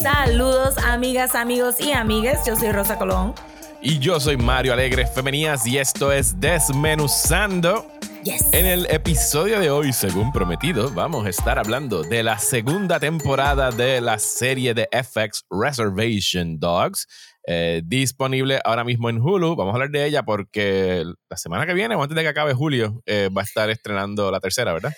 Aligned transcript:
Saludos 0.00 0.76
amigas, 0.78 1.34
amigos 1.34 1.80
y 1.80 1.92
amigues, 1.92 2.40
yo 2.46 2.56
soy 2.56 2.72
Rosa 2.72 2.98
Colón. 2.98 3.34
Y 3.80 3.98
yo 3.98 4.18
soy 4.20 4.36
Mario 4.36 4.72
Alegre 4.72 5.06
Femenías 5.06 5.66
y 5.66 5.78
esto 5.78 6.12
es 6.12 6.40
Desmenuzando. 6.40 7.86
Yes. 8.22 8.48
En 8.52 8.64
el 8.64 8.86
episodio 8.86 9.60
de 9.60 9.70
hoy, 9.70 9.92
según 9.92 10.32
prometido, 10.32 10.90
vamos 10.90 11.26
a 11.26 11.28
estar 11.28 11.58
hablando 11.58 12.02
de 12.02 12.22
la 12.22 12.38
segunda 12.38 12.98
temporada 12.98 13.70
de 13.70 14.00
la 14.00 14.18
serie 14.18 14.72
de 14.72 14.88
FX 14.90 15.44
Reservation 15.50 16.58
Dogs, 16.58 17.06
eh, 17.46 17.82
disponible 17.84 18.60
ahora 18.64 18.84
mismo 18.84 19.10
en 19.10 19.20
Hulu. 19.20 19.56
Vamos 19.56 19.72
a 19.72 19.76
hablar 19.76 19.90
de 19.90 20.06
ella 20.06 20.22
porque 20.22 21.04
la 21.28 21.36
semana 21.36 21.66
que 21.66 21.74
viene, 21.74 21.94
o 21.94 22.02
antes 22.02 22.16
de 22.16 22.22
que 22.22 22.28
acabe 22.28 22.54
julio, 22.54 23.02
eh, 23.06 23.28
va 23.36 23.42
a 23.42 23.44
estar 23.44 23.68
estrenando 23.70 24.30
la 24.30 24.40
tercera, 24.40 24.72
¿verdad? 24.72 24.92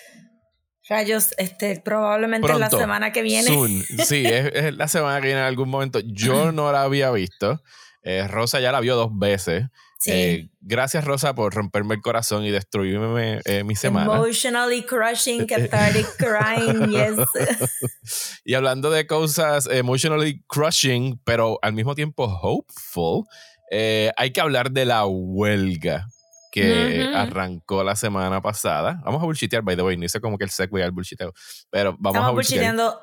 Rayos, 0.89 1.33
este, 1.37 1.81
probablemente 1.81 2.47
la 2.57 2.69
semana 2.69 3.11
que 3.11 3.21
viene. 3.21 3.47
Soon. 3.47 3.83
Sí, 4.05 4.25
es, 4.25 4.51
es 4.53 4.77
la 4.77 4.87
semana 4.87 5.19
que 5.19 5.27
viene 5.27 5.41
en 5.41 5.47
algún 5.47 5.69
momento. 5.69 5.99
Yo 5.99 6.51
no 6.53 6.71
la 6.71 6.83
había 6.83 7.11
visto. 7.11 7.61
Eh, 8.03 8.25
Rosa 8.27 8.61
ya 8.61 8.71
la 8.71 8.79
vio 8.79 8.95
dos 8.95 9.09
veces. 9.17 9.65
Sí. 9.99 10.11
Eh, 10.11 10.49
gracias, 10.61 11.03
Rosa, 11.05 11.33
por 11.33 11.53
romperme 11.55 11.95
el 11.95 12.01
corazón 12.01 12.43
y 12.45 12.51
destruirme 12.51 13.41
eh, 13.45 13.63
mi 13.63 13.75
semana. 13.75 14.05
Emotionally 14.13 14.83
crushing, 14.83 15.47
cathartic 15.47 16.05
crying, 16.17 16.89
yes. 16.89 17.17
y 18.45 18.53
hablando 18.53 18.91
de 18.91 19.07
cosas 19.07 19.67
emotionally 19.71 20.43
crushing, 20.47 21.19
pero 21.23 21.57
al 21.63 21.73
mismo 21.73 21.95
tiempo 21.95 22.25
hopeful, 22.25 23.23
eh, 23.71 24.11
hay 24.17 24.31
que 24.31 24.39
hablar 24.41 24.71
de 24.71 24.85
la 24.85 25.05
huelga 25.07 26.05
que 26.51 27.07
Ujú. 27.07 27.17
arrancó 27.17 27.83
la 27.83 27.95
semana 27.95 28.41
pasada. 28.41 29.01
Vamos 29.03 29.21
a 29.21 29.25
bullshitear, 29.25 29.63
by 29.63 29.75
the 29.75 29.81
way, 29.81 29.97
no 29.97 30.05
hice 30.05 30.21
como 30.21 30.37
que 30.37 30.43
el 30.43 30.51
segue 30.51 30.83
al 30.83 30.91
bullshiteo, 30.91 31.33
pero 31.71 31.93
vamos 31.99 32.15
Estamos 32.15 32.29
a 32.29 32.33
bullshitear. 32.33 32.75
bullshiteando. 32.75 33.01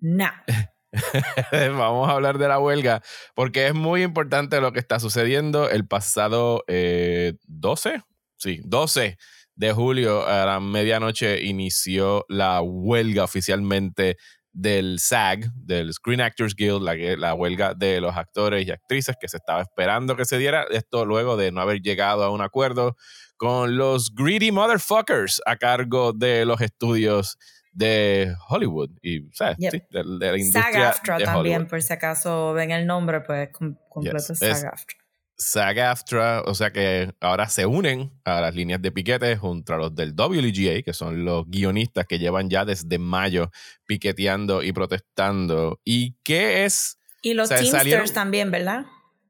No. 0.00 0.30
Vamos 1.52 2.08
a 2.08 2.12
hablar 2.12 2.38
de 2.38 2.48
la 2.48 2.58
huelga 2.58 3.02
porque 3.34 3.66
es 3.66 3.74
muy 3.74 4.02
importante 4.02 4.60
lo 4.60 4.72
que 4.72 4.78
está 4.78 5.00
sucediendo 5.00 5.68
el 5.68 5.86
pasado 5.86 6.64
eh, 6.68 7.34
12, 7.46 8.02
sí, 8.36 8.60
12 8.64 9.16
de 9.56 9.72
julio 9.72 10.26
a 10.26 10.46
la 10.46 10.60
medianoche 10.60 11.44
inició 11.44 12.24
la 12.28 12.60
huelga 12.60 13.24
oficialmente 13.24 14.16
del 14.52 15.00
SAG, 15.00 15.52
del 15.54 15.92
Screen 15.92 16.20
Actors 16.20 16.54
Guild, 16.54 16.82
la, 16.82 16.94
la 16.94 17.34
huelga 17.34 17.74
de 17.74 18.00
los 18.00 18.16
actores 18.16 18.66
y 18.66 18.70
actrices 18.70 19.16
que 19.20 19.28
se 19.28 19.36
estaba 19.36 19.62
esperando 19.62 20.16
que 20.16 20.24
se 20.24 20.38
diera. 20.38 20.64
Esto 20.70 21.04
luego 21.04 21.36
de 21.36 21.50
no 21.50 21.60
haber 21.60 21.80
llegado 21.80 22.22
a 22.22 22.30
un 22.30 22.40
acuerdo 22.40 22.96
con 23.36 23.76
los 23.76 24.14
greedy 24.14 24.52
motherfuckers 24.52 25.42
a 25.44 25.56
cargo 25.56 26.12
de 26.12 26.44
los 26.44 26.60
estudios 26.60 27.36
de 27.74 28.34
Hollywood 28.48 28.90
y 29.02 29.28
¿sabes? 29.32 29.56
Yep. 29.58 29.70
Sí, 29.72 29.82
de, 29.90 29.98
de 30.18 30.32
la 30.32 30.38
industria 30.38 30.92
SAG-AFTRA 30.92 31.18
de 31.18 31.24
también, 31.24 31.66
por 31.66 31.82
si 31.82 31.92
acaso 31.92 32.52
ven 32.54 32.70
el 32.70 32.86
nombre, 32.86 33.20
pues 33.20 33.50
com- 33.50 33.76
completo 33.88 34.18
Yes. 34.18 34.38
SAG-AFTRA. 34.38 34.96
SAG-AFTRA, 35.36 36.42
o 36.46 36.54
sea 36.54 36.72
que 36.72 37.12
ahora 37.20 37.48
se 37.48 37.66
unen 37.66 38.12
a 38.24 38.40
las 38.40 38.54
líneas 38.54 38.80
de 38.82 38.92
piquete 38.92 39.36
junto 39.36 39.74
a 39.74 39.76
los 39.76 39.94
del 39.94 40.12
WGA, 40.14 40.82
que 40.82 40.92
son 40.92 41.24
los 41.24 41.44
guionistas 41.48 42.06
que 42.06 42.18
llevan 42.18 42.48
ya 42.50 42.64
desde 42.64 42.98
mayo 42.98 43.50
piqueteando 43.86 44.62
y 44.62 44.72
protestando. 44.72 45.80
¿Y 45.84 46.14
qué 46.24 46.64
es? 46.64 46.98
Y 47.22 47.34
los 47.34 47.46
O 47.46 47.48
sea, 47.48 47.58
Teamsters 47.58 47.82
salieron- 47.82 48.12
también, 48.12 48.50
¿verdad? 48.50 48.84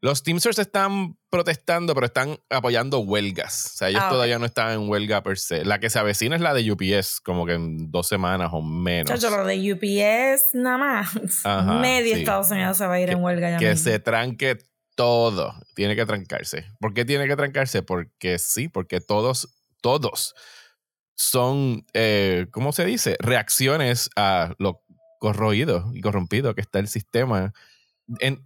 Los 0.05 0.23
Teamsters 0.23 0.59
están 0.59 1.17
protestando, 1.31 1.95
pero 1.95 2.05
están 2.05 2.37
apoyando 2.51 2.99
huelgas. 2.99 3.71
O 3.73 3.77
sea, 3.79 3.89
ellos 3.89 4.03
Ah, 4.05 4.11
todavía 4.11 4.39
no 4.39 4.45
están 4.45 4.73
en 4.73 4.87
huelga 4.87 5.23
per 5.23 5.39
se. 5.39 5.65
La 5.65 5.81
que 5.81 5.89
se 5.89 5.99
avecina 5.99 6.37
es 6.37 6.43
la 6.43 6.53
de 6.53 6.71
UPS, 6.71 7.23
como 7.23 7.47
que 7.47 7.55
en 7.55 7.91
dos 7.91 8.07
semanas 8.07 8.51
o 8.53 8.61
menos. 8.61 9.09
Chacho, 9.19 9.35
lo 9.35 9.47
de 9.47 9.73
UPS 9.73 10.51
nada 10.53 10.77
más. 10.77 11.41
Ajá, 11.47 11.79
Medio 11.81 12.17
sí. 12.17 12.21
Estados 12.21 12.51
Unidos 12.51 12.77
se 12.77 12.87
va 12.87 12.93
a 12.93 13.01
ir 13.01 13.09
en 13.09 13.23
huelga 13.25 13.53
ya 13.53 13.57
que 13.57 13.71
mismo. 13.71 13.83
se 13.83 13.99
tranque 13.99 14.59
todo. 14.95 15.55
Tiene 15.75 15.97
que 15.97 16.05
trancarse. 16.05 16.67
¿Por 16.81 16.93
qué 16.93 17.07
tiene 17.07 17.27
que 17.27 17.35
trancarse? 17.37 17.83
Porque 17.83 18.39
sí, 18.39 18.69
porque 18.69 19.01
todos, 19.01 19.57
todos 19.81 20.35
son, 21.15 21.87
eh, 21.95 22.47
¿cómo 22.51 22.73
se 22.73 22.85
dice? 22.85 23.17
Reacciones 23.21 24.11
a 24.17 24.53
lo 24.59 24.83
corroído 25.19 25.91
y 25.95 26.03
corrompido 26.03 26.55
que 26.55 26.61
está 26.61 26.79
el 26.79 26.89
sistema. 26.89 27.55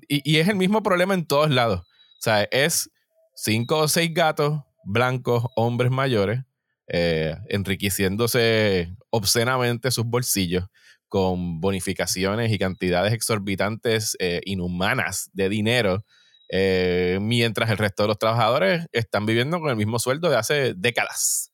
Y 0.08 0.38
es 0.38 0.48
el 0.48 0.56
mismo 0.56 0.82
problema 0.82 1.14
en 1.14 1.26
todos 1.26 1.50
lados. 1.50 1.80
O 1.80 2.20
sea, 2.20 2.42
es 2.44 2.90
cinco 3.34 3.78
o 3.78 3.88
seis 3.88 4.12
gatos 4.12 4.60
blancos, 4.84 5.44
hombres 5.56 5.90
mayores, 5.90 6.40
eh, 6.88 7.36
enriqueciéndose 7.48 8.94
obscenamente 9.10 9.90
sus 9.90 10.04
bolsillos 10.04 10.64
con 11.08 11.60
bonificaciones 11.60 12.52
y 12.52 12.58
cantidades 12.58 13.12
exorbitantes, 13.12 14.16
eh, 14.18 14.40
inhumanas 14.44 15.30
de 15.32 15.48
dinero, 15.48 16.04
eh, 16.50 17.18
mientras 17.20 17.70
el 17.70 17.78
resto 17.78 18.04
de 18.04 18.08
los 18.08 18.18
trabajadores 18.18 18.86
están 18.92 19.26
viviendo 19.26 19.60
con 19.60 19.70
el 19.70 19.76
mismo 19.76 19.98
sueldo 19.98 20.30
de 20.30 20.36
hace 20.36 20.74
décadas. 20.74 21.52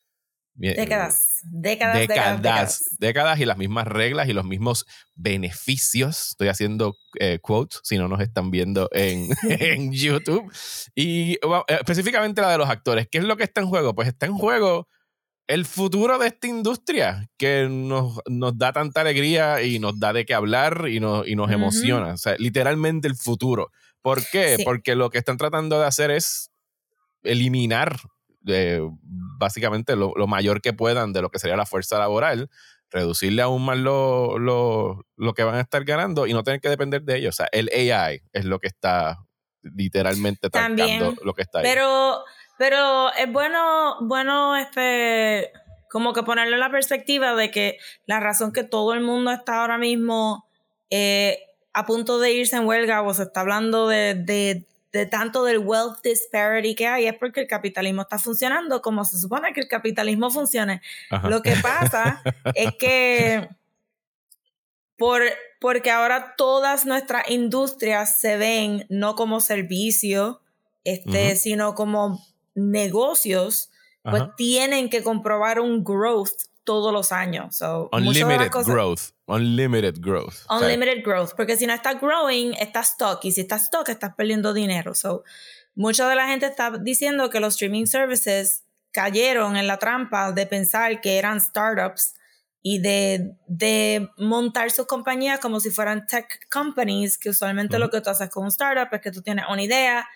Décadas, 0.57 1.41
décadas, 1.43 1.99
décadas, 1.99 2.97
décadas, 2.99 3.41
y 3.41 3.45
las 3.45 3.59
mismas 3.59 3.89
reglas 3.89 4.29
y 4.29 4.33
los 4.33 4.45
mismos 4.45 4.87
beneficios. 5.17 6.31
Estoy 6.31 6.49
haciendo 6.49 6.97
eh, 7.19 7.41
quotes, 7.43 7.81
si 7.83 7.99
no 7.99 8.07
nos 8.07 8.21
están 8.21 8.53
viendo 8.53 8.89
en, 8.93 9.31
en 9.43 9.93
YouTube. 9.93 10.51
Y 10.95 11.39
bueno, 11.45 11.65
eh, 11.67 11.79
específicamente 11.81 12.41
la 12.41 12.53
de 12.53 12.59
los 12.59 12.71
actores. 12.71 13.09
¿Qué 13.11 13.19
es 13.19 13.25
lo 13.25 13.37
que 13.37 13.45
está 13.45 13.61
en 13.61 13.67
juego? 13.67 13.95
Pues 13.95 14.07
está 14.07 14.27
en 14.27 14.35
juego 14.35 14.87
el 15.49 15.65
futuro 15.65 16.19
de 16.19 16.29
esta 16.29 16.47
industria 16.47 17.29
que 17.37 17.67
nos, 17.69 18.21
nos 18.27 18.57
da 18.57 18.73
tanta 18.73 19.01
alegría 19.01 19.61
y 19.63 19.79
nos 19.79 19.99
da 19.99 20.13
de 20.13 20.25
qué 20.25 20.35
hablar 20.35 20.87
y 20.89 21.01
nos, 21.01 21.27
y 21.27 21.35
nos 21.35 21.51
emociona. 21.51 22.15
O 22.15 22.17
sea, 22.17 22.37
literalmente 22.39 23.09
el 23.09 23.17
futuro. 23.17 23.71
¿Por 24.03 24.25
qué? 24.31 24.57
Sí. 24.57 24.65
Porque 24.65 24.95
lo 24.95 25.11
que 25.11 25.19
están 25.19 25.37
tratando 25.37 25.81
de 25.81 25.87
hacer 25.87 26.11
es 26.11 26.51
eliminar 27.25 27.99
eh, 28.47 28.81
básicamente 29.37 29.97
lo, 29.97 30.13
lo 30.17 30.27
mayor 30.27 30.61
que 30.61 30.73
puedan 30.73 31.13
de 31.13 31.23
lo 31.23 31.31
que 31.31 31.39
sería 31.39 31.57
la 31.57 31.67
fuerza 31.67 31.99
laboral, 31.99 32.51
reducirle 32.91 33.43
aún 33.43 33.65
más 33.65 33.77
lo, 33.79 34.39
lo, 34.39 35.05
lo 35.17 35.35
que 35.35 35.43
van 35.43 35.57
a 35.57 35.61
estar 35.61 35.85
ganando 35.85 36.27
y 36.27 36.33
no 36.33 36.45
tener 36.45 36.61
que 36.61 36.69
depender 36.69 37.03
de 37.03 37.17
ellos. 37.17 37.35
O 37.35 37.37
sea, 37.37 37.49
el 37.53 37.69
AI 37.73 38.23
es 38.33 38.45
lo 38.45 38.61
que 38.61 38.69
está 38.69 39.19
literalmente 39.63 40.51
También, 40.51 41.17
lo 41.23 41.35
que 41.35 41.43
está 41.43 41.59
ahí. 41.59 41.65
Pero, 41.65 42.23
pero 42.59 43.13
es 43.15 43.31
bueno, 43.33 43.97
bueno, 44.03 44.57
este, 44.57 45.51
como 45.91 46.13
que 46.13 46.23
ponerle 46.23 46.57
la 46.59 46.71
perspectiva 46.71 47.35
de 47.35 47.51
que 47.51 47.79
la 48.07 48.21
razón 48.21 48.53
que 48.53 48.65
todo 48.65 48.95
el 48.95 49.01
mundo 49.01 49.33
está 49.33 49.61
ahora 49.61 49.79
mismo 49.79 50.47
eh, 50.91 51.39
a 51.73 51.87
punto 51.87 52.19
de 52.21 52.33
irse 52.33 52.57
en 52.57 52.67
huelga 52.67 53.03
o 53.03 53.13
se 53.13 53.25
está 53.25 53.41
hablando 53.41 53.89
de, 53.89 54.15
de, 54.15 54.67
de 54.95 55.07
tanto 55.07 55.43
del 55.45 55.59
wealth 55.59 56.01
disparity 56.05 56.77
que 56.77 56.87
hay 56.87 57.07
es 57.09 57.15
porque 57.19 57.41
el 57.41 57.49
capitalismo 57.49 58.03
está 58.03 58.17
funcionando 58.17 58.81
como 58.81 59.05
se 59.05 59.19
supone 59.19 59.53
que 59.53 59.61
el 59.61 59.67
capitalismo 59.67 60.31
funcione. 60.31 60.81
Ajá. 61.11 61.29
Lo 61.29 61.43
que 61.43 61.57
pasa 61.57 62.23
es 62.55 62.75
que 62.79 63.49
por, 64.97 65.23
porque 65.61 65.91
ahora 65.91 66.35
todas 66.39 66.87
nuestras 66.87 67.29
industrias 67.29 68.21
se 68.21 68.37
ven 68.37 68.87
no 68.89 69.17
como 69.17 69.41
servicio, 69.41 70.41
este, 70.85 71.35
sino 71.35 71.75
como 71.75 72.25
negocios, 72.55 73.71
pues 74.05 74.23
Ajá. 74.23 74.35
tienen 74.37 74.91
que 74.91 75.03
comprobar 75.03 75.59
un 75.59 75.83
growth 75.83 76.31
todos 76.63 76.93
los 76.93 77.11
años. 77.11 77.57
So, 77.57 77.89
Unlimited 77.93 78.49
cosas- 78.51 78.73
growth. 78.73 79.01
Unlimited 79.27 79.97
growth. 80.01 80.45
O 80.49 80.59
sea, 80.59 80.69
Unlimited 80.69 81.03
growth, 81.03 81.31
porque 81.37 81.57
si 81.57 81.67
no 81.67 81.73
está 81.73 81.95
growing, 81.95 82.53
está 82.55 82.81
stock, 82.81 83.25
y 83.25 83.33
si 83.33 83.43
está 83.43 83.57
stock, 83.57 83.89
estás 83.89 84.15
perdiendo 84.15 84.53
dinero. 84.53 84.95
So, 84.95 85.25
mucha 85.75 86.09
de 86.09 86.15
la 86.15 86.27
gente 86.29 86.47
está 86.47 86.71
diciendo 86.71 87.31
que 87.31 87.41
los 87.41 87.55
streaming 87.55 87.87
services 87.87 88.65
cayeron 88.93 89.57
en 89.57 89.67
la 89.67 89.79
trampa 89.79 90.33
de 90.33 90.47
pensar 90.47 91.01
que 91.01 91.19
eran 91.19 91.41
startups 91.41 92.15
y 92.63 92.79
de, 92.79 93.37
de 93.47 94.09
montar 94.17 94.71
sus 94.71 94.87
compañías 94.87 95.41
como 95.41 95.59
si 95.61 95.71
fueran 95.71 96.07
tech 96.07 96.27
companies, 96.51 97.19
que 97.19 97.31
usualmente 97.31 97.77
Ujú. 97.77 97.85
lo 97.85 97.91
que 97.91 98.01
tú 98.01 98.11
haces 98.11 98.31
con 98.31 98.45
un 98.45 98.49
startup 98.51 98.89
es 98.93 99.01
que 99.01 99.11
tú 99.11 99.21
tienes 99.21 99.47
una 99.51 99.63
idea, 99.63 100.09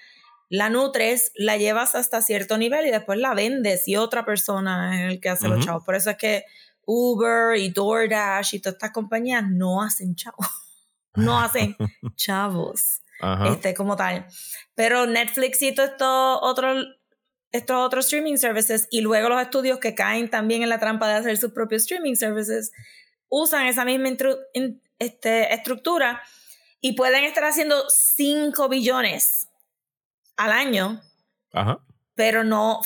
la 0.48 0.70
nutres, 0.70 1.32
la 1.34 1.56
llevas 1.56 1.94
hasta 1.94 2.22
cierto 2.22 2.56
nivel 2.56 2.86
y 2.86 2.90
después 2.90 3.18
la 3.18 3.34
vendes 3.34 3.86
y 3.88 3.96
otra 3.96 4.24
persona 4.24 5.04
es 5.06 5.12
el 5.12 5.20
que 5.20 5.28
hace 5.28 5.48
los 5.48 5.58
Ujú. 5.58 5.66
chavos. 5.66 5.84
Por 5.84 5.94
eso 5.94 6.10
es 6.10 6.16
que 6.16 6.44
Uber 6.90 7.56
y 7.58 7.68
DoorDash 7.68 8.54
y 8.54 8.60
todas 8.60 8.76
estas 8.76 8.92
compañías 8.92 9.44
no 9.46 9.82
hacen 9.82 10.14
chavos. 10.14 10.46
No 11.14 11.40
hacen 11.40 11.74
chavos 12.16 13.02
Ajá. 13.20 13.48
este, 13.48 13.74
como 13.74 13.96
tal. 13.96 14.26
Pero 14.76 15.06
Netflix 15.06 15.60
y 15.62 15.74
todos 15.74 15.90
estos 15.90 16.38
otros 16.42 16.86
estos 17.50 17.76
otros 17.84 18.04
streaming 18.04 18.36
services 18.36 18.86
y 18.90 19.00
luego 19.00 19.28
los 19.30 19.40
estudios 19.42 19.78
que 19.80 19.94
caen 19.96 20.30
también 20.30 20.62
en 20.62 20.68
la 20.68 20.78
trampa 20.78 21.08
de 21.08 21.14
hacer 21.14 21.36
sus 21.38 21.52
propios 21.52 21.82
streaming 21.82 22.14
services 22.14 22.70
usan 23.28 23.66
esa 23.66 23.84
misma 23.84 24.10
in- 24.52 24.80
este, 25.00 25.52
estructura 25.52 26.22
y 26.80 26.92
pueden 26.92 27.24
estar 27.24 27.44
haciendo 27.44 27.84
5 27.88 28.68
billones 28.68 29.48
al 30.36 30.52
año, 30.52 31.00
Ajá. 31.52 31.80
pero 32.14 32.44
no, 32.44 32.80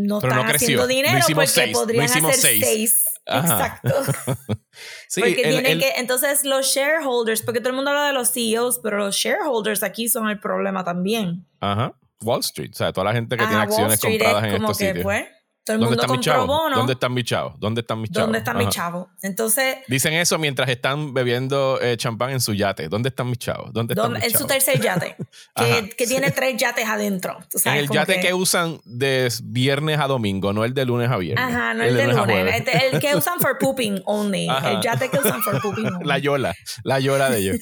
no 0.00 0.18
están 0.18 0.46
haciendo 0.46 0.86
dinero 0.86 1.18
porque 1.34 1.70
podrían 1.72 2.04
hacer 2.04 2.34
seis. 2.34 3.04
Exacto. 3.26 3.94
sí, 5.08 5.20
porque 5.20 5.42
tienen 5.42 5.78
que, 5.78 5.92
entonces 5.96 6.44
los 6.44 6.66
shareholders, 6.66 7.42
porque 7.42 7.60
todo 7.60 7.70
el 7.70 7.76
mundo 7.76 7.90
habla 7.90 8.06
de 8.08 8.12
los 8.12 8.32
CEOs, 8.32 8.80
pero 8.82 8.98
los 8.98 9.14
shareholders 9.14 9.82
aquí 9.82 10.08
son 10.08 10.28
el 10.28 10.40
problema 10.40 10.84
también. 10.84 11.46
Ajá. 11.60 11.94
Wall 12.22 12.40
Street, 12.40 12.70
o 12.72 12.76
sea, 12.76 12.92
toda 12.92 13.06
la 13.06 13.12
gente 13.12 13.36
que 13.36 13.46
tiene 13.46 13.62
acciones 13.62 14.00
compradas 14.00 14.44
en 14.44 14.54
estos 14.54 14.76
sitios. 14.76 15.02
Pues, 15.02 15.24
todo 15.70 15.84
el 15.84 15.96
mundo 15.96 16.06
compró 16.06 16.46
bonos. 16.46 16.78
¿Dónde 16.78 16.92
están 16.94 17.14
mis 17.14 17.24
chavos? 17.24 17.54
¿Dónde 17.58 17.80
están 17.82 18.00
mis 18.00 18.10
chavos? 18.10 18.26
¿Dónde 18.26 18.38
están 18.38 18.58
mis 18.58 18.68
chavos? 18.68 19.08
Entonces. 19.22 19.78
Dicen 19.88 20.14
eso 20.14 20.38
mientras 20.38 20.68
están 20.68 21.14
bebiendo 21.14 21.78
eh, 21.80 21.96
champán 21.96 22.30
en 22.30 22.40
su 22.40 22.54
yate. 22.54 22.88
¿dónde 22.88 23.10
están 23.10 23.28
mis 23.28 23.38
chavos? 23.38 23.72
¿Dónde 23.72 23.94
están 23.94 24.12
mis 24.12 24.24
En 24.24 24.30
su 24.36 24.46
tercer 24.46 24.80
yate. 24.80 25.16
que, 25.56 25.90
que 25.96 26.06
tiene 26.06 26.30
tres 26.30 26.56
yates 26.56 26.86
adentro. 26.88 27.38
en 27.64 27.74
el 27.74 27.88
yate 27.88 28.20
que... 28.20 28.34
usan 28.34 28.80
de 28.84 29.32
viernes 29.44 30.00
a 30.00 30.06
domingo, 30.06 30.52
no 30.52 30.64
el 30.64 30.74
de 30.74 30.84
lunes 30.84 31.10
a 31.10 31.16
viernes. 31.16 31.44
Ajá, 31.44 31.74
no 31.74 31.84
el, 31.84 31.96
de, 31.96 32.06
lunes. 32.08 32.64
El, 32.92 33.00
que 33.00 33.14
usan 33.16 33.38
for 33.40 33.58
pooping 33.58 34.02
only. 34.06 34.48
El 34.48 34.80
yate 34.80 35.08
que 35.08 35.18
usan 35.18 35.42
for 35.42 35.60
pooping 35.60 35.86
only. 35.94 36.04
La 36.04 36.18
yola. 36.18 36.54
La 36.84 36.98
yola 37.00 37.30
de 37.30 37.38
ellos. 37.38 37.58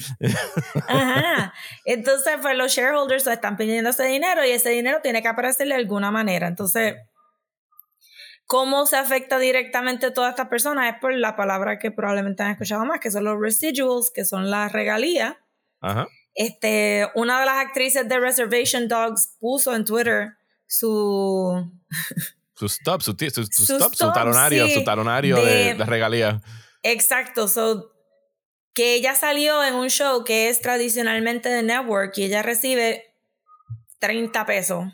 Ajá. 0.88 1.52
Entonces, 1.84 2.37
pues 2.40 2.56
los 2.56 2.72
shareholders 2.72 3.26
están 3.26 3.56
pidiendo 3.56 3.90
ese 3.90 4.04
dinero 4.04 4.44
y 4.44 4.50
ese 4.50 4.70
dinero 4.70 5.00
tiene 5.02 5.22
que 5.22 5.28
aparecerle 5.28 5.75
de 5.75 5.81
alguna 5.81 6.11
manera. 6.11 6.46
Entonces 6.46 6.94
¿Cómo 8.49 8.87
se 8.87 8.97
afecta 8.97 9.39
directamente 9.39 10.06
a 10.06 10.15
todas 10.15 10.31
estas 10.31 10.49
personas? 10.49 10.95
Es 10.95 10.99
por 11.03 11.15
la 11.15 11.37
palabra 11.37 11.79
que 11.79 11.91
probablemente 11.91 12.43
han 12.43 12.53
escuchado 12.53 12.83
más, 12.87 12.99
que 12.99 13.11
son 13.11 13.25
los 13.25 13.39
residuals, 13.39 14.11
que 14.11 14.25
son 14.25 14.50
las 14.50 14.73
regalías. 14.73 15.37
Ajá. 15.83 16.09
Este, 16.35 17.06
una 17.15 17.41
de 17.41 17.45
las 17.45 17.56
actrices 17.56 18.09
de 18.09 18.19
Reservation 18.19 18.89
Dogs 18.89 19.37
puso 19.39 19.77
en 19.77 19.85
Twitter 19.85 20.39
su... 20.67 21.71
su 22.55 22.67
stop, 22.67 23.03
su, 23.03 23.11
stop, 23.11 23.95
su 23.95 24.12
talonario, 24.12 24.67
su 24.69 24.83
talonario 24.83 25.45
de, 25.45 25.75
de, 25.75 25.85
regalías. 25.85 26.43
Exacto, 26.83 27.49
so, 27.49 27.93
que 28.73 28.95
ella 28.95 29.15
salió 29.15 29.62
en 29.62 29.75
un 29.75 29.91
show 29.91 30.25
que 30.25 30.49
es 30.49 30.62
tradicionalmente 30.62 31.50
de 31.50 31.62
network 31.62 32.17
y 32.17 32.25
ella 32.25 32.43
recibe 32.43 33.15
30 33.99 34.47
pesos 34.47 34.85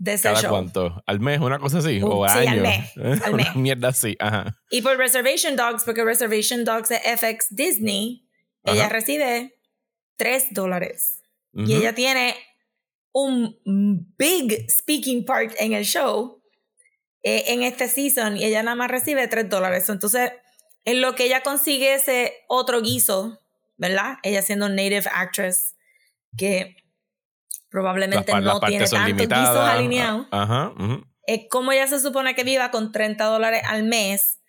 de 0.00 0.14
ese 0.14 0.32
¿Cada 0.32 0.48
cuánto? 0.48 1.02
¿Al 1.06 1.20
mes? 1.20 1.40
¿Una 1.40 1.58
cosa 1.58 1.78
así? 1.78 2.00
¿O 2.02 2.26
sí, 2.26 2.46
al 2.46 2.60
mes. 2.62 2.96
Al 3.22 3.34
mes. 3.34 3.54
mierda 3.54 3.88
así, 3.88 4.16
ajá. 4.18 4.56
Y 4.70 4.80
por 4.80 4.96
Reservation 4.96 5.56
Dogs, 5.56 5.84
porque 5.84 6.02
Reservation 6.02 6.64
Dogs 6.64 6.90
es 6.90 7.20
FX 7.20 7.54
Disney, 7.54 8.26
ella 8.64 8.88
recibe 8.88 9.58
3 10.16 10.48
dólares. 10.52 11.20
Y 11.52 11.74
ella 11.74 11.94
tiene 11.94 12.34
un 13.12 13.58
big 14.16 14.70
speaking 14.70 15.24
part 15.24 15.52
en 15.58 15.74
el 15.74 15.84
show 15.84 16.40
eh, 17.22 17.44
en 17.48 17.62
este 17.62 17.88
season 17.88 18.36
y 18.36 18.44
ella 18.44 18.62
nada 18.62 18.76
más 18.76 18.90
recibe 18.90 19.28
3 19.28 19.50
dólares. 19.50 19.88
Entonces, 19.90 20.32
en 20.86 21.02
lo 21.02 21.14
que 21.14 21.24
ella 21.24 21.42
consigue 21.42 21.94
ese 21.94 22.32
otro 22.48 22.80
guiso, 22.80 23.38
¿verdad? 23.76 24.14
Ella 24.22 24.40
siendo 24.40 24.68
native 24.70 25.04
actress, 25.12 25.74
que 26.38 26.76
probablemente 27.70 28.32
no 28.40 28.60
tiene 28.60 28.86
tantos 28.86 29.28
guisos 29.28 29.56
alineados. 29.56 30.26
Ajá. 30.30 30.72
¿Cómo 31.48 31.72
ella 31.72 31.86
se 31.86 32.00
supone 32.00 32.34
que 32.34 32.44
viva 32.44 32.70
con 32.70 32.92
30 32.92 33.24
dólares 33.24 33.62
al 33.66 33.84
mes 33.84 34.40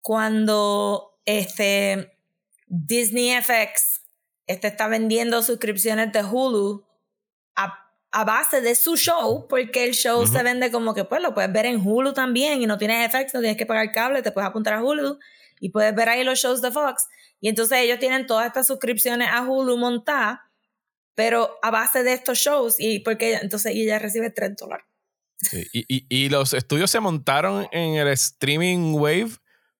cuando 0.00 1.18
este 1.26 2.18
Disney 2.66 3.40
FX 3.40 4.04
este 4.46 4.68
está 4.68 4.88
vendiendo 4.88 5.42
suscripciones 5.42 6.12
de 6.12 6.22
Hulu 6.22 6.84
a, 7.56 8.24
base 8.24 8.60
de 8.60 8.76
su 8.76 8.96
show, 8.96 9.48
porque 9.48 9.82
el 9.82 9.92
show 9.92 10.24
se 10.24 10.42
vende 10.44 10.70
como 10.70 10.94
que 10.94 11.04
pues 11.04 11.20
lo 11.20 11.34
puedes 11.34 11.52
ver 11.52 11.66
en 11.66 11.84
Hulu 11.84 12.12
también 12.12 12.62
y 12.62 12.66
no 12.66 12.78
tienes 12.78 13.10
FX, 13.10 13.34
no 13.34 13.40
tienes 13.40 13.56
que 13.56 13.66
pagar 13.66 13.90
cable, 13.90 14.22
te 14.22 14.30
puedes 14.30 14.48
apuntar 14.48 14.74
a 14.74 14.84
Hulu 14.84 15.18
y 15.58 15.70
puedes 15.70 15.92
ver 15.96 16.08
ahí 16.08 16.22
los 16.22 16.38
shows 16.38 16.62
de 16.62 16.70
Fox. 16.70 17.08
Y 17.40 17.48
entonces 17.48 17.78
ellos 17.78 17.98
tienen 17.98 18.26
todas 18.26 18.46
estas 18.46 18.68
suscripciones 18.68 19.28
a 19.32 19.42
Hulu 19.42 19.76
montadas 19.76 20.38
pero 21.14 21.58
a 21.62 21.70
base 21.70 22.02
de 22.02 22.12
estos 22.12 22.38
shows, 22.38 22.76
y 22.78 23.00
porque 23.00 23.34
entonces 23.34 23.72
ella 23.74 23.98
recibe 23.98 24.30
3 24.30 24.56
dólares. 24.56 24.86
y, 25.72 25.84
y, 25.94 26.06
y, 26.08 26.28
los 26.28 26.54
estudios 26.54 26.90
se 26.90 27.00
montaron 27.00 27.66
en 27.72 27.94
el 27.96 28.08
streaming 28.08 28.94
wave 28.94 29.32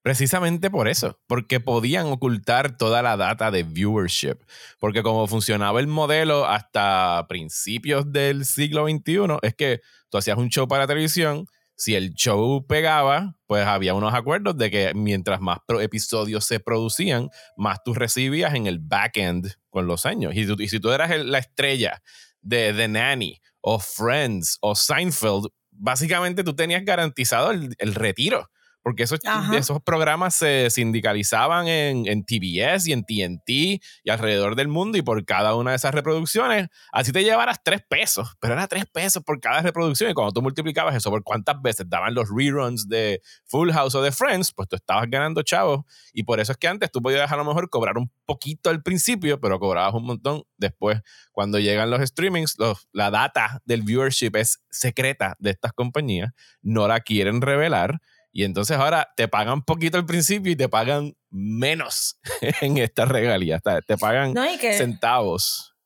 precisamente 0.05 0.71
por 0.71 0.87
eso, 0.87 1.19
porque 1.27 1.61
podían 1.61 2.07
ocultar 2.09 2.77
toda 2.77 3.01
la 3.01 3.17
data 3.17 3.51
de 3.51 3.63
viewership, 3.63 4.37
porque 4.79 5.03
como 5.03 5.27
funcionaba 5.27 5.81
el 5.81 5.87
modelo 5.87 6.45
hasta 6.45 7.25
principios 7.27 8.13
del 8.13 8.45
siglo 8.45 8.87
XXI, 8.87 9.39
es 9.41 9.55
que 9.55 9.81
tú 10.11 10.19
hacías 10.19 10.37
un 10.37 10.51
show 10.51 10.69
para 10.69 10.87
televisión, 10.87 11.47
si 11.77 11.95
el 11.95 12.15
show 12.15 12.67
pegaba, 12.67 13.37
pues 13.47 13.67
había 13.67 13.95
unos 13.95 14.15
acuerdos 14.15 14.57
de 14.57 14.71
que 14.71 14.93
mientras 14.95 15.41
más 15.41 15.59
episodios 15.81 16.45
se 16.45 16.61
producían, 16.61 17.31
más 17.57 17.83
tú 17.85 17.95
recibías 17.95 18.55
en 18.55 18.67
el 18.67 18.79
backend 18.79 19.55
con 19.71 19.87
los 19.87 20.07
años. 20.07 20.35
Y, 20.35 20.69
si 20.69 20.81
tú 20.81 20.91
eras 20.91 21.17
la 21.25 21.39
estrella 21.39 22.03
de 22.41 22.73
The 22.73 22.89
Nanny 22.89 23.41
o 23.61 23.79
Friends 23.79 24.59
o 24.61 24.75
Seinfeld, 24.75 25.47
básicamente 25.71 26.45
tú 26.45 26.55
tenías 26.55 26.85
garantizado 26.85 27.51
el 27.51 27.95
retiro 27.95 28.49
porque 28.85 29.05
esos, 29.05 29.19
esos 29.55 29.83
programas 29.83 30.35
se 30.35 30.69
sindicalizaban 30.69 31.67
en, 31.69 32.07
en, 32.07 32.23
TBS 32.23 32.87
y 32.87 32.93
en 32.93 33.03
TNT 33.03 33.49
y 33.49 34.11
alrededor 34.11 34.57
del 34.57 34.69
mundo 34.69 34.99
y 34.99 35.03
por 35.03 35.25
cada 35.25 35.55
una 35.55 35.71
de 35.71 35.77
esas 35.77 35.95
reproducciones, 35.95 36.69
así 36.93 37.11
te 37.11 37.25
llevaras 37.25 37.61
tres 37.65 37.81
pesos, 37.89 38.37
pero 38.41 38.53
era 38.53 38.69
tres 38.69 38.85
pesos 38.85 39.25
por 39.25 39.41
cada 39.41 39.63
reproducción 39.63 40.11
y 40.11 40.15
cuando 40.15 40.33
tú 40.33 40.43
multiplicabas 40.43 40.95
eso 40.95 41.09
por 41.09 41.25
cuántas 41.25 41.63
veces 41.63 41.87
daban 41.89 42.15
los 42.15 42.29
reruns 42.29 42.87
de 42.87 43.23
Full 43.47 43.71
House 43.73 43.95
o 43.95 44.03
de 44.03 44.13
Friends, 44.13 44.53
pues 44.53 44.69
tú 44.69 44.77
estabas 44.77 45.09
ganando 45.09 45.43
chavos 45.43 45.87
y 46.13 46.25
por 46.25 46.39
eso 46.39 46.53
es 46.53 46.59
que 46.59 46.69
antes 46.69 46.93
tú 46.93 47.01
podías 47.01 47.33
a 47.33 47.37
lo 47.37 47.45
mejor 47.47 47.71
cobrar 47.71 47.97
un 47.97 48.13
poquito 48.27 48.69
al 48.69 48.83
principio, 48.83 49.41
pero 49.41 49.59
cobrabas 49.59 49.95
un 49.95 50.05
montón 50.05 50.43
después. 50.59 51.01
Cuando 51.33 51.59
llegan 51.59 51.89
los 51.89 52.07
streamings, 52.07 52.57
los, 52.59 52.87
la 52.93 53.11
data 53.11 53.63
del 53.65 53.81
viewership 53.81 54.37
es 54.37 54.63
secreta 54.69 55.37
de 55.39 55.53
estas 55.53 55.73
compañías, 55.73 56.33
no 56.61 56.87
la 56.87 57.01
quieren 57.01 57.41
revelar 57.41 57.99
y 58.37 58.43
entonces 58.43 58.77
ahora 58.77 59.13
te 59.17 59.29
pagan 59.29 59.63
poquito 59.63 59.97
al 59.97 60.07
principio 60.07 60.51
y 60.51 60.57
te 60.57 60.69
pagan 60.69 61.17
menos 61.31 62.19
en 62.61 62.79
esta 62.79 63.05
regalía. 63.05 63.61
Te 63.87 63.97
pagan 63.97 64.35
centavos. 64.77 65.77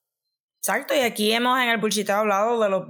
Exacto, 0.56 0.94
y 0.94 1.00
aquí 1.00 1.30
hemos 1.30 1.60
en 1.60 1.68
el 1.68 1.76
bullshit 1.76 2.08
hablado 2.08 2.58
de 2.62 2.70
los, 2.70 2.88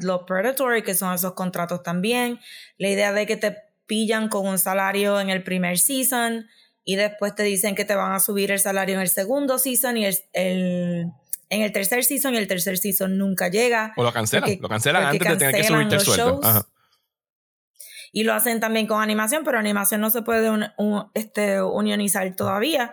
los 0.00 0.22
predatory, 0.22 0.82
que 0.82 0.94
son 0.94 1.12
esos 1.14 1.34
contratos 1.34 1.82
también. 1.82 2.40
La 2.78 2.88
idea 2.88 3.12
de 3.12 3.26
que 3.26 3.36
te 3.36 3.58
pillan 3.84 4.30
con 4.30 4.46
un 4.46 4.58
salario 4.58 5.20
en 5.20 5.28
el 5.28 5.42
primer 5.44 5.78
season 5.78 6.46
y 6.82 6.96
después 6.96 7.34
te 7.34 7.42
dicen 7.42 7.74
que 7.74 7.84
te 7.84 7.94
van 7.94 8.12
a 8.12 8.20
subir 8.20 8.50
el 8.50 8.58
salario 8.58 8.94
en 8.94 9.02
el 9.02 9.10
segundo 9.10 9.58
season 9.58 9.98
y 9.98 10.06
el, 10.06 10.16
en 10.32 11.12
el 11.50 11.72
tercer 11.72 12.04
season 12.04 12.34
y 12.34 12.38
el 12.38 12.48
tercer 12.48 12.78
season 12.78 13.18
nunca 13.18 13.48
llega. 13.48 13.92
O 13.98 14.02
lo 14.02 14.14
cancelan, 14.14 14.58
lo 14.62 14.68
cancelan 14.70 15.04
antes 15.04 15.28
de 15.28 15.36
tener 15.36 15.54
que 15.56 15.64
subirte 15.64 15.94
el 15.96 16.00
sueldo. 16.00 16.40
Y 18.12 18.24
lo 18.24 18.34
hacen 18.34 18.60
también 18.60 18.86
con 18.86 19.00
animación, 19.00 19.42
pero 19.42 19.58
animación 19.58 20.00
no 20.02 20.10
se 20.10 20.22
puede 20.22 20.50
este, 21.14 21.62
unionizar 21.62 22.36
todavía. 22.36 22.92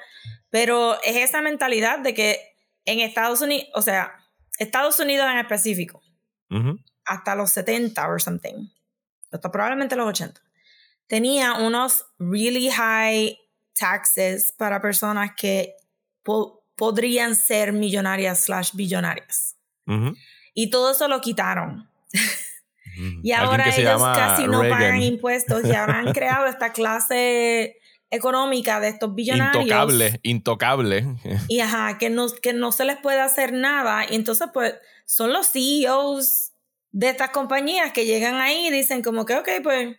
Pero 0.49 0.97
es 1.03 1.17
esa 1.17 1.41
mentalidad 1.41 1.99
de 1.99 2.13
que 2.13 2.39
en 2.85 3.01
Estados 3.01 3.41
Unidos, 3.41 3.67
o 3.75 3.81
sea, 3.81 4.13
Estados 4.57 4.99
Unidos 4.99 5.27
en 5.29 5.37
específico, 5.37 6.01
hasta 7.05 7.35
los 7.35 7.51
70 7.51 8.07
or 8.07 8.21
something, 8.21 8.69
hasta 9.31 9.51
probablemente 9.51 9.95
los 9.95 10.07
80, 10.07 10.41
tenía 11.07 11.53
unos 11.53 12.05
really 12.17 12.69
high 12.69 13.37
taxes 13.73 14.53
para 14.57 14.81
personas 14.81 15.31
que 15.35 15.75
podrían 16.75 17.35
ser 17.35 17.73
millonarias 17.73 18.45
slash 18.45 18.71
billonarias. 18.73 19.57
Y 20.53 20.69
todo 20.69 20.91
eso 20.91 21.07
lo 21.07 21.19
quitaron. 21.21 21.89
Y 23.23 23.31
ahora 23.31 23.73
ellos 23.75 24.01
casi 24.01 24.47
no 24.47 24.61
pagan 24.61 25.01
impuestos 25.01 25.63
y 25.65 25.73
ahora 25.73 25.99
han 25.99 26.13
creado 26.13 26.47
esta 26.47 26.71
clase 26.73 27.77
económica 28.11 28.79
de 28.79 28.89
estos 28.89 29.13
billonarios. 29.13 29.63
Intocable, 29.63 30.19
intocable. 30.23 31.05
Y 31.47 31.59
ajá, 31.59 31.97
que 31.97 32.09
no, 32.09 32.27
que 32.41 32.53
no 32.53 32.71
se 32.71 32.85
les 32.85 32.97
puede 32.97 33.21
hacer 33.21 33.53
nada. 33.53 34.05
Y 34.09 34.15
entonces, 34.15 34.49
pues, 34.53 34.75
son 35.05 35.33
los 35.33 35.51
CEOs 35.51 36.51
de 36.91 37.09
estas 37.09 37.29
compañías 37.29 37.93
que 37.93 38.05
llegan 38.05 38.35
ahí 38.35 38.67
y 38.67 38.71
dicen 38.71 39.01
como 39.03 39.25
que, 39.25 39.35
ok, 39.35 39.49
pues, 39.63 39.97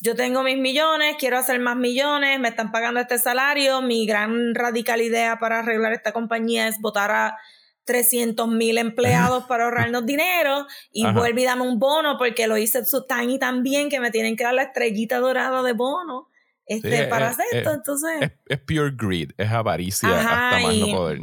yo 0.00 0.14
tengo 0.14 0.42
mis 0.42 0.58
millones, 0.58 1.16
quiero 1.18 1.38
hacer 1.38 1.58
más 1.60 1.76
millones, 1.76 2.38
me 2.38 2.48
están 2.48 2.70
pagando 2.70 3.00
este 3.00 3.18
salario, 3.18 3.80
mi 3.82 4.06
gran 4.06 4.54
radical 4.54 5.00
idea 5.00 5.38
para 5.38 5.60
arreglar 5.60 5.92
esta 5.92 6.12
compañía 6.12 6.68
es 6.68 6.80
votar 6.80 7.10
a 7.10 7.38
300 7.86 8.48
mil 8.48 8.76
empleados 8.78 9.44
para 9.44 9.64
ahorrarnos 9.64 10.04
dinero 10.06 10.66
y 10.92 11.10
vuelve 11.12 11.42
y 11.42 11.44
dame 11.44 11.62
un 11.62 11.78
bono 11.78 12.18
porque 12.18 12.46
lo 12.46 12.58
hice 12.58 12.82
tan 13.08 13.30
y 13.30 13.38
tan 13.38 13.62
bien 13.62 13.88
que 13.88 14.00
me 14.00 14.10
tienen 14.10 14.36
que 14.36 14.44
dar 14.44 14.54
la 14.54 14.64
estrellita 14.64 15.18
dorada 15.18 15.62
de 15.62 15.72
bono 15.72 16.28
este, 16.66 17.04
para 17.04 17.28
hacer 17.28 17.46
esto. 17.52 17.72
Entonces, 17.72 18.32
es, 18.46 18.58
pure 18.58 18.90
greed, 18.94 19.30
es 19.38 19.50
avaricia 19.50 20.08
hasta 20.08 20.60
más 20.60 20.76
no 20.76 20.86
poder. 20.88 21.20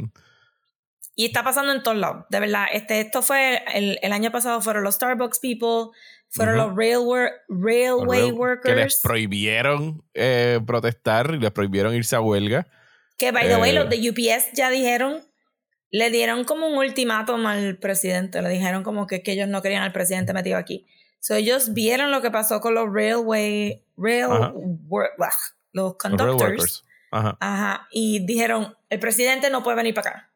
Y 1.16 1.26
está 1.26 1.44
pasando 1.44 1.72
en 1.72 1.82
todos 1.82 1.96
lados, 1.96 2.24
de 2.28 2.40
verdad. 2.40 2.66
Este, 2.72 3.00
esto 3.00 3.22
fue, 3.22 3.62
el, 3.72 3.98
el 4.02 4.12
año 4.12 4.32
pasado 4.32 4.60
fueron 4.60 4.82
los 4.82 4.96
Starbucks 4.96 5.38
people, 5.38 5.92
fueron 6.28 6.56
los 6.56 6.74
railway, 6.74 7.28
railway 7.48 8.32
workers. 8.32 8.74
Que 8.74 8.74
les 8.74 9.00
prohibieron 9.00 10.02
eh, 10.14 10.58
protestar 10.66 11.32
y 11.34 11.38
les 11.38 11.52
prohibieron 11.52 11.94
irse 11.94 12.16
a 12.16 12.20
huelga. 12.20 12.66
Que, 13.16 13.30
by 13.30 13.46
the 13.46 13.56
way, 13.56 13.72
los 13.72 13.88
de 13.88 14.10
UPS 14.10 14.52
ya 14.54 14.70
dijeron, 14.70 15.22
le 15.94 16.10
dieron 16.10 16.42
como 16.42 16.66
un 16.66 16.76
ultimátum 16.76 17.46
al 17.46 17.76
presidente. 17.76 18.42
Le 18.42 18.48
dijeron 18.48 18.82
como 18.82 19.06
que, 19.06 19.22
que 19.22 19.30
ellos 19.30 19.46
no 19.46 19.62
querían 19.62 19.84
al 19.84 19.92
presidente 19.92 20.32
metido 20.32 20.58
aquí. 20.58 20.88
So, 21.20 21.36
ellos 21.36 21.72
vieron 21.72 22.10
lo 22.10 22.20
que 22.20 22.32
pasó 22.32 22.60
con 22.60 22.74
los 22.74 22.92
railway, 22.92 23.80
rail, 23.96 24.26
los 25.70 25.94
conductors. 25.94 26.84
Ajá. 27.12 27.36
Ajá. 27.38 27.88
Y 27.92 28.26
dijeron, 28.26 28.76
el 28.90 28.98
presidente 28.98 29.50
no 29.50 29.62
puede 29.62 29.76
venir 29.76 29.94
para 29.94 30.10
acá. 30.10 30.30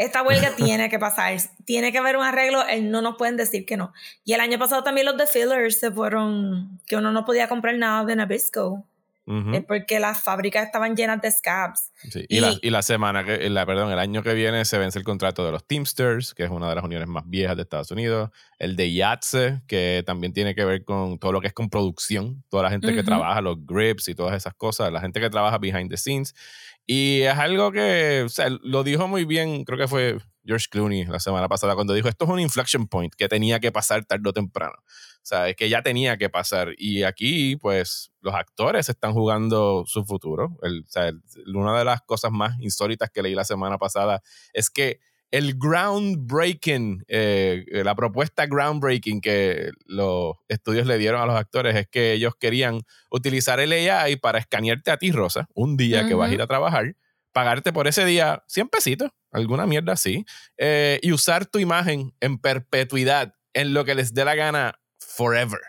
Esta 0.00 0.24
huelga 0.24 0.50
tiene 0.56 0.88
que 0.88 0.98
pasar, 0.98 1.36
tiene 1.64 1.92
que 1.92 1.98
haber 1.98 2.16
un 2.16 2.24
arreglo, 2.24 2.66
él 2.66 2.90
no 2.90 3.00
nos 3.00 3.14
pueden 3.16 3.36
decir 3.36 3.64
que 3.66 3.76
no. 3.76 3.92
Y 4.24 4.32
el 4.32 4.40
año 4.40 4.58
pasado 4.58 4.82
también 4.82 5.06
los 5.06 5.16
de 5.16 5.28
fillers 5.28 5.78
se 5.78 5.92
fueron, 5.92 6.80
que 6.88 6.96
uno 6.96 7.12
no 7.12 7.24
podía 7.24 7.48
comprar 7.48 7.76
nada 7.76 8.04
de 8.04 8.16
Nabisco. 8.16 8.84
Es 9.54 9.64
porque 9.64 10.00
las 10.00 10.22
fábricas 10.22 10.66
estaban 10.66 10.96
llenas 10.96 11.20
de 11.22 11.30
scabs. 11.30 11.92
Y, 12.28 12.40
la, 12.40 12.56
y, 12.60 12.70
la, 12.70 12.82
semana, 12.82 13.24
que, 13.24 13.48
la, 13.48 13.64
perdón, 13.64 13.92
el 13.92 13.98
año 13.98 14.22
que 14.22 14.34
viene 14.34 14.64
se 14.64 14.76
vence 14.76 14.98
el 14.98 15.04
contrato 15.04 15.44
de 15.44 15.52
los 15.52 15.64
Teamsters, 15.66 16.34
que 16.34 16.44
es 16.44 16.50
una 16.50 16.68
de 16.68 16.74
las 16.74 16.84
uniones 16.84 17.06
más 17.06 17.22
viejas 17.26 17.54
de 17.56 17.62
Estados 17.62 17.90
Unidos. 17.92 18.30
El 18.58 18.74
de 18.74 18.92
YATSE, 18.92 19.62
que 19.68 20.02
también 20.04 20.32
tiene 20.32 20.54
que 20.54 20.64
ver 20.64 20.84
con 20.84 21.18
todo 21.18 21.30
lo 21.30 21.40
que 21.40 21.46
es 21.46 21.52
con 21.52 21.70
producción. 21.70 22.42
Toda 22.48 22.64
la 22.64 22.70
gente 22.70 22.92
que 22.92 23.04
trabaja, 23.04 23.40
los 23.40 23.64
grips 23.64 24.08
y 24.08 24.14
todas 24.14 24.34
esas 24.34 24.54
cosas. 24.54 24.92
La 24.92 25.00
gente 25.00 25.20
que 25.20 25.30
trabaja 25.30 25.58
behind 25.58 25.90
the 25.90 25.96
scenes. 25.96 26.34
Y 26.86 27.20
es 27.22 27.38
algo 27.38 27.70
que, 27.70 28.24
o 28.26 28.28
sea, 28.28 28.48
lo 28.62 28.82
dijo 28.82 29.06
muy 29.06 29.24
bien, 29.24 29.64
creo 29.64 29.78
que 29.78 29.86
fue 29.86 30.18
George 30.44 30.66
Clooney 30.70 31.04
la 31.04 31.20
semana 31.20 31.48
pasada, 31.48 31.74
cuando 31.76 31.94
dijo, 31.94 32.08
esto 32.08 32.24
es 32.24 32.30
un 32.30 32.40
inflection 32.40 32.88
point 32.88 33.14
que 33.14 33.28
tenía 33.28 33.60
que 33.60 33.70
pasar 33.70 34.04
tarde 34.04 34.28
o 34.28 34.32
temprano. 34.32 34.74
O 35.22 35.26
sea, 35.30 35.48
es 35.48 35.56
que 35.56 35.68
ya 35.68 35.82
tenía 35.82 36.16
que 36.16 36.30
pasar. 36.30 36.74
Y 36.78 37.02
aquí, 37.02 37.56
pues, 37.56 38.10
los 38.20 38.34
actores 38.34 38.88
están 38.88 39.12
jugando 39.12 39.84
su 39.86 40.04
futuro. 40.04 40.56
El, 40.62 40.80
o 40.80 40.90
sea, 40.90 41.12
una 41.54 41.78
de 41.78 41.84
las 41.84 42.00
cosas 42.02 42.32
más 42.32 42.58
insólitas 42.60 43.10
que 43.10 43.22
leí 43.22 43.34
la 43.34 43.44
semana 43.44 43.78
pasada 43.78 44.22
es 44.52 44.70
que 44.70 45.00
el 45.30 45.54
groundbreaking, 45.56 47.04
eh, 47.06 47.64
la 47.84 47.94
propuesta 47.94 48.46
groundbreaking 48.46 49.20
que 49.20 49.70
los 49.86 50.34
estudios 50.48 50.86
le 50.86 50.98
dieron 50.98 51.20
a 51.20 51.26
los 51.26 51.36
actores 51.36 51.76
es 51.76 51.86
que 51.88 52.12
ellos 52.12 52.34
querían 52.38 52.80
utilizar 53.10 53.60
el 53.60 53.72
AI 53.72 54.16
para 54.16 54.38
escanearte 54.38 54.90
a 54.90 54.96
ti, 54.96 55.12
Rosa, 55.12 55.48
un 55.54 55.76
día 55.76 56.06
que 56.08 56.14
vas 56.14 56.30
a 56.30 56.34
ir 56.34 56.42
a 56.42 56.48
trabajar, 56.48 56.96
pagarte 57.32 57.72
por 57.72 57.86
ese 57.86 58.04
día 58.04 58.42
100 58.48 58.68
pesitos, 58.68 59.10
alguna 59.30 59.66
mierda 59.66 59.92
así, 59.92 60.24
eh, 60.58 60.98
y 61.02 61.12
usar 61.12 61.46
tu 61.46 61.60
imagen 61.60 62.12
en 62.20 62.38
perpetuidad 62.38 63.34
en 63.52 63.72
lo 63.72 63.84
que 63.84 63.94
les 63.94 64.14
dé 64.14 64.24
la 64.24 64.34
gana 64.34 64.80
forever 65.16 65.60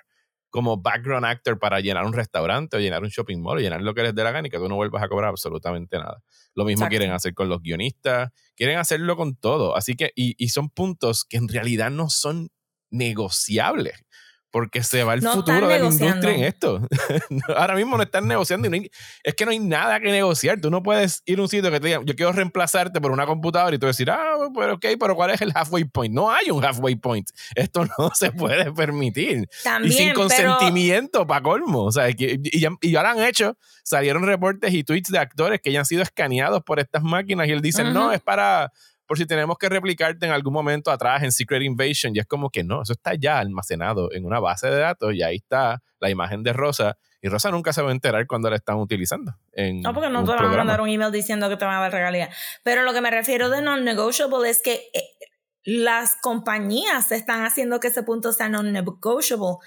como 0.49 0.77
background 0.77 1.25
actor 1.25 1.57
para 1.57 1.79
llenar 1.79 2.05
un 2.05 2.13
restaurante 2.13 2.75
o 2.75 2.79
llenar 2.79 3.01
un 3.01 3.09
shopping 3.09 3.39
mall 3.39 3.57
o 3.57 3.61
llenar 3.61 3.81
lo 3.81 3.93
que 3.93 4.03
les 4.03 4.13
dé 4.13 4.23
la 4.23 4.31
gana 4.31 4.47
y 4.47 4.51
que 4.51 4.57
tú 4.57 4.67
no 4.67 4.75
vuelvas 4.75 5.01
a 5.01 5.07
cobrar 5.07 5.29
absolutamente 5.29 5.97
nada. 5.97 6.21
Lo 6.55 6.65
mismo 6.65 6.87
quieren 6.89 7.11
hacer 7.11 7.33
con 7.33 7.47
los 7.47 7.61
guionistas, 7.61 8.31
quieren 8.55 8.77
hacerlo 8.77 9.15
con 9.15 9.35
todo. 9.35 9.77
Así 9.77 9.95
que, 9.95 10.11
y, 10.13 10.35
y 10.37 10.49
son 10.49 10.69
puntos 10.69 11.23
que 11.23 11.37
en 11.37 11.47
realidad 11.47 11.89
no 11.89 12.09
son 12.09 12.49
negociables 12.89 13.93
porque 14.51 14.83
se 14.83 15.03
va 15.03 15.13
el 15.13 15.21
futuro 15.21 15.67
de 15.67 15.79
la 15.79 15.85
industria 15.85 16.35
en 16.35 16.43
esto. 16.43 16.81
Ahora 17.55 17.75
mismo 17.75 17.97
no 17.97 18.03
están 18.03 18.27
negociando 18.27 18.67
y 18.75 18.91
es 19.23 19.33
que 19.33 19.45
no 19.45 19.51
hay 19.51 19.59
nada 19.59 19.99
que 19.99 20.11
negociar. 20.11 20.59
Tú 20.59 20.69
no 20.69 20.83
puedes 20.83 21.23
ir 21.25 21.39
a 21.39 21.41
un 21.41 21.47
sitio 21.47 21.71
que 21.71 21.79
te 21.79 21.87
diga, 21.87 22.01
yo 22.03 22.15
quiero 22.15 22.33
reemplazarte 22.33 22.99
por 22.99 23.11
una 23.11 23.25
computadora 23.25 23.75
y 23.75 23.79
tú 23.79 23.87
decir, 23.87 24.11
ah, 24.11 24.35
pero 24.53 24.75
ok, 24.75 24.85
pero 24.99 25.15
¿cuál 25.15 25.31
es 25.31 25.41
el 25.41 25.51
halfway 25.55 25.85
point? 25.85 26.13
No 26.13 26.29
hay 26.29 26.51
un 26.51 26.63
halfway 26.63 26.95
point. 26.95 27.29
Esto 27.55 27.85
no 27.97 28.11
se 28.13 28.31
puede 28.31 28.71
permitir. 28.73 29.47
y 29.83 29.91
sin 29.91 30.13
consentimiento, 30.13 31.25
para 31.25 31.41
colmo. 31.41 31.85
O 31.85 31.91
sea, 31.91 32.09
y, 32.09 32.15
y, 32.19 32.91
ya 32.91 33.01
lo 33.01 33.07
han 33.07 33.21
hecho. 33.23 33.57
Salieron 33.83 34.23
reportes 34.23 34.73
y 34.73 34.83
tweets 34.83 35.11
de 35.11 35.19
actores 35.19 35.61
que 35.61 35.71
ya 35.71 35.79
han 35.79 35.85
sido 35.85 36.03
escaneados 36.03 36.61
por 36.63 36.79
estas 36.79 37.03
máquinas 37.03 37.47
y 37.47 37.51
él 37.51 37.61
dice, 37.61 37.83
no, 37.83 38.11
es 38.11 38.19
para 38.19 38.71
por 39.11 39.17
si 39.17 39.25
tenemos 39.25 39.57
que 39.57 39.67
replicarte 39.67 40.25
en 40.25 40.31
algún 40.31 40.53
momento 40.53 40.89
atrás 40.89 41.21
en 41.21 41.33
Secret 41.33 41.61
Invasion. 41.63 42.15
Y 42.15 42.19
es 42.19 42.25
como 42.25 42.49
que 42.49 42.63
no, 42.63 42.83
eso 42.83 42.93
está 42.93 43.13
ya 43.13 43.39
almacenado 43.39 44.09
en 44.13 44.23
una 44.23 44.39
base 44.39 44.69
de 44.69 44.77
datos 44.77 45.13
y 45.13 45.21
ahí 45.21 45.35
está 45.35 45.83
la 45.99 46.09
imagen 46.09 46.43
de 46.43 46.53
Rosa. 46.53 46.97
Y 47.21 47.27
Rosa 47.27 47.51
nunca 47.51 47.73
se 47.73 47.81
va 47.81 47.89
a 47.89 47.91
enterar 47.91 48.25
cuando 48.25 48.49
la 48.49 48.55
están 48.55 48.77
utilizando. 48.77 49.35
En 49.51 49.81
no, 49.81 49.93
porque 49.93 50.07
no 50.07 50.23
te 50.23 50.31
van 50.31 50.45
a 50.45 50.57
mandar 50.59 50.79
un 50.79 50.87
email 50.87 51.11
diciendo 51.11 51.49
que 51.49 51.57
te 51.57 51.65
van 51.65 51.75
a 51.75 51.81
dar 51.81 51.91
regalía. 51.91 52.29
Pero 52.63 52.83
lo 52.83 52.93
que 52.93 53.01
me 53.01 53.11
refiero 53.11 53.49
de 53.49 53.61
non-negotiable 53.61 54.49
es 54.49 54.61
que 54.61 54.75
eh, 54.93 55.03
las 55.65 56.15
compañías 56.15 57.11
están 57.11 57.43
haciendo 57.43 57.81
que 57.81 57.89
ese 57.89 58.03
punto 58.03 58.31
sea 58.31 58.47
non-negotiable. 58.47 59.57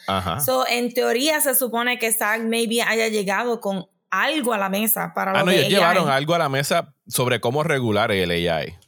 So, 0.42 0.66
en 0.66 0.94
teoría 0.94 1.42
se 1.42 1.54
supone 1.54 1.98
que 1.98 2.12
SAG 2.12 2.44
maybe 2.44 2.80
haya 2.80 3.08
llegado 3.08 3.60
con 3.60 3.88
algo 4.22 4.52
a 4.52 4.58
la 4.58 4.68
mesa 4.68 5.12
para 5.14 5.32
ah, 5.32 5.42
no, 5.42 5.50
ellos 5.50 5.68
llevaron 5.68 6.08
algo 6.08 6.34
a 6.34 6.38
la 6.38 6.48
mesa 6.48 6.94
sobre 7.06 7.40
cómo 7.40 7.62
regular 7.62 8.12
el 8.12 8.30
AI 8.30 8.78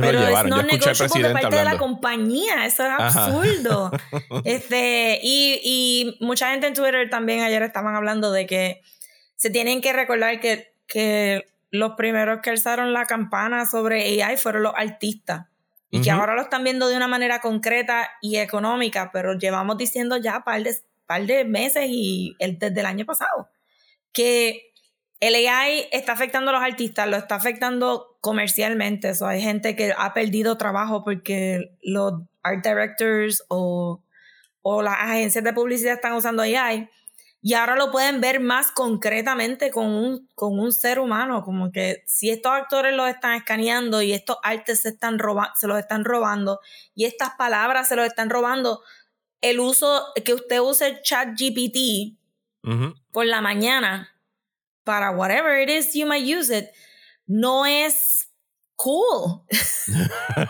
pero 0.00 0.20
Es 0.20 0.44
no 0.44 0.62
negocio 0.62 1.08
por 1.08 1.32
parte 1.32 1.56
de 1.56 1.64
la 1.64 1.78
compañía. 1.78 2.66
Eso 2.66 2.84
es 2.84 2.90
absurdo. 2.90 3.90
este, 4.44 5.20
y, 5.22 5.60
y, 5.62 6.24
mucha 6.24 6.50
gente 6.50 6.66
en 6.66 6.74
Twitter 6.74 7.08
también 7.10 7.42
ayer 7.42 7.62
estaban 7.62 7.94
hablando 7.94 8.32
de 8.32 8.46
que 8.46 8.82
se 9.36 9.50
tienen 9.50 9.80
que 9.80 9.92
recordar 9.92 10.40
que, 10.40 10.72
que 10.86 11.46
los 11.70 11.92
primeros 11.92 12.40
que 12.40 12.50
alzaron 12.50 12.92
la 12.92 13.06
campana 13.06 13.66
sobre 13.66 14.22
AI 14.22 14.36
fueron 14.36 14.62
los 14.62 14.74
artistas. 14.76 15.46
Y 15.90 16.00
que 16.00 16.10
ahora 16.10 16.34
lo 16.34 16.42
están 16.42 16.64
viendo 16.64 16.88
de 16.88 16.96
una 16.96 17.06
manera 17.06 17.40
concreta 17.40 18.10
y 18.20 18.38
económica, 18.38 19.10
pero 19.12 19.38
llevamos 19.38 19.78
diciendo 19.78 20.16
ya 20.16 20.40
par 20.40 20.60
de, 20.60 20.76
par 21.06 21.24
de 21.24 21.44
meses 21.44 21.86
y 21.88 22.34
el, 22.40 22.58
desde 22.58 22.80
el 22.80 22.86
año 22.86 23.04
pasado 23.04 23.48
que 24.14 24.72
el 25.26 25.34
AI 25.46 25.88
está 25.90 26.12
afectando 26.12 26.50
a 26.50 26.54
los 26.54 26.62
artistas, 26.62 27.08
lo 27.08 27.16
está 27.16 27.36
afectando 27.36 28.18
comercialmente. 28.20 29.10
Hay 29.22 29.40
gente 29.40 29.74
que 29.74 29.94
ha 29.96 30.12
perdido 30.12 30.58
trabajo 30.58 31.02
porque 31.02 31.78
los 31.82 32.12
art 32.42 32.62
directors 32.62 33.42
o, 33.48 34.02
o 34.60 34.82
las 34.82 34.96
agencias 34.98 35.42
de 35.42 35.54
publicidad 35.54 35.94
están 35.94 36.12
usando 36.12 36.42
AI. 36.42 36.90
Y 37.40 37.54
ahora 37.54 37.74
lo 37.74 37.90
pueden 37.90 38.20
ver 38.20 38.38
más 38.40 38.70
concretamente 38.70 39.70
con 39.70 39.86
un, 39.86 40.28
con 40.34 40.58
un 40.58 40.74
ser 40.74 40.98
humano, 40.98 41.42
como 41.42 41.72
que 41.72 42.02
si 42.06 42.28
estos 42.28 42.52
actores 42.52 42.94
los 42.94 43.08
están 43.08 43.32
escaneando 43.32 44.02
y 44.02 44.12
estos 44.12 44.36
artes 44.42 44.82
se, 44.82 44.90
están 44.90 45.18
se 45.54 45.66
los 45.66 45.78
están 45.78 46.04
robando 46.04 46.60
y 46.94 47.06
estas 47.06 47.30
palabras 47.36 47.88
se 47.88 47.96
los 47.96 48.06
están 48.06 48.28
robando, 48.28 48.82
el 49.40 49.58
uso, 49.58 50.04
que 50.22 50.34
usted 50.34 50.60
use 50.60 51.00
chat 51.02 51.30
GPT 51.30 52.18
por 53.10 53.24
la 53.24 53.40
mañana 53.40 54.13
para 54.84 55.12
whatever 55.16 55.56
it 55.56 55.68
is 55.68 55.94
you 55.94 56.06
might 56.06 56.24
use 56.24 56.50
it, 56.50 56.72
no 57.26 57.64
es 57.64 58.23
cool. 58.76 59.44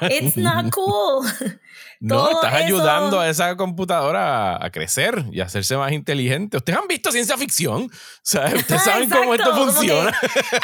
It's 0.02 0.36
not 0.36 0.70
cool. 0.74 1.24
No, 2.00 2.30
estás 2.30 2.52
ayudando 2.52 3.18
a 3.18 3.28
esa 3.30 3.56
computadora 3.56 4.62
a, 4.62 4.70
crecer 4.70 5.24
y 5.32 5.40
a 5.40 5.44
hacerse 5.44 5.74
más 5.76 5.90
inteligente. 5.92 6.58
Ustedes 6.58 6.78
han 6.78 6.86
visto 6.86 7.10
ciencia 7.10 7.36
ficción. 7.38 7.84
O 7.84 7.90
sea, 8.22 8.44
ustedes 8.54 8.82
saben 8.82 9.08
cómo 9.08 9.34
esto 9.34 9.54
funciona. 9.54 10.10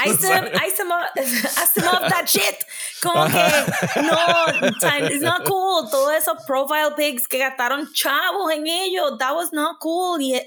I 0.04 0.10
some, 0.10 0.92
of 0.92 2.08
that 2.10 2.26
shit. 2.26 2.42
Como 3.02 3.24
que, 3.26 4.02
no, 4.02 5.08
it's 5.08 5.22
not 5.22 5.44
cool. 5.46 5.88
Todos 5.90 6.14
esos 6.14 6.44
profile 6.46 6.92
pics 6.94 7.26
que 7.26 7.38
gastaron 7.38 7.90
chavos 7.94 8.52
en 8.52 8.66
ellos, 8.66 9.16
that 9.18 9.34
was 9.34 9.50
not 9.52 9.78
cool. 9.78 10.20
Y, 10.20 10.38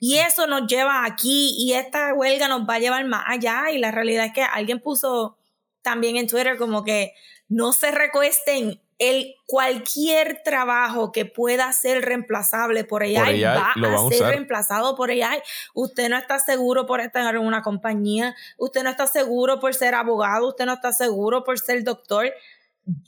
y 0.00 0.18
eso 0.18 0.48
nos 0.48 0.66
lleva 0.66 1.04
aquí 1.04 1.54
y 1.58 1.74
esta 1.74 2.12
huelga 2.12 2.48
nos 2.48 2.68
va 2.68 2.74
a 2.74 2.78
llevar 2.80 3.04
más 3.04 3.22
allá. 3.28 3.70
Y 3.70 3.78
la 3.78 3.92
realidad 3.92 4.26
es 4.26 4.32
que 4.32 4.42
alguien 4.42 4.80
puso 4.80 5.36
también 5.82 6.16
en 6.16 6.26
Twitter 6.26 6.56
como 6.56 6.84
que 6.84 7.14
no 7.48 7.72
se 7.72 7.90
recuesten 7.90 8.80
el 9.00 9.34
cualquier 9.46 10.42
trabajo 10.44 11.10
que 11.10 11.24
pueda 11.24 11.72
ser 11.72 12.04
reemplazable 12.04 12.84
por 12.84 13.02
AI, 13.02 13.42
va, 13.42 13.72
a, 13.72 14.10
ser 14.10 14.26
reemplazado 14.28 14.94
por 14.94 15.10
AI. 15.10 15.42
Usted 15.72 16.10
no 16.10 16.18
está 16.18 16.38
seguro 16.38 16.86
por 16.86 17.00
estar 17.00 17.34
en 17.34 17.40
una 17.40 17.62
compañía, 17.62 18.36
usted 18.58 18.82
no 18.82 18.90
está 18.90 19.06
seguro 19.06 19.58
por 19.58 19.74
ser 19.74 19.94
abogado, 19.94 20.48
usted 20.48 20.66
no 20.66 20.74
está 20.74 20.92
seguro 20.92 21.44
por 21.44 21.58
ser 21.58 21.82
doctor. 21.82 22.30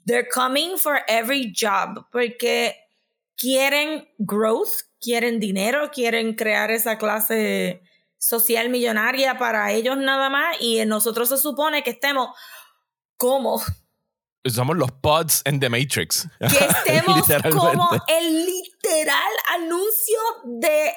They're 0.06 0.26
coming 0.26 0.78
for 0.78 1.00
every 1.08 1.52
job 1.54 2.06
porque 2.10 2.74
quieren 3.36 4.08
growth, 4.16 4.72
quieren 4.98 5.40
dinero, 5.40 5.90
quieren 5.90 6.34
crear 6.34 6.70
esa 6.70 6.96
clase 6.96 7.82
social 8.16 8.70
millonaria 8.70 9.36
para 9.36 9.72
ellos 9.72 9.98
nada 9.98 10.30
más 10.30 10.56
y 10.58 10.82
nosotros 10.86 11.28
se 11.28 11.36
supone 11.36 11.82
que 11.82 11.90
estemos 11.90 12.30
como 13.22 13.62
somos 14.52 14.76
los 14.76 14.90
pods 14.90 15.42
en 15.44 15.60
The 15.60 15.68
Matrix. 15.68 16.26
Que 16.40 16.46
estemos 16.92 17.22
como 17.52 17.88
el 18.08 18.46
literal 18.46 19.32
anuncio 19.54 20.18
de 20.44 20.92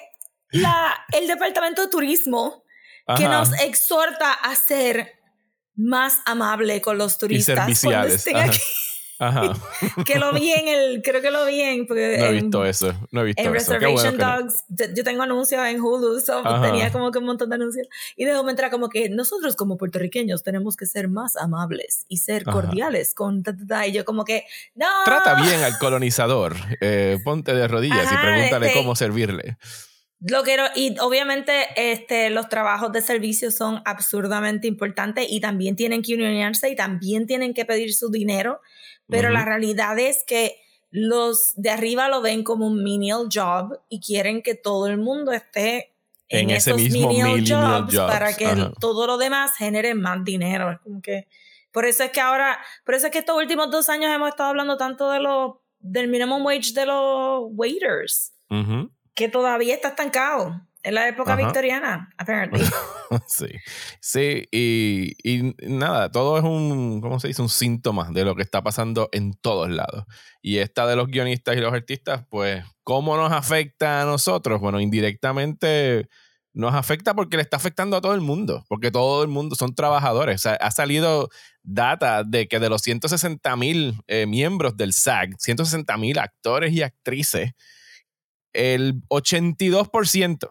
la, 0.50 1.06
el 1.12 1.28
Departamento 1.28 1.84
de 1.84 1.88
Turismo 1.90 2.64
que 3.16 3.28
nos 3.28 3.54
exhorta 3.62 4.34
a 4.34 4.56
ser 4.56 5.20
más 5.76 6.16
amable 6.26 6.82
con 6.82 6.98
los 6.98 7.20
turistas. 7.20 7.70
Y 7.70 7.76
serviciales. 7.76 8.26
Ajá. 9.20 9.54
que 10.06 10.20
lo 10.20 10.34
vi 10.34 10.52
en 10.52 10.68
el, 10.68 11.02
creo 11.02 11.22
que 11.22 11.32
lo 11.32 11.46
vi 11.46 11.62
en... 11.62 11.86
No 11.88 11.96
he 11.96 12.32
visto 12.34 12.66
eso, 12.66 12.94
no 13.12 13.22
he 13.22 13.26
visto 13.26 13.42
en 13.42 13.56
eso. 13.56 13.74
Reservation 13.74 14.18
Dogs, 14.18 14.64
yo 14.68 15.04
tengo 15.04 15.24
anuncios 15.24 15.66
en 15.66 15.80
Hulu, 15.80 16.20
so 16.20 16.44
tenía 16.62 16.92
como 16.92 17.12
que 17.12 17.20
un 17.20 17.26
montón 17.26 17.50
de 17.50 17.56
anuncios. 17.56 17.88
Y 18.16 18.26
de 18.26 18.34
momento 18.34 18.62
era 18.62 18.72
como 18.72 18.90
que 18.90 19.10
nosotros 19.10 19.56
como 19.56 19.78
puertorriqueños 19.78 20.44
tenemos 20.44 20.76
que 20.76 20.86
ser 20.86 21.08
más 21.08 21.36
amables 21.38 22.06
y 22.08 22.18
ser 22.18 22.44
cordiales 22.44 23.14
con... 23.14 23.44
y 23.88 23.92
yo 23.92 24.06
como 24.06 24.26
que, 24.26 24.46
no. 24.76 24.88
Trata 25.06 25.42
bien 25.42 25.62
al 25.64 25.78
colonizador, 25.78 26.56
eh, 26.82 27.18
ponte 27.24 27.54
de 27.54 27.68
rodillas 27.68 28.12
y 28.12 28.16
pregúntale 28.16 28.68
este, 28.68 28.80
cómo 28.80 28.96
servirle. 28.96 29.58
Lo 30.28 30.44
quiero, 30.44 30.64
y 30.76 30.96
obviamente 31.00 31.68
este, 31.76 32.30
los 32.30 32.50
trabajos 32.50 32.92
de 32.92 33.02
servicio 33.02 33.52
son 33.52 33.82
absurdamente 33.86 34.66
importantes 34.66 35.28
y 35.30 35.40
también 35.40 35.76
tienen 35.76 36.02
que 36.02 36.16
unionarse 36.16 36.70
y 36.70 36.76
también 36.76 37.28
tienen 37.28 37.54
que 37.54 37.66
pedir 37.66 37.94
su 37.94 38.10
dinero, 38.10 38.62
pero 39.08 39.30
la 39.30 39.46
realidad 39.46 39.98
es 40.00 40.24
que 40.24 40.58
los 40.92 41.54
de 41.56 41.70
arriba 41.70 42.08
lo 42.08 42.22
ven 42.22 42.44
como 42.44 42.68
un 42.68 42.84
menial 42.84 43.28
job 43.32 43.80
y 43.90 44.00
quieren 44.00 44.42
que 44.42 44.56
todo 44.56 44.88
el 44.88 44.98
mundo 44.98 45.32
esté 45.32 45.94
en, 46.30 46.50
ese 46.50 46.72
esos 46.72 46.82
mismo 46.82 47.10
menial, 47.10 47.44
jobs, 47.46 47.96
para 47.96 48.34
que 48.34 48.48
todo 48.80 49.06
lo 49.06 49.18
demás 49.18 49.56
genere 49.58 49.94
más 49.94 50.24
dinero. 50.24 50.80
como 50.84 51.02
que, 51.02 51.28
por 51.72 51.86
eso 51.86 52.04
es 52.04 52.12
que 52.12 52.22
ahora, 52.22 52.58
por 52.86 52.96
eso 52.96 53.08
es 53.08 53.12
que 53.12 53.20
estos 53.20 53.36
últimos 53.36 53.70
dos 53.70 53.90
años 53.90 54.14
hemos 54.14 54.30
estado 54.30 54.50
hablando 54.50 54.78
tanto 54.78 55.12
de 55.12 55.20
lo, 55.20 55.62
del 55.80 56.08
minimum 56.08 56.46
wage 56.46 56.74
de 56.74 56.86
los 56.86 57.44
waiters 57.52 58.34
que 59.14 59.28
todavía 59.28 59.76
está 59.76 59.90
estancado 59.90 60.62
en 60.86 60.94
la 60.94 61.08
época 61.08 61.36
victoriana, 61.36 62.14
apparently. 62.16 62.64
sí, 63.28 63.48
sí, 64.00 64.48
y, 64.52 65.16
y, 65.24 65.56
nada, 65.64 66.12
todo 66.12 66.38
es 66.38 66.44
un, 66.44 67.02
¿cómo 67.02 67.20
se 67.20 67.28
dice? 67.28 67.42
Un 67.42 67.50
síntoma 67.50 68.10
de 68.12 68.24
lo 68.24 68.36
que 68.36 68.44
está 68.44 68.62
pasando 68.62 69.10
en 69.12 69.34
todos 69.34 69.70
lados. 69.70 70.06
Y 70.44 70.60
esta 70.60 70.86
de 70.86 70.96
los 70.96 71.08
guionistas 71.08 71.58
y 71.58 71.60
los 71.60 71.74
artistas, 71.74 72.24
pues, 72.30 72.64
¿cómo 72.84 73.18
nos 73.18 73.32
afecta 73.32 74.04
a 74.04 74.06
nosotros? 74.06 74.62
Bueno, 74.62 74.80
indirectamente 74.80 76.08
nos 76.54 76.76
afecta 76.76 77.16
porque 77.16 77.38
le 77.38 77.42
está 77.42 77.58
afectando 77.58 77.98
a 77.98 78.02
todo 78.02 78.14
el 78.14 78.22
mundo, 78.22 78.64
porque 78.70 78.92
todo 78.92 79.24
el 79.24 79.28
mundo 79.28 79.56
son 79.56 79.74
trabajadores. 79.74 80.36
O 80.36 80.44
sea, 80.44 80.54
ha 80.54 80.70
salido 80.70 81.30
data 81.64 82.24
de 82.24 82.48
que 82.48 82.60
de 82.60 82.70
los 82.70 82.84
160 82.84 83.56
mil 83.56 84.00
eh, 84.06 84.28
miembros 84.28 84.78
del 84.78 84.94
SAG, 84.94 85.30
160 85.40 85.98
mil 85.98 86.20
actores 86.20 86.72
y 86.74 86.84
actrices, 86.84 87.54
el 88.54 89.02
82%, 89.10 90.50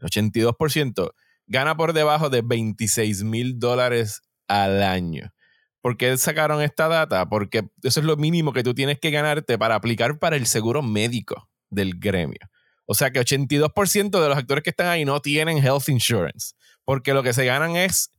82% 0.00 1.12
gana 1.46 1.76
por 1.76 1.92
debajo 1.92 2.30
de 2.30 2.42
26 2.42 3.24
mil 3.24 3.58
dólares 3.58 4.22
al 4.48 4.82
año. 4.82 5.32
¿Por 5.80 5.96
qué 5.96 6.16
sacaron 6.16 6.62
esta 6.62 6.88
data? 6.88 7.28
Porque 7.28 7.68
eso 7.82 8.00
es 8.00 8.06
lo 8.06 8.16
mínimo 8.16 8.52
que 8.52 8.64
tú 8.64 8.74
tienes 8.74 8.98
que 8.98 9.10
ganarte 9.10 9.56
para 9.56 9.76
aplicar 9.76 10.18
para 10.18 10.36
el 10.36 10.46
seguro 10.46 10.82
médico 10.82 11.48
del 11.70 11.98
gremio. 11.98 12.40
O 12.86 12.94
sea 12.94 13.10
que 13.10 13.20
82% 13.20 14.20
de 14.20 14.28
los 14.28 14.38
actores 14.38 14.64
que 14.64 14.70
están 14.70 14.88
ahí 14.88 15.04
no 15.04 15.20
tienen 15.20 15.58
health 15.58 15.88
insurance, 15.88 16.54
porque 16.84 17.14
lo 17.14 17.22
que 17.22 17.32
se 17.32 17.44
ganan 17.44 17.76
es 17.76 18.10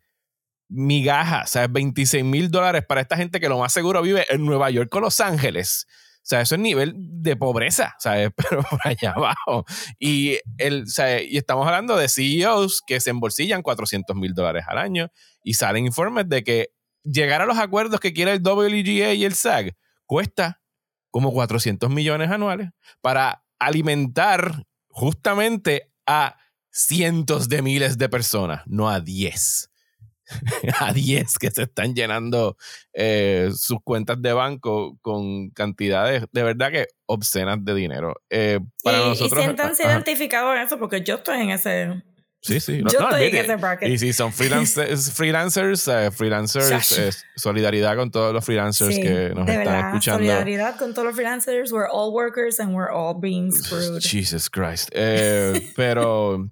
migajas, 0.69 1.49
o 1.49 1.53
sea, 1.53 1.67
26 1.67 2.23
mil 2.25 2.51
dólares 2.51 2.85
para 2.85 3.01
esta 3.01 3.15
gente 3.15 3.39
que 3.39 3.49
lo 3.49 3.59
más 3.59 3.71
seguro 3.71 4.01
vive 4.01 4.25
en 4.29 4.45
Nueva 4.45 4.69
York 4.69 4.93
o 4.93 4.99
Los 4.99 5.19
Ángeles 5.21 5.87
sea, 6.29 6.41
eso 6.41 6.55
es 6.55 6.61
nivel 6.61 6.93
de 6.97 7.35
pobreza, 7.35 7.95
¿sabes? 7.99 8.31
Pero 8.35 8.63
por 8.63 8.79
allá 8.83 9.11
abajo. 9.11 9.65
Y, 9.99 10.39
el, 10.57 10.85
y 11.29 11.37
estamos 11.37 11.65
hablando 11.65 11.95
de 11.95 12.09
CEOs 12.09 12.81
que 12.85 12.99
se 12.99 13.11
embolsillan 13.11 13.61
400 13.61 14.15
mil 14.15 14.33
dólares 14.33 14.65
al 14.67 14.77
año 14.77 15.09
y 15.43 15.53
salen 15.53 15.85
informes 15.85 16.27
de 16.27 16.43
que 16.43 16.69
llegar 17.03 17.41
a 17.41 17.45
los 17.45 17.57
acuerdos 17.57 17.99
que 17.99 18.13
quiere 18.13 18.33
el 18.33 18.41
WGA 18.41 19.13
y 19.13 19.23
el 19.23 19.33
SAG 19.33 19.75
cuesta 20.05 20.61
como 21.11 21.31
400 21.31 21.89
millones 21.89 22.29
anuales 22.29 22.69
para 23.01 23.45
alimentar 23.59 24.65
justamente 24.89 25.93
a 26.05 26.37
cientos 26.69 27.49
de 27.49 27.61
miles 27.61 27.97
de 27.97 28.09
personas, 28.09 28.63
no 28.65 28.89
a 28.89 28.99
10. 28.99 29.69
a 30.79 30.93
10 30.93 31.37
que 31.37 31.51
se 31.51 31.63
están 31.63 31.95
llenando 31.95 32.57
eh, 32.93 33.49
sus 33.55 33.79
cuentas 33.83 34.21
de 34.21 34.33
banco 34.33 34.97
con 35.01 35.49
cantidades 35.51 36.25
de 36.31 36.43
verdad 36.43 36.71
que 36.71 36.87
obscenas 37.05 37.63
de 37.63 37.73
dinero. 37.73 38.15
Eh, 38.29 38.59
para 38.83 38.99
y, 38.99 39.05
nosotros, 39.09 39.39
y 39.39 39.43
siéntanse 39.43 39.83
identificados 39.83 40.55
en 40.55 40.63
eso 40.63 40.77
porque 40.77 41.01
yo 41.01 41.15
estoy 41.15 41.41
en 41.41 41.51
ese... 41.51 42.03
Sí, 42.39 42.59
sí. 42.59 42.81
yo 42.81 42.99
estoy 42.99 43.25
en 43.25 43.35
ese 43.35 43.55
bracket. 43.55 43.89
Y 43.89 43.97
si 43.97 44.13
son 44.13 44.31
freelancers, 44.31 45.11
freelancers, 45.15 45.87
eh, 45.87 46.11
freelancers 46.11 47.25
solidaridad 47.35 47.95
con 47.95 48.11
todos 48.11 48.33
los 48.33 48.45
freelancers 48.45 48.95
que 48.95 49.31
nos 49.33 49.49
están 49.49 49.87
escuchando. 49.87 50.19
Solidaridad 50.19 50.77
con 50.77 50.93
todos 50.93 51.07
los 51.07 51.15
freelancers. 51.15 51.71
We're 51.71 51.89
all 51.91 52.13
workers 52.13 52.59
and 52.59 52.73
we're 52.75 52.91
all 52.91 53.19
being 53.19 53.51
screwed. 53.51 54.01
Jesus 54.01 54.49
Christ. 54.49 54.91
pero 55.75 56.49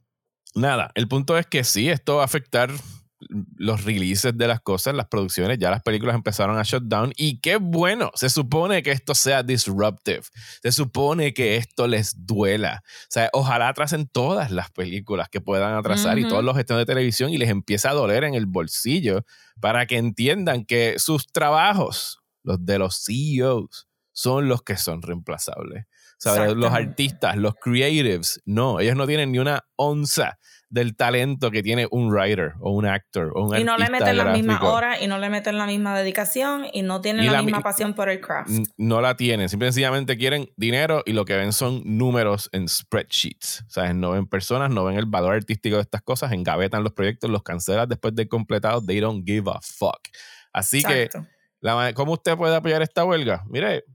nada, 0.55 0.91
el 0.95 1.07
punto 1.07 1.37
es 1.37 1.45
que 1.45 1.63
sí, 1.63 1.89
esto 1.89 2.15
va 2.15 2.23
a 2.23 2.25
afectar 2.25 2.71
los 3.19 3.83
releases 3.83 4.37
de 4.37 4.47
las 4.47 4.61
cosas, 4.61 4.93
las 4.93 5.07
producciones, 5.07 5.57
ya 5.57 5.71
las 5.71 5.81
películas 5.81 6.15
empezaron 6.15 6.57
a 6.57 6.63
shut 6.63 6.83
down. 6.83 7.13
Y 7.15 7.39
qué 7.39 7.57
bueno, 7.57 8.11
se 8.15 8.29
supone 8.29 8.83
que 8.83 8.91
esto 8.91 9.15
sea 9.15 9.43
disruptive, 9.43 10.23
se 10.61 10.71
supone 10.71 11.33
que 11.33 11.57
esto 11.57 11.87
les 11.87 12.25
duela, 12.25 12.83
o 12.85 13.07
sea, 13.09 13.29
ojalá 13.33 13.69
atrasen 13.69 14.07
todas 14.07 14.51
las 14.51 14.69
películas 14.71 15.29
que 15.29 15.41
puedan 15.41 15.73
atrasar 15.73 16.19
y 16.19 16.27
todos 16.27 16.43
los 16.43 16.55
gestiones 16.55 16.81
de 16.81 16.93
televisión 16.93 17.31
y 17.31 17.37
les 17.37 17.49
empiece 17.49 17.87
a 17.87 17.93
doler 17.93 18.23
en 18.23 18.33
el 18.35 18.45
bolsillo 18.45 19.25
para 19.59 19.85
que 19.85 19.97
entiendan 19.97 20.65
que 20.65 20.95
sus 20.97 21.27
trabajos, 21.27 22.19
los 22.43 22.65
de 22.65 22.79
los 22.79 23.03
CEOs, 23.05 23.87
son 24.11 24.47
los 24.47 24.61
que 24.61 24.77
son 24.77 25.01
reemplazables. 25.01 25.85
Los 26.55 26.71
artistas, 26.71 27.35
los 27.35 27.55
creatives, 27.55 28.41
no, 28.45 28.79
ellos 28.79 28.95
no 28.95 29.05
tienen 29.05 29.31
ni 29.31 29.39
una 29.39 29.65
onza 29.75 30.39
del 30.75 30.93
talento 30.97 31.51
que 31.51 31.63
tiene 31.63 31.87
un 31.89 32.11
writer 32.11 32.55
o 32.59 32.71
un 32.71 32.85
actor 32.85 33.31
o 33.33 33.47
un 33.47 33.57
Y 33.57 33.63
no 33.63 33.77
le 33.77 33.89
meten 33.89 34.17
la 34.17 34.25
misma 34.25 34.61
hora 34.61 35.01
y 35.01 35.07
no 35.07 35.17
le 35.17 35.29
meten 35.29 35.57
la 35.57 35.65
misma 35.65 35.97
dedicación 35.97 36.65
y 36.73 36.81
no 36.81 36.99
tienen 36.99 37.31
la, 37.31 37.41
misma 37.41 37.61
pasión 37.61 37.93
por 37.93 38.09
el 38.09 38.19
craft. 38.19 38.51
No 38.75 38.99
la 38.99 39.15
tienen, 39.15 39.47
simplemente 39.47 39.75
sencillamente 39.75 40.17
quieren 40.17 40.49
dinero 40.57 41.01
y 41.05 41.13
lo 41.13 41.23
que 41.23 41.37
ven 41.37 41.53
son 41.53 41.81
números 41.85 42.49
en 42.51 42.67
spreadsheets. 42.67 43.63
O 43.67 43.69
sea, 43.69 43.93
no 43.93 44.11
ven 44.11 44.27
personas, 44.27 44.69
no 44.69 44.83
ven 44.83 44.97
el 44.97 45.05
valor 45.05 45.35
artístico 45.35 45.77
de 45.77 45.83
estas 45.83 46.01
cosas, 46.01 46.33
engavetan 46.33 46.83
los 46.83 46.91
proyectos, 46.91 47.29
los 47.29 47.41
cancelan 47.41 47.87
después 47.87 48.13
de 48.13 48.27
completados, 48.27 48.85
they 48.85 48.99
don't 48.99 49.25
give 49.25 49.49
a 49.49 49.61
fuck. 49.61 50.09
Así 50.51 50.83
que, 50.83 51.09
la, 51.61 51.93
¿cómo 51.93 52.11
usted 52.11 52.35
puede 52.35 52.53
apoyar 52.53 52.81
esta 52.81 53.05
huelga? 53.05 53.45
Mire, 53.47 53.85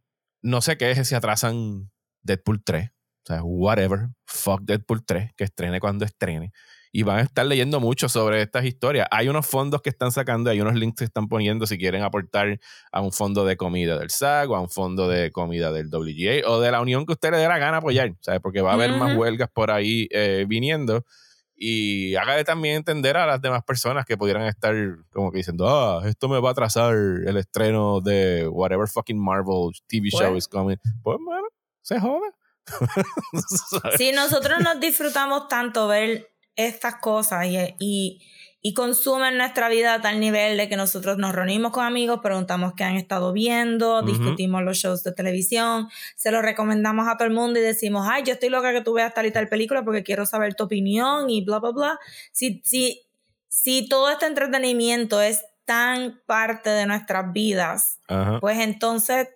no 0.41 0.63
sé 0.63 0.79
qué 0.79 0.93
es 0.93 1.07
si 1.07 1.15
atrasan 1.15 1.91
Deadpool 2.23 2.65
3. 2.65 2.91
Sea, 3.35 3.43
whatever, 3.43 4.09
fuck 4.27 4.63
Deadpool 4.63 5.05
3, 5.05 5.33
que 5.37 5.45
estrene 5.45 5.81
cuando 5.81 6.05
estrene 6.05 6.53
y 6.93 7.05
van 7.05 7.19
a 7.19 7.23
estar 7.23 7.47
leyendo 7.47 7.79
mucho 7.79 8.09
sobre 8.09 8.43
estas 8.43 8.65
historias. 8.65 9.07
Hay 9.11 9.29
unos 9.29 9.47
fondos 9.47 9.81
que 9.81 9.91
están 9.91 10.11
sacando, 10.11 10.51
hay 10.51 10.61
unos 10.61 10.75
links 10.75 10.99
que 10.99 11.05
están 11.05 11.29
poniendo 11.29 11.67
si 11.67 11.79
quieren 11.79 12.03
aportar 12.03 12.59
a 12.91 13.01
un 13.01 13.13
fondo 13.13 13.45
de 13.45 13.57
comida 13.57 13.99
del 13.99 14.11
SAG 14.11 14.51
o 14.51 14.57
a 14.57 14.61
un 14.61 14.71
fondo 14.71 15.09
de 15.09 15.31
comida 15.31 15.71
del 15.71 15.87
WGA 15.87 16.49
o 16.49 16.61
de 16.61 16.73
la 16.73 16.81
unión 16.81 17.07
que 17.07 17.13
usted 17.13 17.31
le 17.31 17.39
dé 17.39 17.47
la 17.47 17.59
gana 17.59 17.77
apoyar, 17.77 18.13
¿sabes? 18.21 18.41
Porque 18.41 18.61
va 18.61 18.73
a 18.73 18.75
haber 18.75 18.93
más 18.93 19.17
huelgas 19.17 19.49
por 19.53 19.71
ahí 19.71 20.09
eh, 20.11 20.45
viniendo 20.49 21.05
y 21.55 22.17
hágale 22.17 22.43
también 22.43 22.77
entender 22.77 23.17
a 23.17 23.27
las 23.27 23.41
demás 23.41 23.63
personas 23.63 24.07
que 24.07 24.17
pudieran 24.17 24.47
estar 24.47 24.75
como 25.13 25.31
que 25.31 25.39
diciendo, 25.39 25.69
ah, 25.69 26.03
esto 26.09 26.29
me 26.29 26.41
va 26.41 26.49
a 26.49 26.53
atrasar 26.53 26.95
el 26.95 27.37
estreno 27.37 28.01
de 28.01 28.49
whatever 28.49 28.89
fucking 28.89 29.23
Marvel 29.23 29.71
TV 29.87 30.09
show 30.09 30.35
is 30.35 30.49
coming. 30.49 30.79
Pues 31.03 31.19
bueno, 31.25 31.47
se 31.83 32.01
joda. 32.01 32.35
si 33.97 34.13
nosotros 34.13 34.61
nos 34.61 34.81
disfrutamos 34.81 35.49
tanto 35.49 35.89
ver 35.89 36.31
estas 36.57 36.97
cosas 36.97 37.47
y, 37.79 38.21
y, 38.63 38.75
consumen 38.75 39.39
nuestra 39.39 39.69
vida 39.69 39.95
a 39.95 40.01
tal 40.01 40.21
nivel 40.21 40.57
de 40.57 40.69
que 40.69 40.77
nosotros 40.77 41.17
nos 41.17 41.35
reunimos 41.35 41.73
con 41.73 41.85
amigos, 41.85 42.21
preguntamos 42.23 42.75
qué 42.77 42.85
han 42.85 42.97
estado 42.97 43.33
viendo, 43.33 44.03
discutimos 44.03 44.63
los 44.63 44.77
shows 44.77 45.03
de 45.03 45.13
televisión, 45.13 45.89
se 46.17 46.31
los 46.31 46.43
recomendamos 46.43 47.09
a 47.09 47.17
todo 47.17 47.27
el 47.27 47.35
mundo 47.35 47.59
y 47.59 47.63
decimos, 47.63 48.07
ay, 48.09 48.23
yo 48.25 48.35
estoy 48.35 48.51
loca 48.51 48.73
que 48.73 48.83
tú 48.83 48.93
veas 48.93 49.15
tal 49.15 49.27
y 49.27 49.33
tal 49.33 49.49
película 49.49 49.83
porque 49.83 50.03
quiero 50.03 50.27
saber 50.27 50.55
tu 50.55 50.65
opinión 50.65 51.31
y 51.31 51.43
bla, 51.43 51.59
bla, 51.59 51.71
bla. 51.71 51.99
Si, 52.33 52.61
si, 52.65 53.03
si 53.49 53.89
todo 53.89 54.11
este 54.11 54.27
entretenimiento 54.27 55.23
es 55.23 55.43
tan 55.65 56.21
parte 56.27 56.69
de 56.69 56.85
nuestras 56.85 57.33
vidas, 57.33 58.01
pues 58.41 58.59
entonces 58.59 59.29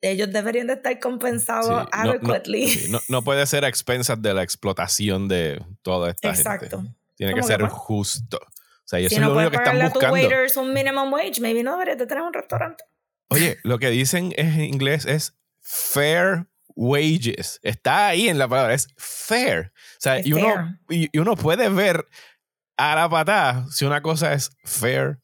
ellos 0.00 0.32
deberían 0.32 0.66
de 0.66 0.74
estar 0.74 0.98
compensados 0.98 1.88
adequately. 1.92 2.90
No, 3.08 3.22
puede 3.22 3.46
ser 3.46 3.64
a 3.64 3.68
expensas 3.68 4.20
de 4.20 4.34
la 4.34 4.42
explotación 4.42 5.28
de 5.28 5.62
toda 5.82 6.10
esta 6.10 6.30
Exacto. 6.30 6.84
Tiene 7.16 7.34
que 7.34 7.42
ser 7.42 7.62
justo. 7.68 8.38
O 8.38 8.88
sea, 8.90 8.98
y 8.98 9.06
eso 9.06 9.16
es 9.16 9.20
lo 9.20 9.34
único 9.34 9.50
que 9.50 9.56
están 9.58 9.78
buscando. 9.78 10.06
A 10.08 10.12
waiters 10.12 10.56
un 10.56 10.72
minimum 10.72 11.12
wage, 11.12 11.40
maybe 11.40 11.62
no 11.62 11.72
deberías 11.72 11.98
de 11.98 12.06
tener 12.06 12.22
un 12.22 12.32
restaurante. 12.32 12.82
Oye, 13.28 13.58
lo 13.62 13.78
que 13.78 13.90
dicen 13.90 14.32
en 14.36 14.60
inglés 14.62 15.04
es 15.04 15.36
fair 15.60 16.46
wages. 16.74 17.60
Está 17.62 18.08
ahí 18.08 18.28
en 18.28 18.38
la 18.38 18.48
palabra, 18.48 18.74
es 18.74 18.88
fair. 18.96 19.72
O 19.74 20.00
sea, 20.00 20.20
y 20.26 20.32
uno, 20.32 20.78
y, 20.88 21.16
uno 21.18 21.36
puede 21.36 21.68
ver 21.68 22.06
a 22.76 22.96
la 22.96 23.08
patada 23.08 23.66
si 23.70 23.84
una 23.84 24.00
cosa 24.02 24.32
es 24.32 24.50
fair 24.64 25.20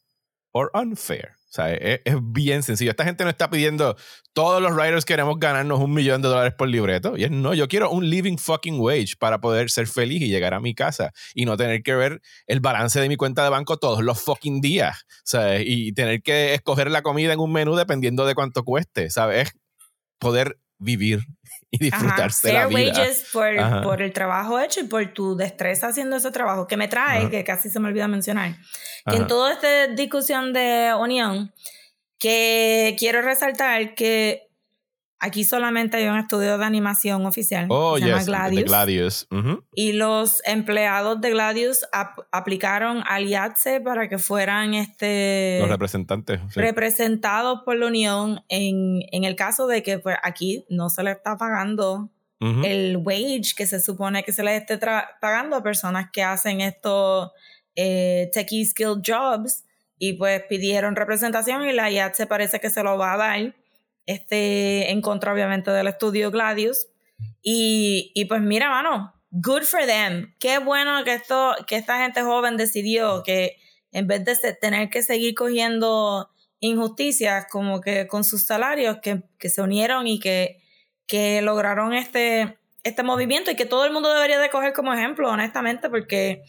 o 0.53 0.69
unfair. 0.75 1.33
Sea, 1.57 1.75
es, 1.75 2.01
es, 2.05 2.17
bien 2.21 2.63
sencillo. 2.63 2.91
Esta 2.91 3.05
gente 3.05 3.25
no 3.25 3.31
está 3.31 3.51
pidiendo, 3.51 3.97
todos 4.33 4.63
los 4.63 4.73
writers 4.73 5.05
queremos 5.05 5.39
ganarnos 5.39 5.81
un 5.81 5.93
millón 5.93 6.23
de 6.23 6.29
dólares 6.29 6.55
por 6.57 6.69
libreto. 6.69 7.17
Y 7.17 7.25
es, 7.25 7.31
no, 7.31 7.55
yo 7.55 7.69
quiero 7.69 7.91
un 7.91 8.09
living 8.09 8.37
fucking 8.37 8.79
wage 8.81 9.17
para 9.19 9.41
poder 9.41 9.71
ser 9.71 9.87
feliz 9.87 10.23
y 10.23 10.29
llegar 10.29 10.55
a 10.55 10.61
mi 10.61 10.75
casa 10.75 11.13
y 11.35 11.45
no 11.45 11.57
tener 11.57 11.83
que 11.83 11.95
ver 11.95 12.21
el 12.47 12.61
balance 12.61 13.01
de 13.01 13.09
mi 13.09 13.17
cuenta 13.17 13.43
de 13.43 13.51
banco 13.51 13.77
todos 13.77 14.03
los 14.03 14.21
fucking 14.21 14.61
días. 14.61 15.05
¿sabes? 15.25 15.63
Y 15.67 15.93
tener 15.93 16.23
que 16.23 16.55
escoger 16.55 16.91
la 16.91 17.03
comida 17.03 17.33
en 17.33 17.41
un 17.41 17.53
menú 17.53 17.75
dependiendo 17.75 18.27
de 18.27 18.35
cuánto 18.35 18.65
cueste. 18.65 19.11
¿Sabes? 19.11 19.53
poder 20.19 20.59
vivir 20.79 21.21
y 21.79 21.85
disfrutarse 21.85 22.53
la 22.53 22.67
vida. 22.67 22.93
wages 22.93 23.27
por, 23.33 23.83
por, 23.83 24.03
el 24.03 24.13
trabajo 24.13 24.61
hecho 24.61 24.81
y 24.81 24.85
por 24.85 25.07
tu 25.13 25.37
destreza 25.37 25.89
haciendo 25.89 26.17
ese 26.17 26.31
trabajo. 26.31 26.67
Que 26.67 26.77
me 26.77 26.89
trae, 26.89 27.31
que 27.31 27.45
casi 27.45 27.71
se 27.71 27.81
me 27.81 27.89
olvidó 27.89 28.09
mencionar, 28.09 28.57
que 29.09 29.17
en 29.17 29.27
toda 29.27 29.53
esta 29.53 29.87
discusión 29.89 30.53
de 30.53 30.93
unión, 30.99 31.53
que 32.19 32.97
quiero 32.99 33.23
resaltar 33.23 33.95
que 33.95 34.46
Aquí 35.27 35.43
solamente 35.43 35.97
hay 35.97 36.07
un 36.07 36.19
estudio 36.19 36.57
de 36.57 36.65
animación 36.65 37.27
oficial. 37.27 37.67
Oh, 37.69 37.99
se 37.99 38.07
llama 38.07 38.23
Gladius. 38.23 39.27
Y 39.75 39.93
los 39.93 40.41
empleados 40.45 41.21
de 41.21 41.31
Gladius 41.31 41.85
aplicaron 42.31 43.03
al 43.05 43.27
IATSE 43.27 43.81
para 43.81 44.09
que 44.09 44.19
fueran 44.19 44.75
este, 44.75 45.59
los 45.61 45.69
representantes. 45.69 46.41
Representados 46.55 47.63
por 47.65 47.77
la 47.77 47.89
Unión 47.89 48.41
en, 48.49 49.01
en 49.11 49.25
el 49.25 49.35
caso 49.35 49.67
de 49.67 49.83
que 49.83 49.99
pues, 49.99 50.17
aquí 50.23 50.65
no 50.71 50.91
se 50.91 51.03
le 51.03 51.11
está 51.11 51.37
pagando 51.37 52.09
el 52.39 52.99
wage 52.99 53.55
que 53.57 53.67
se 53.67 53.81
supone 53.81 54.23
que 54.23 54.31
se 54.31 54.45
le 54.45 54.57
esté 54.57 54.79
pagando 54.79 55.57
a 55.57 55.63
personas 55.63 56.11
que 56.13 56.23
hacen 56.23 56.61
estos 56.61 57.33
eh, 57.75 58.31
techie 58.33 58.65
skilled 58.65 59.03
jobs. 59.05 59.65
Y 59.99 60.13
pues 60.13 60.43
pidieron 60.49 60.95
representación 60.95 61.67
y 61.67 61.73
la 61.73 61.91
IATSE 61.91 62.27
parece 62.27 62.61
que 62.61 62.71
se 62.71 62.83
lo 62.85 62.97
va 62.97 63.15
a 63.15 63.17
dar 63.17 63.55
este, 64.07 64.91
en 64.91 65.01
contra 65.03 65.33
obviamente 65.33 65.71
del 65.71 65.89
estudio 65.89 66.31
Gladius. 66.31 66.87
Y, 67.43 68.13
y 68.15 68.25
pues 68.25 68.41
mira, 68.41 68.71
mano, 68.71 69.15
good 69.31 69.63
for 69.63 69.85
them. 69.85 70.35
Qué 70.39 70.59
bueno 70.59 71.05
que, 71.05 71.15
esto, 71.15 71.55
que 71.67 71.77
esta 71.77 71.99
gente 71.99 72.23
joven 72.23 72.57
decidió 72.57 73.23
que 73.23 73.57
en 73.93 74.07
vez 74.07 74.25
de 74.25 74.53
tener 74.55 74.89
que 74.91 75.03
seguir 75.03 75.35
cogiendo 75.35 76.31
injusticias 76.61 77.47
como 77.51 77.81
que 77.81 78.07
con 78.07 78.25
sus 78.25 78.45
salarios, 78.45 78.99
que, 79.03 79.23
que 79.39 79.49
se 79.49 79.63
unieron 79.63 80.07
y 80.07 80.19
que, 80.19 80.63
que 81.07 81.43
lograron 81.43 81.93
este, 81.93 82.59
este 82.83 83.03
movimiento 83.03 83.51
y 83.51 83.57
que 83.57 83.67
todo 83.67 83.85
el 83.85 83.93
mundo 83.93 84.13
debería 84.13 84.39
de 84.39 84.51
coger 84.51 84.73
como 84.73 84.93
ejemplo, 84.93 85.31
honestamente, 85.31 85.89
porque 85.91 86.43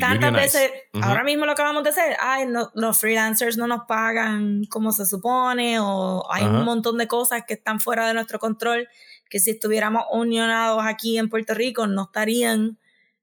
Tantas 0.00 0.32
veces, 0.32 0.70
ahora 1.00 1.24
mismo 1.24 1.46
lo 1.46 1.52
acabamos 1.52 1.82
de 1.84 1.90
hacer, 1.90 2.16
ay, 2.20 2.46
no, 2.46 2.70
los 2.74 2.98
freelancers 2.98 3.56
no 3.56 3.66
nos 3.66 3.82
pagan 3.86 4.64
como 4.66 4.92
se 4.92 5.06
supone, 5.06 5.78
o 5.80 6.26
hay 6.30 6.44
un 6.44 6.64
montón 6.64 6.98
de 6.98 7.06
cosas 7.06 7.44
que 7.46 7.54
están 7.54 7.80
fuera 7.80 8.06
de 8.06 8.14
nuestro 8.14 8.38
control, 8.38 8.88
que 9.28 9.38
si 9.38 9.50
estuviéramos 9.50 10.04
unionados 10.12 10.82
aquí 10.84 11.18
en 11.18 11.28
Puerto 11.28 11.54
Rico 11.54 11.86
no 11.86 12.04
estarían 12.04 12.78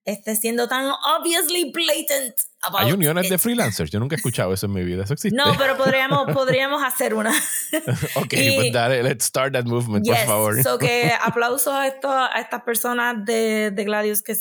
este, 0.08 0.38
siendo 0.38 0.70
tan 0.70 0.90
obviously 1.20 1.70
blatant. 1.74 2.34
Hay 2.78 2.94
uniones 2.94 3.30
de 3.30 3.38
freelancers, 3.38 3.92
yo 3.92 4.00
nunca 4.00 4.16
he 4.16 4.18
escuchado 4.18 4.54
eso 4.54 4.66
en 4.66 4.72
mi 4.72 4.84
vida, 4.86 5.04
eso 5.04 5.14
existe. 5.14 5.36
No, 5.36 5.56
pero 5.58 5.76
podríamos, 5.76 6.28
podríamos 6.34 6.82
hacer 6.82 7.14
una. 7.14 7.32
ok, 8.16 8.34
pues 8.56 8.72
dale, 8.72 9.04
let's 9.04 9.26
start 9.26 9.52
that 9.52 9.66
movement, 9.66 10.08
por 10.08 10.18
favor. 10.26 10.64
so 10.64 10.78
que 10.78 11.12
aplauso 11.22 11.74
a, 11.74 11.88
esto, 11.88 12.10
a 12.10 12.40
estas 12.40 12.64
personas 12.64 13.26
de, 13.26 13.72
de 13.72 13.84
Gladius 13.84 14.22
que, 14.22 14.34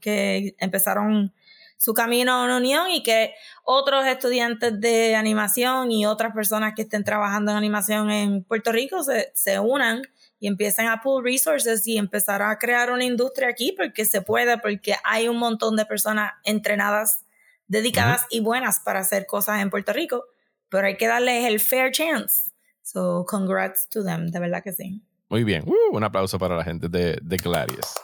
que 0.00 0.54
empezaron 0.58 1.34
su 1.80 1.94
camino 1.94 2.34
a 2.34 2.44
una 2.44 2.58
unión 2.58 2.90
y 2.90 3.02
que 3.02 3.32
otros 3.64 4.04
estudiantes 4.04 4.78
de 4.78 5.16
animación 5.16 5.90
y 5.90 6.04
otras 6.04 6.34
personas 6.34 6.74
que 6.76 6.82
estén 6.82 7.04
trabajando 7.04 7.52
en 7.52 7.56
animación 7.56 8.10
en 8.10 8.44
Puerto 8.44 8.70
Rico 8.70 9.02
se, 9.02 9.32
se 9.34 9.58
unan 9.58 10.02
y 10.38 10.46
empiecen 10.46 10.88
a 10.88 11.00
pull 11.00 11.24
resources 11.24 11.86
y 11.86 11.96
empezar 11.96 12.42
a 12.42 12.58
crear 12.58 12.90
una 12.90 13.04
industria 13.04 13.48
aquí 13.48 13.72
porque 13.74 14.04
se 14.04 14.20
puede, 14.20 14.58
porque 14.58 14.96
hay 15.04 15.28
un 15.28 15.38
montón 15.38 15.74
de 15.74 15.86
personas 15.86 16.32
entrenadas, 16.44 17.24
dedicadas 17.66 18.26
y 18.28 18.40
buenas 18.40 18.80
para 18.80 19.00
hacer 19.00 19.24
cosas 19.24 19.62
en 19.62 19.70
Puerto 19.70 19.94
Rico, 19.94 20.26
pero 20.68 20.86
hay 20.86 20.98
que 20.98 21.06
darles 21.06 21.46
el 21.46 21.60
fair 21.60 21.92
chance. 21.92 22.50
So, 22.82 23.24
congrats 23.26 23.88
to 23.88 24.04
them, 24.04 24.26
de 24.30 24.38
verdad 24.38 24.62
que 24.62 24.72
sí. 24.72 25.00
Muy 25.30 25.44
bien, 25.44 25.64
uh, 25.66 25.96
un 25.96 26.04
aplauso 26.04 26.38
para 26.38 26.56
la 26.56 26.64
gente 26.64 26.90
de, 26.90 27.18
de 27.22 27.36
Clarius. 27.38 27.94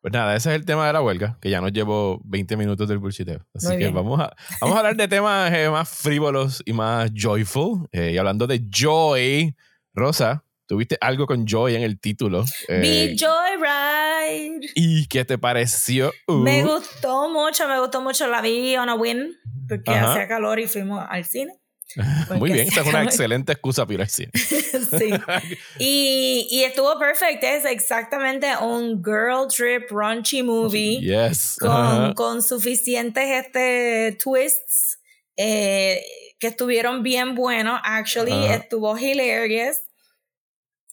Pues 0.00 0.12
nada, 0.12 0.36
ese 0.36 0.50
es 0.50 0.56
el 0.56 0.64
tema 0.64 0.86
de 0.86 0.92
la 0.92 1.02
huelga, 1.02 1.38
que 1.40 1.50
ya 1.50 1.60
nos 1.60 1.72
llevó 1.72 2.20
20 2.24 2.56
minutos 2.56 2.88
del 2.88 2.98
bullshiteo. 2.98 3.44
Así 3.52 3.76
que 3.76 3.88
vamos 3.88 4.20
a, 4.20 4.34
vamos 4.60 4.76
a 4.76 4.78
hablar 4.78 4.96
de 4.96 5.08
temas 5.08 5.52
eh, 5.52 5.68
más 5.68 5.88
frívolos 5.88 6.62
y 6.64 6.72
más 6.72 7.10
joyful. 7.12 7.88
Eh, 7.90 8.12
y 8.12 8.18
hablando 8.18 8.46
de 8.46 8.62
joy, 8.70 9.56
Rosa, 9.92 10.44
tuviste 10.66 10.96
algo 11.00 11.26
con 11.26 11.46
joy 11.46 11.74
en 11.74 11.82
el 11.82 11.98
título. 11.98 12.44
Eh, 12.68 13.16
Joyride. 13.18 14.70
¿Y 14.76 15.06
qué 15.08 15.24
te 15.24 15.36
pareció? 15.36 16.12
Me 16.28 16.62
gustó 16.62 17.28
mucho, 17.28 17.66
me 17.66 17.80
gustó 17.80 18.00
mucho. 18.00 18.28
La 18.28 18.40
vi 18.40 18.76
on 18.76 18.88
a 18.88 18.94
win, 18.94 19.36
porque 19.68 19.90
hacía 19.90 20.28
calor 20.28 20.60
y 20.60 20.68
fuimos 20.68 21.04
al 21.08 21.24
cine. 21.24 21.58
Muy 22.38 22.52
bien, 22.52 22.68
esa 22.68 22.82
es 22.82 22.86
una 22.86 23.02
excelente 23.02 23.52
excusa 23.52 23.84
para 23.86 23.94
ir 23.94 24.00
al 24.02 24.08
cine. 24.08 24.30
sí. 24.34 25.10
Y, 25.78 26.48
y, 26.50 26.64
estuvo 26.64 26.98
perfecto, 26.98 27.46
es 27.46 27.64
exactamente 27.64 28.48
un 28.60 29.02
girl 29.02 29.46
trip 29.48 29.90
raunchy 29.90 30.42
movie. 30.42 31.00
Yes. 31.00 31.56
Con, 31.60 32.14
con 32.14 32.42
suficientes 32.42 33.44
este, 33.44 34.18
twists 34.22 34.98
eh, 35.36 36.02
que 36.38 36.48
estuvieron 36.48 37.02
bien 37.02 37.34
buenos. 37.34 37.80
Actually, 37.84 38.46
estuvo 38.46 38.96
hilarious. 38.98 39.78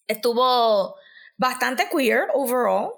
Estuvo 0.08 0.96
bastante 1.38 1.88
queer 1.92 2.28
overall. 2.34 2.92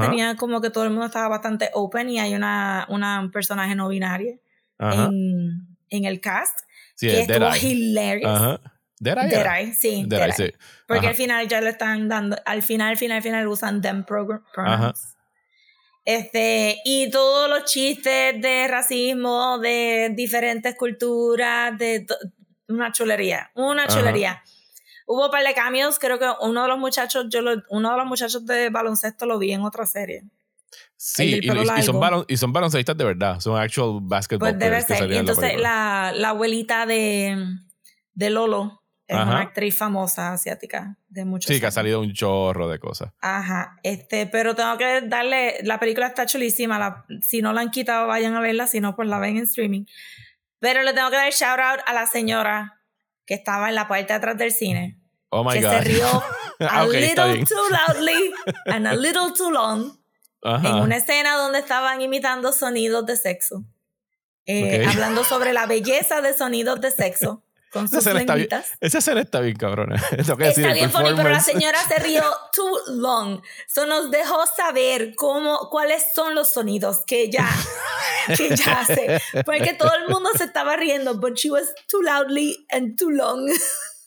Tenía 0.00 0.36
como 0.36 0.60
que 0.60 0.70
todo 0.70 0.84
el 0.84 0.90
mundo 0.90 1.06
estaba 1.06 1.28
bastante 1.28 1.70
open 1.74 2.08
y 2.08 2.18
hay 2.18 2.34
una, 2.34 2.86
una 2.88 3.28
personaje 3.32 3.74
no 3.74 3.88
binaria 3.88 4.36
en, 4.78 5.76
en 5.90 6.04
el 6.04 6.20
cast. 6.20 6.60
Sí, 6.96 7.08
que 7.08 7.20
estuvo 7.20 7.54
hilarious. 7.54 8.30
Ajá. 8.30 8.60
Dead 8.98 9.18
Eye. 9.18 9.28
Dead 9.28 9.58
Eye, 9.58 9.74
sí. 9.74 10.04
Dead, 10.06 10.26
Eye, 10.26 10.32
sí. 10.32 10.52
Porque 10.88 11.08
al 11.08 11.14
final 11.14 11.46
ya 11.46 11.60
le 11.60 11.70
están 11.70 12.08
dando, 12.08 12.36
al 12.44 12.62
final, 12.62 12.90
al 12.90 12.96
final, 12.96 13.16
al 13.18 13.22
final 13.22 13.46
usan 13.46 13.80
them 13.82 14.04
pronouns. 14.04 15.16
Este, 16.04 16.80
y 16.84 17.10
todos 17.10 17.50
los 17.50 17.64
chistes 17.64 18.40
de 18.40 18.68
racismo, 18.68 19.58
de 19.58 20.12
diferentes 20.14 20.76
culturas, 20.76 21.76
de 21.76 22.06
una 22.68 22.92
chulería, 22.92 23.50
una 23.54 23.86
chulería. 23.88 24.42
Hubo 25.06 25.26
un 25.26 25.30
par 25.30 25.44
de 25.44 25.52
cambios, 25.52 25.98
creo 25.98 26.18
que 26.18 26.28
uno 26.40 26.62
de 26.62 26.68
los 26.68 26.78
muchachos, 26.78 27.26
yo 27.28 27.42
lo, 27.42 27.62
uno 27.70 27.90
de 27.90 27.96
los 27.96 28.06
muchachos 28.06 28.46
de 28.46 28.70
baloncesto 28.70 29.26
lo 29.26 29.38
vi 29.38 29.52
en 29.52 29.62
otra 29.62 29.84
serie. 29.84 30.24
Sí, 30.96 31.40
y, 31.42 31.48
son 31.82 32.24
y 32.26 32.36
son 32.36 32.52
de 32.52 33.04
verdad, 33.04 33.40
son 33.40 33.58
actual 33.58 33.98
basketball 34.02 34.50
pues 34.50 34.58
debe 34.58 34.80
ser. 34.80 35.10
Y 35.10 35.16
entonces 35.16 35.60
la, 35.60 36.12
la, 36.14 36.30
abuelita 36.30 36.86
de, 36.86 37.36
de 38.14 38.30
Lolo 38.30 38.82
es 39.06 39.16
una 39.16 39.40
actriz 39.40 39.76
famosa 39.76 40.32
asiática 40.32 40.96
de 41.08 41.24
muchos 41.24 41.52
Sí, 41.52 41.60
que 41.60 41.66
ha 41.66 41.70
salido 41.70 42.00
un 42.00 42.12
chorro 42.12 42.68
de 42.68 42.78
cosas. 42.78 43.12
Ajá, 43.20 43.76
este, 43.82 44.26
pero 44.26 44.54
tengo 44.56 44.76
que 44.78 45.02
darle, 45.02 45.58
la 45.62 45.78
película 45.78 46.08
está 46.08 46.26
chulísima, 46.26 46.78
la, 46.78 47.04
si 47.22 47.40
no 47.40 47.52
la 47.52 47.60
han 47.60 47.70
quitado 47.70 48.08
vayan 48.08 48.34
a 48.34 48.40
verla, 48.40 48.66
si 48.66 48.80
no 48.80 48.96
pues 48.96 49.08
la 49.08 49.18
ven 49.18 49.36
en 49.36 49.44
streaming. 49.44 49.84
Pero 50.58 50.82
le 50.82 50.92
tengo 50.92 51.10
que 51.10 51.16
dar 51.16 51.32
shout 51.32 51.60
out 51.60 51.80
a 51.86 51.92
la 51.92 52.06
señora 52.06 52.80
que 53.26 53.34
estaba 53.34 53.68
en 53.68 53.74
la 53.74 53.86
parte 53.86 54.12
de 54.12 54.14
atrás 54.14 54.38
del 54.38 54.50
cine. 54.50 54.98
Oh 55.28 55.44
my 55.44 55.52
que 55.52 55.60
God. 55.60 55.70
se 55.70 55.80
rió 55.82 56.22
a 56.60 56.86
little 56.86 57.44
too 57.44 57.68
loudly 57.70 58.32
and 58.66 58.86
a 58.86 58.94
little 58.94 59.32
too 59.36 59.50
long 59.50 59.98
en 60.54 60.74
una 60.74 60.96
escena 60.96 61.36
donde 61.36 61.58
estaban 61.58 62.00
imitando 62.00 62.52
sonidos 62.52 63.04
de 63.06 63.16
sexo. 63.16 63.64
Eh, 64.46 64.86
hablando 64.88 65.24
sobre 65.24 65.52
la 65.52 65.66
belleza 65.66 66.20
de 66.22 66.34
sonidos 66.34 66.80
de 66.80 66.90
sexo. 66.90 67.42
Con 67.72 67.88
sus 67.88 67.98
esa 68.06 68.98
escena 68.98 69.20
está 69.20 69.40
bien 69.40 69.56
cabrona. 69.56 69.96
está 70.16 70.34
bien 70.34 70.90
funny, 70.90 71.10
pero 71.16 71.28
la 71.28 71.40
señora 71.40 71.78
se 71.86 72.00
rió 72.00 72.22
too 72.54 72.78
long. 72.94 73.42
Eso 73.66 73.86
nos 73.86 74.10
dejó 74.10 74.46
saber 74.46 75.14
cómo, 75.16 75.68
cuáles 75.68 76.04
son 76.14 76.34
los 76.34 76.50
sonidos 76.50 77.04
que 77.06 77.22
ella, 77.22 77.46
que 78.36 78.46
ella 78.46 78.80
hace. 78.80 79.20
Porque 79.44 79.74
todo 79.74 79.92
el 79.94 80.08
mundo 80.08 80.30
se 80.38 80.44
estaba 80.44 80.76
riendo, 80.76 81.18
but 81.18 81.34
she 81.34 81.50
was 81.50 81.74
too 81.88 82.00
loudly 82.02 82.66
and 82.70 82.96
too 82.96 83.10
long. 83.10 83.46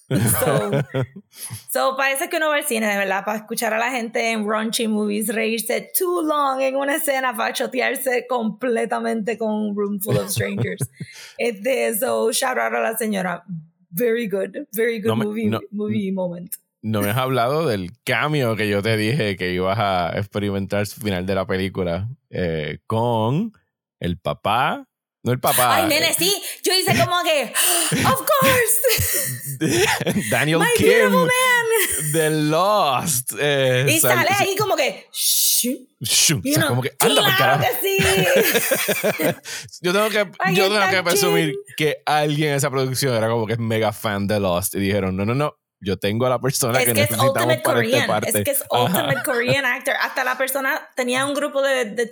So, 0.10 0.72
so, 1.70 1.96
parece 1.96 2.30
que 2.30 2.38
uno 2.38 2.50
va 2.50 2.56
al 2.56 2.64
cine, 2.64 2.88
de 2.88 2.98
verdad, 2.98 3.24
para 3.24 3.38
escuchar 3.38 3.74
a 3.74 3.78
la 3.78 3.92
gente 3.92 4.32
en 4.32 4.48
raunchy 4.48 4.88
movies 4.88 5.28
reírse 5.28 5.92
too 5.98 6.24
long 6.24 6.62
en 6.62 6.76
una 6.76 6.96
escena 6.96 7.36
para 7.36 7.54
chotearse 7.54 8.26
completamente 8.28 9.38
con 9.38 9.52
un 9.52 9.76
room 9.76 10.00
full 10.00 10.18
of 10.18 10.30
strangers. 10.30 10.82
este, 11.38 11.96
so, 11.96 12.32
shout 12.32 12.58
out 12.58 12.74
a 12.74 12.80
la 12.80 12.98
señora. 12.98 13.44
Very 13.92 14.28
good, 14.28 14.68
very 14.72 15.00
good 15.00 15.16
movie, 15.16 15.52
movie 15.72 16.12
moment. 16.12 16.56
No 16.82 17.02
me 17.02 17.10
has 17.10 17.18
hablado 17.18 17.68
del 17.68 17.92
cambio 18.04 18.56
que 18.56 18.70
yo 18.70 18.82
te 18.82 18.96
dije 18.96 19.36
que 19.36 19.54
ibas 19.54 19.78
a 19.80 20.18
experimentar 20.18 20.80
al 20.80 20.88
final 20.88 21.26
de 21.26 21.36
la 21.36 21.46
película 21.46 22.08
eh, 22.30 22.80
con 22.88 23.52
el 24.00 24.18
papá 24.18 24.89
No 25.22 25.34
el 25.34 25.40
papá. 25.40 25.76
Ay, 25.76 25.88
nene, 25.88 26.14
sí. 26.18 26.34
Yo 26.64 26.72
hice 26.74 26.98
como 26.98 27.22
que, 27.24 27.52
of 28.06 28.22
course. 28.26 28.80
Daniel 30.32 30.60
My 30.60 30.66
Kim 30.78 30.88
beautiful 30.88 31.28
man. 31.28 32.12
de 32.14 32.30
Lost. 32.30 33.32
eh, 33.38 33.86
Y 33.90 34.00
sal- 34.00 34.16
sale 34.16 34.30
ahí 34.40 34.56
como 34.56 34.76
que, 34.78 35.08
shh. 35.12 35.50
Shoo, 36.02 36.40
o 36.40 36.42
sea, 36.54 36.68
como 36.68 36.82
que 36.82 36.96
anda 37.00 37.36
claro 37.36 37.62
que 37.62 37.68
sí. 37.86 37.98
Yo 39.82 39.92
tengo 39.92 40.10
que, 40.10 40.26
yo 40.54 40.70
tengo 40.70 40.90
que 40.90 41.04
presumir 41.04 41.54
que 41.76 41.98
alguien 42.06 42.52
en 42.52 42.56
esa 42.56 42.70
producción 42.70 43.14
era 43.14 43.28
como 43.28 43.46
que 43.46 43.54
es 43.54 43.60
mega 43.60 43.92
fan 43.92 44.26
de 44.26 44.40
Lost 44.40 44.76
y 44.76 44.80
dijeron, 44.80 45.18
no, 45.18 45.26
no, 45.26 45.36
no, 45.36 45.56
yo 45.82 45.98
tengo 45.98 46.26
a 46.26 46.30
la 46.30 46.40
persona 46.40 46.80
es 46.80 46.86
que 46.86 46.94
que 46.94 47.02
es 47.02 47.12
necesitamos 47.12 47.34
ultimate 47.34 47.62
para 47.62 47.80
esta 47.82 47.92
Korean. 47.92 48.08
parte. 48.08 48.30
Es 48.30 48.44
que 48.46 48.52
es 48.52 48.62
Ajá. 48.72 48.84
ultimate 48.84 49.24
Korean 49.26 49.66
actor. 49.66 49.96
Hasta 50.02 50.24
la 50.24 50.38
persona 50.38 50.90
tenía 50.96 51.26
un 51.26 51.34
grupo 51.34 51.62
de, 51.62 51.84
de, 51.86 52.12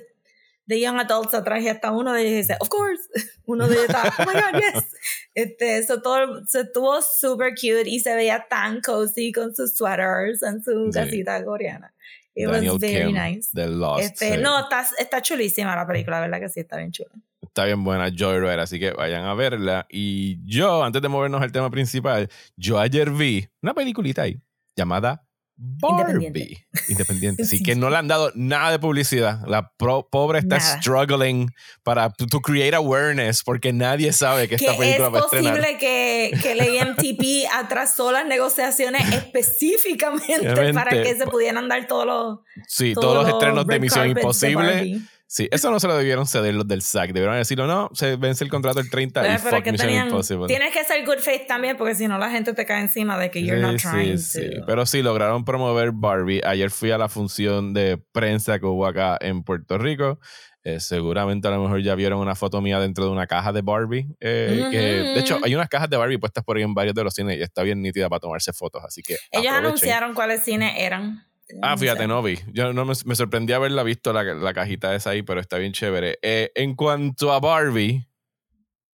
de 0.67 0.80
young 0.80 0.99
adults 0.99 1.34
atrás 1.34 1.63
y 1.63 1.67
hasta 1.69 1.91
uno 1.91 2.13
de 2.13 2.21
ellos 2.21 2.47
dice, 2.47 2.58
of 2.60 2.69
course. 2.69 3.01
Uno 3.45 3.65
de 3.67 3.75
ellos 3.75 3.86
estaba, 3.88 4.13
oh 4.19 4.25
my 4.25 4.34
god, 4.34 4.60
yes. 4.62 4.84
Este, 5.34 5.77
eso 5.77 6.01
todo 6.01 6.45
se 6.45 6.62
estuvo 6.62 7.01
super 7.01 7.51
cute 7.56 7.88
y 7.89 7.99
se 8.01 8.13
veía 8.15 8.45
tan 8.49 8.82
cozy 8.82 9.32
con 9.32 9.56
sus 9.56 9.73
sweaters 9.75 10.43
en 10.43 10.62
su 10.63 10.91
Sí. 10.91 10.99
casita 10.99 11.43
coreana. 11.45 11.93
It 12.36 12.47
Daniel 12.49 12.73
was 12.73 12.82
very 12.82 13.06
Kim 13.06 13.15
nice. 13.15 13.49
de 13.53 13.67
Lost. 13.67 14.03
Este, 14.03 14.36
sí. 14.36 14.41
No, 14.41 14.60
está, 14.60 14.86
está 14.99 15.21
chulísima 15.21 15.75
la 15.75 15.88
película, 15.88 16.17
la 16.17 16.27
verdad 16.27 16.39
que 16.41 16.49
sí, 16.49 16.60
está 16.60 16.77
bien 16.77 16.91
chula. 16.91 17.10
Está 17.41 17.65
bien 17.65 17.84
buena 17.84 18.10
Joyride, 18.15 18.60
así 18.62 18.80
que 18.80 18.91
vayan 18.91 19.23
a 19.25 19.34
verla. 19.34 19.86
Y 19.89 20.39
yo, 20.45 20.84
antes 20.84 21.01
de 21.01 21.08
movernos 21.08 21.41
al 21.41 21.51
tema 21.51 21.69
principal, 21.71 22.30
yo 22.56 22.77
ayer 22.80 23.10
vi 23.10 23.47
una 23.62 23.73
peliculita 23.73 24.23
ahí 24.23 24.39
llamada 24.75 25.27
Barbie. 25.60 26.13
Independiente. 26.28 26.67
Independiente. 26.89 27.46
Sí, 27.46 27.63
que 27.63 27.76
no 27.76 27.89
le 27.89 27.98
han 27.98 28.08
dado 28.08 28.32
nada 28.36 28.70
de 28.72 28.80
publicidad. 28.80 29.39
La 29.48 29.72
pro- 29.76 30.08
pobre 30.10 30.39
está 30.39 30.58
Nada. 30.58 30.78
struggling 30.80 31.52
para 31.84 32.10
to, 32.12 32.28
create 32.41 32.76
awareness 32.76 33.41
porque 33.43 33.74
nadie 33.74 34.13
sabe 34.13 34.43
que 34.43 34.50
que 34.50 34.56
esta 34.65 34.74
es 34.74 34.78
película 34.78 35.10
va 35.10 35.17
a 35.20 35.22
estrenar. 35.24 35.56
posible 35.56 35.78
que, 35.80 36.32
que 36.41 36.52
el 36.52 36.80
AMTP 36.80 37.52
atrasó 37.54 38.12
las 38.12 38.28
negociaciones 38.28 39.02
específicamente 39.13 40.74
para 40.74 40.91
que 41.02 41.15
se 41.15 41.26
pudieran 41.28 41.67
dar 41.67 41.88
todos 41.88 42.06
los, 42.06 42.39
Sí, 42.67 42.93
todos, 42.93 43.15
los 43.26 43.34
estrenos 43.34 43.65
de 43.67 43.80
Misión 43.80 44.13
de 44.13 44.22
Imposible. 44.22 44.56
Barbie. 44.56 45.02
Sí, 45.30 45.50
eso 45.52 45.70
no 45.72 45.80
se 45.82 45.88
lo 45.88 45.98
debieron 45.98 46.26
ceder 46.26 46.56
los 46.56 46.66
del 46.68 46.82
SAC. 46.82 47.12
Debieron 47.12 47.36
decirlo, 47.36 47.68
no, 47.68 47.90
se 47.94 48.16
vence 48.16 48.46
el 48.46 48.50
contrato 48.50 48.80
el 48.80 48.90
30 48.90 49.22
Pero, 49.22 49.34
y 49.34 49.38
pero 49.38 49.56
fuck 49.58 49.63
que 49.66 49.72
Mission 49.74 49.88
tenían- 49.90 50.08
Impossible. 50.08 50.48
tienes 50.48 50.72
que 50.74 50.84
ser 50.86 51.06
good 51.06 51.20
faith 51.20 51.48
también 51.48 51.76
porque 51.76 51.96
si 51.96 52.08
no 52.08 52.18
la 52.18 52.30
gente 52.32 52.54
te 52.54 52.66
cae 52.66 52.80
encima 52.82 53.18
de 53.20 53.30
que 53.30 53.44
you're 53.44 53.60
not 53.62 53.78
Sí, 53.78 53.88
trying 53.90 54.18
sí, 54.20 54.40
sí. 54.42 54.56
to. 54.60 54.66
Pero 54.66 54.86
sí, 54.86 55.02
lograron 55.04 55.44
promover 55.44 55.92
Barbie. 55.92 56.42
Ayer 56.46 56.72
fui 56.72 56.92
a 56.92 56.98
la 56.98 57.10
función 57.10 57.74
de 57.74 57.98
prensa 58.13 58.58
que 58.58 58.66
hubo 58.66 58.88
acá 58.88 59.18
en 59.20 59.44
Puerto 59.44 59.78
Rico. 59.78 60.20
Eh, 60.63 60.80
seguramente 60.80 61.48
a 61.48 61.52
lo 61.52 61.62
mejor 61.62 61.82
ya 61.82 61.96
vieron 61.96 62.20
una 62.20 62.36
foto 62.36 62.62
mía 62.62 62.80
dentro 62.80 63.04
de 63.06 63.12
una 63.12 63.28
caja 63.28 63.52
de 63.52 63.62
Barbie. 63.62 64.08
eh, 64.22 64.68
que, 64.72 64.78
de 64.80 65.20
hecho, 65.20 65.40
hay 65.44 65.54
unas 65.56 65.68
cajas 65.70 65.90
de 65.90 65.98
Barbie 65.98 66.18
puestas 66.18 66.44
por 66.46 66.56
ahí 66.58 66.63
en 66.63 66.74
varios 66.74 66.94
de 66.96 67.04
los 67.04 67.13
cines 67.13 67.38
y 67.38 67.42
está 67.42 67.63
bien 67.63 67.82
nítida 67.82 68.08
para 68.10 68.22
tomarse 68.22 68.52
fotos. 68.54 68.82
Así 68.86 69.02
que. 69.02 69.13
Ellos 69.32 69.48
aprovechen. 69.48 69.66
anunciaron 69.66 70.13
cuáles 70.13 70.44
cines 70.44 70.74
eran. 70.78 71.24
Ah, 71.62 71.77
fíjate, 71.77 72.07
no 72.07 72.21
vi. 72.21 72.39
Yo 72.51 72.73
no 72.73 72.86
me, 72.86 72.93
me 73.05 73.15
sorprendí 73.15 73.53
haberla 73.53 73.83
visto 73.83 74.12
la, 74.13 74.23
la 74.23 74.53
cajita 74.53 74.93
esa 74.95 75.12
ahí, 75.12 75.21
pero 75.23 75.39
está 75.39 75.57
bien 75.57 75.73
chévere. 75.73 76.19
Eh, 76.21 76.51
en 76.55 76.75
cuanto 76.75 77.31
a 77.31 77.39
Barbie, 77.39 78.07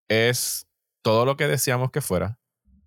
es 0.07 0.67
todo 1.01 1.25
lo 1.25 1.35
que 1.37 1.47
decíamos 1.47 1.91
que 1.91 2.01
fuera, 2.01 2.39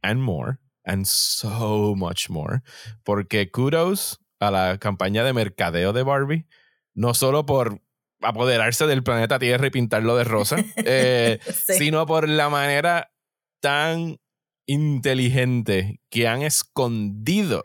and 0.03 0.21
more, 0.21 0.59
and 0.85 1.05
so 1.07 1.95
much 1.97 2.29
more. 2.31 2.61
Porque 3.05 3.51
kudos 3.51 4.21
a 4.39 4.51
la 4.51 4.79
campaña 4.79 5.25
de 5.25 5.33
mercadeo 5.33 5.93
de 5.93 6.03
Barbie, 6.03 6.47
no 6.95 7.15
solo 7.15 7.45
por 7.45 7.81
apoderarse 8.23 8.87
del 8.87 9.03
planeta 9.03 9.39
Tierra 9.39 9.67
y 9.67 9.71
pintarlo 9.71 10.17
de 10.17 10.25
rosa, 10.25 10.57
eh, 10.77 11.39
Sí. 11.45 11.75
sino 11.75 12.07
por 12.07 12.29
la 12.29 12.49
manera 12.49 13.13
tan 13.61 14.19
inteligente 14.67 16.01
que 16.11 16.29
han 16.29 16.43
escondido 16.43 17.63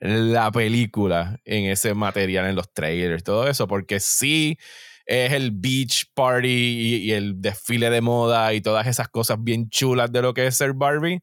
la 0.00 0.50
película 0.52 1.40
en 1.44 1.70
ese 1.70 1.94
material, 1.94 2.46
en 2.46 2.56
los 2.56 2.72
trailers, 2.72 3.24
todo 3.24 3.48
eso, 3.48 3.66
porque 3.66 4.00
sí 4.00 4.58
es 5.06 5.32
el 5.32 5.50
beach 5.52 6.12
party 6.14 6.48
y, 6.48 6.96
y 6.96 7.12
el 7.12 7.40
desfile 7.40 7.90
de 7.90 8.00
moda 8.00 8.52
y 8.52 8.60
todas 8.60 8.86
esas 8.86 9.08
cosas 9.08 9.38
bien 9.40 9.70
chulas 9.70 10.12
de 10.12 10.22
lo 10.22 10.34
que 10.34 10.46
es 10.46 10.56
ser 10.56 10.74
Barbie, 10.74 11.20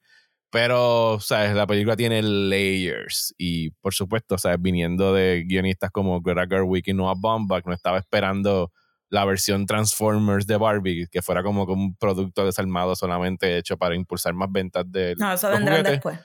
pero, 0.49 1.19
¿sabes? 1.19 1.53
La 1.53 1.67
película 1.67 1.95
tiene 1.95 2.21
layers 2.23 3.33
y, 3.37 3.71
por 3.81 3.93
supuesto, 3.93 4.37
¿sabes? 4.37 4.61
Viniendo 4.61 5.13
de 5.13 5.43
guionistas 5.45 5.91
como 5.91 6.21
Greta 6.21 6.47
Gerwig 6.47 6.83
y 6.87 6.93
Noah 6.93 7.15
Baumbach, 7.17 7.65
no 7.65 7.73
estaba 7.73 7.97
esperando 7.97 8.71
la 9.09 9.25
versión 9.25 9.65
Transformers 9.65 10.47
de 10.47 10.57
Barbie, 10.57 11.07
que 11.11 11.21
fuera 11.21 11.43
como 11.43 11.65
un 11.65 11.95
producto 11.95 12.45
desarmado 12.45 12.95
solamente 12.95 13.57
hecho 13.57 13.77
para 13.77 13.95
impulsar 13.95 14.33
más 14.33 14.51
ventas 14.51 14.89
de 14.89 15.15
No, 15.17 15.33
eso 15.33 15.49
juguetes 15.49 15.83
después. 15.83 16.19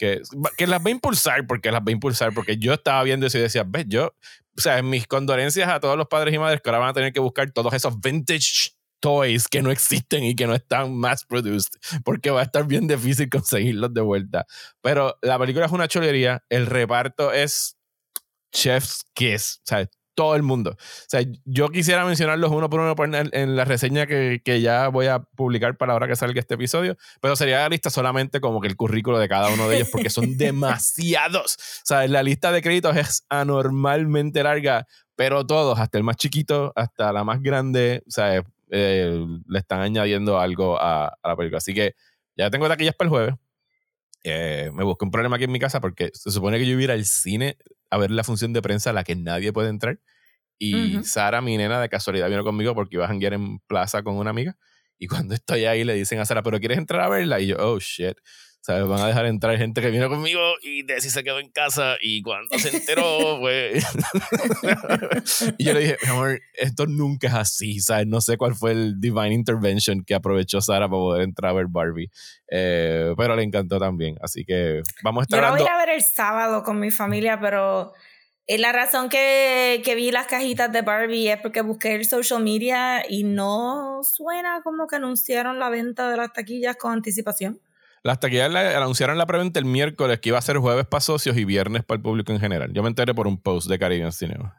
Que, 0.00 0.22
que 0.56 0.66
las 0.66 0.80
va 0.80 0.86
a 0.86 0.90
impulsar, 0.90 1.46
porque 1.46 1.70
las 1.70 1.82
va 1.82 1.88
a 1.88 1.92
impulsar, 1.92 2.32
porque 2.32 2.56
yo 2.56 2.72
estaba 2.72 3.02
viendo 3.02 3.26
eso 3.26 3.36
y 3.36 3.42
decía, 3.42 3.64
ves, 3.66 3.84
yo, 3.86 4.14
o 4.56 4.60
sea, 4.60 4.82
mis 4.82 5.06
condolencias 5.06 5.68
a 5.68 5.78
todos 5.78 5.98
los 5.98 6.06
padres 6.06 6.34
y 6.34 6.38
madres 6.38 6.62
que 6.62 6.70
ahora 6.70 6.78
van 6.78 6.88
a 6.88 6.92
tener 6.94 7.12
que 7.12 7.20
buscar 7.20 7.50
todos 7.52 7.74
esos 7.74 8.00
vintage 8.00 8.70
toys 8.98 9.46
que 9.46 9.60
no 9.60 9.70
existen 9.70 10.24
y 10.24 10.34
que 10.34 10.46
no 10.46 10.54
están 10.54 10.96
mass 10.96 11.26
produced, 11.26 11.72
porque 12.02 12.30
va 12.30 12.40
a 12.40 12.44
estar 12.44 12.66
bien 12.66 12.86
difícil 12.86 13.28
conseguirlos 13.28 13.92
de 13.92 14.00
vuelta. 14.00 14.46
Pero 14.80 15.18
la 15.20 15.38
película 15.38 15.66
es 15.66 15.72
una 15.72 15.86
chulería, 15.86 16.42
el 16.48 16.64
reparto 16.64 17.30
es 17.32 17.76
chef's 18.52 19.04
kiss, 19.12 19.60
o 19.60 19.66
sea, 19.66 19.90
todo 20.20 20.36
el 20.36 20.42
mundo. 20.42 20.72
O 20.72 21.08
sea, 21.08 21.22
yo 21.46 21.70
quisiera 21.70 22.04
mencionarlos 22.04 22.50
uno 22.50 22.68
por 22.68 22.80
uno 22.80 22.94
por 22.94 23.06
en, 23.14 23.30
en 23.32 23.56
la 23.56 23.64
reseña 23.64 24.06
que, 24.06 24.42
que 24.44 24.60
ya 24.60 24.88
voy 24.88 25.06
a 25.06 25.20
publicar 25.20 25.78
para 25.78 25.94
ahora 25.94 26.08
que 26.08 26.14
salga 26.14 26.38
este 26.38 26.56
episodio, 26.56 26.98
pero 27.22 27.36
sería 27.36 27.60
la 27.60 27.70
lista 27.70 27.88
solamente 27.88 28.38
como 28.38 28.60
que 28.60 28.68
el 28.68 28.76
currículo 28.76 29.18
de 29.18 29.30
cada 29.30 29.48
uno 29.48 29.66
de 29.66 29.76
ellos, 29.76 29.88
porque 29.90 30.10
son 30.10 30.36
demasiados. 30.36 31.54
O 31.54 31.86
sea, 31.86 32.06
la 32.06 32.22
lista 32.22 32.52
de 32.52 32.60
créditos 32.60 32.94
es 32.98 33.24
anormalmente 33.30 34.42
larga, 34.42 34.86
pero 35.16 35.46
todos, 35.46 35.78
hasta 35.78 35.96
el 35.96 36.04
más 36.04 36.16
chiquito, 36.16 36.74
hasta 36.76 37.14
la 37.14 37.24
más 37.24 37.40
grande, 37.40 38.02
o 38.06 38.10
sea, 38.10 38.44
eh, 38.70 39.26
le 39.48 39.58
están 39.58 39.80
añadiendo 39.80 40.38
algo 40.38 40.78
a, 40.78 41.06
a 41.06 41.28
la 41.28 41.34
película. 41.34 41.56
Así 41.56 41.72
que 41.72 41.94
ya 42.36 42.50
tengo 42.50 42.68
taquillas 42.68 42.94
para 42.94 43.06
el 43.06 43.10
jueves. 43.10 43.34
Eh, 44.22 44.70
me 44.74 44.84
busqué 44.84 45.04
un 45.04 45.10
problema 45.10 45.36
aquí 45.36 45.44
en 45.44 45.52
mi 45.52 45.58
casa 45.58 45.80
porque 45.80 46.10
se 46.12 46.30
supone 46.30 46.58
que 46.58 46.66
yo 46.66 46.72
iba 46.72 46.80
a 46.80 46.84
ir 46.84 46.90
al 46.90 47.04
cine 47.04 47.56
a 47.88 47.98
ver 47.98 48.10
la 48.10 48.22
función 48.24 48.52
de 48.52 48.62
prensa 48.62 48.90
a 48.90 48.92
la 48.92 49.04
que 49.04 49.16
nadie 49.16 49.52
puede 49.52 49.68
entrar. 49.68 50.00
Y. 50.58 51.02
Sara, 51.04 51.40
mi 51.40 51.56
nena, 51.56 51.80
de 51.80 51.88
casualidad 51.88 52.28
vino 52.28 52.44
conmigo 52.44 52.74
porque 52.74 52.96
iba 52.96 53.06
a 53.06 53.08
janguear 53.08 53.32
en 53.32 53.60
plaza 53.60 54.02
con 54.02 54.16
una 54.16 54.30
amiga. 54.30 54.56
Y 54.98 55.06
cuando 55.06 55.34
estoy 55.34 55.64
ahí 55.64 55.84
le 55.84 55.94
dicen 55.94 56.20
a 56.20 56.26
Sara, 56.26 56.42
¿pero 56.42 56.60
quieres 56.60 56.76
entrar 56.76 57.00
a 57.00 57.08
verla? 57.08 57.40
Y 57.40 57.48
yo, 57.48 57.56
oh 57.58 57.78
shit. 57.78 58.18
¿Sabes? 58.62 58.86
Van 58.86 59.00
a 59.00 59.06
dejar 59.06 59.24
entrar 59.24 59.56
gente 59.56 59.80
que 59.80 59.90
vino 59.90 60.10
conmigo 60.10 60.40
y 60.62 60.82
Desi 60.82 61.08
se 61.08 61.24
quedó 61.24 61.38
en 61.38 61.50
casa. 61.50 61.96
Y 62.02 62.20
cuando 62.22 62.58
se 62.58 62.76
enteró, 62.76 63.38
pues. 63.40 63.82
y 65.56 65.64
yo 65.64 65.72
le 65.72 65.80
dije, 65.80 65.96
mi 66.02 66.10
amor, 66.10 66.40
esto 66.54 66.86
nunca 66.86 67.28
es 67.28 67.34
así. 67.34 67.80
¿Sabes? 67.80 68.06
No 68.06 68.20
sé 68.20 68.36
cuál 68.36 68.54
fue 68.54 68.72
el 68.72 69.00
divine 69.00 69.32
intervention 69.32 70.04
que 70.04 70.14
aprovechó 70.14 70.60
Sara 70.60 70.88
para 70.88 70.90
poder 70.90 71.22
entrar 71.22 71.52
a 71.52 71.54
ver 71.54 71.66
Barbie. 71.68 72.10
Eh, 72.50 73.14
pero 73.16 73.34
le 73.34 73.44
encantó 73.44 73.78
también. 73.78 74.16
Así 74.20 74.44
que 74.44 74.82
vamos 75.02 75.22
a 75.22 75.24
estar 75.24 75.38
Yo 75.38 75.42
la 75.42 75.50
voy 75.52 75.60
hablando. 75.60 75.70
a 75.70 75.76
ir 75.76 75.82
a 75.82 75.86
ver 75.86 75.94
el 75.96 76.02
sábado 76.02 76.62
con 76.62 76.78
mi 76.78 76.90
familia, 76.90 77.40
pero 77.40 77.94
eh, 78.46 78.58
la 78.58 78.72
razón 78.72 79.08
que, 79.08 79.80
que 79.82 79.94
vi 79.94 80.10
las 80.10 80.26
cajitas 80.26 80.70
de 80.70 80.82
Barbie 80.82 81.30
es 81.30 81.38
porque 81.40 81.62
busqué 81.62 81.94
el 81.94 82.04
social 82.04 82.42
media 82.42 83.04
y 83.08 83.24
no 83.24 84.00
suena 84.02 84.60
como 84.62 84.86
que 84.86 84.96
anunciaron 84.96 85.58
la 85.58 85.70
venta 85.70 86.10
de 86.10 86.18
las 86.18 86.32
taquillas 86.34 86.76
con 86.76 86.92
anticipación. 86.92 87.58
Las 88.02 88.18
taquillas 88.20 88.50
la- 88.50 88.76
anunciaron 88.78 89.18
la 89.18 89.26
preventa 89.26 89.58
el 89.58 89.66
miércoles 89.66 90.20
que 90.20 90.30
iba 90.30 90.38
a 90.38 90.42
ser 90.42 90.56
jueves 90.58 90.86
para 90.86 91.00
socios 91.02 91.36
y 91.36 91.44
viernes 91.44 91.84
para 91.84 91.96
el 91.96 92.02
público 92.02 92.32
en 92.32 92.40
general. 92.40 92.72
Yo 92.72 92.82
me 92.82 92.88
enteré 92.88 93.14
por 93.14 93.26
un 93.26 93.40
post 93.40 93.68
de 93.68 93.78
Caribbean 93.78 94.12
Cinema. 94.12 94.56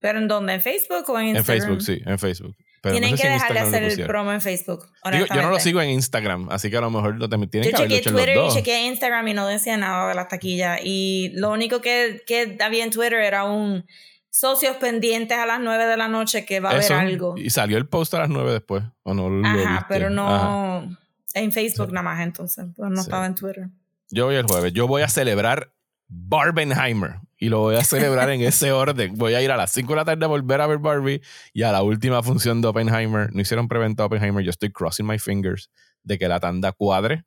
¿Pero 0.00 0.18
en 0.20 0.28
dónde? 0.28 0.54
¿En 0.54 0.60
Facebook 0.60 1.04
o 1.10 1.18
en 1.18 1.28
En 1.30 1.36
Instagram? 1.36 1.58
Facebook, 1.60 1.82
sí, 1.82 2.00
en 2.06 2.18
Facebook. 2.20 2.56
Pero 2.80 2.92
Tienen 2.92 3.10
no 3.10 3.16
sé 3.16 3.22
que 3.24 3.26
si 3.28 3.32
en 3.32 3.38
dejar 3.40 3.52
de 3.54 3.58
hacer 3.58 3.82
el 3.82 4.06
promo 4.06 4.32
en 4.32 4.40
Facebook. 4.40 4.86
Digo, 5.10 5.26
yo 5.34 5.42
no 5.42 5.50
lo 5.50 5.58
sigo 5.58 5.82
en 5.82 5.90
Instagram, 5.90 6.48
así 6.50 6.70
que 6.70 6.76
a 6.76 6.80
lo 6.80 6.90
mejor 6.92 7.16
lo 7.18 7.28
tienen 7.28 7.48
Yo 7.50 7.50
que 7.50 7.76
haberlo 7.76 7.80
chequeé 7.96 7.98
hecho 7.98 8.10
en 8.10 8.14
Twitter 8.14 8.36
los 8.36 8.54
y 8.54 8.58
chequeé 8.58 8.86
Instagram 8.86 9.26
y 9.26 9.34
no 9.34 9.48
decía 9.48 9.76
nada 9.76 10.08
de 10.08 10.14
las 10.14 10.28
taquillas. 10.28 10.78
Y 10.84 11.32
lo 11.34 11.50
único 11.50 11.80
que, 11.80 12.22
que 12.28 12.56
había 12.60 12.84
en 12.84 12.92
Twitter 12.92 13.14
era 13.14 13.42
un 13.42 13.84
socios 14.30 14.76
pendientes 14.76 15.36
a 15.36 15.46
las 15.46 15.58
9 15.58 15.86
de 15.86 15.96
la 15.96 16.06
noche 16.06 16.44
que 16.44 16.60
va 16.60 16.70
a 16.70 16.76
Eso, 16.78 16.94
haber 16.94 17.08
algo. 17.08 17.34
Y 17.36 17.50
salió 17.50 17.76
el 17.78 17.88
post 17.88 18.14
a 18.14 18.20
las 18.20 18.28
9 18.28 18.52
después. 18.52 18.84
¿O 19.02 19.14
no 19.14 19.28
lo 19.28 19.44
Ajá, 19.44 19.56
viste? 19.58 19.84
pero 19.88 20.10
no 20.10 20.28
Ajá. 20.32 20.98
En 21.34 21.52
Facebook 21.52 21.88
Sí. 21.88 21.92
nada 21.92 22.02
más 22.04 22.20
entonces. 22.20 22.66
Pues 22.76 22.90
no 22.90 22.96
Sí. 22.96 23.02
estaba 23.02 23.26
en 23.26 23.34
Twitter. 23.34 23.68
Yo 24.10 24.26
voy 24.26 24.36
el 24.36 24.44
jueves. 24.44 24.72
Yo 24.72 24.86
voy 24.88 25.02
a 25.02 25.08
celebrar 25.08 25.72
Barbenheimer. 26.08 27.20
Y 27.36 27.48
lo 27.50 27.60
voy 27.60 27.76
a 27.76 27.84
celebrar 27.84 28.30
en 28.30 28.40
ese 28.40 28.72
orden. 28.72 29.14
Voy 29.16 29.34
a 29.34 29.42
ir 29.42 29.50
a 29.52 29.56
las 29.56 29.70
5 29.72 29.92
de 29.92 29.96
la 29.96 30.04
tarde 30.04 30.24
a 30.24 30.28
volver 30.28 30.60
a 30.60 30.66
ver 30.66 30.78
Barbie. 30.78 31.20
Y 31.52 31.62
a 31.62 31.70
la 31.72 31.82
última 31.82 32.22
función 32.22 32.60
de 32.60 32.68
Oppenheimer. 32.68 33.32
No 33.34 33.40
hicieron 33.40 33.68
preventa 33.68 34.04
Oppenheimer. 34.04 34.42
Yo 34.44 34.50
estoy 34.50 34.70
crossing 34.72 35.06
my 35.06 35.18
fingers 35.18 35.70
de 36.02 36.18
que 36.18 36.26
la 36.28 36.40
tanda 36.40 36.72
cuadre. 36.72 37.24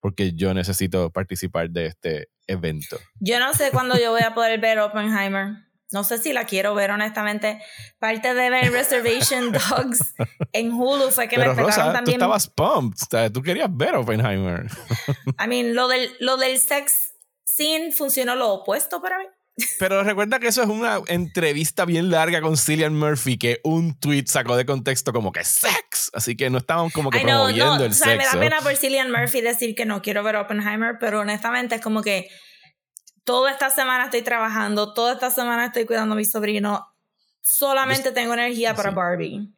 Porque 0.00 0.32
yo 0.32 0.54
necesito 0.54 1.10
participar 1.10 1.68
de 1.70 1.86
este 1.86 2.28
evento. 2.46 2.96
Yo 3.18 3.38
no 3.38 3.52
sé 3.52 3.70
cuándo 3.70 3.98
yo 3.98 4.12
voy 4.12 4.22
a 4.22 4.34
poder 4.34 4.58
ver 4.60 4.78
Oppenheimer. 4.78 5.56
No 5.92 6.04
sé 6.04 6.18
si 6.18 6.32
la 6.32 6.44
quiero 6.44 6.74
ver, 6.74 6.90
honestamente. 6.90 7.60
Parte 7.98 8.32
de 8.34 8.50
ver 8.50 8.70
Reservation 8.72 9.52
Dogs 9.70 10.14
en 10.52 10.72
Hulu 10.72 11.10
fue 11.10 11.28
que 11.28 11.36
Pero 11.36 11.54
me 11.54 11.62
Rosa, 11.62 11.92
también. 11.92 12.04
tú 12.18 12.24
estabas 12.24 12.46
pumped. 12.48 13.32
Tú 13.32 13.42
querías 13.42 13.68
ver 13.70 13.96
Oppenheimer. 13.96 14.66
I 15.44 15.48
mean, 15.48 15.74
lo 15.74 15.88
del, 15.88 16.14
lo 16.20 16.36
del 16.36 16.58
sex 16.60 17.12
scene 17.44 17.92
funcionó 17.92 18.36
lo 18.36 18.50
opuesto 18.52 19.02
para 19.02 19.18
mí. 19.18 19.24
Pero 19.78 20.02
recuerda 20.04 20.38
que 20.38 20.46
eso 20.46 20.62
es 20.62 20.68
una 20.68 21.00
entrevista 21.08 21.84
bien 21.84 22.10
larga 22.10 22.40
con 22.40 22.56
Cillian 22.56 22.94
Murphy 22.96 23.36
que 23.36 23.60
un 23.64 23.98
tweet 23.98 24.24
sacó 24.26 24.56
de 24.56 24.64
contexto 24.64 25.12
como 25.12 25.32
que 25.32 25.44
sex. 25.44 26.10
Así 26.14 26.34
que 26.36 26.48
no 26.48 26.58
estaban 26.58 26.88
como 26.90 27.10
que 27.10 27.18
know, 27.18 27.26
promoviendo 27.46 27.78
no, 27.78 27.84
el 27.84 27.90
o 27.90 27.94
sea, 27.94 28.06
me 28.16 28.22
sexo. 28.22 28.36
da 28.36 28.40
pena 28.42 28.60
por 28.62 28.74
Cillian 28.76 29.10
Murphy 29.10 29.40
decir 29.42 29.74
que 29.74 29.84
no 29.84 30.00
quiero 30.00 30.22
ver 30.22 30.36
Oppenheimer, 30.36 30.96
pero 30.98 31.20
honestamente 31.20 31.74
es 31.74 31.80
como 31.82 32.00
que 32.02 32.28
toda 33.24 33.50
esta 33.50 33.70
semana 33.70 34.04
estoy 34.04 34.22
trabajando, 34.22 34.94
toda 34.94 35.12
esta 35.14 35.30
semana 35.30 35.66
estoy 35.66 35.86
cuidando 35.86 36.14
a 36.14 36.16
mi 36.16 36.24
sobrino. 36.24 36.86
Solamente 37.40 38.12
tengo 38.12 38.34
energía 38.34 38.74
para 38.74 38.90
sí. 38.90 38.94
Barbie. 38.96 39.48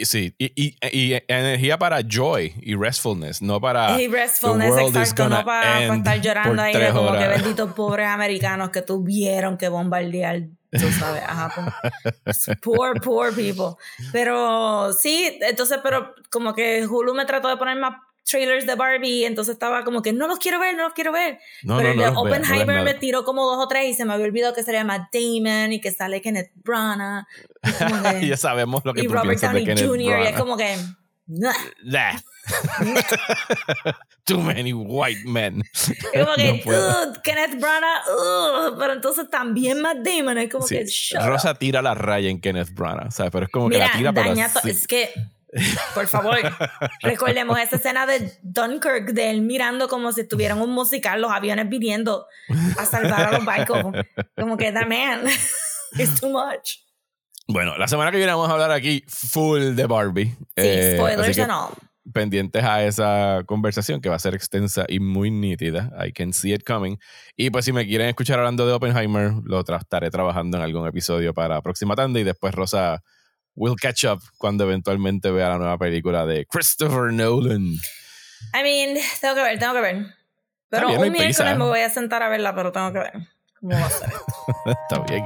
Sí, 0.00 0.32
y, 0.38 0.52
y- 0.54 0.76
y 0.92 1.22
energía 1.26 1.76
para 1.76 2.00
joy 2.08 2.54
y 2.62 2.76
restfulness, 2.76 3.42
no 3.42 3.60
para. 3.60 4.00
y 4.00 4.06
restfulness, 4.06 4.68
the 4.68 4.82
world 4.82 4.90
is 4.96 4.96
exacto, 5.10 5.22
gonna 5.24 5.38
no 5.40 5.44
para, 5.44 5.88
para 5.88 5.94
estar 5.96 6.20
llorando 6.20 6.62
ahí 6.62 6.72
de 6.78 6.92
como 6.92 7.12
que 7.18 7.26
benditos 7.26 7.72
pobres 7.72 8.06
americanos 8.06 8.70
que 8.70 8.82
tuvieron 8.82 9.56
que 9.58 9.68
bombardear, 9.68 10.42
tú 10.70 10.92
sabes, 10.92 11.22
a 11.24 11.34
Japón. 11.34 11.66
Poor, 12.62 13.00
poor 13.00 13.34
people. 13.34 13.74
Pero 14.12 14.92
sí, 14.92 15.36
entonces, 15.40 15.80
pero 15.82 16.14
como 16.30 16.54
que 16.54 16.86
Hulu 16.86 17.12
me 17.14 17.24
trató 17.24 17.48
de 17.48 17.56
poner 17.56 17.76
más 17.76 17.94
trailers 18.28 18.66
de 18.66 18.74
Barbie, 18.76 19.24
entonces 19.24 19.54
estaba 19.54 19.82
como 19.84 20.02
que 20.02 20.12
no 20.12 20.28
los 20.28 20.38
quiero 20.38 20.60
ver, 20.60 20.76
no 20.76 20.84
los 20.84 20.92
quiero 20.92 21.10
ver. 21.12 21.38
No, 21.62 21.76
pero 21.78 21.94
no, 21.94 22.04
el 22.06 22.12
no 22.14 22.20
Oppenheimer 22.20 22.82
me 22.82 22.94
tiró 22.94 23.24
como 23.24 23.44
dos 23.46 23.58
o 23.64 23.66
tres 23.68 23.86
y 23.88 23.94
se 23.94 24.04
me 24.04 24.12
había 24.12 24.26
olvidado 24.26 24.54
que 24.54 24.62
sería 24.62 24.84
Matt 24.84 25.08
Damon 25.12 25.72
y 25.72 25.80
que 25.80 25.90
sale 25.90 26.20
Kenneth 26.22 26.50
Branagh. 26.56 27.26
Ya 28.22 28.36
sabemos 28.36 28.84
lo 28.84 28.94
que 28.94 29.00
y 29.02 29.06
tú 29.06 29.12
Robert 29.14 29.28
piensas 29.40 29.52
de 29.52 29.60
Downey 29.60 29.74
Kenneth 29.76 29.90
Jr. 29.90 30.20
y 30.24 30.26
es 30.28 30.36
como 30.38 30.56
que... 30.56 30.76
nah. 31.26 31.52
Nah. 31.84 32.18
Too 34.24 34.40
many 34.40 34.72
white 34.72 35.22
men. 35.26 35.62
Es 36.12 36.24
como 36.24 36.34
que, 36.36 36.62
No. 36.66 36.72
"Ugh, 37.10 37.22
Kenneth 37.22 37.58
Branagh, 37.60 38.02
ugh", 38.10 38.76
pero 38.78 38.92
entonces 38.92 39.28
también 39.30 39.80
Matt 39.80 39.98
Damon 39.98 40.38
es 40.38 40.50
como 40.50 40.66
Sí, 40.66 40.76
que, 40.76 41.18
Rosa 41.20 41.52
up. 41.52 41.58
tira 41.58 41.80
la 41.82 41.94
raya 41.94 42.28
en 42.28 42.40
Kenneth 42.40 42.72
Branagh, 42.74 43.10
¿sabes? 43.12 43.32
Pero 43.32 43.46
es 43.46 43.52
como 43.52 43.68
Mira, 43.68 43.86
que 43.86 44.02
la 44.02 44.12
tira 44.12 44.12
pero 44.12 44.32
así. 44.42 44.70
es 44.70 44.86
que, 44.86 45.10
por 45.94 46.06
favor, 46.06 46.36
recordemos 47.02 47.58
esa 47.58 47.76
escena 47.76 48.06
de 48.06 48.32
Dunkirk, 48.42 49.12
de 49.12 49.30
él 49.30 49.40
mirando 49.42 49.88
como 49.88 50.12
si 50.12 50.22
estuvieran 50.22 50.60
un 50.60 50.70
musical, 50.70 51.20
los 51.20 51.30
aviones 51.30 51.68
viniendo 51.68 52.26
a 52.78 52.84
salvar 52.84 53.26
a 53.28 53.32
los 53.32 53.44
barcos. 53.44 53.82
Como 54.36 54.56
que, 54.56 54.72
that 54.72 54.86
man, 54.86 55.24
it's 55.98 56.20
too 56.20 56.28
much. 56.30 56.78
Bueno, 57.46 57.78
la 57.78 57.88
semana 57.88 58.10
que 58.10 58.18
viene 58.18 58.32
vamos 58.32 58.50
a 58.50 58.52
hablar 58.52 58.70
aquí 58.72 59.02
full 59.08 59.74
de 59.74 59.86
Barbie. 59.86 60.26
Sí, 60.26 60.36
Eh, 60.56 60.96
spoilers 60.98 61.38
and 61.38 61.50
all. 61.50 61.70
pendientes 62.12 62.62
a 62.62 62.84
esa 62.84 63.42
conversación 63.46 64.00
que 64.02 64.08
va 64.10 64.16
a 64.16 64.18
ser 64.18 64.34
extensa 64.34 64.84
y 64.86 65.00
muy 65.00 65.30
nítida. 65.30 65.90
I 66.06 66.12
can 66.12 66.32
see 66.34 66.52
it 66.52 66.62
coming. 66.66 66.96
Y 67.36 67.48
pues 67.50 67.64
si 67.64 67.72
me 67.72 67.86
quieren 67.86 68.08
escuchar 68.08 68.38
hablando 68.38 68.66
de 68.66 68.72
Oppenheimer, 68.74 69.32
lo 69.44 69.64
tra- 69.64 69.78
estaré 69.80 70.10
trabajando 70.10 70.58
en 70.58 70.62
algún 70.62 70.86
episodio 70.86 71.32
para 71.32 71.62
próxima 71.62 71.94
tanda 71.96 72.20
y 72.20 72.24
después 72.24 72.54
Rosa 72.54 73.02
will 73.58 73.76
catch 73.76 74.04
up 74.04 74.20
cuando 74.38 74.64
eventualmente 74.64 75.30
vea 75.30 75.50
la 75.50 75.58
nueva 75.58 75.78
película 75.78 76.24
de 76.24 76.46
Christopher 76.46 77.12
Nolan. 77.12 77.74
I 78.54 78.62
mean, 78.62 78.96
tengo 79.20 79.34
que 79.34 79.42
ver, 79.42 79.58
tengo 79.58 79.74
que 79.74 79.80
ver. 79.80 80.06
Pero 80.70 80.88
bien, 80.88 81.00
un 81.00 81.12
miércoles 81.12 81.58
me 81.58 81.64
voy 81.64 81.80
a 81.80 81.90
sentar 81.90 82.22
a 82.22 82.28
verla, 82.28 82.54
pero 82.54 82.72
tengo 82.72 82.92
que 82.92 82.98
ver. 82.98 83.12
¿Cómo 83.60 83.72
va 83.72 83.86
a 83.86 83.90
ser? 83.90 84.08
Está 84.66 85.00
bien. 85.00 85.24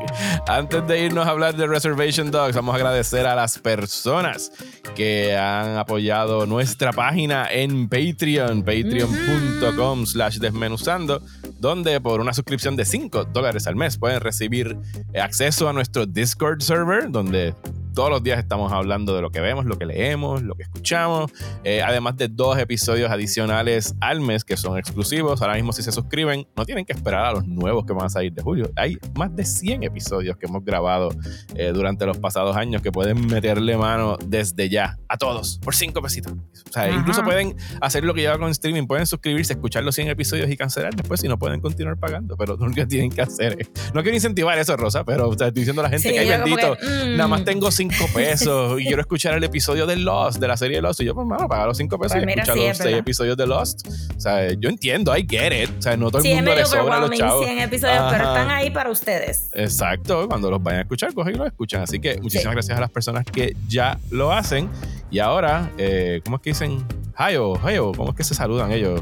Antes 0.48 0.86
de 0.86 1.00
irnos 1.00 1.26
a 1.26 1.30
hablar 1.30 1.54
de 1.54 1.66
Reservation 1.66 2.30
Dogs, 2.30 2.54
vamos 2.56 2.72
a 2.72 2.76
agradecer 2.76 3.26
a 3.26 3.34
las 3.34 3.58
personas 3.58 4.52
que 4.94 5.36
han 5.36 5.76
apoyado 5.76 6.46
nuestra 6.46 6.92
página 6.92 7.46
en 7.50 7.88
Patreon, 7.90 8.62
patreon.com 8.62 10.06
slash 10.06 10.38
desmenuzando, 10.38 11.20
donde 11.58 12.00
por 12.00 12.20
una 12.20 12.32
suscripción 12.32 12.74
de 12.74 12.86
5 12.86 13.26
dólares 13.26 13.66
al 13.66 13.76
mes 13.76 13.98
pueden 13.98 14.20
recibir 14.20 14.78
eh, 15.12 15.20
acceso 15.20 15.68
a 15.68 15.74
nuestro 15.74 16.06
Discord 16.06 16.62
server, 16.62 17.10
donde 17.10 17.54
todos 17.92 18.10
los 18.10 18.22
días 18.22 18.38
estamos 18.38 18.72
hablando 18.72 19.14
de 19.14 19.22
lo 19.22 19.30
que 19.30 19.40
vemos, 19.40 19.64
lo 19.66 19.76
que 19.78 19.86
leemos, 19.86 20.42
lo 20.42 20.54
que 20.54 20.62
escuchamos, 20.62 21.30
eh, 21.64 21.82
además 21.82 22.16
de 22.16 22.28
dos 22.28 22.58
episodios 22.58 23.10
adicionales 23.10 23.94
al 24.00 24.20
mes 24.20 24.44
que 24.44 24.56
son 24.56 24.78
exclusivos. 24.78 25.40
Ahora 25.42 25.54
mismo 25.54 25.72
si 25.72 25.82
se 25.82 25.92
suscriben, 25.92 26.46
no 26.56 26.64
tienen 26.64 26.84
que 26.84 26.92
esperar 26.92 27.26
a 27.26 27.32
los 27.32 27.46
nuevos 27.46 27.84
que 27.86 27.92
van 27.92 28.06
a 28.06 28.10
salir 28.10 28.32
de 28.32 28.42
julio. 28.42 28.70
Hay 28.76 28.98
más 29.14 29.34
de 29.34 29.44
100 29.44 29.82
episodios 29.84 30.36
que 30.36 30.46
hemos 30.46 30.64
grabado 30.64 31.10
eh, 31.54 31.72
durante 31.74 32.06
los 32.06 32.18
pasados 32.18 32.56
años 32.56 32.82
que 32.82 32.90
pueden 32.92 33.26
meterle 33.26 33.76
mano 33.76 34.16
desde 34.26 34.68
ya 34.68 34.98
a 35.08 35.16
todos 35.18 35.58
por 35.58 35.74
5 35.74 36.00
pesitos. 36.02 36.32
O 36.32 36.72
sea, 36.72 36.84
Ajá. 36.84 36.92
incluso 36.92 37.22
pueden 37.22 37.56
hacer 37.80 38.04
lo 38.04 38.14
que 38.14 38.22
lleva 38.22 38.38
con 38.38 38.50
streaming, 38.50 38.86
pueden 38.86 39.06
suscribirse, 39.06 39.52
escuchar 39.52 39.84
los 39.84 39.94
100 39.94 40.08
episodios 40.08 40.50
y 40.50 40.56
cancelar 40.56 40.94
después 40.94 41.20
si 41.20 41.28
no 41.28 41.38
pueden 41.38 41.60
continuar 41.60 41.96
pagando, 41.98 42.36
pero 42.36 42.56
lo 42.56 42.70
que 42.72 42.86
tienen 42.86 43.10
que 43.10 43.22
hacer 43.22 43.56
es... 43.58 43.70
No 43.92 44.02
quiero 44.02 44.16
incentivar 44.16 44.58
eso, 44.58 44.76
Rosa, 44.76 45.04
pero 45.04 45.28
o 45.28 45.36
sea, 45.36 45.48
estoy 45.48 45.60
diciendo 45.60 45.82
a 45.82 45.84
la 45.84 45.90
gente 45.90 46.08
Sí, 46.08 46.14
que 46.14 46.20
hay 46.20 46.28
bendito. 46.28 46.76
que, 46.76 46.86
mm. 46.86 47.16
Nada 47.16 47.28
más 47.28 47.44
tengo 47.44 47.70
5 47.70 47.81
pesos 47.88 48.80
y 48.80 48.84
quiero 48.86 49.00
escuchar 49.00 49.34
el 49.34 49.44
episodio 49.44 49.86
de 49.86 49.96
Lost, 49.96 50.38
de 50.38 50.48
la 50.48 50.56
serie 50.56 50.80
Lost. 50.82 51.00
Y 51.00 51.04
yo, 51.04 51.14
pues, 51.14 51.26
mano, 51.26 51.48
paga 51.48 51.66
los 51.66 51.76
5 51.76 51.98
pesos 51.98 52.18
Pues 52.22 52.26
y 52.26 52.30
escucha 52.38 52.52
sí, 52.54 52.58
los 52.60 52.68
es 52.70 52.76
6 52.78 52.84
verdad. 52.86 52.98
episodios 53.00 53.36
de 53.36 53.46
Lost. 53.46 53.86
O 54.16 54.20
sea, 54.20 54.52
yo 54.52 54.68
entiendo, 54.68 55.16
I 55.16 55.26
get 55.28 55.52
it. 55.64 55.70
O 55.78 55.82
sea, 55.82 55.96
no 55.96 56.10
todo 56.10 56.22
el 56.22 56.34
mundo 56.34 56.54
le 56.54 56.64
sobra 56.66 56.96
a 56.96 57.00
los 57.00 57.10
chavos. 57.18 57.44
100 57.44 57.58
episodios, 57.60 58.02
pero 58.10 58.24
están 58.28 58.50
ahí 58.50 58.70
para 58.70 58.90
ustedes. 58.90 59.48
Exacto, 59.52 60.28
cuando 60.28 60.50
los 60.50 60.62
vayan 60.62 60.80
a 60.80 60.82
escuchar, 60.82 61.12
cogen 61.14 61.34
y 61.34 61.38
los 61.38 61.46
escuchan. 61.46 61.82
Así 61.82 61.98
que 62.00 62.20
muchísimas 62.20 62.52
Sí. 62.52 62.54
gracias 62.54 62.78
a 62.78 62.80
las 62.80 62.90
personas 62.90 63.24
que 63.24 63.56
ya 63.68 63.98
lo 64.10 64.32
hacen. 64.32 64.68
Y 65.10 65.18
ahora, 65.18 65.70
eh, 65.78 66.20
¿cómo 66.24 66.36
es 66.36 66.42
que 66.42 66.50
dicen? 66.50 66.84
Hayo, 67.14 67.54
Hayo, 67.64 67.92
¿cómo 67.92 68.10
es 68.10 68.16
que 68.16 68.24
se 68.24 68.34
saludan 68.34 68.72
ellos? 68.72 69.00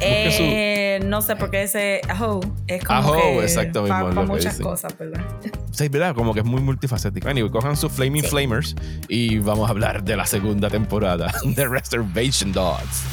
Eh, 0.00 0.32
su- 0.36 0.42
Eh, 0.42 1.00
no 1.04 1.22
sé 1.22 1.34
por 1.36 1.50
qué 1.50 1.62
ese 1.62 2.00
aho 2.08 2.40
es 2.66 2.84
como 2.84 2.98
Aho, 2.98 3.14
que 3.14 3.42
exacto 3.42 3.82
mismo 3.82 4.10
lo 4.10 4.26
muchas 4.26 4.58
cosas, 4.60 4.96
¿verdad? 4.98 5.22
Sí, 5.70 5.88
¿verdad? 5.88 6.14
Como 6.14 6.34
que 6.34 6.40
es 6.40 6.46
muy 6.46 6.60
multifacético. 6.60 7.28
Anyway, 7.28 7.50
cojan 7.50 7.76
sus 7.76 7.92
Flaming 7.92 8.24
Sí. 8.24 8.28
Flamers 8.30 8.74
y 9.08 9.38
vamos 9.38 9.68
a 9.68 9.70
hablar 9.70 10.02
de 10.02 10.16
la 10.16 10.26
segunda 10.26 10.68
temporada 10.68 11.32
de 11.44 11.66
Reservation 11.68 12.52
Dogs. 12.52 13.04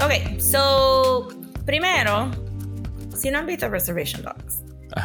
Ok, 0.00 0.40
so 0.40 1.28
primero, 1.64 2.30
si 3.16 3.30
no 3.30 3.38
han 3.38 3.46
visto 3.46 3.68
Reservation 3.68 4.22
Dogs. 4.22 4.62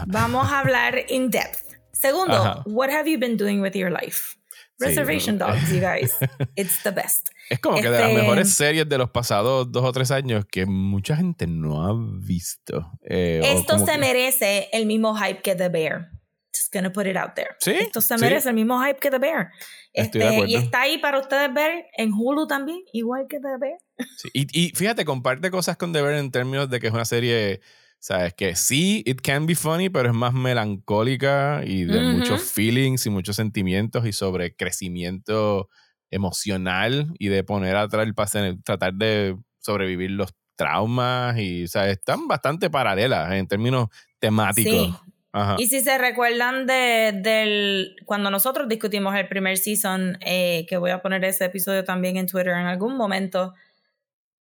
Vamos 0.07 0.47
a 0.51 0.59
hablar 0.59 1.03
in 1.09 1.29
depth. 1.29 1.63
Segundo, 1.93 2.35
Ajá. 2.35 2.63
what 2.65 2.89
have 2.91 3.09
you 3.09 3.17
been 3.19 3.37
doing 3.37 3.59
with 3.61 3.73
your 3.73 3.91
life? 3.91 4.35
Sí, 4.79 4.85
Reservation 4.85 5.37
bueno. 5.39 5.53
Dogs, 5.55 5.71
you 5.71 5.79
guys. 5.79 6.13
It's 6.55 6.83
the 6.83 6.91
best. 6.91 7.29
Es 7.49 7.59
como 7.59 7.77
que 7.77 7.89
de 7.89 7.99
las 7.99 8.09
Este- 8.09 8.21
mejores 8.21 8.53
series 8.53 8.87
de 8.87 8.97
los 8.99 9.09
pasados 9.09 9.71
dos 9.71 9.83
o 9.83 9.91
tres 9.91 10.11
años 10.11 10.45
que 10.51 10.65
mucha 10.67 11.15
gente 11.15 11.47
no 11.47 11.83
ha 11.87 11.93
visto. 12.19 12.91
Eh, 13.01 13.41
Esto 13.43 13.79
se 13.79 13.93
que- 13.93 13.97
merece 13.97 14.69
el 14.71 14.85
mismo 14.85 15.15
hype 15.15 15.41
que 15.41 15.55
The 15.55 15.69
Bear. 15.69 16.11
Just 16.55 16.71
gonna 16.73 16.91
put 16.91 17.07
it 17.07 17.17
out 17.17 17.33
there. 17.35 17.49
Sí, 17.59 17.71
Esto 17.71 18.01
se 18.01 18.15
sí. 18.17 18.21
merece 18.23 18.49
el 18.49 18.55
mismo 18.55 18.79
hype 18.83 18.99
que 18.99 19.09
The 19.09 19.17
Bear. 19.19 19.49
Estoy 19.93 20.19
de 20.21 20.25
Este, 20.27 20.35
acuerdo. 20.35 20.51
y 20.51 20.55
está 20.55 20.81
ahí 20.81 20.97
para 20.99 21.19
ustedes 21.19 21.51
ver 21.53 21.85
en 21.97 22.13
Hulu 22.13 22.45
también, 22.45 22.79
igual 22.93 23.25
que 23.27 23.39
The 23.39 23.57
Bear. 23.59 23.77
Sí, 24.17 24.29
Y, 24.33 24.47
y 24.67 24.69
fíjate, 24.75 25.05
comparte 25.05 25.49
cosas 25.49 25.77
con 25.77 25.91
The 25.93 26.01
Bear 26.03 26.15
en 26.19 26.29
términos 26.29 26.69
de 26.69 26.79
que 26.79 26.87
es 26.87 26.93
una 26.93 27.05
serie, 27.05 27.61
sabes, 27.99 28.33
que 28.33 28.55
sí, 28.55 29.03
it 29.05 29.21
can 29.21 29.45
be 29.45 29.55
funny, 29.55 29.89
pero 29.89 30.09
es 30.09 30.15
más 30.15 30.33
melancólica 30.33 31.61
y 31.65 31.83
de 31.83 31.99
Ujú. 31.99 32.07
muchos 32.17 32.41
feelings 32.43 33.05
y 33.05 33.09
muchos 33.09 33.35
sentimientos 33.35 34.05
y 34.05 34.13
sobre 34.13 34.55
crecimiento 34.55 35.69
emocional 36.09 37.13
y 37.19 37.27
de 37.27 37.43
poner 37.43 37.75
atrás 37.75 38.05
el 38.05 38.15
pase, 38.15 38.57
tratar 38.63 38.93
de 38.93 39.35
sobrevivir 39.59 40.11
los 40.11 40.33
traumas 40.55 41.37
y, 41.37 41.63
o 41.63 41.67
sea, 41.67 41.89
están 41.89 42.27
bastante 42.27 42.69
paralelas 42.69 43.31
en 43.33 43.47
términos 43.47 43.87
temáticos. 44.19 44.87
Sí. 44.87 44.95
Ajá. 45.33 45.55
Y 45.59 45.67
si 45.67 45.81
se 45.81 45.97
recuerdan 45.97 46.65
de, 46.65 47.11
del 47.13 47.95
cuando 48.05 48.31
nosotros 48.31 48.67
discutimos 48.67 49.15
el 49.15 49.27
primer 49.27 49.57
season, 49.57 50.17
eh, 50.25 50.65
que 50.67 50.77
voy 50.77 50.91
a 50.91 51.01
poner 51.01 51.23
ese 51.25 51.45
episodio 51.45 51.83
también 51.83 52.17
en 52.17 52.25
Twitter 52.25 52.53
en 52.53 52.65
algún 52.65 52.97
momento, 52.97 53.53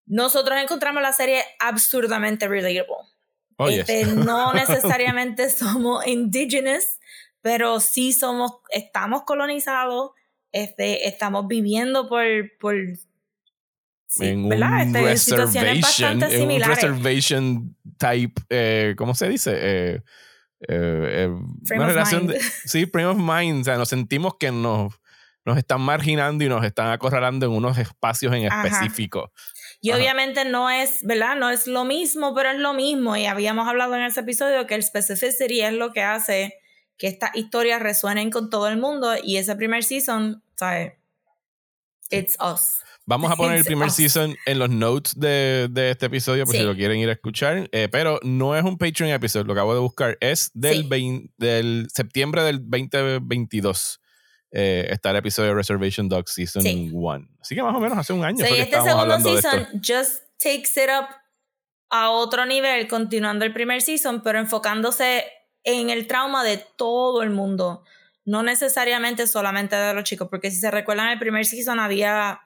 nosotros 0.06 0.58
encontramos 0.62 1.02
la 1.02 1.12
serie 1.12 1.42
absurdamente 1.58 2.48
relatable. 2.48 3.15
Oh, 3.56 3.68
yes. 3.68 3.88
Este, 3.88 4.06
no 4.06 4.52
necesariamente 4.54 5.48
somos 5.50 6.06
indigenous, 6.06 6.98
pero 7.40 7.80
sí 7.80 8.12
somos, 8.12 8.52
estamos 8.70 9.22
colonizados, 9.22 10.10
este, 10.52 11.08
estamos 11.08 11.46
viviendo 11.48 12.08
por, 12.08 12.24
por 12.58 12.74
sí, 14.06 14.26
en 14.26 14.44
un 14.44 14.48
¿verdad? 14.48 14.82
Este, 14.82 15.16
situaciones 15.16 15.80
bastante 15.80 16.42
en 16.42 16.50
un 16.50 16.62
reservation 16.62 17.76
type, 17.98 18.40
eh, 18.50 18.94
¿cómo 18.96 19.14
se 19.14 19.28
dice? 19.28 19.52
Eh, 19.54 20.02
eh, 20.60 21.28
eh, 21.28 21.34
Frame 21.64 21.82
una 21.82 21.86
of 21.86 21.94
relación 21.94 22.26
de, 22.26 22.40
sí, 22.40 22.86
frame 22.86 23.08
of 23.08 23.18
mind, 23.18 23.60
o 23.60 23.64
sea, 23.64 23.76
nos 23.76 23.88
sentimos 23.88 24.34
que 24.38 24.50
nos, 24.50 24.94
nos 25.44 25.58
están 25.58 25.80
marginando 25.80 26.44
y 26.44 26.48
nos 26.48 26.64
están 26.64 26.90
acorralando 26.90 27.46
en 27.46 27.52
unos 27.52 27.78
espacios 27.78 28.34
en 28.34 28.50
Ajá. 28.50 28.66
específico. 28.66 29.32
Y 29.80 29.92
obviamente 29.92 30.44
no 30.44 30.70
es, 30.70 31.04
¿verdad? 31.04 31.36
No 31.36 31.50
es 31.50 31.66
lo 31.66 31.84
mismo, 31.84 32.34
pero 32.34 32.50
es 32.50 32.58
lo 32.58 32.72
mismo. 32.74 33.16
Y 33.16 33.26
habíamos 33.26 33.68
hablado 33.68 33.94
en 33.94 34.02
ese 34.02 34.20
episodio 34.20 34.66
que 34.66 34.74
el 34.74 34.82
specificity 34.82 35.60
es 35.60 35.72
lo 35.72 35.92
que 35.92 36.02
hace 36.02 36.54
que 36.98 37.08
estas 37.08 37.30
historias 37.34 37.82
resuenen 37.82 38.30
con 38.30 38.50
todo 38.50 38.68
el 38.68 38.78
mundo. 38.78 39.14
Y 39.22 39.36
ese 39.36 39.54
primer 39.54 39.84
season, 39.84 40.42
¿sabes? 40.56 40.94
It's 42.10 42.36
us. 42.40 42.80
Vamos 43.08 43.30
a 43.30 43.36
poner 43.36 43.58
el 43.58 43.64
primer 43.64 43.90
season 43.92 44.36
en 44.46 44.58
los 44.58 44.68
notes 44.68 45.18
de, 45.18 45.68
de 45.70 45.90
este 45.92 46.06
episodio 46.06 46.44
por 46.44 46.56
si 46.56 46.62
lo 46.62 46.74
quieren 46.74 46.98
ir 46.98 47.08
a 47.08 47.12
escuchar. 47.12 47.68
Eh, 47.70 47.88
pero 47.90 48.18
no 48.24 48.56
es 48.56 48.64
un 48.64 48.78
Patreon 48.78 49.10
episodio, 49.10 49.44
lo 49.44 49.52
acabo 49.52 49.74
de 49.74 49.80
buscar. 49.80 50.18
Es 50.20 50.50
del, 50.54 50.88
del 51.36 51.86
septiembre 51.92 52.42
del 52.42 52.68
2022. 52.68 54.00
Eh, 54.52 54.86
está 54.90 55.10
el 55.10 55.16
episodio 55.16 55.50
de 55.50 55.56
Reservation 55.56 56.08
Dogs 56.08 56.32
Season 56.32 56.64
1. 56.92 57.28
Así 57.40 57.54
que 57.54 57.62
más 57.62 57.74
o 57.74 57.80
menos 57.80 57.98
hace 57.98 58.12
un 58.12 58.24
año. 58.24 58.38
Sí, 58.38 58.46
fue 58.46 58.56
que 58.56 58.62
este 58.62 58.82
segundo 58.82 59.20
season 59.20 59.68
just 59.84 60.22
takes 60.38 60.82
it 60.82 60.90
up 60.90 61.08
a 61.90 62.10
otro 62.10 62.46
nivel, 62.46 62.88
continuando 62.88 63.44
el 63.44 63.52
primer 63.52 63.82
season, 63.82 64.22
pero 64.22 64.38
enfocándose 64.38 65.24
en 65.64 65.90
el 65.90 66.06
trauma 66.06 66.44
de 66.44 66.58
todo 66.76 67.22
el 67.22 67.30
mundo. 67.30 67.84
No 68.24 68.42
necesariamente 68.42 69.26
solamente 69.26 69.76
de 69.76 69.94
los 69.94 70.04
chicos, 70.04 70.28
porque 70.28 70.50
si 70.50 70.58
se 70.58 70.70
recuerdan, 70.70 71.08
el 71.08 71.18
primer 71.18 71.44
season 71.44 71.78
había 71.78 72.40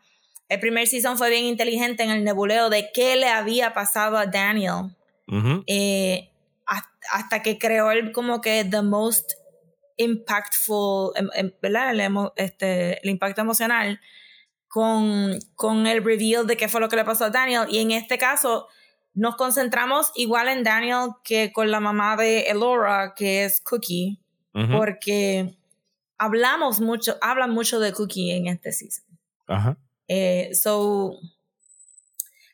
el 0.51 0.59
primer 0.59 0.88
season 0.88 1.16
fue 1.16 1.30
bien 1.30 1.44
inteligente 1.44 2.03
en 2.03 2.11
el 2.11 2.24
nebuleo 2.24 2.70
de 2.70 2.90
qué 2.92 3.14
le 3.14 3.28
había 3.28 3.72
pasado 3.72 4.18
a 4.18 4.26
Daniel. 4.26 4.96
Eh, 5.68 6.28
hasta 7.12 7.40
que 7.40 7.57
creó 7.57 7.92
el 7.92 8.11
como 8.11 8.40
que 8.40 8.64
the 8.64 8.82
most 8.82 9.34
impactful, 9.97 11.12
em, 11.16 11.28
em, 11.34 11.53
¿verdad? 11.61 11.91
El, 11.91 12.01
este, 12.36 13.01
el 13.03 13.11
impacto 13.11 13.41
emocional 13.41 14.01
con, 14.68 15.38
con 15.55 15.86
el 15.86 16.05
reveal 16.05 16.47
de 16.47 16.57
qué 16.57 16.68
fue 16.68 16.80
lo 16.80 16.88
que 16.88 16.97
le 16.97 17.05
pasó 17.05 17.24
a 17.24 17.30
Daniel. 17.30 17.66
Y 17.68 17.78
en 17.78 17.91
este 17.91 18.18
caso 18.18 18.68
nos 19.14 19.36
concentramos 19.36 20.12
igual 20.14 20.49
en 20.49 20.62
Daniel 20.62 21.11
que 21.24 21.53
con 21.53 21.70
la 21.70 21.80
mamá 21.80 22.16
de 22.16 22.43
Elora, 22.43 23.14
que 23.16 23.45
es 23.45 23.61
Cookie, 23.61 24.20
porque 24.72 25.57
hablamos 26.18 26.80
mucho, 26.80 27.16
hablan 27.20 27.51
mucho 27.51 27.80
de 27.80 27.93
Cookie 27.93 28.32
en 28.32 28.47
este 28.47 28.72
season. 28.72 29.05
Ajá. 29.47 29.76
Eh, 30.07 30.51
so, 30.55 31.18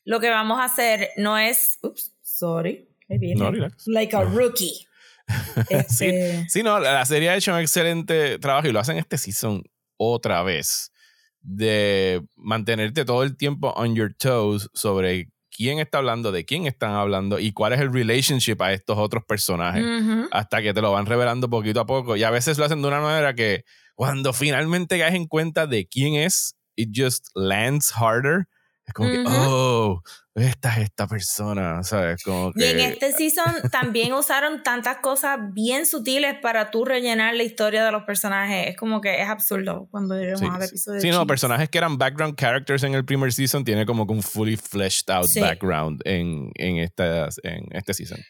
lo 0.05 0.21
que 0.21 0.31
vamos 0.31 0.59
a 0.61 0.65
hacer 0.65 1.11
no 1.17 1.37
es, 1.39 1.79
ups, 1.83 2.13
sorry, 2.23 2.89
no, 3.09 3.51
like 3.87 4.17
a 4.17 4.25
rookie. 4.25 4.86
Este, 5.71 6.47
sí, 6.49 6.63
no, 6.63 6.79
la 6.79 7.05
serie 7.05 7.31
ha 7.31 7.37
hecho 7.37 7.53
un 7.53 7.61
excelente 7.61 8.39
trabajo 8.39 8.69
y 8.69 8.73
lo 8.73 8.81
hacen 8.81 8.99
este 8.99 9.19
season 9.19 9.63
otra 9.97 10.43
vez 10.43 10.93
de 11.41 12.23
mantenerte 12.37 13.05
todo 13.05 13.23
el 13.23 13.37
tiempo 13.37 13.73
on 13.77 13.95
your 13.95 14.13
toes 14.15 14.69
sobre 14.75 15.31
quién 15.57 15.79
está 15.79 15.99
hablando, 15.99 16.33
de 16.33 16.45
quién 16.45 16.67
están 16.67 16.93
hablando 16.93 17.39
y 17.39 17.53
cuál 17.53 17.73
es 17.73 17.81
el 17.81 17.93
relationship 17.93 18.61
a 18.61 18.73
estos 18.73 18.99
otros 18.99 19.25
personajes. 19.25 19.85
Hasta 20.31 20.61
que 20.61 20.75
te 20.75 20.83
lo 20.83 20.93
van 20.93 21.07
revelando 21.07 21.49
poquito 21.49 21.81
a 21.81 21.87
poco. 21.87 22.17
Y 22.17 22.25
a 22.25 22.31
veces 22.31 22.59
lo 22.59 22.65
hacen 22.65 22.83
de 22.83 22.89
una 22.89 23.01
manera 23.01 23.35
que 23.35 23.65
cuando 23.95 24.33
finalmente 24.33 24.99
caes 24.99 25.15
en 25.15 25.27
cuenta 25.27 25.67
de 25.67 25.87
quién 25.87 26.15
es, 26.15 26.57
it 26.75 26.91
just 26.95 27.29
lands 27.35 27.93
harder. 27.93 28.49
Es 28.87 28.95
como 28.95 29.11
que, 29.11 29.25
oh, 29.27 30.01
esta 30.37 30.73
es 30.75 30.85
esta 30.85 31.09
persona, 31.09 31.83
¿sabes? 31.83 32.23
Como 32.23 32.53
que, 32.53 32.61
y 32.61 32.71
en 32.71 32.79
este 32.79 33.13
season 33.13 33.69
también 33.73 34.13
usaron 34.13 34.63
tantas 34.63 34.99
cosas 34.99 35.39
bien 35.53 35.87
sutiles 35.87 36.37
para 36.41 36.71
tú 36.71 36.85
rellenar 36.85 37.35
la 37.35 37.43
historia 37.43 37.85
de 37.85 37.91
los 37.91 38.05
personajes. 38.05 38.69
Es 38.69 38.77
como 38.77 39.01
que 39.01 39.21
es 39.21 39.29
absurdo 39.29 39.89
cuando 39.91 40.15
lleguemos 40.15 40.43
al 40.43 40.63
episodio. 40.63 41.01
Sí, 41.01 41.11
no, 41.11 41.27
personajes 41.27 41.69
que 41.69 41.79
eran 41.79 41.99
background 41.99 42.37
characters 42.37 42.85
en 42.85 42.95
el 42.95 43.05
primer 43.05 43.33
season 43.33 43.65
tiene 43.65 43.87
como 43.87 44.07
que 44.07 44.13
un 44.13 44.23
fully 44.23 44.57
fleshed 44.57 45.11
out 45.11 45.29
background 45.41 46.01
en, 46.05 46.53
en, 46.55 46.77
en 46.77 47.67
este 47.73 47.93
season. 47.93 48.21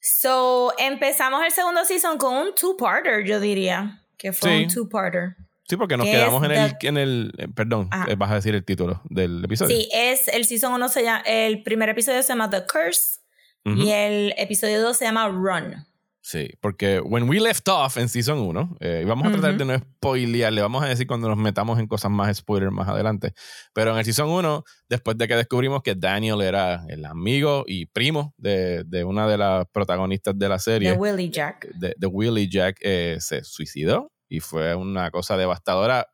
So, 0.00 0.72
empezamos 0.78 1.44
el 1.44 1.52
segundo 1.52 1.84
season 1.84 2.16
con 2.16 2.34
un 2.34 2.54
two-parter, 2.54 3.26
yo 3.26 3.40
diría. 3.40 4.04
Que 4.16 4.32
fue 4.32 4.64
un 4.64 4.68
two-parter. 4.68 5.36
Sí, 5.68 5.76
porque 5.76 5.98
nos 5.98 6.06
quedamos 6.06 6.42
en 6.44 6.50
el, 6.52 6.76
en 6.80 6.96
el. 6.96 7.32
Eh, 7.36 7.48
perdón, 7.54 7.90
eh, 8.08 8.14
vas 8.16 8.30
a 8.30 8.36
decir 8.36 8.54
el 8.54 8.64
título 8.64 9.02
del 9.10 9.44
episodio. 9.44 9.76
Sí, 9.76 9.88
es 9.92 10.26
el 10.28 10.46
season 10.46 10.72
1 10.72 10.88
se 10.88 11.02
llama. 11.02 11.20
El 11.26 11.62
primer 11.62 11.90
episodio 11.90 12.22
se 12.22 12.28
llama 12.28 12.48
The 12.48 12.62
Curse 12.66 13.20
y 13.64 13.90
el 13.90 14.32
episodio 14.38 14.80
2 14.80 14.96
se 14.96 15.04
llama 15.04 15.28
Run. 15.28 15.84
Sí, 16.22 16.50
porque 16.60 17.00
when 17.00 17.28
we 17.28 17.38
left 17.38 17.68
off 17.68 17.98
en 17.98 18.08
season 18.08 18.38
1, 18.38 18.76
eh, 18.80 19.00
y 19.02 19.06
vamos 19.06 19.28
a 19.28 19.32
tratar 19.32 19.58
de 19.58 19.64
no 19.64 19.78
spoilear, 19.78 20.52
le 20.52 20.62
vamos 20.62 20.82
a 20.82 20.86
decir 20.86 21.06
cuando 21.06 21.28
nos 21.28 21.36
metamos 21.36 21.78
en 21.78 21.86
cosas 21.86 22.10
más 22.10 22.34
spoiler 22.34 22.70
más 22.70 22.88
adelante. 22.88 23.34
Pero 23.74 23.92
en 23.92 23.98
el 23.98 24.04
season 24.06 24.30
1, 24.30 24.64
después 24.88 25.18
de 25.18 25.28
que 25.28 25.36
descubrimos 25.36 25.82
que 25.82 25.94
Daniel 25.94 26.40
era 26.40 26.84
el 26.88 27.04
amigo 27.04 27.64
y 27.66 27.86
primo 27.86 28.34
de, 28.38 28.84
de 28.84 29.04
una 29.04 29.28
de 29.28 29.36
las 29.36 29.66
protagonistas 29.70 30.38
de 30.38 30.48
la 30.48 30.58
serie, 30.58 30.92
de 30.92 30.96
Willie 30.96 31.30
Jack, 31.30 31.68
de, 31.74 31.94
de 31.96 32.06
Willie 32.06 32.48
Jack, 32.48 32.78
se 32.80 33.44
suicidó 33.44 34.10
y 34.28 34.40
fue 34.40 34.74
una 34.74 35.10
cosa 35.10 35.36
devastadora 35.36 36.08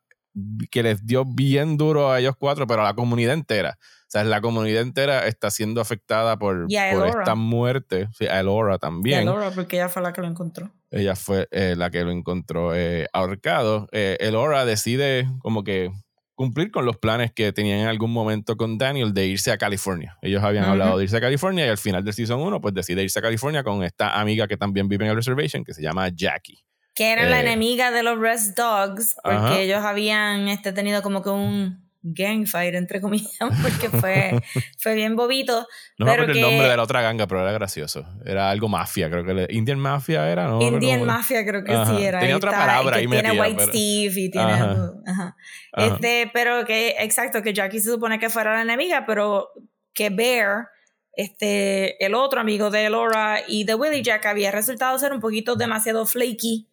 que 0.69 0.83
les 0.83 1.05
dio 1.05 1.25
bien 1.25 1.77
duro 1.77 2.11
a 2.11 2.19
ellos 2.19 2.35
cuatro, 2.37 2.67
pero 2.67 2.81
a 2.81 2.85
la 2.85 2.93
comunidad 2.93 3.33
entera. 3.33 3.77
O 3.79 4.07
sea, 4.07 4.23
la 4.23 4.41
comunidad 4.41 4.81
entera 4.81 5.27
está 5.27 5.49
siendo 5.49 5.81
afectada 5.81 6.37
por, 6.37 6.67
por 6.67 7.07
esta 7.07 7.35
muerte. 7.35 8.07
Sí, 8.13 8.27
a 8.27 8.39
Elora 8.39 8.77
también. 8.77 9.15
Y 9.15 9.19
a 9.19 9.21
Elora, 9.23 9.51
porque 9.51 9.77
ella 9.77 9.89
fue 9.89 10.01
la 10.01 10.13
que 10.13 10.21
lo 10.21 10.27
encontró. 10.27 10.71
Ella 10.91 11.15
fue 11.15 11.47
eh, 11.51 11.75
la 11.77 11.89
que 11.89 12.03
lo 12.03 12.11
encontró 12.11 12.75
eh, 12.75 13.07
ahorcado. 13.13 13.87
Eh, 13.91 14.17
Elora 14.19 14.65
decide 14.65 15.27
como 15.39 15.63
que 15.63 15.91
cumplir 16.35 16.69
con 16.69 16.85
los 16.85 16.97
planes 16.97 17.31
que 17.31 17.51
tenían 17.53 17.79
en 17.79 17.87
algún 17.87 18.11
momento 18.11 18.57
con 18.57 18.77
Daniel 18.77 19.13
de 19.13 19.25
irse 19.25 19.51
a 19.51 19.57
California. 19.57 20.17
Ellos 20.21 20.43
habían 20.43 20.65
hablado 20.65 20.97
de 20.97 21.05
irse 21.05 21.17
a 21.17 21.21
California 21.21 21.65
y 21.65 21.69
al 21.69 21.77
final 21.77 22.03
del 22.03 22.13
Season 22.13 22.41
1 22.41 22.59
pues 22.59 22.73
decide 22.73 23.03
irse 23.03 23.19
a 23.19 23.21
California 23.21 23.63
con 23.63 23.83
esta 23.83 24.19
amiga 24.19 24.45
que 24.45 24.57
también 24.57 24.89
vive 24.89 25.05
en 25.05 25.11
el 25.11 25.15
Reservation 25.15 25.63
que 25.63 25.73
se 25.73 25.81
llama 25.81 26.09
Jackie 26.09 26.65
que 26.95 27.11
era 27.11 27.25
la 27.25 27.39
eh, 27.39 27.41
enemiga 27.41 27.91
de 27.91 28.03
los 28.03 28.17
Rest 28.17 28.57
Dogs, 28.57 29.17
porque 29.21 29.63
ellos 29.63 29.83
habían 29.83 30.47
este, 30.47 30.71
tenido 30.71 31.01
como 31.01 31.21
que 31.21 31.29
un 31.29 31.85
gang 32.01 32.45
fight, 32.45 32.73
entre 32.73 33.01
comillas, 33.01 33.35
porque 33.61 33.89
fue, 33.89 34.41
fue 34.77 34.95
bien 34.95 35.17
bobito. 35.17 35.67
No 35.97 36.05
pero 36.05 36.07
me 36.07 36.13
acuerdo 36.13 36.31
el 36.33 36.41
nombre 36.41 36.69
de 36.69 36.77
la 36.77 36.83
otra 36.83 37.01
ganga, 37.01 37.27
pero 37.27 37.41
era 37.41 37.51
gracioso. 37.51 38.05
Era 38.25 38.49
algo 38.49 38.69
mafia, 38.69 39.09
creo 39.09 39.25
que 39.25 39.33
le, 39.33 39.47
Indian 39.49 39.77
Mafia 39.77 40.31
era, 40.31 40.47
¿no? 40.47 40.61
Indian 40.61 41.03
Mafia 41.03 41.45
creo 41.45 41.65
que 41.65 41.73
sí 41.85 42.03
era. 42.03 42.19
Tenía 42.19 42.37
otra 42.37 42.51
palabra 42.51 42.95
ahí 42.95 43.07
Tiene 43.07 43.39
White 43.39 43.63
Steve 43.65 44.13
y 44.15 44.31
tiene... 44.31 44.53
Ajá. 44.53 45.35
Este, 45.75 46.31
pero 46.33 46.63
que, 46.63 46.95
exacto, 46.99 47.41
que 47.41 47.53
Jackie 47.53 47.81
se 47.81 47.91
supone 47.91 48.19
que 48.19 48.29
fuera 48.29 48.53
la 48.53 48.61
enemiga, 48.61 49.05
pero 49.05 49.49
que 49.93 50.09
Bear 50.09 50.69
este, 51.11 52.03
el 52.05 52.13
otro 52.13 52.39
amigo 52.39 52.69
de 52.69 52.89
Laura 52.89 53.39
y 53.45 53.65
de 53.65 53.75
Willie 53.75 54.01
Jack 54.01 54.25
había 54.25 54.51
resultado 54.51 54.97
ser 54.99 55.11
un 55.11 55.19
poquito 55.19 55.55
demasiado 55.55 56.05
flaky 56.05 56.67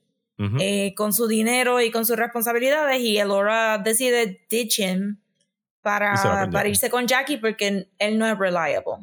eh, 0.58 0.94
con 0.96 1.12
su 1.12 1.28
dinero 1.28 1.80
y 1.80 1.90
con 1.90 2.04
sus 2.04 2.16
responsabilidades 2.16 3.00
y 3.00 3.18
Elora 3.18 3.78
decide 3.78 4.44
ditch 4.48 4.80
him 4.80 5.18
para, 5.82 6.48
para 6.50 6.68
irse 6.68 6.90
con 6.90 7.06
Jackie 7.06 7.36
porque 7.36 7.88
él 7.98 8.18
no 8.18 8.26
es 8.26 8.38
reliable. 8.38 8.96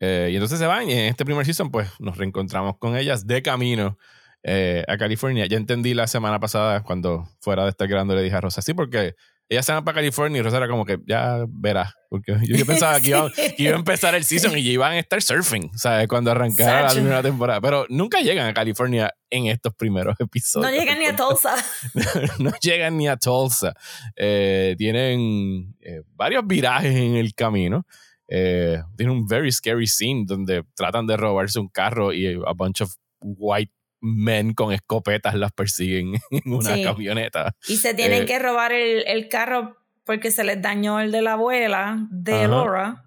Eh, 0.00 0.28
y 0.30 0.34
entonces 0.34 0.58
se 0.58 0.66
van 0.66 0.88
y 0.88 0.92
en 0.92 1.06
este 1.06 1.24
primer 1.24 1.44
season 1.44 1.70
pues 1.70 1.88
nos 1.98 2.16
reencontramos 2.16 2.78
con 2.78 2.96
ellas 2.96 3.26
de 3.26 3.42
camino 3.42 3.98
eh, 4.42 4.84
a 4.86 4.96
California. 4.96 5.46
Ya 5.46 5.56
entendí 5.56 5.94
la 5.94 6.06
semana 6.06 6.38
pasada 6.38 6.82
cuando 6.82 7.28
fuera 7.40 7.64
de 7.64 7.70
estar 7.70 7.88
grabando 7.88 8.14
le 8.14 8.22
dije 8.22 8.36
a 8.36 8.40
Rosa, 8.40 8.62
sí, 8.62 8.74
porque 8.74 9.14
ella 9.48 9.62
se 9.62 9.72
va 9.72 9.82
para 9.82 9.96
California 9.96 10.40
y 10.40 10.42
Rosa 10.42 10.58
era 10.58 10.68
como 10.68 10.84
que 10.84 10.98
ya 11.06 11.44
verás. 11.48 11.94
Porque 12.10 12.38
yo, 12.42 12.66
pensaba 12.66 13.00
que 13.00 13.08
iba, 13.58 13.74
a 13.74 13.76
empezar 13.76 14.14
el 14.14 14.24
season 14.24 14.56
y 14.56 14.60
iban 14.60 14.92
a 14.92 14.98
estar 14.98 15.22
surfing, 15.22 15.70
¿sabes? 15.76 16.06
Cuando 16.08 16.30
arrancara 16.30 16.82
la 16.82 16.90
primera 16.90 17.22
temporada. 17.22 17.60
Pero 17.60 17.86
nunca 17.88 18.20
llegan 18.20 18.46
a 18.46 18.54
California 18.54 19.14
en 19.30 19.46
estos 19.46 19.74
primeros 19.74 20.16
episodios. 20.20 20.70
No 20.70 20.78
llegan 20.78 20.98
ni 20.98 21.06
a 21.06 21.16
Tulsa. 21.16 21.54
no, 22.38 22.50
llegan 22.60 22.96
ni 22.98 23.08
a 23.08 23.16
Tulsa. 23.16 23.74
Eh, 24.16 24.74
tienen 24.76 25.76
eh, 25.80 26.02
varios 26.14 26.46
virajes 26.46 26.94
en 26.94 27.16
el 27.16 27.34
camino. 27.34 27.86
Eh, 28.28 28.82
tiene 28.96 29.12
un 29.12 29.26
very 29.26 29.50
scary 29.50 29.86
scene 29.86 30.24
donde 30.26 30.62
tratan 30.74 31.06
de 31.06 31.16
robarse 31.16 31.58
un 31.58 31.68
carro 31.68 32.12
y 32.12 32.34
a 32.34 32.52
bunch 32.54 32.82
of 32.82 32.94
white 33.20 33.72
men 34.00 34.54
con 34.54 34.72
escopetas 34.72 35.34
las 35.34 35.52
persiguen 35.52 36.14
en 36.30 36.52
una 36.52 36.82
camioneta. 36.82 37.54
Y 37.66 37.76
se 37.76 37.94
tienen 37.94 38.24
eh, 38.24 38.26
que 38.26 38.38
robar 38.38 38.72
el, 38.72 39.04
el, 39.06 39.28
carro 39.28 39.76
porque 40.04 40.30
se 40.30 40.44
les 40.44 40.60
dañó 40.60 41.00
el 41.00 41.12
de 41.12 41.22
la 41.22 41.32
abuela 41.32 42.06
de 42.10 42.48
Laura. 42.48 43.04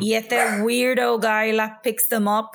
Y 0.00 0.14
este 0.14 0.60
weirdo 0.60 1.20
guy 1.20 1.52
las 1.52 1.78
picks 1.84 2.08
them 2.08 2.26
up 2.26 2.48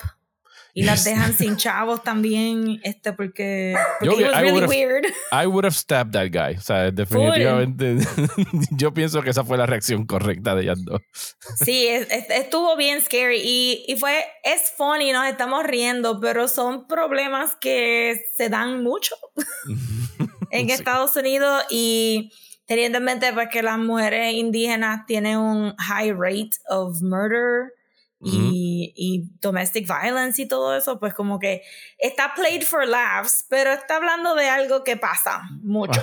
y 0.76 0.82
las 0.82 1.04
dejan 1.04 1.32
sin 1.38 1.56
chavos 1.56 2.02
también, 2.02 2.80
este, 2.82 3.12
porque, 3.12 3.76
porque 4.00 4.22
yo, 4.22 4.26
was 4.26 4.40
really 4.40 4.64
I 4.64 4.66
weird. 4.66 5.06
I 5.32 5.46
would 5.46 5.64
have 5.64 5.74
stabbed 5.74 6.12
that 6.12 6.30
guy. 6.32 6.56
O 6.56 6.60
sea, 6.60 6.90
definitivamente, 6.90 7.98
yo 8.72 8.92
pienso 8.92 9.22
que 9.22 9.30
esa 9.30 9.44
fue 9.44 9.56
la 9.56 9.66
reacción 9.66 10.04
correcta 10.04 10.56
de 10.56 10.64
ellas 10.64 10.84
dos. 10.84 11.00
Sí, 11.64 11.86
estuvo 11.86 12.76
bien 12.76 13.00
scary 13.00 13.40
y, 13.40 13.84
y 13.86 13.96
fue, 13.96 14.24
es 14.42 14.72
funny, 14.76 15.12
nos 15.12 15.26
estamos 15.28 15.64
riendo, 15.64 16.18
pero 16.20 16.48
son 16.48 16.88
problemas 16.88 17.54
que 17.60 18.20
se 18.36 18.48
dan 18.48 18.82
mucho 18.82 19.14
en 20.50 20.70
Estados 20.70 21.16
Unidos 21.16 21.64
y 21.70 22.32
teniendo 22.66 22.98
en 22.98 23.04
mente 23.04 23.32
pues 23.32 23.48
que 23.48 23.62
las 23.62 23.78
mujeres 23.78 24.34
indígenas 24.34 25.06
tienen 25.06 25.38
un 25.38 25.76
high 25.76 26.12
rate 26.12 26.56
of 26.68 27.00
murder 27.00 27.72
y, 28.24 28.92
y, 28.96 29.30
domestic 29.40 29.86
violence 29.86 30.42
y 30.42 30.48
todo 30.48 30.76
eso, 30.76 30.98
pues 30.98 31.14
como 31.14 31.38
que 31.38 31.62
está 31.98 32.32
played 32.34 32.62
for 32.62 32.86
laughs, 32.86 33.44
pero 33.48 33.72
está 33.72 33.96
hablando 33.96 34.34
de 34.34 34.48
algo 34.48 34.82
que 34.84 34.96
pasa 34.96 35.42
mucho. 35.62 36.00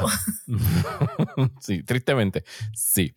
sí, 1.60 1.84
tristemente, 1.84 2.44
sí. 2.74 3.14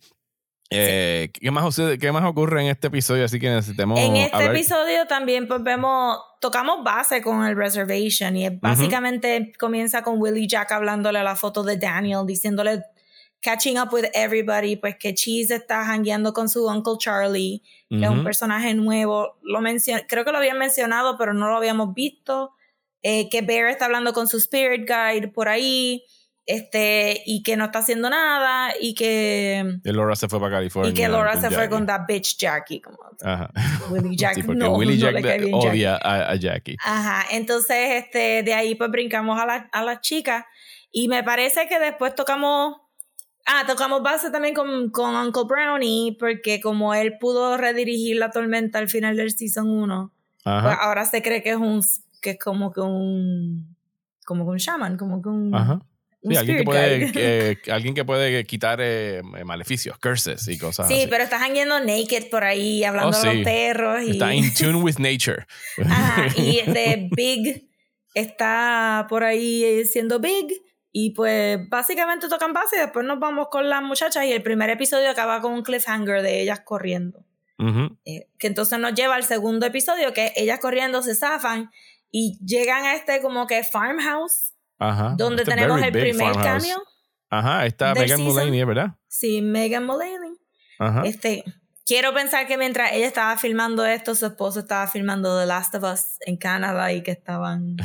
Eh, 0.71 1.29
¿qué, 1.31 1.51
más, 1.51 1.79
¿Qué 1.99 2.11
más 2.11 2.25
ocurre 2.25 2.61
en 2.61 2.67
este 2.67 2.87
episodio? 2.87 3.25
Así 3.25 3.39
que 3.39 3.49
necesitamos. 3.49 3.99
En 3.99 4.15
este 4.15 4.45
episodio 4.45 5.05
también 5.07 5.47
pues 5.47 5.61
vemos, 5.63 6.17
tocamos 6.41 6.83
base 6.83 7.21
con 7.21 7.45
el 7.45 7.55
reservation 7.55 8.35
y 8.35 8.49
básicamente 8.49 9.53
comienza 9.59 10.01
con 10.01 10.19
Willie 10.19 10.47
Jack 10.47 10.71
hablándole 10.71 11.19
a 11.19 11.23
la 11.23 11.35
foto 11.35 11.63
de 11.63 11.77
Daniel, 11.77 12.25
diciéndole 12.25 12.83
catching 13.45 13.77
up 13.77 13.93
with 13.93 14.05
everybody, 14.13 14.75
pues 14.75 14.95
que 14.97 15.13
Cheese 15.13 15.51
está 15.51 15.85
hangueando 15.85 16.33
con 16.33 16.49
su 16.49 16.65
Uncle 16.67 16.95
Charlie, 16.97 17.61
que 17.89 18.03
es 18.03 18.09
un 18.09 18.23
personaje 18.23 18.73
nuevo. 18.73 19.37
Lo 19.43 19.59
creo 20.07 20.25
que 20.25 20.31
lo 20.31 20.37
habían 20.39 20.57
mencionado, 20.57 21.15
pero 21.17 21.33
no 21.33 21.47
lo 21.47 21.57
habíamos 21.57 21.93
visto. 21.93 22.53
Eh, 23.03 23.29
que 23.29 23.43
Bear 23.43 23.67
está 23.67 23.85
hablando 23.85 24.13
con 24.13 24.27
su 24.27 24.37
Spirit 24.37 24.89
Guide 24.89 25.27
por 25.27 25.47
ahí 25.47 26.03
este, 26.47 27.21
y 27.25 27.43
que 27.43 27.55
no 27.55 27.65
está 27.65 27.79
haciendo 27.79 28.09
nada, 28.09 28.73
y 28.79 28.95
que... 28.95 29.79
Y 29.83 29.91
Laura 29.91 30.15
se 30.15 30.27
fue 30.27 30.39
para 30.39 30.55
California. 30.55 30.91
Y 30.91 30.93
que 30.95 31.07
Laura 31.07 31.39
se 31.39 31.51
fue 31.51 31.69
con 31.69 31.85
that 31.85 32.01
bitch 32.07 32.37
Jackie. 32.37 32.81
Como, 32.81 32.97
Ajá. 33.21 33.51
Willie 33.91 34.15
Jack 34.17 34.35
sí, 34.35 34.43
porque 34.43 34.59
no, 34.59 34.73
Willie 34.73 34.97
no 34.97 35.11
Jack 35.11 35.23
le 35.23 35.53
odia 35.53 35.95
A, 35.95 36.31
a, 36.31 36.35
Jackie. 36.35 36.77
Ajá, 36.83 37.25
entonces 37.31 38.03
este, 38.03 38.41
de 38.41 38.53
ahí 38.55 38.73
pues 38.73 38.89
brincamos 38.89 39.39
a 39.39 39.45
la, 39.45 39.69
a 39.71 39.83
la 39.83 40.01
chica, 40.01 40.47
y 40.91 41.07
me 41.07 41.23
parece 41.23 41.67
que 41.67 41.79
después 41.79 42.15
tocamos... 42.15 42.77
Ah, 43.45 43.63
tocamos 43.67 44.01
base 44.01 44.31
también 44.31 44.53
con, 44.53 44.89
con 44.89 45.15
Uncle 45.15 45.43
Brownie, 45.47 46.17
porque 46.19 46.59
como 46.59 46.93
él 46.93 47.17
pudo 47.19 47.57
redirigir 47.57 48.17
la 48.17 48.31
tormenta 48.31 48.79
al 48.79 48.89
final 48.89 49.15
del 49.15 49.31
Season 49.31 49.69
1, 49.69 50.11
pues 50.43 50.77
ahora 50.79 51.05
se 51.05 51.21
cree 51.21 51.43
que 51.43 51.51
es 51.51 51.57
un... 51.57 51.83
que 52.21 52.31
es 52.31 52.39
como 52.39 52.71
que 52.73 52.81
un... 52.81 53.75
como 54.25 54.45
que 54.45 54.51
un 54.51 54.57
shaman, 54.57 54.97
como 54.97 55.21
que 55.21 55.29
un... 55.29 55.53
Ajá 55.53 55.79
Sí, 56.27 56.35
alguien, 56.37 56.57
que 56.57 56.63
puede, 56.63 57.59
alguien 57.71 57.93
que 57.93 58.03
puede 58.03 58.45
quitar 58.45 58.79
eh, 58.81 59.21
maleficios, 59.45 59.97
curses 59.99 60.47
y 60.47 60.57
cosas 60.57 60.87
sí, 60.87 61.05
pero 61.09 61.23
estás 61.23 61.41
yendo 61.53 61.79
naked 61.79 62.29
por 62.31 62.43
ahí, 62.43 62.83
hablando 62.83 63.19
de 63.19 63.33
los 63.35 63.43
perros. 63.43 64.03
Y... 64.03 64.11
Está 64.11 64.33
in 64.33 64.51
tune 64.53 64.77
with 64.77 64.95
nature. 64.97 65.45
Ajá, 65.85 66.27
y 66.35 66.59
este 66.59 67.09
Big 67.15 67.69
está 68.13 69.05
por 69.07 69.23
ahí 69.23 69.85
siendo 69.85 70.19
Big. 70.19 70.61
Y 70.97 71.09
pues 71.09 71.59
básicamente 71.67 72.29
tocan 72.29 72.53
base 72.53 72.77
y 72.77 72.79
después 72.79 73.05
nos 73.05 73.19
vamos 73.19 73.49
con 73.51 73.67
las 73.67 73.83
muchachas 73.83 74.23
y 74.23 74.31
el 74.31 74.41
primer 74.41 74.69
episodio 74.69 75.09
acaba 75.09 75.41
con 75.41 75.51
un 75.51 75.61
cliffhanger 75.61 76.21
de 76.21 76.41
ellas 76.41 76.61
corriendo. 76.61 77.25
Eh, 78.05 78.29
que 78.39 78.47
entonces 78.47 78.79
nos 78.79 78.93
lleva 78.93 79.15
al 79.15 79.25
segundo 79.25 79.65
episodio 79.65 80.13
que 80.13 80.31
ellas 80.37 80.57
corriendo 80.61 81.01
se 81.01 81.13
zafan 81.13 81.69
y 82.11 82.39
llegan 82.45 82.85
a 82.85 82.95
este 82.95 83.21
como 83.21 83.45
que 83.45 83.65
farmhouse 83.65 84.53
Ajá. 84.79 85.15
Donde 85.17 85.43
este 85.43 85.53
tenemos 85.55 85.81
el 85.81 85.91
primer 85.91 86.31
cambio. 86.31 86.81
Ajá, 87.29 87.65
está 87.65 87.93
Megan 87.93 88.21
Mulaney, 88.21 88.63
¿verdad? 88.63 88.95
Sí, 89.09 89.41
Megan 89.41 89.85
Mulaney. 89.85 90.37
Ajá. 90.79 91.01
Este, 91.03 91.43
quiero 91.85 92.13
pensar 92.13 92.47
que 92.47 92.57
mientras 92.57 92.91
ella 92.91 93.07
estaba 93.07 93.37
filmando 93.37 93.85
esto, 93.85 94.15
su 94.15 94.25
esposo 94.25 94.61
estaba 94.61 94.87
filmando 94.87 95.39
The 95.39 95.45
Last 95.45 95.75
of 95.75 95.83
Us 95.83 96.17
en 96.21 96.37
Canadá 96.37 96.91
y 96.91 97.03
que 97.03 97.11
estaban 97.11 97.77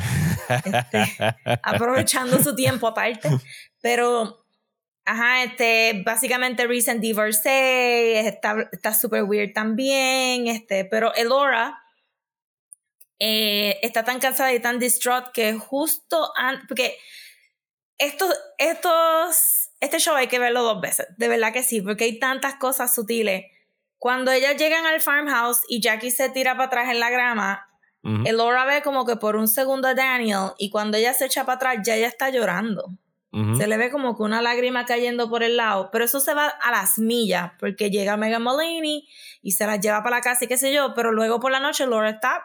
este, 0.49 1.05
aprovechando 1.63 2.39
su 2.39 2.55
tiempo 2.55 2.87
aparte. 2.87 3.29
Pero, 3.79 4.45
ajá, 5.05 5.43
este, 5.43 6.01
básicamente 6.03 6.67
Recent 6.67 6.99
Divorce 6.99 8.27
está 8.27 8.93
súper 8.93 9.23
weird 9.23 9.53
también, 9.53 10.47
este, 10.47 10.85
pero 10.85 11.13
Elora 11.13 11.81
eh, 13.19 13.79
está 13.83 14.03
tan 14.03 14.19
cansada 14.19 14.51
y 14.51 14.59
tan 14.59 14.79
distraught 14.79 15.31
que 15.31 15.53
justo 15.53 16.31
antes, 16.35 16.65
porque 16.67 16.97
estos, 17.99 18.33
estos, 18.57 19.69
este 19.79 19.99
show 19.99 20.15
hay 20.15 20.27
que 20.27 20.39
verlo 20.39 20.63
dos 20.63 20.81
veces, 20.81 21.05
de 21.17 21.27
verdad 21.27 21.53
que 21.53 21.61
sí, 21.61 21.81
porque 21.81 22.05
hay 22.05 22.17
tantas 22.17 22.55
cosas 22.55 22.95
sutiles. 22.95 23.45
Cuando 24.01 24.31
ellas 24.31 24.57
llegan 24.57 24.87
al 24.87 24.99
farmhouse 24.99 25.59
y 25.69 25.79
Jackie 25.79 26.09
se 26.09 26.27
tira 26.31 26.53
para 26.53 26.65
atrás 26.65 26.89
en 26.89 26.99
la 26.99 27.11
grama, 27.11 27.67
Elora 28.25 28.65
ve 28.65 28.81
como 28.81 29.05
que 29.05 29.15
por 29.15 29.35
un 29.35 29.47
segundo 29.47 29.89
a 29.89 29.93
Daniel 29.93 30.53
y 30.57 30.71
cuando 30.71 30.97
ella 30.97 31.13
se 31.13 31.25
echa 31.25 31.45
para 31.45 31.57
atrás 31.57 31.77
ya 31.85 31.95
ella 31.95 32.07
está 32.07 32.31
llorando. 32.31 32.97
Se 33.31 33.67
le 33.67 33.77
ve 33.77 33.91
como 33.91 34.17
que 34.17 34.23
una 34.23 34.41
lágrima 34.41 34.87
cayendo 34.87 35.29
por 35.29 35.43
el 35.43 35.55
lado, 35.55 35.89
pero 35.91 36.05
eso 36.05 36.19
se 36.19 36.33
va 36.33 36.47
a 36.47 36.71
las 36.71 36.97
millas 36.97 37.51
porque 37.59 37.91
llega 37.91 38.17
Megan 38.17 38.41
Mulaney 38.41 39.07
y 39.43 39.51
se 39.51 39.67
las 39.67 39.79
lleva 39.79 40.01
para 40.01 40.15
la 40.15 40.21
casa 40.23 40.45
y 40.45 40.47
qué 40.47 40.57
sé 40.57 40.73
yo, 40.73 40.95
pero 40.95 41.11
luego 41.11 41.39
por 41.39 41.51
la 41.51 41.59
noche 41.59 41.85
Laura 41.85 42.09
está 42.09 42.43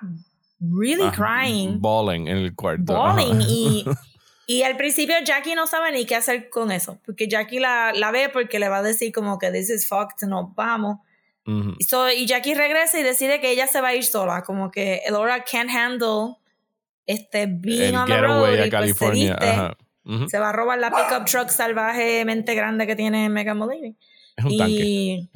really 0.60 1.10
crying. 1.12 1.80
Bawling 1.80 2.28
en 2.28 2.36
el 2.36 2.54
cuarto. 2.54 2.92
Bawling. 2.92 3.40
Y, 3.48 3.86
y 4.46 4.62
al 4.62 4.76
principio 4.76 5.14
Jackie 5.24 5.54
no 5.54 5.66
sabe 5.66 5.90
ni 5.90 6.04
qué 6.04 6.16
hacer 6.16 6.50
con 6.50 6.70
eso. 6.70 7.00
Porque 7.06 7.28
Jackie 7.28 7.60
la, 7.60 7.94
la 7.94 8.10
ve 8.10 8.28
porque 8.28 8.58
le 8.58 8.68
va 8.68 8.76
a 8.76 8.82
decir 8.82 9.10
como 9.10 9.38
que 9.38 9.50
this 9.50 9.70
is 9.70 9.88
fucked, 9.88 10.28
nos 10.28 10.54
vamos. 10.54 10.98
Y 11.46 12.26
Jackie 12.26 12.54
regresa 12.54 12.98
y 12.98 13.02
decide 13.02 13.40
que 13.40 13.50
ella 13.50 13.66
se 13.66 13.80
va 13.80 13.88
a 13.88 13.94
ir 13.94 14.04
sola. 14.04 14.42
Como 14.42 14.70
que 14.70 15.02
Elora 15.06 15.44
can't 15.44 15.70
handle 15.70 16.36
este 17.06 17.46
being 17.46 17.94
on 17.94 18.06
the 18.06 18.20
road. 18.20 18.64
y 18.64 18.70
pues 18.70 18.96
se, 18.96 19.10
viste, 19.10 20.28
se 20.28 20.38
va 20.38 20.50
a 20.50 20.52
robar 20.52 20.78
la 20.78 20.90
pickup 20.90 21.24
truck 21.26 21.48
salvajemente 21.50 22.54
grande 22.54 22.86
que 22.86 22.96
tiene 22.96 23.28
Mega 23.28 23.54
Molini. 23.54 23.96
Es 24.36 24.44
un 24.44 24.52
y 24.52 25.30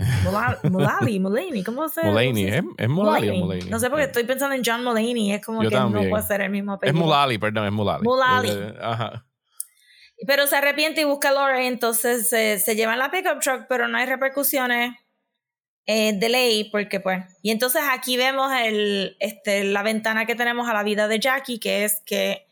Mulally, 0.64 1.20
Mulaney, 1.20 1.64
¿cómo 1.64 1.88
se 1.88 2.02
Mulaney, 2.02 2.48
¿es, 2.48 2.62
es 2.76 2.88
Mulally 2.88 3.30
o 3.30 3.34
Mulaney? 3.36 3.70
No 3.70 3.78
sé 3.78 3.88
porque 3.88 4.04
estoy 4.04 4.24
pensando 4.24 4.54
en 4.54 4.62
John 4.62 4.84
Mulaney, 4.84 5.32
es 5.32 5.44
como 5.44 5.62
que 5.62 5.70
no 5.70 5.90
puede 5.90 6.22
ser 6.22 6.42
el 6.42 6.50
mismo 6.50 6.74
apellido. 6.74 6.98
Es 6.98 7.02
Mulally, 7.02 7.38
perdón, 7.38 7.66
es 7.66 7.72
Mulally. 7.72 8.04
Mulally. 8.04 8.74
Ajá. 8.80 9.24
Pero 10.26 10.46
se 10.46 10.56
arrepiente 10.56 11.00
y 11.00 11.04
busca 11.04 11.30
a 11.30 11.32
Laura 11.32 11.62
y 11.62 11.66
entonces 11.66 12.28
se, 12.28 12.58
se 12.58 12.76
llevan 12.76 12.98
la 12.98 13.10
pickup 13.10 13.40
truck, 13.40 13.64
pero 13.70 13.88
no 13.88 13.96
hay 13.96 14.04
repercusiones 14.04 14.94
eh, 15.90 16.12
de 16.14 16.28
ley 16.28 16.64
porque 16.70 17.00
pues... 17.00 17.24
Y 17.42 17.50
entonces 17.50 17.82
aquí 17.90 18.16
vemos 18.16 18.52
el, 18.52 19.16
este, 19.18 19.64
la 19.64 19.82
ventana 19.82 20.26
que 20.26 20.34
tenemos 20.34 20.68
a 20.68 20.72
la 20.72 20.82
vida 20.82 21.08
de 21.08 21.18
Jackie, 21.18 21.58
que 21.58 21.84
es 21.84 22.00
que 22.06 22.46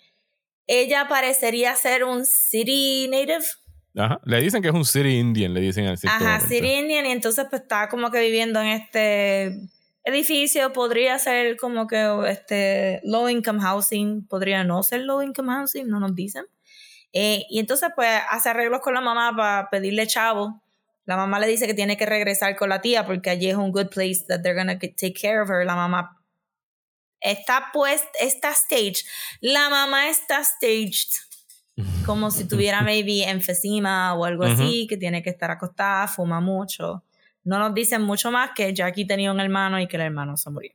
ella 0.67 1.07
parecería 1.09 1.75
ser 1.77 2.05
un 2.05 2.25
city 2.25 3.09
native 3.09 3.45
Ajá. 3.97 4.21
Le 4.25 4.41
dicen 4.41 4.63
que 4.63 4.69
es 4.69 4.75
un 4.75 4.85
City 4.85 5.19
Indian, 5.19 5.53
le 5.55 5.61
dicen 5.61 5.87
al 5.87 5.99
Ajá, 6.07 6.41
City 6.41 6.73
Indian, 6.75 7.07
y 7.07 7.11
entonces 7.11 7.47
pues 7.51 7.63
está 7.63 7.89
como 7.89 8.11
que 8.11 8.21
viviendo 8.21 8.61
en 8.61 8.69
este 8.69 9.59
edificio, 10.05 10.73
podría 10.73 11.19
ser 11.19 11.57
como 11.57 11.87
que 11.87 12.07
este 12.29 13.01
low 13.03 13.29
income 13.29 13.61
housing, 13.61 14.27
podría 14.27 14.63
no 14.63 14.83
ser 14.83 15.03
low 15.03 15.23
income 15.23 15.53
housing, 15.53 15.89
no 15.89 15.99
nos 15.99 16.15
dicen. 16.15 16.45
Eh, 17.13 17.45
y 17.49 17.59
entonces 17.59 17.91
pues 17.97 18.21
hace 18.31 18.51
arreglos 18.51 18.81
con 18.81 18.95
la 18.95 19.01
mamá 19.01 19.35
para 19.37 19.71
pedirle 19.71 20.07
chavo. 20.07 20.63
La 21.09 21.17
mamá 21.17 21.41
le 21.41 21.47
dice 21.47 21.67
que 21.67 21.73
tiene 21.73 21.97
que 21.97 22.05
regresar 22.05 22.55
con 22.55 22.69
la 22.69 22.83
tía 22.83 23.07
porque 23.07 23.31
allí 23.31 23.49
es 23.49 23.57
un 23.57 23.73
good 23.73 23.89
place 23.89 24.27
that 24.29 24.43
they're 24.43 24.55
gonna 24.55 24.79
take 24.79 25.15
care 25.15 25.41
of 25.41 25.49
her. 25.49 25.65
La 25.65 25.75
mamá 25.75 26.21
está 27.19 27.71
pues, 27.73 28.05
está 28.21 28.53
staged. 28.55 29.07
La 29.41 29.71
mamá 29.71 30.11
está 30.11 30.45
staged 30.45 31.17
como 32.05 32.31
si 32.31 32.47
tuviera 32.47 32.83
maybe 32.83 33.25
enfisema 33.25 34.13
o 34.13 34.27
algo 34.27 34.45
así, 34.45 34.87
que 34.87 34.99
tiene 34.99 35.23
que 35.23 35.31
estar 35.31 35.51
acostada, 35.51 36.07
fuma 36.09 36.43
mucho. 36.43 37.03
No 37.43 37.59
nos 37.59 37.73
dicen 37.73 38.03
mucho 38.03 38.31
más 38.31 38.51
que 38.55 38.75
Jackie 38.75 39.07
tenía 39.07 39.33
un 39.33 39.41
hermano 39.41 39.81
y 39.81 39.89
que 39.89 39.97
el 39.97 40.03
hermano 40.03 40.37
se 40.37 40.51
murió. 40.51 40.73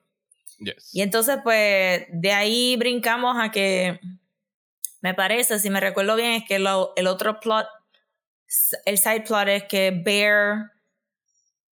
Y 0.94 1.04
entonces, 1.04 1.38
pues, 1.44 2.06
de 2.10 2.32
ahí 2.32 2.76
brincamos 2.78 3.38
a 3.40 3.52
que, 3.52 4.00
me 5.00 5.14
parece, 5.14 5.60
si 5.60 5.70
me 5.70 5.80
recuerdo 5.80 6.16
bien, 6.16 6.32
es 6.32 6.46
que 6.48 6.56
el 6.56 7.08
otro 7.08 7.40
plot, 7.40 7.68
el 8.86 8.98
side 8.98 9.22
plot 9.22 9.48
es 9.48 9.64
que 9.64 9.92
Bear 9.92 10.72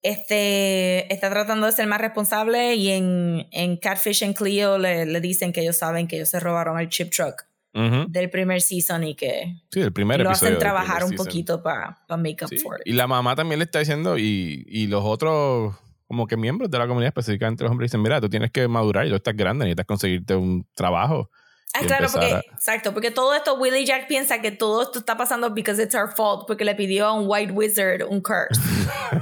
este, 0.01 1.11
está 1.13 1.29
tratando 1.29 1.67
de 1.67 1.71
ser 1.71 1.87
más 1.87 2.01
responsable 2.01 2.75
y 2.75 2.89
en, 2.89 3.47
en 3.51 3.77
Catfish 3.77 4.23
and 4.23 4.35
Cleo 4.35 4.77
le, 4.77 5.05
le 5.05 5.21
dicen 5.21 5.53
que 5.53 5.61
ellos 5.61 5.77
saben 5.77 6.07
que 6.07 6.15
ellos 6.15 6.29
se 6.29 6.39
robaron 6.39 6.79
el 6.79 6.89
chip 6.89 7.11
truck 7.11 7.45
del 7.73 8.29
primer 8.29 8.61
season 8.61 9.05
y 9.05 9.15
que 9.15 9.55
sí, 9.71 9.79
el 9.79 9.93
primer 9.93 10.19
lo 10.19 10.29
hacen 10.29 10.57
trabajar 10.57 11.05
un 11.05 11.15
poquito 11.15 11.63
para 11.63 11.97
make 12.17 12.43
up 12.43 12.49
for 12.61 12.81
it. 12.81 12.85
Y 12.85 12.91
la 12.91 13.07
mamá 13.07 13.33
también 13.35 13.59
le 13.59 13.65
está 13.65 13.79
diciendo, 13.79 14.17
y, 14.17 14.65
y 14.67 14.87
los 14.87 15.03
otros 15.05 15.75
como 16.05 16.27
que 16.27 16.35
miembros 16.35 16.69
de 16.69 16.77
la 16.77 16.85
comunidad, 16.85 17.07
específicamente 17.07 17.63
los 17.63 17.71
hombres, 17.71 17.89
dicen, 17.89 18.01
mira, 18.01 18.19
tú 18.19 18.27
tienes 18.27 18.51
que 18.51 18.67
madurar, 18.67 19.05
y 19.05 19.09
tú 19.09 19.15
estás 19.15 19.37
grande, 19.37 19.63
necesitas 19.63 19.85
conseguirte 19.85 20.35
un 20.35 20.67
trabajo. 20.73 21.29
Ah, 21.73 21.85
claro, 21.85 22.07
porque, 22.11 22.41
exacto, 22.51 22.93
porque 22.93 23.11
todo 23.11 23.33
esto, 23.33 23.55
Willie 23.55 23.85
Jack 23.85 24.07
piensa 24.07 24.41
que 24.41 24.51
todo 24.51 24.81
esto 24.81 24.99
está 24.99 25.15
pasando 25.15 25.49
because 25.51 25.81
it's 25.81 25.95
our 25.95 26.13
fault, 26.13 26.45
porque 26.45 26.65
le 26.65 26.75
pidió 26.75 27.07
a 27.07 27.13
un 27.13 27.25
white 27.27 27.53
wizard 27.53 28.03
un 28.03 28.21
curse. 28.21 28.59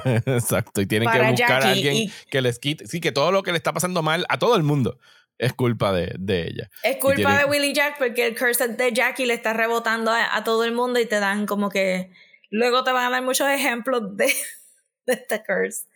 exacto, 0.26 0.82
y 0.82 0.88
tienen 0.88 1.10
que 1.12 1.22
buscar 1.22 1.64
a 1.64 1.70
alguien 1.70 2.12
que 2.30 2.42
les 2.42 2.58
quite, 2.58 2.88
sí, 2.88 3.00
que 3.00 3.12
todo 3.12 3.32
lo 3.32 3.44
que 3.44 3.52
le 3.52 3.58
está 3.58 3.72
pasando 3.72 4.02
mal 4.02 4.26
a 4.30 4.40
todo 4.40 4.56
el 4.56 4.64
mundo 4.64 4.98
es 5.38 5.54
culpa 5.54 5.94
de, 5.94 6.14
de 6.20 6.48
ella. 6.48 6.70
Es 6.84 6.98
culpa 6.98 7.38
de 7.38 7.46
Willie 7.46 7.74
Jack 7.74 7.98
porque 7.98 8.28
el 8.28 8.38
curse 8.38 8.68
de 8.68 8.94
Jackie 8.94 9.26
le 9.26 9.36
está 9.36 9.54
rebotando 9.54 10.12
a, 10.12 10.44
todo 10.44 10.64
el 10.66 10.74
mundo 10.74 11.00
y 11.00 11.06
te 11.06 11.20
dan 11.20 11.46
como 11.46 11.70
que 11.70 12.12
luego 12.50 12.84
te 12.84 12.92
van 12.92 13.06
a 13.06 13.10
dar 13.10 13.24
muchos 13.24 13.48
ejemplos 13.48 14.18
de, 14.18 14.26
de 15.06 15.14
este 15.14 15.42
curse, 15.44 15.88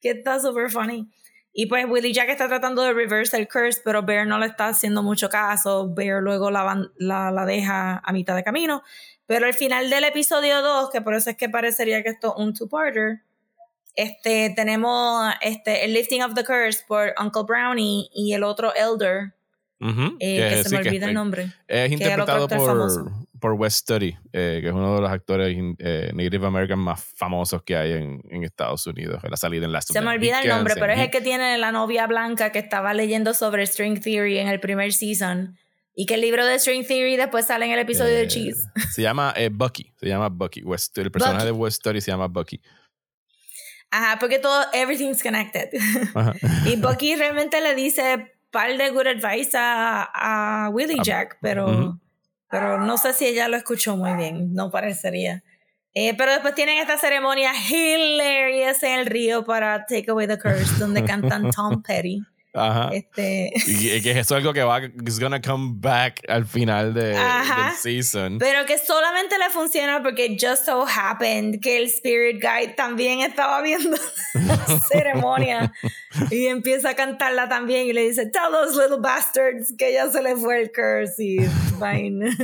que 0.00 0.10
está 0.10 0.38
súper 0.40 0.70
funny. 0.70 1.10
Y 1.54 1.66
pues 1.66 1.84
Willie 1.86 2.12
Jack 2.12 2.30
está 2.30 2.48
tratando 2.48 2.82
de 2.82 2.94
reverse 2.94 3.36
el 3.36 3.46
curse, 3.46 3.80
pero 3.84 4.02
Bear 4.02 4.26
no 4.26 4.38
le 4.38 4.46
está 4.46 4.68
haciendo 4.68 5.02
mucho 5.02 5.28
caso. 5.28 5.92
Bear 5.92 6.22
luego 6.22 6.50
la, 6.50 6.88
la, 6.96 7.30
la 7.30 7.44
deja 7.44 8.00
a 8.02 8.12
mitad 8.12 8.34
de 8.34 8.42
camino. 8.42 8.82
Pero 9.26 9.46
al 9.46 9.54
final 9.54 9.90
del 9.90 10.04
episodio 10.04 10.62
2, 10.62 10.90
que 10.90 11.02
por 11.02 11.14
eso 11.14 11.30
es 11.30 11.36
que 11.36 11.48
parecería 11.48 12.02
que 12.02 12.10
esto 12.10 12.34
es 12.34 12.42
un 12.42 12.54
two-parter, 12.54 13.22
este, 13.94 14.50
tenemos 14.56 15.32
este, 15.42 15.84
el 15.84 15.92
Lifting 15.92 16.22
of 16.22 16.34
the 16.34 16.44
Curse 16.44 16.84
por 16.86 17.14
Uncle 17.20 17.42
Brownie 17.46 18.08
y 18.12 18.32
el 18.32 18.42
otro 18.42 18.72
Elder, 18.74 19.34
eh, 20.20 20.48
que, 20.48 20.64
se 20.64 20.70
me 20.70 20.78
olvida 20.78 21.06
el 21.08 21.14
nombre. 21.14 21.52
Es 21.68 21.90
interpretado 21.90 22.48
por, 22.48 23.10
por 23.42 23.54
West 23.54 23.80
Study, 23.80 24.16
eh, 24.32 24.60
que 24.62 24.68
es 24.68 24.72
uno 24.72 24.94
de 24.94 25.00
los 25.00 25.10
actores 25.10 25.54
eh, 25.78 26.12
Native 26.14 26.46
American 26.46 26.78
más 26.78 27.04
famosos 27.16 27.62
que 27.64 27.76
hay 27.76 27.92
en, 27.92 28.22
en 28.30 28.44
Estados 28.44 28.86
Unidos. 28.86 29.20
Él 29.24 29.34
ha 29.34 29.36
salido 29.36 29.64
en 29.64 29.72
la 29.72 29.82
Se 29.82 30.00
me 30.00 30.10
olvida 30.10 30.40
el 30.40 30.48
nombre, 30.48 30.74
pero 30.78 30.92
es 30.92 31.00
el 31.00 31.10
que 31.10 31.20
tiene 31.20 31.58
la 31.58 31.72
novia 31.72 32.06
blanca 32.06 32.52
que 32.52 32.60
estaba 32.60 32.94
leyendo 32.94 33.34
sobre 33.34 33.66
String 33.66 34.00
Theory 34.00 34.38
en 34.38 34.46
el 34.46 34.60
primer 34.60 34.92
season. 34.92 35.58
Y 35.94 36.06
que 36.06 36.14
el 36.14 36.20
libro 36.20 36.46
de 36.46 36.58
String 36.58 36.86
Theory 36.86 37.16
después 37.16 37.46
sale 37.46 37.66
en 37.66 37.72
el 37.72 37.80
episodio 37.80 38.14
de 38.14 38.28
Cheese. 38.28 38.64
Se 38.94 39.02
llama 39.02 39.34
Bucky. 39.50 39.92
Se 39.96 40.06
llama 40.06 40.28
Bucky. 40.30 40.62
West, 40.62 40.96
el 40.96 41.10
personaje 41.10 41.44
de 41.44 41.50
West 41.50 41.80
Study 41.80 42.00
se 42.00 42.12
llama 42.12 42.28
Bucky. 42.28 42.62
Ajá, 43.90 44.18
porque 44.18 44.38
todo, 44.38 44.64
everything's 44.72 45.22
connected. 45.22 45.68
y 46.64 46.76
Bucky 46.76 47.14
realmente 47.16 47.60
le 47.60 47.74
dice 47.74 48.32
par 48.52 48.76
de 48.76 48.90
good 48.90 49.06
advice 49.08 49.54
a, 49.54 50.08
a 50.14 50.70
Willie 50.70 51.00
Jack, 51.02 51.38
pero, 51.42 51.98
pero 52.52 52.78
no 52.78 52.98
sé 52.98 53.14
si 53.14 53.24
ella 53.24 53.48
lo 53.48 53.56
escuchó 53.56 53.96
muy 53.96 54.12
bien, 54.12 54.52
no 54.52 54.70
parecería. 54.70 55.42
Eh, 55.94 56.14
pero 56.18 56.32
después 56.32 56.54
tienen 56.54 56.76
esta 56.76 56.98
ceremonia 56.98 57.50
hilarious 57.70 58.82
en 58.82 58.98
el 58.98 59.06
río 59.06 59.42
para 59.42 59.86
Take 59.86 60.10
Away 60.10 60.26
the 60.26 60.38
Curse, 60.38 60.78
donde 60.78 61.02
cantan 61.02 61.50
Tom 61.56 61.82
Petty. 61.82 62.20
Ajá. 62.54 62.90
Este... 62.92 63.52
Y 63.66 64.02
que 64.02 64.10
eso 64.10 64.20
es 64.20 64.32
algo 64.32 64.52
que 64.52 64.62
va, 64.62 64.80
is 65.06 65.18
gonna 65.18 65.40
come 65.40 65.72
back 65.76 66.20
al 66.28 66.44
final 66.44 66.92
de, 66.94 67.14
del 67.14 67.72
season. 67.80 68.38
Pero 68.38 68.66
que 68.66 68.78
solamente 68.78 69.38
le 69.38 69.50
funciona 69.50 70.02
porque 70.02 70.36
just 70.38 70.66
so 70.66 70.84
happened 70.86 71.60
que 71.60 71.78
el 71.78 71.84
Spirit 71.86 72.40
Guide 72.40 72.74
también 72.74 73.20
estaba 73.20 73.62
viendo 73.62 73.96
la 74.34 74.80
ceremonia 74.88 75.72
y 76.30 76.46
empieza 76.46 76.90
a 76.90 76.94
cantarla 76.94 77.48
también 77.48 77.86
y 77.86 77.92
le 77.92 78.02
dice, 78.02 78.26
tell 78.26 78.50
those 78.50 78.76
little 78.76 79.00
bastards 79.00 79.72
que 79.76 79.92
ya 79.92 80.10
se 80.10 80.22
le 80.22 80.36
fue 80.36 80.62
el 80.62 80.72
curse 80.72 81.22
y 81.22 81.38
fine. 81.78 82.36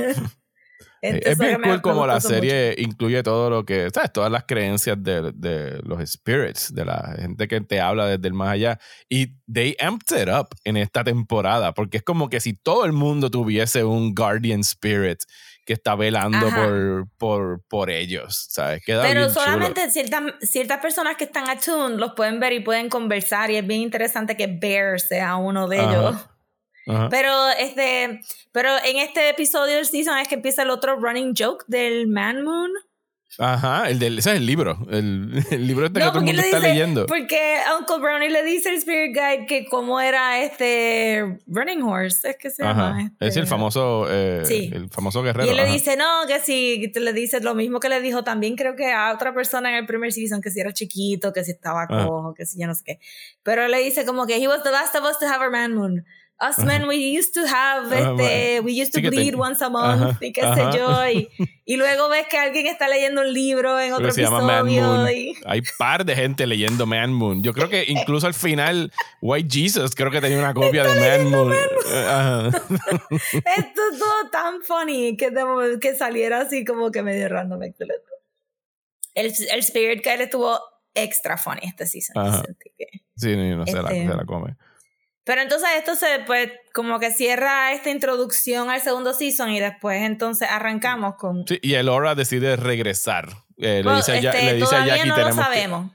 Es 1.01 1.37
bien 1.37 1.61
cool 1.61 1.81
como 1.81 2.05
la 2.05 2.19
serie 2.19 2.75
incluye 2.77 3.23
todo 3.23 3.49
lo 3.49 3.65
que, 3.65 3.89
¿sabes? 3.93 4.11
Todas 4.11 4.31
las 4.31 4.43
creencias 4.45 5.01
de, 5.01 5.31
de, 5.33 5.79
los 5.83 6.07
spirits, 6.09 6.73
de 6.73 6.85
la 6.85 7.15
gente 7.17 7.47
que 7.47 7.61
te 7.61 7.79
habla 7.79 8.07
desde 8.07 8.27
el 8.27 8.33
más 8.33 8.49
allá. 8.49 8.79
Y 9.07 9.33
they 9.51 9.75
amped 9.79 10.15
it 10.19 10.29
up 10.29 10.47
en 10.63 10.77
esta 10.77 11.03
temporada, 11.03 11.73
porque 11.73 11.97
es 11.97 12.03
como 12.03 12.29
que 12.29 12.39
si 12.39 12.53
todo 12.53 12.85
el 12.85 12.93
mundo 12.93 13.29
tuviese 13.29 13.83
un 13.83 14.13
guardian 14.13 14.61
spirit 14.61 15.19
que 15.65 15.73
está 15.73 15.95
velando 15.95 16.49
por, 16.49 17.07
por, 17.19 17.61
por, 17.67 17.89
ellos, 17.91 18.47
¿sabes? 18.49 18.83
Queda 18.83 19.03
Pero 19.03 19.29
solamente 19.29 19.89
ciertas, 19.91 20.23
ciertas 20.41 20.79
personas 20.79 21.15
que 21.15 21.25
están 21.25 21.47
attuned 21.47 21.99
los 21.99 22.13
pueden 22.13 22.39
ver 22.39 22.53
y 22.53 22.59
pueden 22.59 22.89
conversar 22.89 23.51
y 23.51 23.57
es 23.57 23.67
bien 23.67 23.81
interesante 23.81 24.35
que 24.35 24.47
Bear 24.47 24.99
sea 24.99 25.35
uno 25.35 25.67
de 25.67 25.77
ellos. 25.77 26.15
Pero 27.09 27.49
este, 27.57 28.21
pero 28.51 28.69
en 28.83 28.97
este 28.97 29.29
episodio 29.29 29.75
del 29.75 29.85
season 29.85 30.17
es 30.17 30.27
que 30.27 30.35
empieza 30.35 30.63
el 30.63 30.69
otro 30.69 30.95
running 30.95 31.33
joke 31.37 31.63
del 31.67 32.07
Man 32.07 32.43
Moon. 32.43 32.71
Ajá, 33.37 33.89
el 33.89 33.99
del, 33.99 34.17
ese 34.17 34.31
es 34.31 34.37
el 34.37 34.45
libro. 34.45 34.87
El, 34.89 35.45
el 35.51 35.67
libro 35.67 35.85
este 35.85 35.99
que 35.99 36.05
todo 36.07 36.19
el 36.19 36.25
mundo 36.25 36.41
está 36.41 36.59
leyendo. 36.59 37.05
Porque 37.05 37.59
Uncle 37.79 37.99
Brownie 37.99 38.29
le 38.29 38.43
dice 38.43 38.69
al 38.69 38.75
Spirit 38.75 39.15
Guide 39.15 39.45
que 39.45 39.65
cómo 39.65 39.99
era 39.99 40.41
este 40.41 41.39
Running 41.45 41.83
Horse, 41.83 42.31
es 42.31 42.37
que 42.37 42.49
se 42.49 42.63
llama. 42.63 43.03
Este. 43.03 43.27
Es 43.27 43.37
el 43.37 43.45
famoso, 43.45 44.07
eh, 44.09 44.43
el 44.49 44.89
famoso 44.89 45.21
guerrero. 45.21 45.45
Y 45.45 45.51
él 45.51 45.57
le 45.57 45.71
dice, 45.71 45.95
no, 45.95 46.25
que 46.27 46.39
si 46.39 46.91
le 46.93 47.13
dice 47.13 47.39
lo 47.41 47.53
mismo 47.53 47.79
que 47.79 47.89
le 47.89 48.01
dijo 48.01 48.23
también 48.23 48.55
creo 48.55 48.75
que 48.75 48.91
a 48.91 49.13
otra 49.13 49.33
persona 49.33 49.69
en 49.69 49.75
el 49.75 49.85
primer 49.85 50.11
season, 50.11 50.41
que 50.41 50.49
si 50.49 50.59
era 50.59 50.73
chiquito, 50.73 51.31
que 51.31 51.43
si 51.43 51.51
estaba 51.51 51.87
cojo, 51.87 52.33
que 52.33 52.47
si 52.47 52.59
yo 52.59 52.65
no 52.65 52.73
sé 52.73 52.83
qué. 52.83 52.99
Pero 53.43 53.67
le 53.67 53.79
dice 53.79 54.05
como 54.05 54.25
que 54.25 54.37
he 54.37 54.47
was 54.47 54.63
the 54.63 54.71
last 54.71 54.95
of 54.95 55.03
us 55.03 55.19
to 55.19 55.27
have 55.27 55.41
our 55.41 55.51
man 55.51 55.75
moon 55.75 56.03
us 56.41 56.57
men, 56.59 56.87
we 56.87 56.95
used 56.95 57.33
to 57.33 57.45
have, 57.45 57.91
este, 57.91 58.61
we 58.61 58.71
used 58.71 58.93
to 58.93 59.01
bleed 59.01 59.35
once 59.35 59.61
a 59.61 59.69
month, 59.69 60.21
y 60.21 60.31
qué 60.31 60.41
sé 60.41 60.77
yo, 60.77 61.07
y, 61.65 61.75
luego 61.75 62.09
ves 62.09 62.27
que 62.27 62.37
alguien 62.37 62.67
está 62.67 62.87
leyendo 62.87 63.21
un 63.21 63.33
libro 63.33 63.79
en 63.79 63.93
otro 63.93 64.09
episodio. 64.09 65.05
Hay 65.45 65.61
par 65.77 66.05
de 66.05 66.15
gente 66.15 66.47
leyendo 66.47 66.85
Man 66.85 67.13
Moon. 67.13 67.43
Yo 67.43 67.53
creo 67.53 67.69
que 67.69 67.85
incluso 67.87 68.27
al 68.27 68.33
final, 68.33 68.91
White 69.21 69.49
Jesus 69.51 69.95
creo 69.95 70.11
que 70.11 70.21
tenía 70.21 70.39
una 70.39 70.53
copia 70.53 70.83
de 70.83 70.99
Man 70.99 71.29
Moon. 71.29 71.53
Esto 73.11 73.81
es 73.91 73.99
todo 73.99 74.29
tan 74.31 74.61
funny 74.61 75.17
que, 75.17 75.31
que 75.81 75.95
saliera 75.95 76.41
así 76.41 76.63
como 76.63 76.91
que 76.91 77.03
medio 77.03 77.27
random. 77.27 77.63
El, 77.63 77.73
el 79.15 79.59
Spirit 79.59 80.03
Guide 80.03 80.23
estuvo 80.23 80.59
extra 80.93 81.37
funny 81.37 81.61
este 81.63 81.85
season. 81.85 82.15
sí, 83.15 83.35
no, 83.35 83.65
sé, 83.65 83.73
la, 83.73 83.89
este, 83.89 84.07
se 84.07 84.15
la 84.15 84.25
come. 84.25 84.55
Pero 85.29 85.43
entonces 85.43 85.69
esto 85.77 85.93
se, 85.93 86.23
pues, 86.25 86.49
como 86.73 86.99
que 86.99 87.11
cierra 87.11 87.71
esta 87.73 87.91
introducción 87.91 88.71
al 88.71 88.81
segundo 88.81 89.13
season 89.13 89.51
y 89.51 89.59
después 89.59 90.01
entonces 90.01 90.47
arrancamos 90.49 91.17
con... 91.17 91.45
Sí, 91.47 91.59
y 91.61 91.75
el 91.75 91.87
Aura 91.87 92.15
decide 92.15 92.55
regresar. 92.55 93.27
Eh, 93.57 93.83
le 93.85 93.95
dice, 93.97 94.17
este, 94.17 94.43
le 94.43 94.53
dice 94.55 94.75
a 94.75 94.87
Jackie, 94.87 95.07
no 95.07 95.17
lo 95.19 95.31
sabemos. 95.31 95.91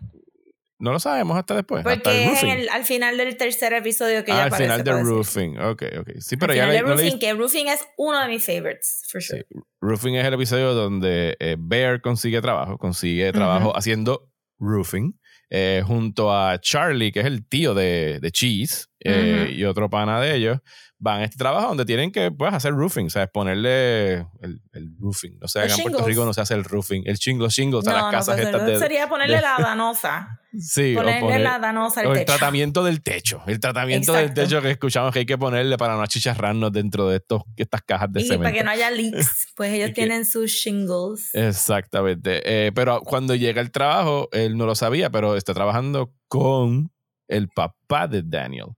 No 0.79 0.93
lo 0.93 1.01
sabemos 1.01 1.37
hasta 1.37 1.57
después. 1.57 1.83
Porque 1.83 2.27
es 2.27 2.45
el, 2.45 2.69
al 2.69 2.85
final 2.85 3.17
del 3.17 3.37
tercer 3.37 3.73
episodio 3.73 4.25
que 4.25 4.31
ah, 4.31 4.37
ya 4.37 4.45
al 4.45 4.55
final 4.55 4.85
de 4.85 5.03
Roofing. 5.03 5.59
Ok, 5.59 5.83
ok. 5.99 6.11
Sí, 6.21 6.37
pero 6.37 6.53
al 6.53 6.57
ya 6.57 6.69
final 6.69 6.87
de 6.87 6.93
Roofing, 6.93 7.19
que 7.19 7.35
Roofing 7.35 7.67
es 7.67 7.81
uno 7.97 8.21
de 8.21 8.29
mis 8.29 8.47
favorites, 8.47 9.03
for 9.11 9.21
sure. 9.21 9.45
Sí. 9.51 9.59
Roofing 9.81 10.15
es 10.15 10.25
el 10.25 10.35
episodio 10.35 10.75
donde 10.75 11.37
eh, 11.41 11.57
Bear 11.59 12.01
consigue 12.01 12.41
trabajo, 12.41 12.79
consigue 12.79 13.33
trabajo 13.33 13.77
haciendo 13.77 14.31
roofing. 14.61 15.19
Eh, 15.51 15.83
junto 15.87 16.33
a 16.33 16.59
Charlie, 16.61 17.13
que 17.13 17.21
es 17.21 17.27
el 17.27 17.47
tío 17.47 17.75
de, 17.75 18.19
de 18.21 18.31
Cheese, 18.33 18.87
eh, 19.05 19.55
y 19.55 19.65
otro 19.65 19.89
pana 19.91 20.21
de 20.21 20.35
ellos, 20.35 20.59
van 20.99 21.21
a 21.21 21.25
este 21.25 21.37
trabajo 21.37 21.69
donde 21.69 21.85
tienen 21.85 22.11
que 22.11 22.31
pues, 22.31 22.53
hacer 22.55 22.73
roofing, 22.73 23.11
¿sabes? 23.11 23.29
Ponerle 23.31 24.15
el, 24.41 24.63
el 24.73 24.97
roofing. 24.99 25.39
O 25.43 25.49
sea, 25.49 25.67
en 25.67 25.83
Puerto 25.83 26.05
Rico 26.07 26.25
no 26.25 26.33
se 26.33 26.41
hace 26.41 26.55
el 26.55 26.65
roofing, 26.65 27.03
el 27.05 27.19
chingo, 27.19 27.49
shingles 27.49 27.87
a 27.87 27.93
las 27.93 28.11
casas 28.11 28.37
pues, 28.37 28.47
estas 28.47 28.67
de, 28.67 28.79
Sería 28.79 29.07
ponerle 29.09 29.41
la 29.41 29.57
danosa. 29.59 30.41
Sí, 30.59 30.95
ponerle 30.95 31.41
la 31.41 31.59
danosa 31.59 32.01
al 32.01 32.07
o 32.07 32.13
techo. 32.13 32.21
el 32.21 32.27
tratamiento 32.27 32.85
del 32.85 33.03
techo. 33.03 33.43
El 33.47 33.61
tratamiento 33.61 34.13
del 34.15 34.33
techo 34.33 34.63
que 34.63 34.71
escuchamos 34.71 35.13
que 35.13 35.21
hay 35.21 35.27
que 35.27 35.37
ponerle 35.37 35.77
para 35.77 35.97
no 35.97 36.03
achicharrarnos 36.03 36.73
dentro 36.73 37.09
de 37.09 37.17
estos, 37.17 37.43
estas 37.57 37.83
cajas 37.83 38.11
de 38.11 38.21
y 38.21 38.25
cemento. 38.25 38.45
para 38.45 38.57
que 38.57 38.65
no 38.65 38.71
haya 38.71 38.91
leaks, 38.91 39.49
pues 39.57 39.73
ellos 39.75 39.93
tienen 39.93 40.25
sus 40.25 40.53
shingles. 40.53 41.35
Exactamente. 41.35 42.41
Eh, 42.45 42.73
pero 42.73 43.01
cuando 43.01 43.35
llega 43.35 43.61
el 43.61 43.71
trabajo, 43.73 44.29
él 44.33 44.57
no 44.57 44.65
lo 44.65 44.75
sabía, 44.75 45.11
pero 45.11 45.37
está 45.37 45.53
trabajando 45.53 46.15
con 46.29 46.91
el 47.29 47.49
papá 47.49 48.07
de 48.07 48.23
Daniel. 48.23 48.69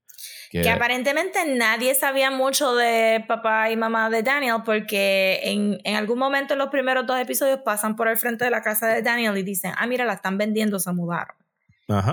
Que, 0.50 0.68
aparentemente 0.70 1.38
nadie 1.46 1.94
sabía 1.94 2.30
mucho 2.30 2.74
de 2.74 3.24
papá 3.26 3.70
y 3.70 3.76
mamá 3.76 4.10
de 4.10 4.22
Daniel 4.22 4.58
porque 4.64 5.40
en, 5.42 5.78
en, 5.84 5.96
algún 5.96 6.18
momento 6.18 6.54
en 6.54 6.58
los 6.58 6.68
primeros 6.68 7.06
dos 7.06 7.18
episodios 7.18 7.60
pasan 7.64 7.96
por 7.96 8.08
el 8.08 8.16
frente 8.16 8.44
de 8.44 8.50
la 8.50 8.62
casa 8.62 8.86
de 8.86 9.02
Daniel 9.02 9.36
y 9.36 9.42
dicen, 9.42 9.72
ah, 9.76 9.86
mira, 9.86 10.04
la 10.04 10.14
están 10.14 10.38
vendiendo, 10.38 10.78
se 10.78 10.92
mudaron. 10.92 11.36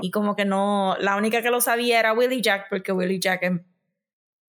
Y 0.01 0.11
como 0.11 0.35
que 0.35 0.45
no, 0.45 0.95
la 0.99 1.15
única 1.15 1.41
que 1.41 1.49
lo 1.49 1.59
sabía 1.59 1.99
era 1.99 2.13
Willie 2.13 2.41
Jack 2.41 2.67
porque 2.69 2.91
Willie 2.91 3.19
Jack 3.19 3.43
es 3.43 3.51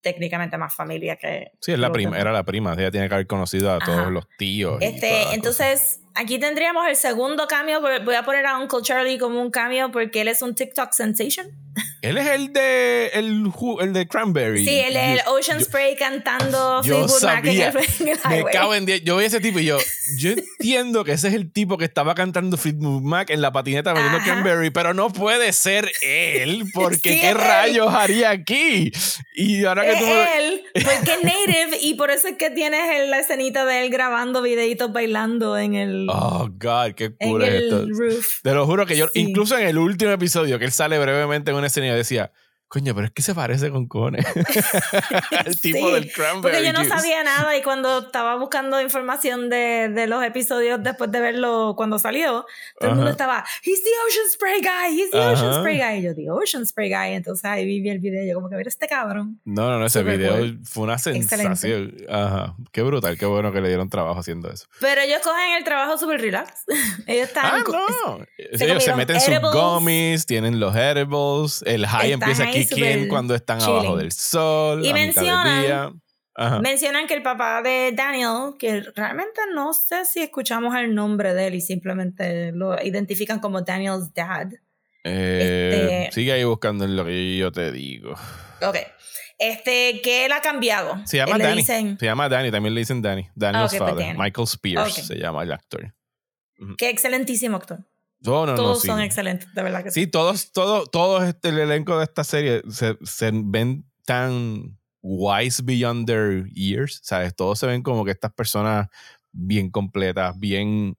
técnicamente 0.02 0.58
más 0.58 0.74
familia 0.74 1.16
que... 1.16 1.52
Sí, 1.60 1.72
es 1.72 1.80
la 1.80 1.92
prima, 1.92 2.20
era 2.20 2.32
la 2.32 2.44
prima, 2.44 2.74
ella 2.74 2.90
tiene 2.90 3.08
que 3.08 3.14
haber 3.14 3.28
conocido 3.28 3.72
a 3.72 3.80
todos 3.80 4.12
los 4.12 4.28
tíos. 4.38 4.78
Este, 4.82 5.34
entonces, 5.34 6.01
aquí 6.16 6.40
tendríamos 6.40 6.88
el 6.88 6.96
segundo 6.96 7.48
cambio, 7.48 7.82
voy 7.82 8.16
a 8.16 8.24
poner 8.24 8.46
a 8.46 8.58
Uncle 8.58 8.82
Charlie 8.82 9.18
como 9.18 9.42
un 9.42 9.52
cambio 9.52 9.92
porque 9.92 10.22
él 10.22 10.28
es 10.28 10.42
un 10.42 10.56
TikTok 10.56 10.92
sensation. 10.94 11.48
Él 12.02 12.18
es 12.18 12.28
el 12.28 12.52
de 12.52 13.12
el, 13.14 13.52
el 13.80 13.94
de 13.94 14.08
Cranberry. 14.08 14.66
Sí, 14.66 14.80
el, 14.80 14.98
el 14.98 15.22
Ocean 15.28 15.64
Spray 15.64 15.96
cantando 15.96 16.82
yo 16.84 17.08
sabía, 17.08 17.72
Me 18.30 18.44
cago 18.46 18.74
en 18.74 18.88
Yo 18.88 19.18
vi 19.18 19.26
ese 19.26 19.40
tipo 19.40 19.60
y 19.60 19.66
yo, 19.66 19.78
yo 20.18 20.32
entiendo 20.32 21.04
que 21.04 21.14
ese 21.14 21.28
es 21.28 21.36
el 21.36 21.52
tipo 21.52 21.78
que 21.78 21.86
estaba 21.86 22.16
cantando 22.16 22.58
Fleetwood 22.58 23.04
Mac 23.04 23.30
en 23.30 23.42
la 23.42 23.52
patineta 23.52 23.94
vendiendo 23.94 24.20
Cranberry, 24.20 24.72
pero 24.72 24.94
no 24.94 25.14
puede 25.14 25.54
ser 25.54 25.92
él, 26.02 26.66
porque 26.74 27.22
¿qué 27.22 27.34
rayos 27.34 27.94
haría 27.94 28.32
aquí? 28.32 28.92
Y 29.36 29.64
ahora 29.64 29.84
que 29.84 29.92
es 29.92 30.02
él, 30.38 30.64
porque 30.74 31.12
es 31.14 31.24
native 31.24 31.78
y 31.82 31.94
por 31.94 32.10
eso 32.10 32.28
es 32.28 32.36
que 32.36 32.50
tienes 32.50 33.10
la 33.10 33.20
escenita 33.20 33.64
de 33.66 33.84
él 33.84 33.92
grabando 33.92 34.42
videitos 34.42 34.92
bailando 34.92 35.58
en 35.58 35.76
el 35.76 36.01
Oh 36.10 36.50
god, 36.50 36.94
qué 36.96 37.16
cool 37.16 37.44
es 37.44 37.64
esto. 37.64 37.86
Te 38.44 38.54
lo 38.54 38.66
juro 38.66 38.86
que 38.86 38.98
yo 38.98 39.08
incluso 39.14 39.58
en 39.58 39.68
el 39.68 39.78
último 39.78 40.12
episodio 40.12 40.60
que 40.60 40.66
él 40.66 40.72
sale 40.72 41.00
brevemente 41.00 41.52
en 41.52 41.58
una 41.58 41.68
escena 41.68 41.94
decía, 41.96 42.32
Coño, 42.72 42.96
pero 42.96 43.08
es 43.08 43.12
que 43.12 43.22
se 43.22 43.36
parece 43.36 43.70
con 43.70 43.86
Cone. 43.86 44.20
el 45.46 45.60
tipo 45.60 45.88
Sí, 45.88 45.94
del 45.94 46.10
cranberry 46.10 46.42
Porque 46.56 46.66
yo 46.66 46.72
no 46.72 46.86
sabía 46.86 47.22
nada 47.22 47.58
y 47.58 47.62
cuando 47.62 48.00
estaba 48.00 48.38
buscando 48.38 48.80
información 48.80 49.50
de, 49.50 49.90
de 49.94 50.08
los 50.08 50.24
episodios 50.24 50.82
después 50.82 51.12
de 51.12 51.20
verlo 51.20 51.74
cuando 51.76 52.00
salió, 52.00 52.46
todo 52.80 52.92
el 52.92 52.96
mundo 52.96 53.12
estaba, 53.12 53.44
he's 53.66 53.84
the 53.84 53.90
Ocean 54.08 54.32
Spray 54.32 54.62
Guy, 54.62 55.02
he's 55.02 55.12
the 55.12 55.18
Ocean 55.20 55.50
Ajá. 55.50 55.60
Spray 55.60 55.80
Guy. 55.80 56.00
Y 56.00 56.02
yo, 56.04 56.16
the 56.16 56.32
Ocean 56.32 56.66
Spray 56.66 56.90
Guy. 56.90 57.16
Entonces 57.16 57.44
ahí 57.44 57.66
vi 57.66 57.90
el 57.90 58.00
video 58.00 58.24
y 58.24 58.30
yo 58.30 58.36
como 58.36 58.50
que, 58.50 58.56
mira 58.56 58.70
este 58.70 58.88
cabrón. 58.88 59.42
No, 59.44 59.70
no, 59.70 59.78
no, 59.78 59.86
ese 59.88 60.00
Super 60.00 60.18
video 60.18 60.38
cool. 60.38 60.60
fue 60.64 60.84
una 60.86 60.94
Excelente. 60.94 61.28
sensación. 61.36 61.94
Ajá. 62.10 62.56
Qué 62.72 62.84
brutal, 62.84 63.18
qué 63.18 63.26
bueno 63.26 63.52
que 63.52 63.60
le 63.60 63.68
dieron 63.68 63.90
trabajo 63.90 64.22
haciendo 64.22 64.50
eso. 64.50 64.68
Pero 64.80 65.02
ellos 65.02 65.20
cogen 65.22 65.58
el 65.58 65.66
trabajo 65.66 65.98
super 65.98 66.22
relax. 66.22 66.64
ellos 67.06 67.28
están... 67.28 67.46
Ah, 67.48 67.64
no. 67.68 68.26
Ellos 68.38 68.82
se 68.82 68.96
meten 68.96 69.20
sus 69.20 69.28
edibles. 69.28 69.52
gummies, 69.52 70.26
tienen 70.26 70.62
los 70.62 70.74
edibles, 70.74 71.64
el 71.68 71.86
high 71.86 72.14
Están 72.14 72.30
empieza 72.30 72.44
a 72.44 72.61
in 72.62 72.68
súper 72.70 73.08
cuando 73.08 73.36
están 73.36 73.60
chilling. 73.60 73.76
abajo 73.76 73.98
del 73.98 74.12
sol, 74.12 74.86
Y 74.86 74.90
a 74.90 74.94
mitad 74.94 74.96
del 74.96 75.06
mencionan- 75.16 75.62
día. 75.62 75.92
Ajá. 76.34 76.60
Mencionan 76.62 77.08
que 77.08 77.14
el 77.14 77.22
papá 77.24 77.62
de 77.62 77.92
Daniel, 77.94 78.54
que 78.58 78.82
realmente 78.96 79.42
no 79.54 79.74
sé 79.74 80.06
si 80.06 80.22
escuchamos 80.22 80.74
el 80.76 80.96
nombre 80.96 81.34
de 81.34 81.48
él 81.48 81.56
y 81.56 81.62
simplemente 81.62 82.52
lo 82.54 82.82
identifican 82.82 83.40
como 83.40 83.62
Daniel's 83.62 84.14
dad. 84.14 84.48
Eh, 85.04 86.04
este- 86.06 86.12
Sigue 86.14 86.32
ahí 86.32 86.44
buscando 86.44 86.86
en 86.86 86.96
lo 86.96 87.04
que 87.06 87.38
yo 87.38 87.52
te 87.52 87.72
digo. 87.72 88.14
Ok. 88.62 88.78
Este, 89.40 90.02
que 90.02 90.26
él 90.26 90.32
ha 90.32 90.42
cambiado. 90.42 91.02
Se 91.06 91.18
llama 91.18 91.38
Danny. 91.38 91.58
dicen 91.58 91.98
Se 92.00 92.06
llama 92.06 92.30
Danny, 92.30 92.52
también 92.52 92.76
le 92.76 92.82
dicen 92.82 93.02
Danny. 93.02 93.28
Daniel's 93.36 93.74
Ah, 93.74 93.76
ok, 93.76 93.80
pues 93.80 93.92
father. 93.92 94.06
Danny. 94.08 94.20
Michael 94.20 94.48
Spears 94.48 94.98
Ok. 95.00 95.04
se 95.04 95.16
llama 95.16 95.44
el 95.44 95.52
actor. 95.52 95.94
que 96.78 96.90
excelentísimo 96.92 97.58
actor. 97.58 97.80
No, 98.22 98.46
no, 98.46 98.52
no, 98.52 98.56
Todos 98.56 98.82
sí. 98.82 98.88
son 98.88 99.02
excelentes, 99.02 99.54
de 99.54 99.64
verdad 99.64 99.84
que 99.84 99.92
sí. 99.92 100.02
Sí, 100.02 100.08
todos, 100.08 100.52
todos, 100.52 100.90
todos 100.92 101.24
este, 101.24 101.50
el 101.50 101.60
elenco 101.60 101.98
de 101.98 102.04
esta 102.04 102.24
serie 102.24 102.62
se, 102.70 102.98
se 103.04 103.32
ven 103.34 103.86
tan 104.06 104.78
wise 105.02 105.62
beyond 105.64 106.06
their 106.06 106.48
years, 106.54 107.00
¿sabes? 107.04 107.36
Todos 107.36 107.60
se 107.60 107.66
ven 107.68 107.82
como 107.82 108.06
que 108.06 108.12
estas 108.12 108.32
personas 108.34 108.88
bien 109.32 109.72
completas, 109.72 110.38
bien 110.40 110.96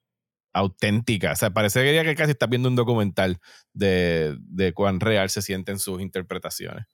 auténticas. 0.53 1.39
O 1.39 1.41
sea, 1.41 1.51
parecería 1.51 2.03
que 2.05 2.14
casi 2.14 2.33
estás 2.33 2.49
viendo 2.49 2.68
un 2.68 2.77
documental 2.77 3.39
de, 3.73 4.37
de 4.41 4.73
cuán 4.73 5.01
real 5.01 5.31
se 5.31 5.43
sienten 5.43 5.79
sus 5.79 6.01
interpretaciones. 6.01 6.87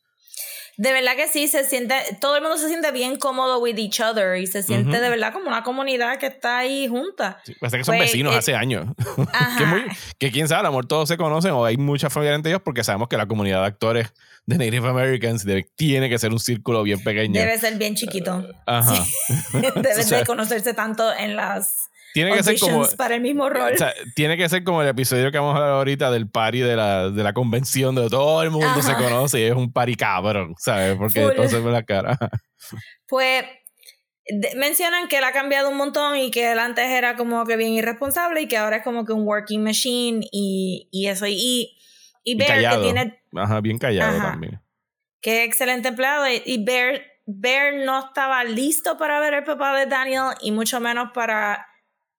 De 0.80 0.92
verdad 0.92 1.16
que 1.16 1.26
sí, 1.26 1.48
se 1.48 1.64
siente, 1.64 1.96
todo 2.20 2.36
el 2.36 2.42
mundo 2.42 2.56
se 2.56 2.68
siente 2.68 2.92
bien 2.92 3.16
cómodo 3.18 3.58
with 3.58 3.76
each 3.78 4.00
other 4.00 4.36
y 4.40 4.46
se 4.46 4.62
siente 4.62 4.90
Ujú. 4.92 5.00
de 5.00 5.08
verdad 5.10 5.32
como 5.32 5.48
una 5.48 5.64
comunidad 5.64 6.18
que 6.18 6.26
está 6.26 6.58
ahí 6.58 6.86
junta. 6.86 7.40
Sí, 7.44 7.54
parece 7.58 7.78
que 7.78 7.84
son 7.84 7.96
Pues, 7.96 8.10
vecinos 8.12 8.32
eh, 8.32 8.38
hace 8.38 8.54
años. 8.54 8.86
Que, 9.58 9.66
muy- 9.66 9.82
que 10.18 10.30
quién 10.30 10.46
sabe, 10.46 10.60
a 10.60 10.62
lo 10.62 10.68
mejor 10.70 10.86
todos 10.86 11.08
se 11.08 11.16
conocen 11.16 11.50
o 11.50 11.64
hay 11.64 11.76
mucha 11.76 12.10
familia 12.10 12.36
entre 12.36 12.52
ellos 12.52 12.62
porque 12.64 12.84
sabemos 12.84 13.08
que 13.08 13.16
la 13.16 13.26
comunidad 13.26 13.60
de 13.62 13.66
actores 13.66 14.12
de 14.46 14.56
Native 14.56 14.88
Americans 14.88 15.44
debe- 15.44 15.68
tiene 15.74 16.08
que 16.08 16.16
ser 16.18 16.30
un 16.32 16.38
círculo 16.38 16.84
bien 16.84 17.02
pequeño. 17.02 17.40
Debe 17.40 17.58
ser 17.58 17.76
bien 17.76 17.96
chiquito. 17.96 18.46
Ajá. 18.64 19.04
Deben 19.54 19.84
O 19.98 20.02
sea, 20.04 20.18
de 20.18 20.26
conocerse 20.26 20.74
tanto 20.74 21.12
en 21.12 21.34
las 21.34 21.90
Tiene 22.14 22.32
que 22.32 22.42
ser 22.42 22.58
como. 22.58 22.86
para 22.96 23.14
el 23.16 23.20
mismo 23.20 23.48
rol. 23.48 23.72
O 23.72 23.76
sea, 23.76 23.92
tiene 24.14 24.36
que 24.36 24.48
ser 24.48 24.64
como 24.64 24.82
el 24.82 24.88
episodio 24.88 25.30
que 25.30 25.38
vamos 25.38 25.54
a 25.54 25.58
hablar 25.58 25.70
ahorita 25.76 26.10
del 26.10 26.28
party 26.28 26.60
de 26.60 26.74
la, 26.76 27.10
de 27.10 27.22
la 27.22 27.32
convención, 27.32 27.94
de 27.94 28.08
todo 28.08 28.42
el 28.42 28.50
mundo 28.50 28.80
se 28.82 28.94
conoce 28.94 29.40
y 29.40 29.44
es 29.44 29.52
un 29.54 29.72
party 29.72 29.94
cabrón, 29.94 30.54
¿sabes? 30.58 30.96
Porque 30.96 31.20
Full. 31.22 31.30
entonces 31.30 31.62
ve 31.62 31.70
la 31.70 31.82
cara. 31.84 32.18
Pues 33.06 33.44
de- 34.26 34.54
mencionan 34.56 35.08
que 35.08 35.18
él 35.18 35.24
ha 35.24 35.32
cambiado 35.32 35.70
un 35.70 35.76
montón 35.76 36.16
y 36.16 36.30
que 36.30 36.50
él 36.52 36.58
antes 36.58 36.86
era 36.88 37.16
como 37.16 37.44
que 37.46 37.56
bien 37.56 37.72
irresponsable 37.72 38.42
y 38.42 38.48
que 38.48 38.56
ahora 38.58 38.76
es 38.78 38.82
como 38.84 39.04
que 39.04 39.12
un 39.12 39.26
working 39.26 39.62
machine 39.62 40.26
y, 40.32 40.88
y 40.90 41.06
eso. 41.06 41.26
Y, 41.26 41.76
y 42.24 42.34
Bear, 42.36 42.74
que 42.76 42.82
tiene 42.82 43.20
Ajá, 43.36 43.60
bien 43.60 43.78
callado 43.78 44.18
Ajá. 44.18 44.30
también. 44.32 44.60
que 45.20 45.44
excelente 45.44 45.88
empleado 45.88 46.26
y, 46.28 46.42
y 46.44 46.62
Bear, 46.64 47.00
Bear 47.26 47.74
no 47.84 47.98
estaba 48.06 48.44
listo 48.44 48.98
para 48.98 49.20
ver 49.20 49.34
el 49.34 49.44
papá 49.44 49.76
de 49.78 49.86
Daniel 49.86 50.34
y 50.42 50.50
mucho 50.50 50.78
menos 50.80 51.10
para, 51.14 51.66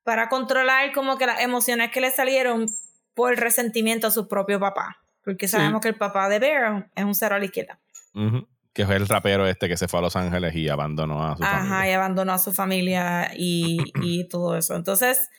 para 0.03 0.29
controlar 0.29 0.91
como 0.93 1.17
que 1.17 1.25
las 1.25 1.41
emociones 1.41 1.91
que 1.91 2.01
le 2.01 2.11
salieron 2.11 2.67
por 3.13 3.31
el 3.31 3.37
resentimiento 3.37 4.07
a 4.07 4.11
su 4.11 4.27
propio 4.27 4.59
papá. 4.59 4.97
Porque 5.23 5.47
Sí. 5.47 5.51
sabemos 5.57 5.81
que 5.81 5.89
el 5.89 5.95
papá 5.95 6.29
de 6.29 6.39
Bear 6.39 6.89
es 6.95 7.03
un 7.03 7.13
cero 7.13 7.35
a 7.35 7.39
la 7.39 7.45
izquierda. 7.45 7.79
Ujú. 8.13 8.47
Que 8.73 8.85
fue 8.85 8.95
el 8.95 9.07
rapero 9.07 9.45
este 9.47 9.67
que 9.67 9.75
se 9.77 9.87
fue 9.87 9.99
a 9.99 10.03
Los 10.03 10.15
Ángeles 10.15 10.55
y 10.55 10.69
abandonó 10.69 11.23
a 11.27 11.35
su 11.35 11.43
Ajá, 11.43 11.57
familia. 11.59 11.89
y 11.89 11.93
abandonó 11.93 12.33
a 12.33 12.37
su 12.39 12.53
familia 12.53 13.31
y, 13.35 13.91
y 14.01 14.27
todo 14.29 14.55
eso. 14.57 14.75
Entonces, 14.75 15.29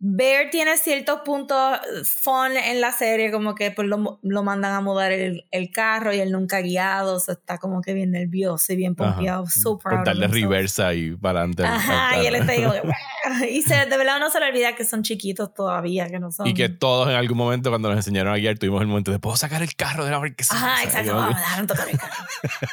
Bear 0.00 0.50
tiene 0.50 0.76
ciertos 0.76 1.22
puntos 1.24 1.80
fun 2.22 2.52
en 2.56 2.80
la 2.80 2.92
serie, 2.92 3.32
como 3.32 3.56
que 3.56 3.72
pues 3.72 3.88
lo, 3.88 4.20
lo 4.22 4.42
mandan 4.44 4.74
a 4.74 4.80
mudar 4.80 5.10
el, 5.10 5.48
el 5.50 5.70
carro 5.72 6.14
y 6.14 6.20
él 6.20 6.30
nunca 6.30 6.58
ha 6.58 6.60
guiado, 6.60 7.16
o 7.16 7.20
sea, 7.20 7.34
está 7.34 7.58
como 7.58 7.82
que 7.82 7.94
bien 7.94 8.12
nervioso 8.12 8.72
y 8.72 8.76
bien 8.76 8.94
Ajá. 8.96 9.14
pompeado, 9.16 9.46
super 9.48 9.96
Por 9.96 10.04
darle 10.04 10.28
reversa 10.28 10.94
y 10.94 11.16
para 11.16 11.40
adelante. 11.40 11.64
Ajá, 11.64 12.22
y 12.22 12.26
él 12.26 12.36
está 12.36 12.52
ahí 12.52 12.60
como 12.62 12.74
que. 12.74 12.82
y 13.50 13.62
se, 13.62 13.74
de 13.86 13.96
verdad 13.96 14.18
no 14.20 14.30
se 14.30 14.40
le 14.40 14.46
olvida 14.48 14.74
que 14.74 14.84
son 14.84 15.02
chiquitos 15.02 15.52
todavía, 15.54 16.08
que 16.08 16.18
no 16.18 16.30
son... 16.32 16.46
Y 16.46 16.54
que 16.54 16.68
todos 16.68 17.08
en 17.08 17.14
algún 17.16 17.36
momento 17.38 17.70
cuando 17.70 17.88
nos 17.88 17.96
enseñaron 17.98 18.32
a 18.32 18.36
guiar 18.36 18.58
tuvimos 18.58 18.80
el 18.82 18.86
momento 18.88 19.10
de 19.12 19.18
puedo 19.18 19.36
sacar 19.36 19.62
el 19.62 19.74
carro 19.74 20.04
de 20.04 20.10
la 20.10 20.18
marquesina. 20.18 20.58
Ajá, 20.74 20.84
exacto, 20.84 21.14
vamos, 21.14 21.36
dejaron 21.36 21.66
tocar 21.66 21.88
el 21.88 21.98
carro. 21.98 22.24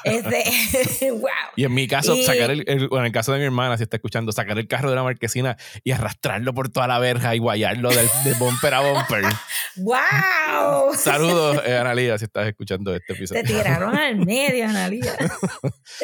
Este, 0.03 1.11
wow. 1.11 1.29
Y 1.55 1.63
en 1.65 1.73
mi 1.73 1.87
caso, 1.87 2.15
Y- 2.15 2.23
sacar 2.23 2.51
el, 2.51 2.63
el- 2.67 2.87
bueno, 2.87 3.01
en 3.03 3.07
el 3.07 3.11
caso 3.11 3.31
de 3.33 3.39
mi 3.39 3.45
hermana, 3.45 3.77
si 3.77 3.83
está 3.83 3.97
escuchando, 3.97 4.31
sacar 4.31 4.57
el 4.57 4.67
carro 4.67 4.89
de 4.89 4.95
la 4.95 5.03
marquesina 5.03 5.57
y 5.83 5.91
arrastrarlo 5.91 6.53
por 6.53 6.69
toda 6.69 6.87
la 6.87 6.99
verja 6.99 7.35
y 7.35 7.39
guayarlo 7.39 7.89
del, 7.89 8.07
de 8.23 8.33
bumper 8.33 8.73
a 8.73 8.79
bumper. 8.81 9.23
¡Wow! 9.77 10.93
Saludos, 10.95 11.61
eh, 11.65 11.77
Analia, 11.77 12.17
si 12.17 12.25
estás 12.25 12.47
escuchando 12.47 12.93
este 12.95 13.13
Te 13.13 13.13
episodio. 13.13 13.43
tiraron 13.43 13.95
al 13.97 14.17
medio, 14.17 14.65
Analia. 14.67 15.13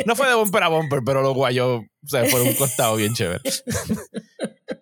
No 0.06 0.16
fue 0.16 0.28
de 0.28 0.36
bumper 0.36 0.64
a 0.64 0.68
bumper, 0.68 1.00
pero 1.06 1.22
lo 1.22 1.34
guayó, 1.34 1.84
o 2.04 2.08
sea, 2.08 2.24
por 2.26 2.42
un 2.42 2.54
costado 2.54 2.96
bien 2.96 3.14
chévere. 3.14 3.42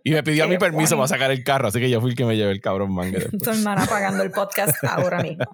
Y 0.03 0.11
me 0.11 0.23
pidió 0.23 0.45
a 0.45 0.47
mi 0.47 0.55
Qué 0.55 0.59
permiso 0.59 0.95
para 0.95 1.07
sacar 1.07 1.31
el 1.31 1.43
carro, 1.43 1.67
así 1.67 1.79
que 1.79 1.89
yo 1.89 1.99
fui 1.99 2.11
el 2.11 2.15
que 2.15 2.25
me 2.25 2.37
llevé 2.37 2.51
el 2.51 2.61
cabrón 2.61 2.93
manga 2.93 3.19
después. 3.19 3.41
Tu 3.43 3.49
hermana 3.49 3.85
pagando 3.85 4.23
el 4.23 4.31
podcast 4.31 4.75
ahora 4.83 5.21
mismo. 5.21 5.45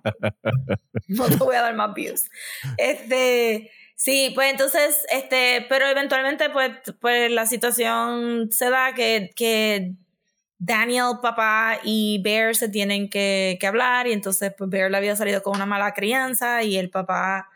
No 1.08 1.28
te 1.28 1.36
voy 1.38 1.56
a 1.56 1.62
dar 1.62 1.76
más 1.76 1.94
views. 1.94 2.30
Este, 2.78 3.72
sí, 3.96 4.32
pues 4.36 4.52
entonces, 4.52 5.06
este, 5.12 5.66
pero 5.68 5.88
eventualmente, 5.88 6.50
pues, 6.50 6.72
pues 7.00 7.32
la 7.32 7.46
situación 7.46 8.50
se 8.52 8.70
da 8.70 8.94
que, 8.94 9.32
que 9.36 9.94
Daniel, 10.58 11.20
papá 11.22 11.80
y 11.84 12.22
Bear 12.24 12.56
se 12.56 12.70
tienen 12.70 13.10
que, 13.10 13.58
que 13.60 13.68
hablar 13.68 14.08
y 14.08 14.14
entonces 14.14 14.54
pues 14.58 14.70
Bear 14.70 14.90
le 14.90 14.98
había 14.98 15.16
salido 15.16 15.44
con 15.44 15.56
una 15.56 15.66
mala 15.66 15.94
crianza 15.94 16.64
y 16.64 16.78
el 16.78 16.90
papá 16.90 17.50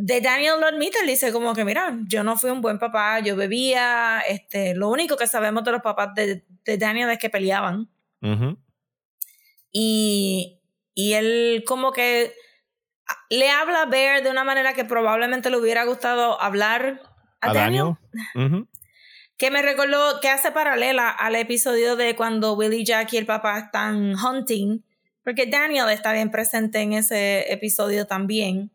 de 0.00 0.20
Daniel 0.20 0.60
lo 0.60 0.66
admite, 0.66 1.00
él 1.00 1.08
dice 1.08 1.32
como 1.32 1.54
que 1.54 1.64
mira, 1.64 1.98
yo 2.06 2.22
no 2.22 2.36
fui 2.36 2.50
un 2.50 2.60
buen 2.60 2.78
papá, 2.78 3.18
yo 3.18 3.34
bebía, 3.34 4.20
este, 4.28 4.76
lo 4.76 4.90
único 4.90 5.16
que 5.16 5.26
sabemos 5.26 5.64
de 5.64 5.72
los 5.72 5.82
papás 5.82 6.14
de, 6.14 6.44
de 6.64 6.78
Daniel 6.78 7.10
es 7.10 7.18
que 7.18 7.28
peleaban 7.28 7.88
y, 9.72 10.60
y 10.94 11.12
él 11.14 11.64
como 11.66 11.90
que 11.90 12.32
le 13.28 13.50
habla 13.50 13.82
a 13.82 13.86
Bear 13.86 14.22
de 14.22 14.30
una 14.30 14.44
manera 14.44 14.72
que 14.72 14.84
probablemente 14.84 15.50
le 15.50 15.56
hubiera 15.56 15.82
gustado 15.84 16.40
hablar 16.40 17.02
a, 17.40 17.50
¿A 17.50 17.54
Daniel, 17.54 17.94
que 19.36 19.50
me 19.50 19.62
recordó 19.62 20.20
que 20.20 20.28
hace 20.28 20.52
paralela 20.52 21.10
al 21.10 21.34
episodio 21.34 21.96
de 21.96 22.14
cuando 22.14 22.52
Willie 22.52 22.84
Jack 22.84 23.14
y 23.14 23.16
el 23.16 23.26
papá 23.26 23.58
están 23.58 24.14
hunting, 24.14 24.78
porque 25.24 25.46
Daniel 25.46 25.90
está 25.90 26.12
bien 26.12 26.30
presente 26.30 26.78
en 26.82 26.92
ese 26.92 27.52
episodio 27.52 28.06
también. 28.06 28.70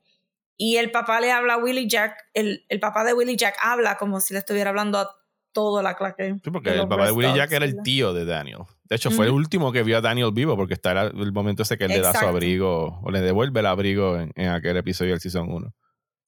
Y 0.57 0.77
el 0.77 0.91
papá 0.91 1.19
le 1.19 1.31
habla 1.31 1.55
a 1.55 1.57
Willie 1.57 1.87
Jack, 1.87 2.15
el, 2.33 2.65
el 2.69 2.79
papá 2.79 3.03
de 3.03 3.13
Willie 3.13 3.35
Jack 3.35 3.55
habla 3.61 3.97
como 3.97 4.19
si 4.19 4.33
le 4.33 4.39
estuviera 4.39 4.69
hablando 4.69 4.99
a 4.99 5.09
toda 5.51 5.81
la 5.83 5.95
clase. 5.95 6.35
Sí, 6.43 6.51
porque 6.51 6.71
el 6.71 6.87
papá 6.87 7.05
de 7.05 7.11
Willie 7.11 7.35
Jack 7.35 7.51
era 7.51 7.65
el 7.65 7.81
tío 7.83 8.13
de 8.13 8.25
Daniel. 8.25 8.59
De 8.83 8.95
hecho, 8.95 9.11
fue 9.11 9.25
el 9.25 9.31
último 9.31 9.71
que 9.71 9.83
vio 9.83 9.97
a 9.97 10.01
Daniel 10.01 10.31
vivo, 10.33 10.55
porque 10.55 10.73
está 10.73 10.91
el, 11.03 11.31
momento 11.31 11.63
ese 11.63 11.77
que 11.77 11.85
él 11.85 11.91
le 11.91 12.01
da 12.01 12.13
su 12.13 12.25
abrigo, 12.25 12.99
o 13.01 13.11
le 13.11 13.21
devuelve 13.21 13.59
el 13.59 13.65
abrigo 13.65 14.19
en, 14.19 14.31
en 14.35 14.49
aquel 14.49 14.77
episodio 14.77 15.11
del 15.11 15.21
Season 15.21 15.49
1. 15.49 15.73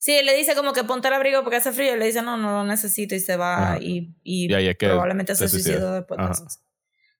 Sí, 0.05 0.15
él 0.15 0.27
le 0.27 0.37
dice 0.37 0.53
como 0.53 0.71
que 0.71 0.83
ponte 0.83 1.07
el 1.07 1.15
abrigo 1.15 1.41
porque 1.41 1.57
hace 1.57 1.71
frío. 1.71 1.95
Y 1.95 1.97
le 1.97 2.05
dice, 2.05 2.21
no, 2.21 2.37
no 2.37 2.51
lo 2.51 2.63
necesito. 2.63 3.15
Y 3.15 3.19
se 3.19 3.37
va 3.37 3.79
y, 3.81 4.15
y, 4.23 4.51
Y 4.51 4.53
ahí 4.53 4.67
es 4.67 4.77
que 4.77 4.85
probablemente 4.85 5.33
se, 5.33 5.49
suicidó 5.49 5.93
después 5.93 6.19
de 6.19 6.31
eso. 6.31 6.45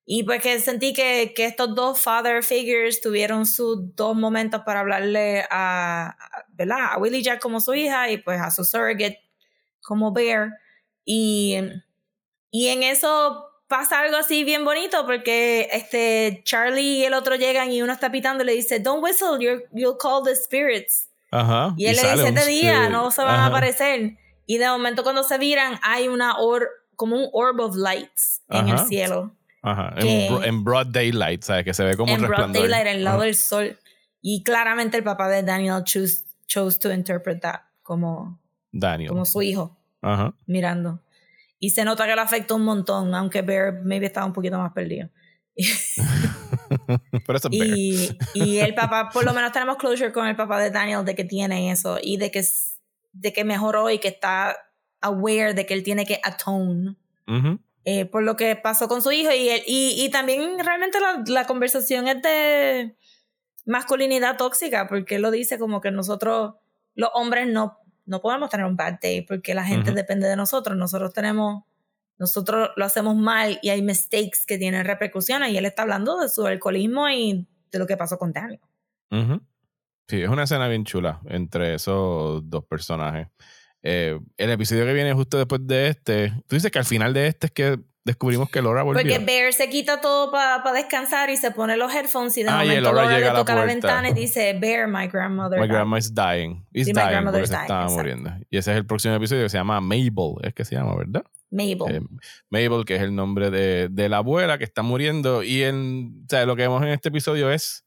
Y 0.08 0.24
pues 0.24 0.42
que 0.42 0.60
sentí 0.60 0.94
que, 0.94 1.34
que 1.36 1.46
estos 1.46 1.74
dos 1.74 2.00
father 2.00 2.44
figures 2.44 3.02
tuvieron 3.02 3.46
sus 3.48 3.96
dos 3.96 4.16
momentos 4.16 4.62
para 4.66 4.82
hablarle 4.82 5.46
a, 5.50 6.16
a-. 6.60 6.94
A 6.94 6.98
Willie 7.00 7.24
Jack 7.24 7.42
como 7.42 7.60
su 7.60 7.74
hija 7.74 8.10
y 8.12 8.18
pues 8.18 8.40
a 8.40 8.52
su 8.52 8.64
surrogate 8.64 9.20
como 9.82 10.12
Bear. 10.14 10.52
Y, 11.04 11.58
y 12.52 12.68
en 12.68 12.84
eso 12.84 13.48
pasa 13.68 14.00
algo 14.02 14.18
así 14.18 14.44
bien 14.44 14.64
bonito 14.64 15.06
porque 15.08 15.68
este 15.72 16.42
Charlie 16.46 17.00
y 17.00 17.06
el 17.06 17.14
otro 17.16 17.36
llegan 17.36 17.72
y 17.72 17.82
uno 17.82 17.92
está 17.92 18.12
pitando 18.12 18.44
y 18.44 18.48
le 18.48 18.54
dice, 18.54 18.80
don't 18.80 19.04
whistle, 19.04 19.40
you're- 19.40 19.66
you'll 19.74 19.98
call 20.00 20.24
the 20.24 20.36
spirits. 20.36 21.10
Ajá. 21.32 21.74
Y 21.78 21.88
él 21.88 21.96
le 21.96 22.02
sale 22.04 22.22
dice, 22.22 22.28
este 22.30 22.46
día 22.50 22.74
spirit. 22.84 22.92
no 22.92 23.10
se 23.12 23.22
van 23.24 23.36
a 23.36 23.38
Ajá. 23.40 23.46
aparecer. 23.48 24.18
Y 24.46 24.60
de 24.60 24.68
momento 24.68 25.02
cuando 25.04 25.24
se 25.24 25.38
viran 25.40 25.80
hay 25.82 26.08
una 26.08 26.38
or 26.38 26.70
como 26.96 27.18
un 27.18 27.28
orb 27.34 27.60
of 27.60 27.76
lights 27.76 28.44
en 28.50 28.70
el 28.70 28.76
Ajá. 28.76 28.86
cielo. 28.86 29.36
Ajá. 29.66 29.96
que- 30.00 30.26
En, 30.28 30.32
bro- 30.34 30.44
en 30.44 30.64
broad 30.64 30.88
daylight, 30.88 31.42
¿sabes? 31.44 31.66
Que 31.66 31.74
se 31.74 31.84
ve 31.84 31.96
como 31.98 32.14
en 32.14 32.22
un 32.22 32.28
broad 32.28 32.32
resplandor. 32.48 32.62
daylight, 32.70 32.88
al 32.96 33.04
lado 33.04 33.22
del 33.22 33.36
sol. 33.36 33.78
Y 34.22 34.44
claramente 34.44 34.98
el 34.98 35.04
papá 35.04 35.28
de 35.30 35.44
Daniel 35.44 35.84
Chus 35.84 36.24
chose 36.48 36.80
to 36.80 36.92
interpret 36.92 37.42
that 37.42 37.62
como, 37.84 38.40
Daniel. 38.72 39.10
como 39.10 39.26
su 39.26 39.42
hijo 39.42 39.78
Ajá. 40.02 40.34
mirando. 40.48 41.02
Y 41.60 41.70
se 41.72 41.84
nota 41.86 42.06
que 42.06 42.16
le 42.16 42.22
afectó 42.22 42.56
un 42.56 42.64
montón, 42.66 43.14
aunque 43.16 43.42
Bear 43.42 43.82
maybe 43.84 44.06
estaba 44.08 44.26
un 44.26 44.34
poquito 44.34 44.58
más 44.58 44.72
perdido. 44.74 45.10
Pero 47.26 47.38
eso 47.38 47.50
es 47.52 47.60
Bear. 47.60 47.78
Y, 47.78 48.18
y 48.34 48.58
el 48.60 48.74
papá, 48.76 49.10
por 49.10 49.24
lo 49.26 49.34
menos 49.34 49.52
tenemos 49.52 49.78
closure 49.78 50.12
con 50.12 50.28
el 50.28 50.36
papá 50.36 50.60
de 50.60 50.72
Daniel 50.72 51.06
de 51.06 51.16
que 51.16 51.24
tiene 51.24 51.72
eso 51.72 51.98
y 52.02 52.18
de 52.18 52.32
que, 52.32 52.44
de 53.14 53.34
que 53.34 53.44
mejoró 53.44 53.90
y 53.90 54.00
que 54.00 54.10
está 54.10 54.56
aware 55.02 55.54
de 55.54 55.66
que 55.66 55.74
él 55.74 55.84
tiene 55.84 56.06
que 56.06 56.20
atone 56.24 56.96
Ujú. 57.28 57.60
Eh, 57.86 58.06
por 58.06 58.24
lo 58.24 58.36
que 58.36 58.56
pasó 58.58 58.88
con 58.88 59.02
su 59.02 59.12
hijo. 59.12 59.32
Y, 59.32 59.48
él- 59.50 59.64
y, 59.66 60.04
y 60.04 60.10
también 60.10 60.60
realmente 60.60 61.00
la, 61.00 61.24
la 61.28 61.46
conversación 61.48 62.08
es 62.08 62.22
de 62.22 62.96
masculinidad 63.66 64.38
tóxica, 64.38 64.88
porque 64.88 65.16
él 65.16 65.22
lo 65.22 65.32
dice 65.32 65.58
como 65.58 65.82
que 65.82 65.92
nosotros, 65.92 66.56
los 66.96 67.10
hombres, 67.14 67.48
no, 67.48 67.78
no 68.06 68.22
podemos 68.22 68.50
tener 68.50 68.66
un 68.66 68.76
bad 68.76 69.00
day 69.02 69.22
porque 69.22 69.54
la 69.56 69.64
gente 69.64 69.92
depende 69.92 70.28
de 70.28 70.36
nosotros. 70.36 70.78
Nosotros 70.78 71.14
tenemos, 71.14 71.64
nosotros 72.18 72.70
lo 72.76 72.86
hacemos 72.86 73.16
mal 73.16 73.58
y 73.62 73.70
hay 73.70 73.82
mistakes 73.82 74.46
que 74.46 74.58
tienen 74.58 74.86
repercusiones. 74.86 75.52
Y 75.52 75.58
él 75.58 75.66
está 75.66 75.82
hablando 75.84 76.20
de 76.20 76.30
su 76.30 76.46
alcoholismo 76.46 77.10
y 77.10 77.48
de 77.72 77.80
lo 77.80 77.88
que 77.88 77.98
pasó 77.98 78.18
con 78.18 78.32
Daniel. 78.32 78.60
Sí, 80.08 80.22
es 80.22 80.30
una 80.30 80.44
escena 80.44 80.68
bien 80.68 80.86
chula 80.86 81.20
entre 81.26 81.74
esos 81.74 82.48
dos 82.48 82.64
personajes. 82.66 83.28
Eh, 83.88 84.20
el 84.38 84.50
episodio 84.50 84.84
que 84.84 84.94
viene 84.94 85.14
justo 85.14 85.38
después 85.38 85.62
de 85.68 85.90
este, 85.90 86.34
tú 86.48 86.56
dices 86.56 86.72
que 86.72 86.80
al 86.80 86.86
final 86.86 87.14
de 87.14 87.28
este 87.28 87.46
es 87.48 87.52
que 87.52 87.80
descubrimos 88.04 88.50
que 88.50 88.60
Laura 88.60 88.82
volvió. 88.82 89.02
Porque 89.02 89.20
Bear 89.20 89.54
se 89.54 89.70
quita 89.70 90.02
todo 90.02 90.32
para 90.32 90.74
descansar 90.74 91.30
y 91.30 91.38
se 91.38 91.52
pone 91.52 91.78
los 91.78 91.94
headphones 91.94 92.36
y 92.38 92.42
de 92.44 92.50
Ah, 92.50 92.66
y 92.66 92.70
momento 92.70 92.82
Laura 92.82 93.02
Laura 93.04 93.16
llega 93.16 93.26
le 93.28 93.30
a 93.30 93.34
la 93.34 93.40
toca 93.40 93.54
la, 93.54 93.62
puerta. 93.62 93.74
ventana 93.74 94.10
y 94.10 94.14
dice, 94.14 94.58
Bear, 94.60 94.88
my 94.88 95.08
grandmother. 95.08 95.60
My 95.60 95.68
died." 95.68 95.76
grandma 95.76 95.98
is 96.00 96.14
dying. 96.16 96.66
Is 96.74 96.88
Sí, 96.88 96.94
my 96.94 97.02
dying 97.02 97.10
grandmother 97.10 97.44
is 97.44 97.50
dying, 97.52 97.62
estaba 97.62 97.90
muriendo. 97.90 98.32
Y 98.50 98.58
ese 98.58 98.72
es 98.72 98.78
el 98.78 98.88
próximo 98.88 99.14
episodio 99.14 99.44
que 99.44 99.50
se 99.50 99.58
llama 99.58 99.80
Mabel, 99.82 100.36
es 100.42 100.54
que 100.56 100.66
se 100.66 100.74
llama, 100.76 100.96
¿verdad? 100.96 101.24
Mabel. 101.52 101.78
Eh, 101.90 102.02
Mabel, 102.50 102.86
que 102.86 102.96
es 102.96 103.02
el 103.04 103.14
nombre 103.16 103.52
de, 103.52 103.90
de 103.90 104.10
la 104.10 104.18
abuela 104.18 104.58
que 104.58 104.64
está 104.64 104.82
muriendo. 104.82 105.44
Y 105.44 105.62
en, 105.62 106.24
o 106.26 106.28
sea, 106.28 106.48
lo 106.48 106.56
que 106.56 106.64
vemos 106.64 106.82
en 106.82 106.90
este 106.90 107.10
episodio 107.10 107.52
es, 107.52 107.86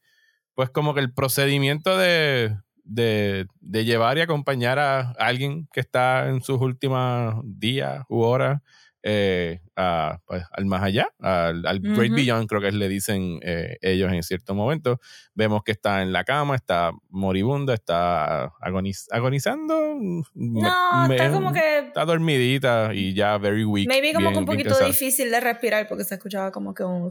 pues, 0.55 0.69
como 0.69 0.93
que 0.93 1.01
el 1.01 1.13
procedimiento 1.13 1.97
de, 1.97 2.55
de, 2.89 3.47
de 3.61 3.85
llevar 3.85 4.17
y 4.17 4.21
acompañar 4.21 4.79
a 4.79 5.11
alguien 5.11 5.67
que 5.71 5.79
está 5.79 6.27
en 6.29 6.41
sus 6.41 6.59
últimos 6.61 7.41
días 7.45 8.03
u 8.09 8.21
horas 8.21 8.61
eh, 9.03 9.61
a, 9.81 10.19
pues, 10.27 10.43
al 10.51 10.65
más 10.65 10.83
allá, 10.83 11.07
al, 11.19 11.65
al 11.65 11.79
Great 11.79 12.11
Ujú. 12.11 12.15
Beyond, 12.15 12.47
creo 12.49 12.59
que 12.61 12.71
le 12.73 12.89
dicen 12.89 13.39
eh, 13.43 13.77
ellos 13.81 14.11
en 14.11 14.21
cierto 14.23 14.53
momento. 14.53 14.99
Vemos 15.33 15.63
que 15.63 15.71
está 15.71 16.01
en 16.01 16.11
la 16.11 16.25
cama, 16.25 16.55
está 16.55 16.91
moribunda, 17.09 17.73
está 17.73 18.51
agoniz- 18.61 19.07
agonizando. 19.11 19.95
No, 20.33 21.07
me- 21.07 21.15
está 21.15 21.31
como 21.31 21.53
que. 21.53 21.79
Está 21.87 22.03
dormidita 22.05 22.91
y 22.93 23.13
ya 23.13 23.37
very 23.37 23.63
weak. 23.63 23.87
Maybe 23.87 24.13
como 24.13 24.29
bien- 24.29 24.33
que 24.33 24.39
un 24.39 24.45
poquito 24.45 24.77
difícil 24.85 25.31
de 25.31 25.39
respirar 25.39 25.87
porque 25.87 26.03
se 26.03 26.15
escuchaba 26.15 26.51
como 26.51 26.73
que 26.73 26.83
un. 26.83 27.09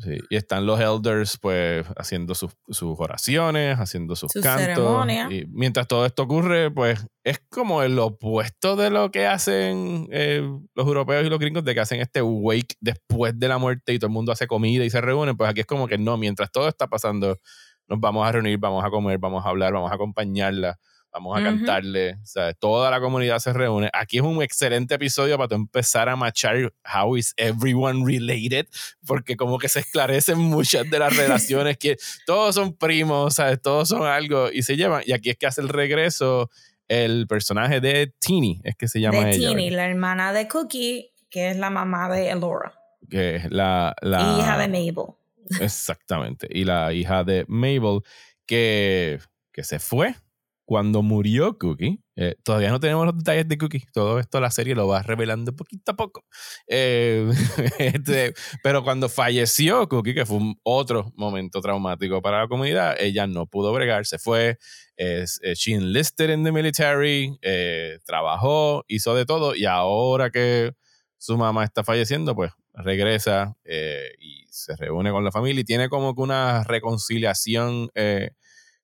Sí, 0.00 0.18
Y 0.30 0.36
están 0.36 0.66
los 0.66 0.78
elders, 0.80 1.38
pues, 1.38 1.86
haciendo 1.96 2.34
sus, 2.34 2.52
sus 2.68 2.96
oraciones, 2.98 3.78
haciendo 3.78 4.16
sus 4.16 4.32
Sus 4.32 4.42
cantos. 4.42 5.06
Y 5.30 5.46
mientras 5.48 5.86
todo 5.86 6.04
esto 6.04 6.24
ocurre, 6.24 6.70
pues, 6.72 7.06
es 7.24 7.38
como 7.48 7.82
el 7.82 7.98
opuesto 7.98 8.74
de 8.76 8.90
lo 8.90 9.10
que 9.10 9.26
hacen 9.26 10.08
eh, 10.10 10.42
los 10.74 10.86
europeos 10.86 11.24
y 11.24 11.30
los 11.30 11.38
gringos, 11.38 11.64
de 11.64 11.72
que 11.74 11.80
hacen 11.80 12.00
este 12.06 12.22
wake 12.22 12.74
después 12.80 13.38
de 13.38 13.48
la 13.48 13.58
muerte 13.58 13.92
y 13.92 13.98
todo 13.98 14.08
el 14.08 14.12
mundo 14.14 14.32
hace 14.32 14.46
comida 14.46 14.84
y 14.84 14.90
se 14.90 15.00
reúnen. 15.00 15.36
Pues 15.36 15.50
aquí 15.50 15.60
es 15.60 15.66
como 15.66 15.86
que 15.86 15.98
no, 15.98 16.16
mientras 16.16 16.50
todo 16.50 16.68
está 16.68 16.86
pasando, 16.88 17.38
nos 17.88 18.00
vamos 18.00 18.26
a 18.26 18.32
reunir, 18.32 18.58
vamos 18.58 18.84
a 18.84 18.90
comer, 18.90 19.18
vamos 19.18 19.44
a 19.44 19.48
hablar, 19.48 19.72
vamos 19.72 19.90
a 19.92 19.94
acompañarla. 19.94 20.78
Vamos 21.12 21.34
a 21.34 21.40
Ujú. 21.40 21.48
cantarle, 21.48 22.12
o 22.22 22.26
sea, 22.26 22.52
toda 22.52 22.90
la 22.90 23.00
comunidad 23.00 23.38
se 23.38 23.50
reúne. 23.54 23.88
Aquí 23.94 24.18
es 24.18 24.22
un 24.22 24.42
excelente 24.42 24.96
episodio 24.96 25.38
para 25.38 25.48
tú 25.48 25.54
empezar 25.54 26.10
a 26.10 26.16
machar 26.16 26.70
how 26.94 27.16
is 27.16 27.32
everyone 27.38 28.04
related, 28.04 28.66
porque 29.06 29.34
como 29.34 29.56
que 29.56 29.70
se 29.70 29.80
esclarecen 29.80 30.36
muchas 30.36 30.90
de 30.90 30.98
las 30.98 31.16
relaciones 31.16 31.78
que 31.78 31.96
todos 32.26 32.54
son 32.54 32.76
primos, 32.76 33.36
¿sabes? 33.36 33.62
Todos 33.62 33.88
son 33.88 34.02
algo 34.02 34.50
y 34.52 34.62
se 34.62 34.76
llevan. 34.76 35.04
Y 35.06 35.12
aquí 35.12 35.30
es 35.30 35.38
que 35.38 35.46
hace 35.46 35.62
el 35.62 35.70
regreso 35.70 36.50
el 36.88 37.26
personaje 37.26 37.80
de 37.80 38.12
Teeny, 38.20 38.60
es 38.62 38.76
que 38.76 38.86
se 38.86 39.00
llama 39.00 39.24
de 39.24 39.36
ella. 39.36 39.48
Teeny, 39.48 39.70
¿verdad? 39.70 39.76
la 39.76 39.88
hermana 39.88 40.32
de 40.34 40.48
Cookie, 40.48 41.12
que 41.36 41.50
es 41.50 41.58
la 41.58 41.68
mamá 41.68 42.08
de 42.08 42.30
Elora. 42.30 42.72
Que 43.10 43.36
es 43.36 43.50
la, 43.50 43.94
la 44.00 44.38
Hija 44.38 44.56
de 44.56 44.68
Mabel. 44.68 45.12
Exactamente. 45.60 46.48
Y 46.50 46.64
la 46.64 46.94
hija 46.94 47.24
de 47.24 47.44
Mabel, 47.46 48.00
que, 48.46 49.18
que 49.52 49.62
se 49.62 49.78
fue 49.78 50.14
cuando 50.64 51.02
murió 51.02 51.58
Cookie. 51.58 52.02
Eh, 52.16 52.36
todavía 52.42 52.70
no 52.70 52.80
tenemos 52.80 53.04
los 53.04 53.18
detalles 53.18 53.46
de 53.46 53.58
Cookie. 53.58 53.84
Todo 53.92 54.18
esto 54.18 54.40
la 54.40 54.50
serie 54.50 54.74
lo 54.74 54.88
va 54.88 55.02
revelando 55.02 55.54
poquito 55.54 55.92
a 55.92 55.96
poco. 55.96 56.24
Eh, 56.68 57.30
este, 57.80 58.32
pero 58.62 58.82
cuando 58.82 59.10
falleció 59.10 59.86
Cookie, 59.90 60.14
que 60.14 60.24
fue 60.24 60.38
un 60.38 60.58
otro 60.62 61.12
momento 61.16 61.60
traumático 61.60 62.22
para 62.22 62.40
la 62.40 62.48
comunidad, 62.48 62.96
ella 62.98 63.26
no 63.26 63.46
pudo 63.46 63.74
bregar, 63.74 64.06
se 64.06 64.18
fue. 64.18 64.56
Es, 64.96 65.38
eh, 65.42 65.52
she 65.54 65.74
enlisted 65.74 66.30
in 66.30 66.44
the 66.44 66.50
military, 66.50 67.36
eh, 67.42 67.98
trabajó, 68.06 68.86
hizo 68.88 69.14
de 69.14 69.26
todo. 69.26 69.54
Y 69.54 69.66
ahora 69.66 70.30
que 70.30 70.72
su 71.18 71.36
mamá 71.36 71.64
está 71.64 71.84
falleciendo, 71.84 72.34
pues 72.34 72.52
regresa 72.74 73.56
eh, 73.64 74.12
y 74.18 74.46
se 74.50 74.76
reúne 74.76 75.10
con 75.10 75.24
la 75.24 75.32
familia 75.32 75.60
y 75.60 75.64
tiene 75.64 75.88
como 75.88 76.14
que 76.14 76.20
una 76.22 76.62
reconciliación 76.64 77.90
eh, 77.94 78.30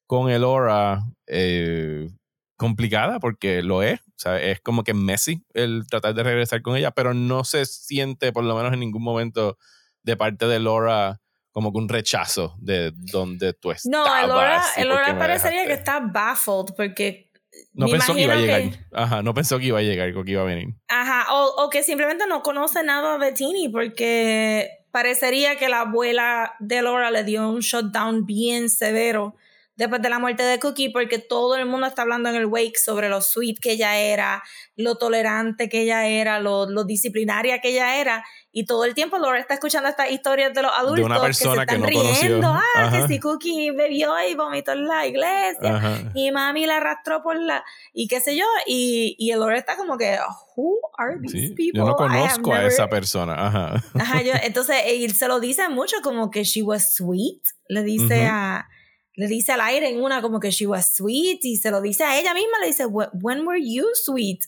con 0.06 0.30
Elora 0.30 1.04
eh, 1.26 2.10
complicada 2.56 3.20
porque 3.20 3.62
lo 3.62 3.82
es, 3.82 4.00
o 4.00 4.14
sea, 4.16 4.40
es 4.40 4.60
como 4.60 4.84
que 4.84 4.94
messy 4.94 5.44
el 5.52 5.84
tratar 5.88 6.14
de 6.14 6.22
regresar 6.22 6.62
con 6.62 6.76
ella, 6.76 6.90
pero 6.90 7.14
no 7.14 7.44
se 7.44 7.66
siente 7.66 8.32
por 8.32 8.44
lo 8.44 8.56
menos 8.56 8.72
en 8.72 8.80
ningún 8.80 9.02
momento 9.02 9.58
de 10.02 10.16
parte 10.16 10.46
de 10.46 10.58
Laura 10.58 11.20
como 11.52 11.70
que 11.70 11.78
un 11.78 11.88
rechazo 11.88 12.56
de 12.58 12.92
donde 12.94 13.52
tú 13.52 13.70
estabas. 13.70 14.06
No, 14.08 14.24
Elora, 14.24 14.62
Elora 14.76 15.18
parecería 15.18 15.66
que 15.66 15.74
está 15.74 16.00
baffled 16.00 16.74
porque. 16.74 17.30
No 17.72 17.86
pensó 17.86 18.14
que 18.14 18.22
iba 18.22 18.34
a 18.34 18.36
llegar. 18.36 18.62
Ajá, 18.92 19.22
no 19.22 19.34
pensó 19.34 19.58
que 19.58 19.66
iba 19.66 19.78
a 19.78 19.82
llegar, 19.82 20.14
o 20.16 20.24
que 20.24 20.32
iba 20.32 20.42
a 20.42 20.46
venir. 20.46 20.74
Ajá, 20.88 21.32
o, 21.32 21.64
o 21.64 21.70
que 21.70 21.82
simplemente 21.82 22.26
no 22.26 22.42
conoce 22.42 22.82
nada 22.82 23.18
de 23.18 23.32
Tini 23.32 23.68
porque 23.68 24.68
parecería 24.90 25.56
que 25.56 25.68
la 25.68 25.80
abuela 25.80 26.54
de 26.60 26.82
Laura 26.82 27.10
le 27.10 27.24
dio 27.24 27.48
un 27.48 27.60
shutdown 27.60 28.26
bien 28.26 28.68
severo 28.68 29.34
después 29.74 30.02
de 30.02 30.10
la 30.10 30.18
muerte 30.18 30.42
de 30.42 30.58
Cookie 30.58 30.90
porque 30.90 31.18
todo 31.18 31.56
el 31.56 31.66
mundo 31.66 31.86
está 31.86 32.02
hablando 32.02 32.28
en 32.28 32.36
el 32.36 32.46
wake 32.46 32.78
sobre 32.78 33.08
lo 33.08 33.20
sweet 33.20 33.58
que 33.60 33.72
ella 33.72 33.98
era, 33.98 34.42
lo 34.76 34.96
tolerante 34.96 35.68
que 35.68 35.82
ella 35.82 36.06
era, 36.06 36.40
lo, 36.40 36.68
lo 36.68 36.84
disciplinaria 36.84 37.60
que 37.60 37.70
ella 37.70 38.00
era 38.00 38.24
y 38.54 38.66
todo 38.66 38.84
el 38.84 38.94
tiempo 38.94 39.18
Laura 39.18 39.38
está 39.40 39.54
escuchando 39.54 39.88
estas 39.88 40.10
historias 40.10 40.52
de 40.52 40.60
los 40.62 40.70
adultos 40.76 41.06
una 41.06 41.20
persona 41.20 41.64
que 41.64 41.74
se 41.74 41.80
que 41.80 41.86
están 41.86 41.94
no 41.94 42.02
conoció. 42.02 42.28
riendo, 42.28 42.48
ah, 42.48 42.62
Ajá. 42.76 43.00
que 43.06 43.08
si 43.14 43.18
Cookie 43.20 43.70
bebió 43.70 44.12
y 44.28 44.34
vomitó 44.34 44.72
en 44.72 44.86
la 44.86 45.06
iglesia 45.06 45.76
Ajá. 45.76 45.98
y 46.14 46.30
mami 46.30 46.66
la 46.66 46.76
arrastró 46.76 47.22
por 47.22 47.36
la 47.40 47.64
y 47.94 48.08
qué 48.08 48.20
sé 48.20 48.36
yo 48.36 48.44
y, 48.66 49.16
y 49.18 49.32
Lord 49.34 49.54
está 49.56 49.76
como 49.76 49.96
que 49.96 50.18
who 50.56 50.76
are 50.98 51.18
these 51.22 51.32
Sí, 51.48 51.48
people 51.54 51.78
yo 51.80 51.86
no 51.86 51.94
conozco 51.96 52.52
a 52.52 52.58
never-" 52.58 52.66
esa 52.68 52.88
persona. 52.88 53.46
Ajá. 53.46 53.82
Ajá, 53.94 54.22
yo, 54.22 54.32
entonces 54.42 54.76
él 54.86 55.12
se 55.14 55.28
lo 55.28 55.40
dice 55.40 55.68
mucho 55.70 55.96
como 56.02 56.30
que 56.30 56.44
she 56.44 56.62
was 56.62 56.94
sweet 56.94 57.40
le 57.68 57.82
dice 57.82 58.04
Ujú. 58.26 58.28
a 58.30 58.68
le 59.14 59.26
dice 59.28 59.52
al 59.52 59.60
aire 59.62 59.88
en 59.90 60.02
una 60.02 60.20
como 60.22 60.40
que 60.40 60.50
she 60.50 60.66
was 60.66 60.94
sweet 60.94 61.40
y 61.44 61.56
se 61.56 61.70
lo 61.70 61.80
dice 61.80 62.02
a 62.04 62.18
ella 62.18 62.32
misma 62.34 62.58
le 62.60 62.66
dice 62.68 62.84
"Wh- 62.86 63.10
when 63.22 63.46
were 63.46 63.60
you 63.62 63.86
sweet 63.94 64.40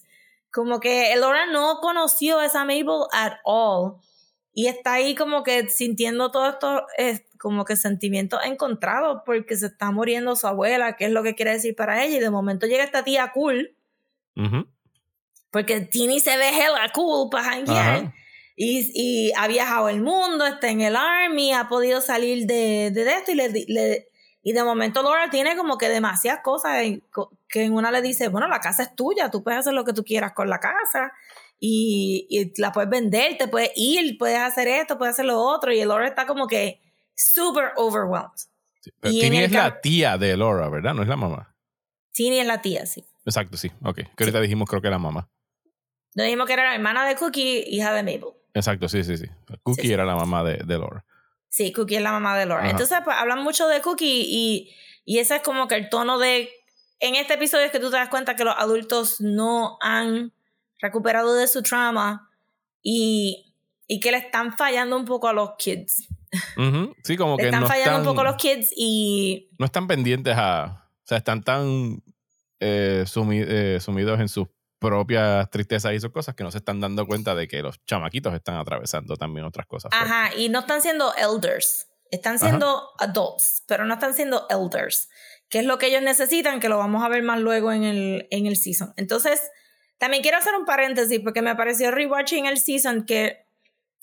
como 0.55 0.79
que 0.79 1.11
Elora 1.13 1.45
no 1.45 1.79
conoció 1.81 2.39
a 2.39 2.45
esa 2.45 2.63
Mabel 2.63 3.03
at 3.11 3.33
all 3.43 3.95
y 4.53 4.67
está 4.67 4.93
ahí 4.93 5.13
como 5.15 5.43
que 5.43 5.67
sintiendo 5.69 6.31
todo 6.31 6.47
esto 6.49 6.85
eh, 6.97 7.25
como 7.37 7.65
que 7.65 7.75
sentimientos 7.75 8.39
encontrados 8.45 9.21
porque 9.25 9.57
se 9.57 9.65
está 9.65 9.91
muriendo 9.91 10.35
su 10.37 10.47
abuela, 10.47 10.95
que 10.95 11.05
es 11.05 11.11
lo 11.11 11.23
que 11.23 11.35
quiere 11.35 11.51
decir 11.51 11.75
para 11.75 12.03
ella 12.05 12.15
y 12.15 12.19
de 12.21 12.29
momento 12.29 12.65
llega 12.67 12.85
esta 12.85 13.03
tía 13.03 13.31
cool 13.33 13.75
Ujú. 14.37 14.65
porque 15.51 15.81
Tini 15.81 16.19
se 16.21 16.37
ve 16.37 16.49
hella 16.49 16.89
cool 16.93 17.29
para 17.29 17.43
janguear 17.51 17.95
Ajá. 17.97 18.13
y, 18.55 18.91
y 18.95 19.31
ha 19.35 19.47
viajado 19.47 19.89
el 19.89 20.01
mundo, 20.01 20.45
está 20.45 20.69
en 20.69 20.79
el 20.81 20.95
army, 20.95 21.51
ha 21.51 21.67
podido 21.67 21.99
salir 21.99 22.45
de, 22.47 22.91
de 22.91 23.13
esto 23.13 23.31
y, 23.33 23.35
le, 23.35 23.49
le- 23.67 24.07
y 24.47 24.53
de 24.53 24.63
momento 24.63 25.01
Laura 25.01 25.29
tiene 25.31 25.57
como 25.57 25.77
que 25.79 25.89
demasiadas 25.89 26.41
cosas 26.43 26.83
en- 26.83 27.03
que 27.49 27.63
en 27.63 27.73
una 27.73 27.89
le 27.89 28.01
dice, 28.03 28.27
bueno, 28.27 28.47
la 28.47 28.59
casa 28.59 28.83
es 28.83 28.95
tuya, 28.95 29.31
tú 29.31 29.43
puedes 29.43 29.59
hacer 29.61 29.73
lo 29.73 29.83
que 29.83 29.91
tú 29.91 30.03
quieras 30.03 30.33
con 30.33 30.49
la 30.51 30.59
casa 30.59 31.11
y, 31.59 32.27
y 32.29 32.61
la 32.61 32.71
puedes 32.71 32.89
vender, 32.89 33.37
te 33.39 33.47
puedes 33.47 33.71
ir, 33.75 34.17
puedes 34.19 34.37
hacer 34.37 34.67
esto, 34.67 34.99
puedes 34.99 35.13
hacer 35.15 35.25
lo 35.25 35.39
otro 35.41 35.73
y 35.73 35.83
Laura 35.83 36.07
está 36.07 36.27
como 36.27 36.45
que 36.47 36.79
super 37.15 37.71
overwhelmed. 37.75 38.29
Sí, 38.81 38.91
Pero 38.99 39.13
Y 39.15 39.19
Tini 39.19 39.39
es 39.39 39.51
la 39.51 39.81
tía 39.81 40.17
de 40.19 40.37
Laura, 40.37 40.69
¿verdad? 40.69 40.93
No 40.93 41.01
es 41.01 41.07
la 41.07 41.15
mamá. 41.15 41.55
Tini 42.13 42.39
es 42.39 42.45
la 42.45 42.61
tía, 42.61 42.85
sí. 42.85 43.03
Exacto, 43.25 43.57
sí. 43.57 43.71
Ok. 43.83 43.95
Que 44.15 44.23
ahorita 44.25 44.39
dijimos 44.41 44.69
creo 44.69 44.81
que 44.81 44.91
la 44.91 44.99
mamá. 44.99 45.27
Lo 46.13 46.23
mismo 46.23 46.45
que 46.45 46.53
era 46.53 46.63
la 46.65 46.75
hermana 46.75 47.03
de 47.07 47.15
Cookie, 47.15 47.63
hija 47.67 47.91
de 47.93 48.03
Mabel. 48.03 48.35
Exacto, 48.53 48.87
sí, 48.87 49.03
sí, 49.03 49.17
sí. 49.17 49.25
Cookie 49.63 49.87
sí. 49.87 49.91
era 49.93 50.05
la 50.05 50.15
mamá 50.15 50.43
de, 50.43 50.57
de 50.63 50.77
Laura. 50.77 51.03
Sí, 51.55 51.71
Cookie 51.71 51.95
es 51.95 52.01
la 52.01 52.11
mamá 52.11 52.37
de 52.37 52.45
Laura. 52.45 52.63
Ajá. 52.63 52.71
Entonces, 52.71 52.97
pues 53.05 53.15
hablan 53.17 53.41
mucho 53.41 53.65
de 53.69 53.79
Cookie 53.79 54.25
y, 54.27 54.75
y 55.05 55.19
ese 55.19 55.37
es 55.37 55.41
como 55.41 55.69
que 55.69 55.75
el 55.75 55.87
tono 55.87 56.19
de 56.19 56.49
en 56.99 57.15
este 57.15 57.35
episodio 57.35 57.65
es 57.65 57.71
que 57.71 57.79
tú 57.79 57.89
te 57.89 57.95
das 57.95 58.09
cuenta 58.09 58.35
que 58.35 58.43
los 58.43 58.55
adultos 58.57 59.21
no 59.21 59.77
han 59.79 60.33
recuperado 60.81 61.33
de 61.33 61.47
su 61.47 61.63
trauma 61.63 62.29
y, 62.81 63.53
y 63.87 64.01
que 64.01 64.11
le 64.11 64.17
están 64.17 64.57
fallando 64.57 64.97
un 64.97 65.05
poco 65.05 65.29
a 65.29 65.33
los 65.33 65.51
kids. 65.57 66.09
Sí, 67.05 67.15
como 67.15 67.37
le 67.37 67.43
que 67.43 67.45
están 67.45 67.61
no 67.61 67.67
fallando 67.67 67.91
están, 67.91 68.01
un 68.01 68.05
poco 68.05 68.19
a 68.19 68.23
los 68.25 68.35
kids 68.35 68.73
y 68.75 69.47
no 69.57 69.65
están 69.65 69.87
pendientes 69.87 70.35
a... 70.37 70.89
O 71.03 71.07
sea, 71.07 71.19
están 71.19 71.41
tan 71.41 72.03
eh, 72.59 73.05
sumi- 73.07 73.45
eh, 73.47 73.79
sumidos 73.79 74.19
en 74.19 74.27
sus 74.27 74.47
propias 74.79 75.49
tristezas 75.49 75.93
y 75.93 75.99
sus 75.99 76.11
cosas 76.11 76.35
que 76.35 76.43
no 76.43 76.51
se 76.51 76.59
están 76.59 76.79
dando 76.79 77.05
cuenta 77.05 77.35
de 77.35 77.47
que 77.47 77.61
los 77.61 77.83
chamaquitos 77.85 78.33
están 78.33 78.55
atravesando 78.55 79.15
también 79.15 79.45
otras 79.45 79.65
cosas. 79.65 79.91
fuertes. 79.91 80.11
Ajá, 80.11 80.35
y 80.35 80.49
no 80.49 80.59
están 80.59 80.81
siendo 80.81 81.13
elders, 81.15 81.87
están 82.11 82.39
siendo 82.39 82.89
adults, 82.99 83.63
pero 83.67 83.85
no 83.85 83.93
están 83.93 84.13
siendo 84.13 84.47
elders, 84.49 85.09
que 85.49 85.59
es 85.59 85.65
lo 85.65 85.77
que 85.77 85.87
ellos 85.87 86.01
necesitan, 86.01 86.59
que 86.59 86.69
lo 86.69 86.77
vamos 86.77 87.03
a 87.03 87.09
ver 87.09 87.23
más 87.23 87.39
luego 87.39 87.71
en 87.71 87.83
el, 87.83 88.27
en 88.31 88.45
el 88.45 88.57
season. 88.57 88.93
Entonces, 88.97 89.41
también 89.97 90.21
quiero 90.21 90.37
hacer 90.37 90.53
un 90.55 90.65
paréntesis 90.65 91.19
porque 91.23 91.41
me 91.41 91.55
pareció 91.55 91.91
rewatching 91.91 92.45
el 92.45 92.57
season 92.57 93.05
que, 93.05 93.45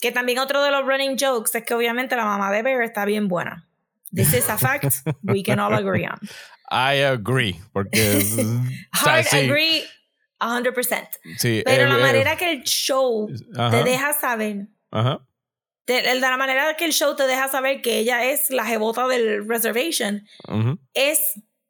que 0.01 0.11
también 0.11 0.39
otro 0.39 0.62
de 0.62 0.70
los 0.70 0.85
running 0.85 1.16
jokes 1.18 1.57
es 1.57 1.64
que 1.64 1.75
obviamente 1.75 2.16
la 2.16 2.25
mamá 2.25 2.51
de 2.51 2.62
Bear 2.62 2.83
está 2.83 3.05
bien 3.05 3.29
buena. 3.29 3.68
This 4.14 4.35
is 4.35 4.49
a 4.49 4.59
fact 4.59 4.95
we 5.23 5.43
can 5.43 5.59
all 5.59 5.73
agree 5.79 6.07
on. 6.07 6.18
I 6.70 7.03
agree, 7.05 7.61
porque... 7.73 8.18
o 8.95 8.97
sea, 8.97 9.16
Hard 9.16 9.25
sí, 9.25 9.37
agree 9.37 9.85
100%. 10.49 11.09
sí, 11.38 11.62
Pero 11.64 11.84
eh, 11.84 11.88
la 11.88 11.97
eh, 11.99 12.01
manera 12.01 12.36
que 12.36 12.51
el 12.51 12.62
show 12.64 13.28
ajá, 13.57 13.70
te 13.70 13.84
deja 13.90 14.12
saber 14.12 14.66
ajá. 14.90 15.26
de, 15.86 16.03
de 16.03 16.14
la 16.20 16.36
manera 16.36 16.76
que 16.76 16.84
el 16.84 16.93
show 16.93 17.14
te 17.16 17.26
deja 17.26 17.49
saber 17.49 17.82
que 17.82 17.99
ella 17.99 18.24
es 18.24 18.51
la 18.51 18.64
jebota 18.64 19.07
del 19.07 19.49
reservation 19.49 20.26
ujú. 20.49 20.78
es 20.95 21.20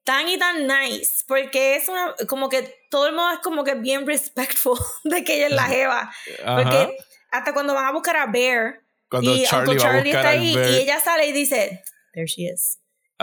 tan 0.04 0.28
y 0.28 0.38
tan 0.38 0.66
nice 0.66 1.22
porque 1.26 1.76
es 1.76 1.88
una 1.88 2.14
como 2.28 2.48
que 2.48 2.74
todo 2.90 3.06
el 3.06 3.14
mundo 3.14 3.32
es 3.32 3.38
como 3.40 3.62
que 3.64 3.74
bien 3.74 4.06
respectful 4.06 4.78
de 5.04 5.22
que 5.24 5.36
ella 5.36 5.46
es 5.46 5.52
la 5.52 5.64
jeva 5.64 6.12
Ajá. 6.44 6.56
porque 6.62 6.96
hasta 7.30 7.52
cuando 7.54 7.74
van 7.74 7.86
a 7.86 7.92
buscar 7.92 8.16
a 8.16 8.26
Bear 8.26 8.80
Cuando 9.08 9.34
y 9.34 9.44
Charlie 9.44 9.72
Uncle 9.74 9.84
va 9.84 9.90
a 9.90 9.92
Charlie 9.94 10.12
buscar 10.12 10.26
está 10.26 10.28
ahí 10.30 10.54
Bear. 10.56 10.70
y 10.70 10.74
ella 10.76 11.00
sale 11.00 11.26
y 11.28 11.32
dice 11.32 11.82
there 12.12 12.26
she 12.26 12.42
is 12.52 12.78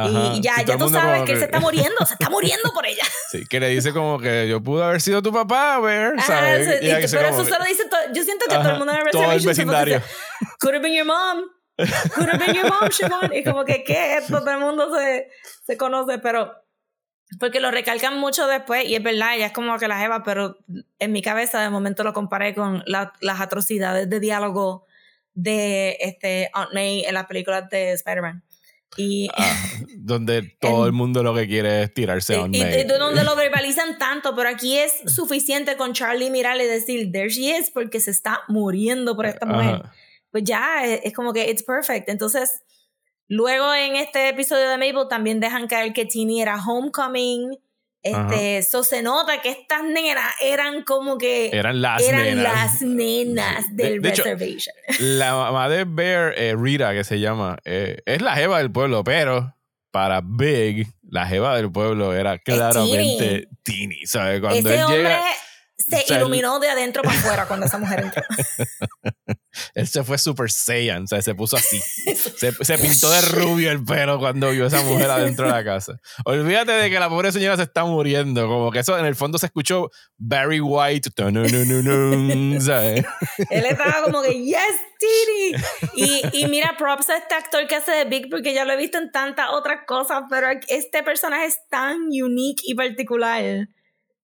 Ajá. 0.06 0.34
y 0.36 0.42
ya, 0.42 0.54
ya 0.66 0.78
tú 0.78 0.90
sabes 0.90 1.24
que 1.24 1.32
él 1.34 1.40
se 1.40 1.46
está 1.46 1.60
muriendo 1.60 2.06
se 2.06 2.14
está 2.14 2.30
muriendo 2.30 2.72
por 2.74 2.86
ella 2.86 3.04
Sí, 3.32 3.46
que 3.46 3.60
le 3.60 3.70
dice 3.70 3.94
como 3.94 4.20
que 4.20 4.48
yo 4.48 4.62
pude 4.62 4.84
haber 4.84 5.02
sido 5.02 5.22
tu 5.22 5.32
papá, 5.32 5.80
Bear, 5.80 6.14
Ajá, 6.18 6.28
¿sabes? 6.28 6.68
eso- 6.68 6.84
Y 6.86 6.90
y- 6.90 7.08
pero 7.12 7.28
eso 7.30 7.46
se 7.46 7.64
dice 7.68 7.84
todo 7.90 8.00
yo 8.14 8.24
siento 8.24 8.46
que 8.48 8.52
todo 8.56 8.60
Ajá, 8.62 8.72
el 8.72 8.78
mundo 8.78 8.94
en 8.94 9.00
el 9.00 9.12
todo 9.12 9.32
el 9.32 9.42
se 9.42 9.48
a 9.48 9.50
vecindario. 9.50 10.02
could 10.60 10.74
have 10.76 10.82
been 10.84 10.94
your 10.96 11.06
mom 11.06 11.44
could 12.16 12.30
have 12.30 12.38
been 12.46 12.56
your 12.56 12.70
mom 12.70 12.90
Siobhan 12.92 13.34
y 13.34 13.44
como 13.44 13.64
que 13.66 13.84
qué 13.84 14.20
todo 14.28 14.50
el 14.50 14.60
mundo 14.60 14.94
se, 14.98 15.30
se 15.66 15.78
conoce 15.78 16.18
pero 16.20 16.54
porque 17.40 17.60
lo 17.60 17.70
recalcan 17.72 18.18
mucho 18.20 18.48
después 18.48 18.86
y 18.86 18.96
es 18.96 19.04
verdad 19.04 19.36
ella 19.36 19.46
es 19.46 19.52
como 19.54 19.78
que 19.78 19.88
la 19.88 20.00
jeva 20.00 20.24
pero 20.24 20.58
en 20.98 21.12
mi 21.12 21.22
cabeza 21.22 21.62
de 21.62 21.70
momento 21.70 22.04
lo 22.04 22.12
comparé 22.12 22.56
con 22.56 22.84
la- 22.88 23.14
las 23.22 23.40
atrocidades 23.40 24.10
de 24.10 24.20
diálogo 24.20 24.86
de 25.36 25.96
este 26.02 26.50
Aunt 26.54 26.74
May 26.74 27.06
en 27.06 27.14
las 27.14 27.28
películas 27.28 27.70
de 27.70 27.94
Spider-Man 27.94 28.44
y, 28.98 29.30
Ah, 29.38 29.56
donde 29.98 30.42
todo 30.60 30.86
el 30.86 30.94
mundo 30.94 31.24
lo 31.24 31.34
que 31.34 31.48
quiere 31.48 31.84
es 31.84 31.94
tirarse 31.94 32.36
a 32.36 32.44
un 32.44 32.54
y, 32.54 32.60
y 32.60 32.84
donde 32.84 33.24
lo 33.24 33.36
verbalizan 33.36 33.98
tanto, 33.98 34.36
pero 34.36 34.50
aquí 34.50 34.78
es 34.78 34.94
suficiente 35.06 35.78
con 35.78 35.94
Charlie 35.94 36.30
mirarle 36.30 36.66
y 36.66 36.68
decir, 36.68 37.12
there 37.12 37.30
she 37.30 37.58
is, 37.58 37.70
porque 37.70 38.00
se 38.00 38.12
está 38.12 38.42
muriendo 38.48 39.16
por 39.16 39.26
esta 39.26 39.46
mujer. 39.46 39.76
Ajá. 39.76 39.94
Pues 40.32 40.44
ya, 40.44 40.86
es, 40.86 41.02
es 41.04 41.14
como 41.14 41.34
que 41.34 41.50
it's 41.50 41.64
perfect. 41.64 42.10
Entonces, 42.10 42.62
luego 43.28 43.74
en 43.74 43.96
este 43.96 44.30
episodio 44.30 44.70
de 44.70 44.78
Mabel 44.78 45.08
también 45.10 45.40
dejan 45.40 45.68
caer 45.68 45.94
que 45.94 46.06
Tini 46.06 46.42
era 46.42 46.58
homecoming. 46.64 47.58
Este, 48.02 48.58
eso 48.60 48.84
se 48.84 49.02
nota 49.02 49.42
que 49.42 49.50
estas 49.50 49.84
nenas 49.84 50.26
eran 50.42 50.84
como 50.84 51.18
que 51.18 51.50
Eran 51.52 51.82
las 51.82 52.02
eran 52.02 52.24
nenas. 52.24 52.44
las 52.44 52.82
nenas. 52.82 53.76
De- 53.76 53.84
del 54.00 54.06
hecho, 54.06 54.24
reservation. 54.24 54.74
La 55.00 55.34
mamá 55.34 55.68
de 55.70 55.84
Bear, 55.86 56.34
eh, 56.38 56.56
Rita, 56.58 56.94
que 56.94 57.04
se 57.04 57.20
llama, 57.20 57.58
eh, 57.66 57.98
es 58.06 58.22
la 58.22 58.36
jeva 58.36 58.60
del 58.60 58.72
pueblo, 58.72 59.04
pero 59.04 59.54
para 59.92 60.22
Big, 60.24 60.88
la 61.10 61.26
jeva 61.28 61.56
del 61.58 61.72
pueblo 61.72 62.14
era 62.14 62.38
claramente 62.38 63.48
Tini, 63.64 64.06
¿sabes? 64.06 64.40
Cuando 64.40 64.60
Ese 64.70 64.76
él 64.78 64.84
hombre 64.84 64.98
llega, 65.00 65.22
se 65.80 65.96
o 65.96 66.00
sea, 66.00 66.18
iluminó 66.18 66.60
de 66.60 66.70
adentro 66.70 67.02
para 67.04 67.18
afuera 67.18 67.48
cuando 67.48 67.66
esa 67.66 67.78
mujer 67.78 68.02
entró. 68.02 68.22
él 69.74 69.88
se 69.88 70.04
fue 70.04 70.18
Super 70.18 70.52
Saiyan, 70.52 71.04
o 71.04 71.08
sea, 71.08 71.22
se 71.22 71.34
puso 71.36 71.56
así. 71.56 71.82
Se, 72.40 72.52
se 72.52 72.78
pintó 72.78 73.10
de 73.10 73.22
rubio 73.22 73.72
el 73.72 73.84
pelo 73.84 74.20
cuando 74.20 74.50
vio 74.52 74.66
a 74.66 74.68
esa 74.68 74.82
mujer 74.82 75.10
adentro 75.10 75.46
de 75.46 75.52
la 75.52 75.64
casa. 75.64 76.00
Olvídate 76.26 76.72
de 76.72 76.90
que 76.90 77.00
la 77.00 77.10
pobre 77.10 77.32
señora 77.32 77.58
se 77.58 77.64
está 77.64 77.84
muriendo. 77.84 78.48
Como 78.48 78.72
que 78.72 78.80
eso 78.80 78.98
en 78.98 79.06
el 79.06 79.16
fondo 79.16 79.38
se 79.38 79.46
escuchó 79.48 79.90
Barry 80.18 80.62
White. 80.62 81.10
Él 81.18 83.06
estaba 83.50 84.04
como 84.04 84.22
que, 84.22 84.44
yes, 84.44 84.60
Tini. 85.00 85.64
Y, 85.96 86.22
y 86.34 86.48
mira, 86.48 86.76
props 86.78 87.10
a 87.10 87.18
este 87.18 87.36
actor 87.36 87.68
que 87.68 87.76
hace 87.76 87.92
de 87.92 88.06
Big, 88.06 88.30
porque 88.30 88.54
ya 88.54 88.66
lo 88.66 88.74
he 88.74 88.78
visto 88.78 88.98
en 88.98 89.12
tantas 89.12 89.50
otras 89.52 89.86
cosas, 89.86 90.24
pero 90.30 90.48
este 90.68 91.04
personaje 91.04 91.46
es 91.46 91.60
tan 91.70 92.08
unique 92.08 92.64
y 92.66 92.76
particular. 92.76 93.68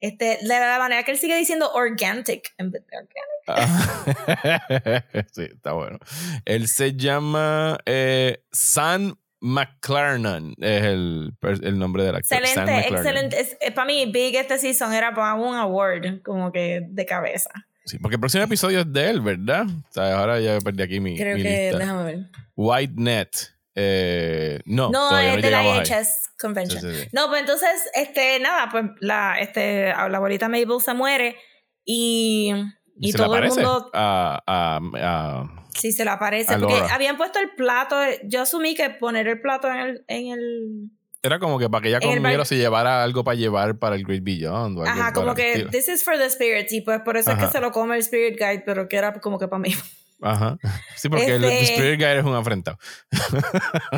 Este, 0.05 0.37
de 0.41 0.47
la 0.47 0.77
manera 0.79 1.03
que 1.03 1.11
él 1.11 1.17
sigue 1.17 1.35
diciendo 1.37 1.71
organic 1.73 2.53
en 2.57 2.71
vez 2.71 2.83
de 2.87 2.97
organic. 2.97 3.25
Ah. 3.47 5.03
sí, 5.31 5.43
está 5.43 5.73
bueno. 5.73 5.99
Él 6.45 6.67
se 6.67 6.93
llama 6.95 7.77
eh, 7.85 8.43
Sam 8.51 9.15
McClarnon, 9.41 10.55
es 10.59 10.83
el, 10.83 11.33
el 11.41 11.77
nombre 11.79 12.03
del 12.03 12.15
actor. 12.15 12.37
Sam 12.47 12.67
Excelente, 12.67 12.87
excelente. 12.95 13.39
Es- 13.39 13.57
eh, 13.61 13.71
para 13.71 13.85
mí, 13.87 14.05
Big 14.11 14.35
este 14.35 14.57
season 14.57 14.93
era 14.93 15.13
para 15.13 15.35
un 15.35 15.55
award, 15.55 16.21
como 16.23 16.51
que 16.51 16.81
de 16.87 17.05
cabeza. 17.05 17.49
Sí, 17.85 17.99
porque 17.99 18.15
el 18.15 18.19
próximo 18.19 18.43
episodio 18.43 18.79
es 18.81 18.91
de 18.91 19.09
él, 19.11 19.21
¿verdad? 19.21 19.65
O 19.67 19.91
sea, 19.93 20.17
ahora 20.19 20.39
ya 20.39 20.57
perdí 20.59 20.81
aquí 20.81 20.99
mi, 20.99 21.15
Creo 21.15 21.35
mi 21.37 21.43
que, 21.43 21.61
lista. 21.63 21.77
déjame 21.77 22.03
ver. 22.03 22.19
White 22.55 22.93
Net. 22.97 23.29
Eh, 23.75 24.59
no, 24.65 24.89
No, 24.89 25.17
es 25.19 25.35
no 25.35 25.41
de 25.41 25.51
la. 25.51 25.83
IHS 25.83 26.24
Convention. 26.39 26.81
Sí, 26.81 26.91
sí, 26.91 27.01
sí. 27.03 27.09
No, 27.13 27.27
pues 27.29 27.41
entonces, 27.41 27.69
este, 27.93 28.39
nada, 28.39 28.67
pues 28.71 28.85
la, 28.99 29.39
este, 29.39 29.87
la 29.89 30.17
abuelita 30.17 30.47
Mabel 30.49 30.81
se 30.83 30.93
muere 30.93 31.35
y, 31.85 32.51
y 32.99 33.11
se 33.11 33.17
le 33.17 33.23
todo 33.23 33.37
el 33.37 33.47
mundo 33.49 33.89
a, 33.93 34.41
a, 34.45 34.79
a- 35.01 35.65
sí 35.73 35.91
se 35.91 36.03
le 36.03 36.11
aparece. 36.11 36.57
Porque 36.57 36.73
Laura. 36.77 36.93
habían 36.95 37.17
puesto 37.17 37.39
el 37.39 37.51
plato, 37.55 37.95
yo 38.25 38.41
asumí 38.41 38.75
que 38.75 38.89
poner 38.89 39.27
el 39.27 39.39
plato 39.41 39.67
en 39.69 39.77
el, 39.77 40.05
en 40.07 40.27
el 40.27 40.89
Era 41.23 41.39
como 41.39 41.57
que 41.59 41.69
para 41.69 41.81
que 41.81 41.89
ella 41.89 41.99
el 42.01 42.17
comiera 42.17 42.41
o 42.41 42.45
se 42.45 42.57
llevara 42.57 43.03
algo 43.03 43.23
para 43.23 43.35
llevar 43.35 43.77
para 43.79 43.95
el 43.95 44.03
Great 44.05 44.23
Beyond. 44.23 44.77
O 44.79 44.83
algo 44.83 45.01
ajá, 45.01 45.13
como 45.13 45.29
el 45.31 45.35
que 45.35 45.51
estilo. 45.51 45.69
this 45.71 45.87
is 45.89 46.03
for 46.03 46.17
the 46.17 46.29
spirits 46.29 46.71
y 46.73 46.81
pues 46.81 47.01
por 47.01 47.17
eso 47.17 47.31
es 47.31 47.37
que 47.37 47.47
se 47.47 47.59
lo 47.61 47.71
come 47.71 47.95
el 47.95 48.01
spirit 48.01 48.37
guide, 48.37 48.63
pero 48.65 48.87
que 48.87 48.97
era 48.97 49.13
como 49.19 49.37
que 49.39 49.47
para 49.47 49.59
mí. 49.59 49.73
Ajá. 50.21 50.57
Sí, 50.95 51.09
porque 51.09 51.35
el, 51.35 51.43
Este- 51.43 51.59
el 51.59 51.63
Spirit 51.65 51.99
Guide 51.99 52.19
es 52.19 52.25
un 52.25 52.35
afrentado. 52.35 52.77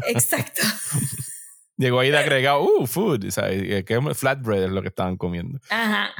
Exacto. 0.07 0.61
Llegó 1.78 1.99
ahí 1.99 2.09
de 2.09 2.17
agregado, 2.17 2.63
uh, 2.63 2.88
food. 2.88 3.25
O 3.25 3.32
sea, 3.32 3.53
y- 3.53 3.84
que 3.84 3.99
flatbread 4.13 4.63
es 4.63 4.71
lo 4.71 4.82
que 4.82 4.88
estaban 4.89 5.15
comiendo. 5.17 5.59
Ajá. 5.69 6.11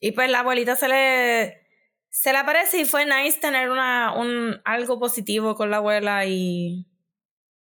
Y 0.00 0.12
pues 0.12 0.30
la 0.30 0.40
abuelita 0.40 0.76
se 0.76 0.88
le 0.88 1.66
se 2.10 2.32
le 2.32 2.38
aparece 2.38 2.80
y 2.80 2.84
fue 2.84 3.04
nice 3.04 3.38
tener 3.40 3.70
una 3.70 4.14
un 4.16 4.60
algo 4.64 4.98
positivo 4.98 5.54
con 5.54 5.70
la 5.70 5.76
abuela 5.76 6.24
y 6.24 6.86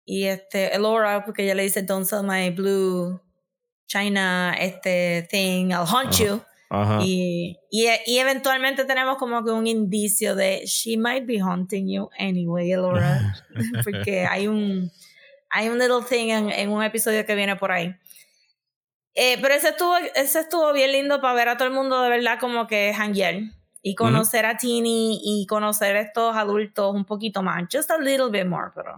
y 0.06 0.26
este 0.26 0.76
Elora 0.76 1.26
porque 1.26 1.44
ella 1.44 1.56
le 1.56 1.64
dice 1.64 1.82
don't 1.82 2.06
sell 2.06 2.24
my 2.24 2.52
blue 2.52 3.20
China 3.88 4.56
este 4.60 5.28
thing 5.32 5.70
I'll 5.72 5.88
hunt 5.88 6.14
Ajá. 6.14 6.24
you 6.24 6.42
Ajá. 6.70 7.00
y, 7.04 7.58
y 7.72 7.88
y 8.06 8.20
eventualmente 8.20 8.86
tenemos 8.86 9.18
como 9.18 9.44
que 9.44 9.52
un 9.52 9.66
indicio 9.66 10.36
de 10.36 10.64
she 10.66 10.96
might 10.98 11.26
be 11.26 11.42
hunting 11.42 11.88
you 11.88 12.10
anyway 12.20 12.72
Elora 12.72 13.36
porque 13.84 14.26
hay 14.26 14.48
un 14.48 14.92
hay 15.56 15.70
un 15.70 15.80
little 15.80 16.04
thing 16.08 16.30
en, 16.30 16.50
en 16.52 16.70
un 16.70 16.84
episodio 16.84 17.26
que 17.26 17.36
viene 17.36 17.56
por 17.56 17.72
ahí 17.72 17.96
eh, 19.18 19.38
pero 19.42 19.54
ese 19.54 19.70
estuvo, 19.70 19.96
ese 20.14 20.42
estuvo 20.42 20.74
bien 20.74 20.92
lindo 20.92 21.22
para 21.22 21.34
ver 21.34 21.48
a 21.48 21.56
todo 21.58 21.68
el 21.70 21.74
mundo 21.74 22.02
de 22.02 22.10
verdad 22.10 22.38
como 22.40 22.68
que 22.68 22.94
hanguear 22.94 23.36
y 23.82 23.96
conocer 23.96 24.46
a 24.46 24.58
Tini 24.58 25.22
y 25.24 25.46
conocer 25.48 25.96
a 25.96 26.02
estos 26.02 26.36
adultos 26.36 26.94
un 26.94 27.06
poquito 27.06 27.42
más. 27.44 27.64
Just 27.72 27.92
a 27.92 27.98
little 27.98 28.30
bit 28.30 28.46
more, 28.46 28.72
pero. 28.76 28.98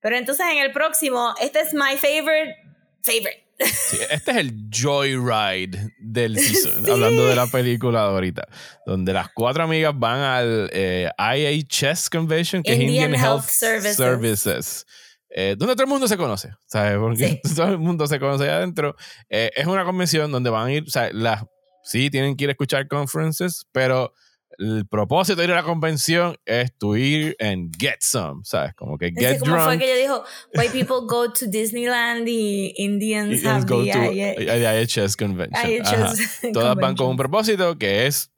Pero 0.00 0.16
entonces 0.16 0.46
en 0.50 0.58
el 0.58 0.72
próximo, 0.72 1.34
este 1.40 1.60
es 1.60 1.74
my 1.74 1.96
favorite, 1.98 2.56
favorite. 3.02 3.44
Sí, 3.58 3.98
este 4.10 4.30
es 4.30 4.36
el 4.38 4.54
joyride 4.72 5.92
del 5.98 6.38
season, 6.38 6.84
Sí. 6.84 6.90
hablando 6.90 7.26
de 7.26 7.36
la 7.36 7.46
película 7.48 8.02
de 8.02 8.08
ahorita, 8.08 8.48
donde 8.86 9.12
las 9.12 9.28
cuatro 9.34 9.64
amigas 9.64 9.92
van 9.94 10.20
al 10.20 10.70
eh, 10.72 11.10
IHS 11.18 12.08
Convention, 12.08 12.62
que 12.62 12.72
Indian 12.74 12.88
es 12.88 12.94
Indian 12.94 13.14
Health 13.14 13.42
Health, 13.42 13.48
Services. 13.50 13.96
Services, 13.96 14.86
eh, 15.34 15.56
donde 15.58 15.74
todo 15.74 15.84
el 15.84 15.90
mundo 15.90 16.08
se 16.08 16.16
conoce, 16.16 16.50
¿sabes? 16.66 16.98
Porque 16.98 17.40
todo 17.56 17.68
el 17.68 17.78
mundo 17.78 18.06
se 18.06 18.20
conoce 18.20 18.44
ahí 18.44 18.50
adentro. 18.50 18.96
Eh, 19.30 19.50
es 19.54 19.66
una 19.66 19.84
convención 19.84 20.30
donde 20.30 20.50
van 20.50 20.68
a 20.68 20.72
ir, 20.72 20.84
o 20.86 20.90
sea, 20.90 21.10
las, 21.12 21.44
sí 21.82 22.10
tienen 22.10 22.36
que 22.36 22.44
ir 22.44 22.50
a 22.50 22.52
escuchar 22.52 22.88
conferences, 22.88 23.66
pero 23.72 24.12
el 24.58 24.86
propósito 24.86 25.36
de 25.36 25.44
ir 25.44 25.52
a 25.52 25.56
la 25.56 25.62
convención 25.62 26.36
es 26.44 26.76
tu 26.76 26.96
ir 26.96 27.36
and 27.40 27.74
get 27.78 27.96
some, 28.00 28.42
¿sabes? 28.44 28.74
Como 28.74 28.98
que 28.98 29.12
get 29.12 29.38
como 29.38 29.52
drunk. 29.52 29.64
fue 29.64 29.78
que 29.78 29.84
ella 29.92 30.02
dijo, 30.02 30.24
white 30.54 30.72
people 30.72 31.06
go 31.06 31.32
to 31.32 31.46
Disneyland 31.46 32.28
y 32.28 32.74
Indians 32.76 33.44
have 33.44 33.66
go 33.66 33.82
the 33.82 33.92
to 33.92 34.42
IHS 34.42 35.16
convention. 35.16 35.70
IHS. 35.70 36.40
Todas 36.52 36.76
van 36.76 36.94
con 36.96 37.08
un 37.08 37.16
convention. 37.16 37.16
propósito 37.16 37.78
que 37.78 38.06
es, 38.06 38.31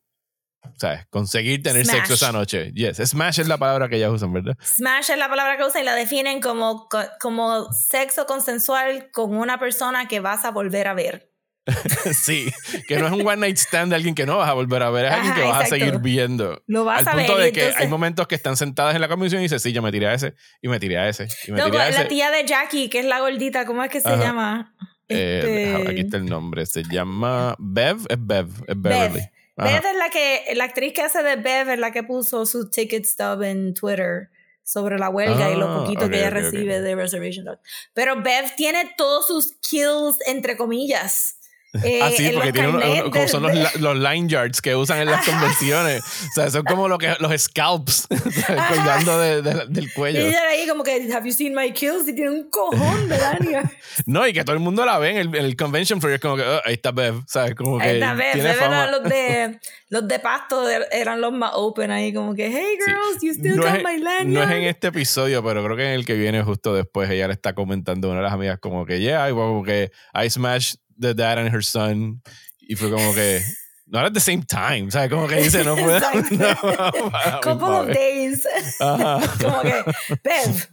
¿sabes? 0.77 1.07
Conseguir 1.11 1.63
tener 1.63 1.85
Smash. 1.85 1.97
sexo 1.97 2.15
esa 2.15 2.33
noche. 2.33 2.73
Yes, 2.75 2.97
smash 2.99 3.41
es 3.41 3.49
la 3.49 3.59
palabra 3.59 3.89
que 3.89 3.97
ellas 3.97 4.11
usan, 4.11 4.33
¿verdad? 4.33 4.57
Smash 4.63 5.11
es 5.11 5.19
la 5.19 5.29
palabra 5.29 5.57
que 5.57 5.65
usan 5.65 5.83
y 5.83 5.85
la 5.85 5.95
definen 5.95 6.41
como, 6.41 6.89
co- 6.89 6.99
como 7.21 7.73
sexo 7.73 8.27
consensual 8.27 9.11
con 9.13 9.37
una 9.37 9.59
persona 9.59 10.09
que 10.09 10.21
vas 10.21 10.45
a 10.45 10.51
volver 10.51 10.89
a 10.89 10.95
ver. 10.95 11.31
sí, 12.13 12.53
que 12.89 12.99
no 12.99 13.07
es 13.07 13.13
un 13.15 13.27
one 13.27 13.39
night 13.39 13.57
stand 13.57 13.89
de 13.89 13.97
alguien 13.97 14.15
que 14.15 14.27
no 14.27 14.37
vas 14.37 14.51
a 14.51 14.53
volver 14.53 14.83
a 14.83 14.91
ver, 14.91 15.07
es 15.07 15.13
alguien 15.13 15.33
Ajá, 15.33 15.41
que 15.41 15.47
vas 15.49 15.57
a 15.61 15.63
exacto. 15.65 15.85
seguir 15.87 15.99
viendo. 16.01 16.63
Lo 16.67 16.85
vas 16.85 17.07
Al 17.07 17.09
a 17.09 17.13
punto 17.19 17.37
ver. 17.37 17.45
de 17.47 17.53
que 17.53 17.61
entonces- 17.61 17.81
hay 17.83 17.89
momentos 17.89 18.27
que 18.27 18.35
están 18.35 18.57
sentadas 18.59 18.95
en 18.95 19.01
la 19.01 19.09
convención 19.09 19.41
y 19.41 19.45
dice, 19.45 19.59
sí, 19.59 19.73
yo 19.73 19.81
me 19.81 19.91
tiré 19.91 20.09
a 20.09 20.13
ese, 20.15 20.35
y 20.61 20.69
me 20.69 20.79
tiré 20.79 20.99
a 20.99 21.09
ese, 21.09 21.27
y 21.47 21.53
me 21.53 21.59
No, 21.59 21.67
tiré 21.67 21.79
a 21.81 21.89
ese. 21.89 22.03
la 22.03 22.09
tía 22.09 22.31
de 22.31 22.45
Jackie, 22.45 22.91
que 22.91 22.99
es 22.99 23.07
la 23.07 23.21
gordita, 23.21 23.65
¿cómo 23.65 23.83
es 23.83 23.91
que 23.91 24.01
se 24.03 24.09
Ajá. 24.11 24.23
llama? 24.23 24.75
Eh, 25.09 25.73
Este, 25.73 25.91
aquí 25.91 26.01
está 26.01 26.17
el 26.19 26.27
nombre, 26.27 26.67
se 26.67 26.83
llama 26.83 27.55
Bev, 27.59 27.97
es 28.11 28.17
Bev, 28.19 28.49
es 28.67 28.81
Beverly. 28.81 29.21
Ajá. 29.57 29.71
Bev 29.81 29.87
es 29.87 29.97
la 29.97 30.11
que, 30.11 30.45
la 30.55 30.65
actriz 30.65 30.93
que 30.93 31.03
hace 31.03 31.23
de 31.23 31.37
Bev 31.37 31.71
es 31.71 31.79
la 31.79 31.93
que 31.93 32.03
puso 32.03 32.45
su 32.47 32.71
ticket 32.71 33.05
stub 33.05 33.43
en 33.43 33.75
Twitter 33.75 34.31
sobre 34.63 34.99
la 34.99 35.11
huelga 35.11 35.51
y 35.51 35.57
lo 35.57 35.69
Ah, 35.69 35.79
poquito 35.85 36.07
ok, 36.07 36.11
que 36.11 36.19
ella 36.19 36.29
ok, 36.31 36.35
ok. 36.37 36.43
recibe 36.43 36.81
de 36.81 36.95
Reservation 36.97 37.45
Dogs. 37.45 37.61
Pero 37.93 38.23
Bev 38.23 38.55
tiene 38.57 38.93
todos 38.97 39.27
sus 39.27 39.53
kills, 39.61 40.19
entre 40.27 40.57
comillas. 40.57 41.39
Eh, 41.83 42.01
Ah, 42.03 42.11
sí, 42.17 42.31
porque 42.33 42.53
tiene 42.53 42.71
como 43.11 43.29
son 43.29 43.43
los, 43.43 43.81
los 43.81 43.97
line 43.99 44.29
yards 44.29 44.61
que 44.63 44.77
usan 44.77 45.01
en 45.01 45.07
las 45.11 45.25
convenciones. 45.27 46.03
O 46.03 46.33
sea, 46.35 46.51
son 46.51 46.65
como 46.65 46.89
lo 46.89 46.99
que, 46.99 47.15
los 47.19 47.33
scalps 47.43 48.07
colgando 48.69 49.19
de- 49.19 49.43
de- 49.43 49.67
del 49.69 49.85
Y 49.85 49.91
cuello. 49.91 50.21
ella 50.21 50.41
ahí 50.51 50.69
como 50.69 50.85
que, 50.85 51.09
have 51.13 51.27
you 51.29 51.33
seen 51.35 51.55
my 51.55 51.73
kills? 51.73 52.07
Y 52.09 52.15
tiene 52.15 52.31
un 52.31 52.49
cojón 52.51 53.09
de 53.09 53.19
lanyard. 53.19 53.69
No, 54.07 54.27
y 54.27 54.33
que 54.33 54.43
todo 54.45 54.55
el 54.55 54.61
mundo 54.61 54.85
la 54.85 54.99
ve 54.99 55.11
en 55.11 55.17
el, 55.19 55.29
en 55.29 55.45
el 55.45 55.57
convention 55.57 56.01
floor. 56.01 56.13
y 56.13 56.15
Es 56.17 56.21
como 56.21 56.37
que, 56.37 56.43
"Oh, 56.43 56.61
ahí 56.65 56.75
está 56.75 56.91
Bev. 56.91 57.23
¿Sabes? 57.29 57.55
Como 57.55 57.79
que 57.79 57.85
Ahí 57.85 57.95
está, 57.95 58.15
Bev, 58.15 58.33
tiene 58.33 58.49
Bev 58.51 58.59
fama. 58.59 58.87
los 58.91 59.05
de, 59.05 59.59
los 59.89 60.09
de 60.09 60.19
pasto, 60.19 60.69
eran 60.69 61.21
los 61.21 61.33
más 61.33 61.53
open 61.55 61.91
ahí, 61.93 62.13
como 62.13 62.35
que, 62.35 62.49
hey 62.49 62.77
Sí. 62.85 62.91
girls, 62.91 63.23
you 63.23 63.31
still 63.33 63.57
no, 63.57 63.63
got 63.63 63.77
es, 63.77 63.85
my 63.85 63.99
lanyard. 64.03 64.27
no 64.27 64.43
es 64.43 64.51
en 64.51 64.63
este 64.65 64.89
episodio, 64.89 65.45
pero 65.45 65.63
creo 65.65 65.77
que 65.77 65.85
en 65.85 65.93
el 65.93 66.05
que 66.05 66.15
viene 66.15 66.43
justo 66.43 66.75
después, 66.75 67.09
ella 67.09 67.29
le 67.29 67.35
está 67.35 67.55
comentando 67.55 68.09
a 68.09 68.11
una 68.11 68.21
de 68.21 68.25
las 68.25 68.33
amigas 68.33 68.59
como 68.61 68.85
que, 68.85 68.99
yeah, 69.01 69.29
y 69.31 69.33
como 69.33 69.63
que 69.63 69.93
I 70.13 70.29
smashed 70.29 70.81
the 70.99 71.15
dad 71.15 71.39
and 71.39 71.49
her 71.55 71.63
son. 71.63 72.23
Y 72.61 72.75
fue 72.77 72.91
como 72.91 73.13
que, 73.15 73.41
not 73.87 74.07
at 74.07 74.13
the 74.15 74.21
same 74.21 74.43
time. 74.43 74.91
¿Sabes? 74.91 75.11
Como 75.11 75.27
que 75.29 75.37
dice, 75.37 75.65
no 75.65 75.75
puedo. 75.77 76.01
No, 76.31 77.41
Couple 77.43 77.75
of 77.77 77.89
days. 77.89 78.47
Ajá. 78.81 79.21
como 79.43 79.63
que, 79.63 79.85
Bev, 80.23 80.69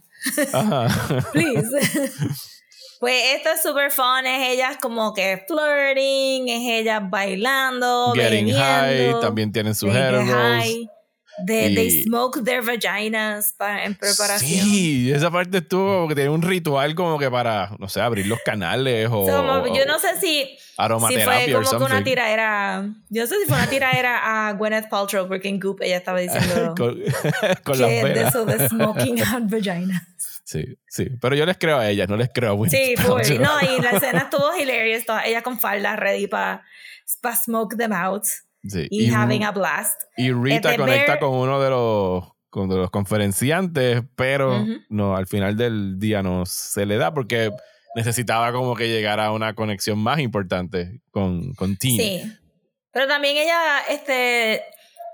Ajá. 0.54 1.30
please. 1.32 1.68
Pues 3.00 3.34
esto 3.34 3.50
es 3.50 3.62
super 3.64 3.90
fun, 3.90 4.26
es 4.26 4.50
ellas 4.50 4.76
como 4.80 5.12
que 5.12 5.42
flirting, 5.48 6.48
es 6.48 6.80
ellas 6.80 7.02
bailando, 7.10 8.12
Getting 8.14 8.54
high, 8.54 8.90
bebiendo, 8.94 9.20
también 9.20 9.50
tienen 9.50 9.74
sus 9.74 9.92
they 9.92 10.88
edibles. 11.38 11.64
high, 11.66 11.74
they, 11.74 11.86
Y- 11.86 12.02
smoke 12.04 12.44
their 12.44 12.62
vaginas 12.62 13.52
para, 13.56 13.84
en 13.84 13.94
preparación. 13.94 14.50
Sí, 14.64 15.10
esa 15.12 15.30
parte 15.30 15.58
estuvo 15.58 16.08
que 16.08 16.14
tiene 16.14 16.30
un 16.30 16.42
ritual 16.42 16.94
como 16.94 17.18
que 17.18 17.30
para, 17.30 17.70
no 17.78 17.88
sé, 17.88 18.00
abrir 18.00 18.26
los 18.26 18.38
canales 18.44 19.08
o, 19.10 19.26
So, 19.26 19.62
o 19.62 19.74
yo 19.74 19.84
no 19.86 19.98
sé 19.98 20.14
si, 20.20 20.44
si 20.44 20.58
aromaterapia 20.76 21.44
fue 21.44 21.54
or 21.56 21.64
como 21.64 21.86
que 21.86 21.92
una 21.92 22.04
tiraera, 22.04 22.84
yo 23.08 23.22
no 23.22 23.28
sé 23.28 23.34
si 23.40 23.46
fue 23.48 23.56
una 23.56 23.66
tiraera 23.68 24.48
a 24.48 24.52
Gwyneth 24.52 24.88
Paltrow 24.88 25.26
porque 25.28 25.48
en 25.48 25.58
Goop 25.60 25.80
ella 25.82 25.96
estaba 25.98 26.20
diciendo 26.20 26.74
con, 26.78 26.98
con 27.64 27.80
las 27.80 27.88
que 27.90 27.94
de 27.96 28.04
velas. 28.04 28.28
eso 28.34 28.44
de 28.44 28.68
smoking 28.68 29.22
out 29.24 29.50
vagina. 29.50 30.06
Sí, 30.44 30.64
sí. 30.88 31.06
Pero 31.20 31.34
yo 31.36 31.46
les 31.46 31.56
creo 31.56 31.78
a 31.78 31.88
ellas, 31.88 32.08
no 32.08 32.16
les 32.16 32.28
creo 32.34 32.50
a 32.50 32.54
Gwyneth 32.54 32.72
Sí. 32.74 32.94
Paltrow. 32.96 33.38
No, 33.40 33.52
y 33.62 33.80
la 33.80 33.90
escena 33.92 34.18
estuvo 34.30 34.54
hilarious. 34.56 35.04
toda- 35.06 35.24
ella 35.24 35.40
con 35.42 35.58
falda 35.58 35.96
ready 35.96 36.26
para 36.26 36.62
smoke 37.34 37.76
them 37.76 37.92
out 37.92 38.24
Sí, 38.64 38.86
y, 38.90 39.06
Y, 39.06 39.10
having 39.14 39.44
a 39.44 39.50
blast. 39.50 40.02
y 40.16 40.30
Rita 40.32 40.70
Este, 40.70 40.76
conecta 40.76 41.12
Bear- 41.14 41.18
con 41.20 41.30
uno 41.34 41.60
de 41.60 41.70
los, 41.70 42.24
con 42.50 42.68
de 42.68 42.76
los 42.76 42.90
conferenciantes, 42.90 44.02
pero 44.16 44.60
Ujú. 44.62 44.72
no, 44.88 45.16
al 45.16 45.26
final 45.26 45.56
del 45.56 45.98
día 45.98 46.22
no 46.22 46.46
se 46.46 46.86
le 46.86 46.96
da 46.96 47.12
porque 47.12 47.50
necesitaba 47.96 48.52
como 48.52 48.74
que 48.76 48.88
llegar 48.88 49.20
a 49.20 49.32
una 49.32 49.54
conexión 49.54 49.98
más 49.98 50.18
importante 50.20 51.00
con, 51.10 51.54
con 51.54 51.76
Tina. 51.76 52.02
Sí. 52.02 52.32
Pero 52.92 53.06
también 53.08 53.36
ella, 53.36 53.80
este, 53.90 54.62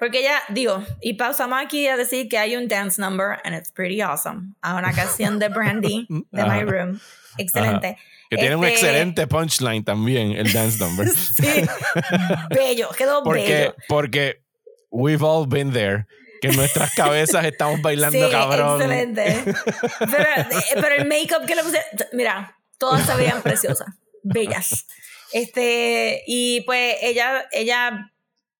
porque 0.00 0.20
ella, 0.20 0.40
digo, 0.50 0.82
y 1.00 1.14
pausamos 1.14 1.58
aquí 1.62 1.86
a 1.86 1.96
decir 1.96 2.28
que 2.28 2.38
hay 2.38 2.54
un 2.56 2.68
dance 2.68 3.00
number, 3.00 3.38
and 3.44 3.54
it's 3.56 3.70
pretty 3.72 4.00
awesome, 4.00 4.54
a 4.62 4.74
una 4.74 4.92
canción 4.92 5.38
de 5.38 5.48
Brandy, 5.48 6.06
de 6.32 6.42
Ajá. 6.42 6.54
My 6.56 6.62
Room. 6.64 7.00
Excelente. 7.38 7.96
Que 8.30 8.36
tiene 8.36 8.56
un 8.56 8.64
Este- 8.64 8.74
excelente 8.74 9.26
punchline 9.26 9.84
también, 9.84 10.32
el 10.32 10.52
dance 10.52 10.78
number. 10.78 11.08
Sí. 11.36 11.46
Bello, 12.50 12.88
quedó 12.96 13.22
Porque, 13.24 13.42
bello. 13.42 13.74
porque 13.88 14.42
we've 14.90 15.24
all 15.24 15.46
been 15.46 15.72
there. 15.72 16.06
Que 16.40 16.48
en 16.48 16.56
nuestras 16.56 16.94
cabezas 16.94 17.44
estamos 17.44 17.82
bailando 17.82 18.24
Sí, 18.26 18.30
cabrón. 18.30 18.80
excelente. 18.80 19.44
Pero, 19.98 20.26
pero 20.74 20.94
el 20.94 21.06
make-up 21.08 21.44
que 21.46 21.56
le 21.56 21.64
puse, 21.64 21.80
mira, 22.12 22.56
todas 22.78 23.04
se 23.04 23.16
veían 23.16 23.42
preciosas, 23.42 23.88
bellas. 24.22 24.86
Este, 25.32 26.22
y 26.28 26.60
pues 26.60 26.96
ella, 27.02 27.44
ella 27.50 28.12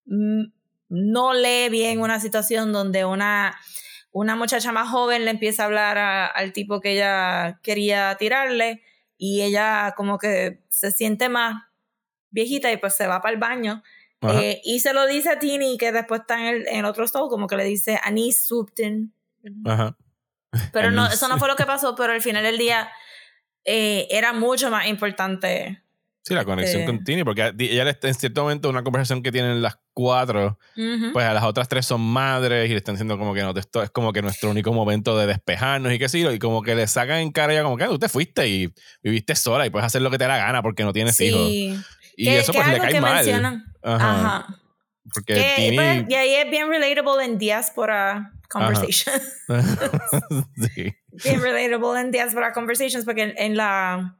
mm, 0.06 0.42
no 0.88 1.34
lee 1.34 1.68
bien 1.70 2.00
una 2.00 2.18
situación 2.18 2.72
donde 2.72 3.04
una, 3.04 3.56
una 4.10 4.34
muchacha 4.34 4.72
más 4.72 4.88
joven 4.88 5.24
le 5.24 5.30
empieza 5.30 5.62
a 5.62 5.66
hablar 5.66 5.98
a- 5.98 6.26
al 6.26 6.52
tipo 6.52 6.80
que 6.80 6.94
ella 6.94 7.60
quería 7.62 8.16
tirarle 8.18 8.82
y 9.18 9.42
ella 9.42 9.92
como 9.96 10.16
que 10.16 10.62
se 10.68 10.92
siente 10.92 11.28
más 11.28 11.64
viejita 12.30 12.72
y 12.72 12.76
pues 12.76 12.94
se 12.94 13.06
va 13.06 13.20
para 13.20 13.34
el 13.34 13.40
baño. 13.40 13.82
Eh, 14.22 14.60
y 14.64 14.80
se 14.80 14.94
lo 14.94 15.06
dice 15.06 15.30
a 15.30 15.38
Tini 15.38 15.78
que 15.78 15.92
después 15.92 16.22
está 16.22 16.40
en 16.40 16.46
el, 16.46 16.68
en 16.68 16.78
el 16.78 16.84
otro 16.86 17.06
show 17.06 17.28
como 17.28 17.46
que 17.46 17.56
le 17.56 17.64
dice 17.64 18.00
Anise 18.02 18.44
swooped 18.44 18.84
in. 18.84 19.12
Ajá. 19.64 19.96
Pero 20.72 20.90
no, 20.92 21.06
eso 21.06 21.28
no 21.28 21.38
fue 21.38 21.48
lo 21.48 21.56
que 21.56 21.66
pasó, 21.66 21.94
pero 21.94 22.12
al 22.12 22.22
final 22.22 22.42
del 22.42 22.58
día 22.58 22.90
eh, 23.64 24.06
era 24.10 24.32
mucho 24.32 24.70
más 24.70 24.86
importante. 24.86 25.82
Sí, 26.22 26.34
la 26.34 26.44
conexión 26.44 26.80
Este- 26.82 26.92
con 26.92 27.04
Tini, 27.04 27.24
porque 27.24 27.52
ella 27.58 27.96
en 28.02 28.14
cierto 28.14 28.42
momento 28.42 28.68
una 28.68 28.82
conversación 28.82 29.22
que 29.22 29.32
tienen 29.32 29.62
las 29.62 29.78
cuatro, 29.94 30.58
pues 31.12 31.24
a 31.26 31.32
las 31.32 31.44
otras 31.44 31.68
tres 31.68 31.86
son 31.86 32.02
madres 32.02 32.66
y 32.66 32.72
le 32.72 32.76
están 32.78 32.96
diciendo 32.96 33.16
como 33.18 33.32
que 33.32 33.40
no, 33.42 33.50
esto 33.56 33.82
es 33.82 33.90
como 33.90 34.12
que 34.12 34.20
nuestro 34.20 34.50
único 34.50 34.72
momento 34.74 35.16
de 35.16 35.26
despejarnos 35.26 35.90
y 35.92 35.98
qué 35.98 36.08
sé 36.08 36.20
yo, 36.20 36.30
y 36.32 36.38
como 36.38 36.60
que 36.62 36.74
le 36.74 36.86
sacan 36.86 37.18
en 37.18 37.32
cara 37.32 37.54
ya 37.54 37.62
como 37.62 37.76
que 37.78 37.84
"Ah, 37.84 37.88
tú 37.88 37.98
te 37.98 38.08
fuiste 38.10 38.46
y 38.46 38.72
viviste 39.02 39.34
sola 39.36 39.64
y 39.66 39.70
puedes 39.70 39.86
hacer 39.86 40.02
lo 40.02 40.10
que 40.10 40.18
te 40.18 40.24
da 40.24 40.28
la 40.28 40.36
gana 40.38 40.60
porque 40.62 40.82
no 40.84 40.92
tienes 40.92 41.18
hijos. 41.20 41.48
sí. 41.48 41.78
Y 42.16 42.24
Que- 42.24 42.38
eso 42.40 42.52
que 42.52 42.58
pues 42.58 42.68
es 42.68 42.74
le 42.74 42.80
cae 42.80 42.92
que 42.92 43.00
mal. 43.00 43.14
mencionan. 43.14 43.64
Ajá. 43.82 44.10
Ajá. 44.36 44.46
Porque 45.14 45.34
Que, 45.34 45.52
Tini... 45.56 45.76
pues, 45.76 46.04
y 46.10 46.14
ahí 46.14 46.34
es 46.34 46.50
bien 46.50 46.68
relatable 46.68 47.24
en 47.24 47.38
diaspora 47.38 48.32
conversation. 48.50 49.14
sí. 50.74 50.94
bien 51.24 51.40
relatable 51.40 52.00
en 52.00 52.10
diaspora 52.10 52.52
conversations 52.52 53.04
porque 53.04 53.22
en, 53.22 53.34
en 53.38 53.56
la 53.56 54.17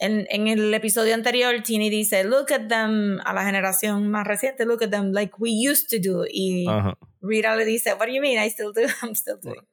en, 0.00 0.26
en 0.30 0.48
el 0.48 0.72
episodio 0.74 1.14
anterior 1.14 1.62
Tini 1.62 1.90
dice 1.90 2.24
look 2.24 2.52
at 2.52 2.68
them 2.68 3.20
a 3.24 3.32
la 3.32 3.44
generación 3.44 4.10
más 4.10 4.26
reciente 4.26 4.64
look 4.64 4.82
at 4.82 4.90
them 4.90 5.12
like 5.12 5.34
we 5.38 5.50
used 5.50 5.88
to 5.90 5.96
do 6.02 6.24
y 6.28 6.66
Ajá. 6.66 6.98
Rita 7.20 7.54
le 7.54 7.64
dice 7.64 7.94
what 7.94 8.06
do 8.06 8.12
you 8.12 8.20
mean 8.20 8.42
I 8.42 8.48
still 8.48 8.72
do 8.72 8.82
I'm 9.02 9.14
still 9.14 9.38
doing 9.40 9.60
it". 9.60 9.66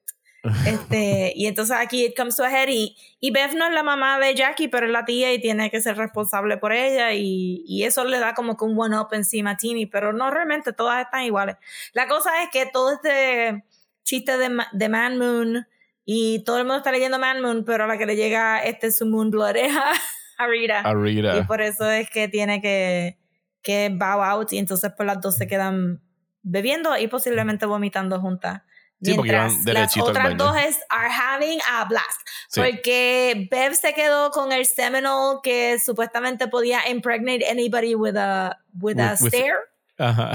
este 0.65 1.33
y 1.35 1.47
entonces 1.47 1.75
aquí 1.77 2.05
it 2.05 2.15
comes 2.15 2.35
to 2.35 2.43
a 2.43 2.49
head 2.49 2.69
y, 2.69 2.95
y 3.19 3.31
Beth 3.31 3.53
no 3.53 3.67
es 3.67 3.73
la 3.73 3.83
mamá 3.83 4.19
de 4.19 4.35
Jackie 4.35 4.67
pero 4.67 4.85
es 4.85 4.91
la 4.91 5.03
tía 5.03 5.33
y 5.33 5.41
tiene 5.41 5.71
que 5.71 5.81
ser 5.81 5.97
responsable 5.97 6.57
por 6.57 6.73
ella 6.73 7.13
y, 7.13 7.63
y 7.65 7.83
eso 7.83 8.05
le 8.05 8.19
da 8.19 8.33
como 8.33 8.55
que 8.55 8.65
un 8.65 8.79
one 8.79 8.97
up 8.97 9.07
encima 9.13 9.51
a 9.51 9.57
Tini 9.57 9.85
pero 9.87 10.13
no 10.13 10.29
realmente 10.29 10.73
todas 10.73 11.03
están 11.03 11.23
iguales 11.23 11.55
la 11.93 12.07
cosa 12.07 12.43
es 12.43 12.49
que 12.51 12.65
todo 12.65 12.93
este 12.93 13.63
chiste 14.03 14.37
de, 14.37 14.57
de 14.73 14.89
Man 14.89 15.17
Moon 15.17 15.67
y 16.09 16.39
todo 16.45 16.57
el 16.57 16.63
mundo 16.63 16.77
está 16.77 16.93
leyendo 16.93 17.19
Man 17.19 17.41
Moon, 17.41 17.65
pero 17.65 17.83
a 17.83 17.87
la 17.87 17.97
que 17.97 18.05
le 18.05 18.15
llega 18.15 18.63
este 18.63 18.93
su 18.93 19.05
Moon 19.05 19.29
Blood 19.29 19.57
es 19.57 19.75
a, 19.75 19.91
a 20.37 20.47
Rita. 20.47 20.79
A 20.81 20.93
Rita. 20.93 21.37
Y 21.37 21.43
por 21.43 21.61
eso 21.61 21.89
es 21.89 22.09
que 22.09 22.27
tiene 22.27 22.61
que, 22.61 23.17
que 23.61 23.89
bow 23.91 24.21
out 24.23 24.53
y 24.53 24.57
entonces 24.57 24.91
pues 24.95 25.05
las 25.07 25.21
dos 25.21 25.35
se 25.37 25.47
quedan 25.47 26.01
bebiendo 26.43 26.97
y 26.97 27.07
posiblemente 27.07 27.65
vomitando 27.65 28.19
juntas. 28.19 28.61
Sí, 29.01 29.15
Mientras 29.15 29.63
las 29.65 29.95
otras 29.97 30.35
dos 30.37 30.57
es, 30.57 30.79
are 30.89 31.07
having 31.07 31.59
a 31.71 31.85
blast. 31.85 32.19
Sí. 32.49 32.61
Porque 32.61 33.47
Bev 33.51 33.75
se 33.75 33.93
quedó 33.93 34.31
con 34.31 34.51
el 34.51 34.65
seminal 34.65 35.37
que 35.43 35.77
supuestamente 35.79 36.47
podía 36.47 36.89
impregnate 36.89 37.45
anybody 37.47 37.93
with 37.93 38.15
a, 38.17 38.57
with 38.79 38.97
a 38.99 39.11
With- 39.11 39.21
with- 39.21 39.29
stare. 39.29 39.57
Ajá. 39.99 40.31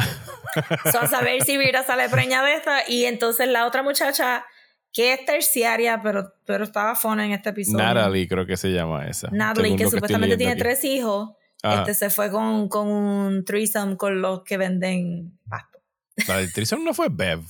So, 0.92 1.00
a 1.00 1.06
saber 1.06 1.42
si 1.44 1.56
Rita 1.56 1.82
sale 1.82 2.08
preñada 2.08 2.46
de 2.48 2.54
esta. 2.54 2.88
Y 2.88 3.04
entonces 3.06 3.48
la 3.48 3.66
otra 3.66 3.82
muchacha, 3.82 4.44
que 4.93 5.14
es 5.14 5.24
terciaria, 5.24 6.01
pero, 6.02 6.35
pero 6.44 6.64
estaba 6.64 6.94
fona 6.94 7.24
en 7.24 7.32
este 7.32 7.51
episodio. 7.51 7.78
Natalie 7.78 8.28
creo 8.28 8.47
que 8.47 8.56
se 8.56 8.69
llama 8.70 9.06
esa. 9.06 9.28
Natalie, 9.31 9.77
que 9.77 9.89
supuestamente 9.89 10.36
tiene 10.36 10.52
aquí. 10.52 10.60
tres 10.60 10.85
hijos. 10.85 11.31
Ajá. 11.62 11.81
Este 11.81 11.94
se 11.94 12.10
fue 12.10 12.31
con, 12.31 12.69
con 12.69 12.89
un 12.89 13.44
threesome 13.44 13.97
con 13.97 14.20
los 14.20 14.43
que 14.43 14.56
venden 14.56 15.39
pasto. 15.48 15.78
La 16.27 16.39
del 16.39 16.52
Trison 16.52 16.85
no 16.85 16.93
fue 16.93 17.09
Bev. 17.10 17.40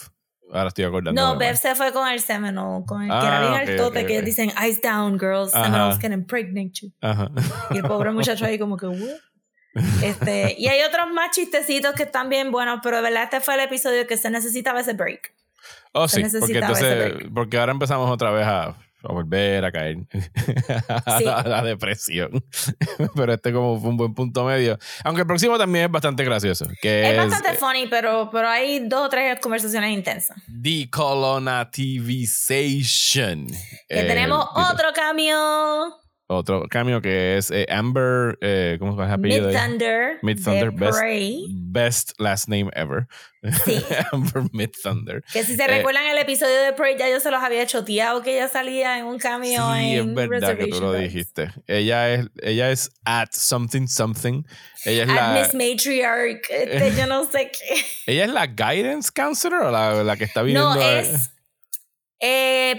Ahora 0.52 0.68
estoy 0.68 0.84
acordando. 0.84 1.20
No, 1.20 1.38
Bev 1.38 1.56
se 1.56 1.74
fue 1.74 1.92
con 1.92 2.06
el 2.06 2.20
Seminole, 2.20 2.84
con 2.84 3.02
el 3.02 3.08
que 3.08 3.16
era 3.16 3.38
Ah, 3.38 3.40
bien 3.40 3.52
ok, 3.54 3.68
altote, 3.70 4.04
que 4.06 4.20
dicen, 4.20 4.52
eyes 4.62 4.82
down, 4.82 5.18
girls, 5.18 5.54
Ajá. 5.54 5.64
Seminoles 5.64 5.98
can 5.98 6.12
impregnate 6.12 6.72
you. 6.74 6.92
Ajá. 7.00 7.30
Y 7.70 7.78
el 7.78 7.84
pobre 7.84 8.10
muchacho 8.12 8.44
ahí 8.44 8.58
como 8.58 8.76
que, 8.76 8.86
"What?". 8.86 9.18
Este, 10.02 10.54
y 10.58 10.68
hay 10.68 10.82
otros 10.82 11.10
más 11.12 11.30
chistecitos 11.30 11.94
que 11.94 12.02
están 12.02 12.28
bien 12.28 12.50
buenos, 12.50 12.80
pero 12.82 12.96
de 12.96 13.02
verdad 13.02 13.22
este 13.24 13.40
fue 13.40 13.54
el 13.54 13.60
episodio 13.60 14.06
que 14.06 14.18
se 14.18 14.30
necesitaba 14.30 14.80
ese 14.80 14.92
break. 14.92 15.32
Oh, 15.92 16.08
Se 16.08 16.28
sí, 16.28 16.36
porque 16.38 16.58
entonces, 16.58 17.12
porque 17.34 17.58
ahora 17.58 17.72
empezamos 17.72 18.10
otra 18.10 18.30
vez 18.30 18.46
a, 18.46 18.62
a 18.68 18.76
volver 19.12 19.64
a 19.64 19.72
caer 19.72 19.98
a 20.88 21.18
Sí. 21.18 21.24
la, 21.24 21.42
la 21.42 21.62
depresión. 21.62 22.44
pero 23.14 23.32
este 23.34 23.52
como 23.52 23.78
fue 23.80 23.90
un 23.90 23.96
buen 23.96 24.14
punto 24.14 24.44
medio. 24.44 24.78
Aunque 25.04 25.22
el 25.22 25.26
próximo 25.26 25.58
también 25.58 25.86
es 25.86 25.90
bastante 25.90 26.24
gracioso. 26.24 26.66
Que 26.80 27.02
Es, 27.02 27.08
es, 27.10 27.16
bastante 27.18 27.50
eh, 27.50 27.54
funny, 27.58 27.86
pero, 27.88 28.30
pero 28.32 28.48
hay 28.48 28.86
dos 28.88 29.06
o 29.06 29.08
tres 29.08 29.38
conversaciones 29.40 29.90
intensas. 29.92 30.36
Decolonization. 30.46 33.46
Que 33.88 34.00
Eh, 34.00 34.04
tenemos 34.04 34.46
otro 34.54 34.92
cambio. 34.94 35.98
Otro 36.32 36.66
cambio 36.68 37.00
que 37.02 37.36
es 37.36 37.50
eh, 37.50 37.66
Amber, 37.68 38.38
eh, 38.40 38.76
¿cómo 38.78 38.92
se 38.92 39.00
llama 39.02 39.14
el 39.14 39.20
apellido? 39.20 39.48
Mid? 39.48 39.56
Thunder. 39.56 40.18
Mid 40.22 40.42
Thunder, 40.42 40.72
de 40.72 40.86
best, 40.86 41.00
best 41.50 42.12
last 42.20 42.48
name 42.48 42.70
ever. 42.74 43.06
Sí. 43.64 43.82
Amber 44.12 44.44
Mid 44.52 44.70
Thunder. 44.82 45.22
Que 45.32 45.44
si 45.44 45.56
se 45.56 45.64
Eh, 45.64 45.66
recuerdan 45.66 46.06
el 46.06 46.18
episodio 46.18 46.62
de 46.62 46.72
Prey, 46.72 46.96
ya 46.96 47.08
yo 47.08 47.20
se 47.20 47.30
los 47.30 47.42
había 47.42 47.66
choteado 47.66 48.22
que 48.22 48.34
ella 48.36 48.48
salía 48.48 48.98
en 48.98 49.06
un 49.06 49.18
cameo 49.18 49.74
Sí, 49.74 49.96
en 49.96 50.18
es 50.18 50.28
verdad 50.28 50.56
que 50.56 50.68
tú 50.68 50.80
lo 50.80 50.92
dijiste. 50.92 51.50
Ella 51.66 52.14
es, 52.14 52.26
ella 52.40 52.70
es 52.70 52.90
at 53.04 53.28
something 53.32 53.86
something. 53.86 54.44
Ella 54.84 55.04
es 55.04 55.08
At 55.10 55.14
la, 55.14 55.32
Miss 55.34 55.54
Matriarch, 55.54 56.50
este, 56.50 56.94
yo 56.96 57.06
no 57.06 57.30
sé 57.30 57.50
qué. 57.50 57.84
ella 58.12 58.24
es 58.24 58.30
la 58.32 58.46
guidance 58.46 59.10
counselor 59.14 59.64
o 59.64 59.70
la, 59.70 60.02
la 60.02 60.16
que 60.16 60.24
está 60.24 60.42
viniendo. 60.42 60.74
No, 60.74 60.80
es 60.80 61.30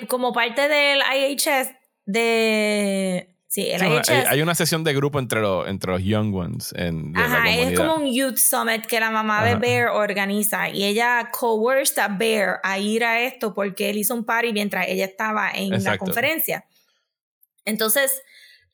como 0.08 0.32
parte 0.32 0.68
del 0.70 1.00
IHS 1.00 1.70
de... 2.06 3.33
Sí, 3.54 3.68
el 3.70 3.80
Sí, 3.82 3.86
IHS. 3.86 4.10
hay, 4.10 4.24
hay 4.30 4.42
una 4.42 4.56
sesión 4.56 4.84
de 4.84 4.96
grupo 4.96 5.20
entre 5.20 5.40
los, 5.40 5.68
entre 5.68 5.92
los 5.92 6.02
young 6.04 6.34
ones 6.34 6.74
en 6.76 7.14
de 7.14 7.20
la 7.20 7.26
Ajá, 7.26 7.52
es 7.52 7.78
como 7.78 7.98
un 7.98 8.12
youth 8.12 8.38
summit 8.38 8.84
que 8.88 9.00
la 9.00 9.12
mamá 9.12 9.44
de 9.44 9.52
Ajá. 9.52 9.60
Bear 9.60 9.90
organiza 9.90 10.70
y 10.70 10.84
ella 10.84 11.30
coerced 11.32 12.00
a 12.00 12.08
Bear 12.08 12.60
a 12.64 12.80
ir 12.80 13.04
a 13.04 13.22
esto 13.22 13.54
porque 13.54 13.92
él 13.92 14.00
hizo 14.00 14.16
un 14.16 14.26
party 14.26 14.54
mientras 14.54 14.88
ella 14.88 15.06
estaba 15.06 15.52
en 15.52 15.70
la 15.70 15.76
Exacto. 15.76 16.06
conferencia. 16.06 16.66
Entonces, 17.64 18.24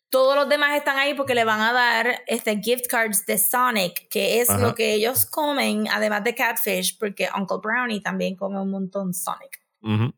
todos 0.10 0.38
los 0.38 0.47
demás 0.47 0.77
están 0.77 0.97
ahí 0.97 1.14
porque 1.14 1.35
le 1.35 1.43
van 1.43 1.60
a 1.60 1.73
dar 1.73 2.22
este 2.26 2.57
gift 2.61 2.88
cards 2.88 3.26
de 3.26 3.38
Sonic, 3.38 4.07
que 4.07 4.39
es 4.39 4.49
Ajá. 4.49 4.60
lo 4.60 4.76
que 4.76 4.93
ellos 4.93 5.26
comen, 5.26 5.89
además 5.91 6.23
de 6.23 6.34
Catfish, 6.35 6.97
porque 6.97 7.27
Uncle 7.38 7.57
Brownie 7.61 7.99
también 8.01 8.38
come 8.38 8.57
un 8.61 8.72
montón 8.72 9.14
Sonic. 9.14 9.60
Ujú. 9.81 10.14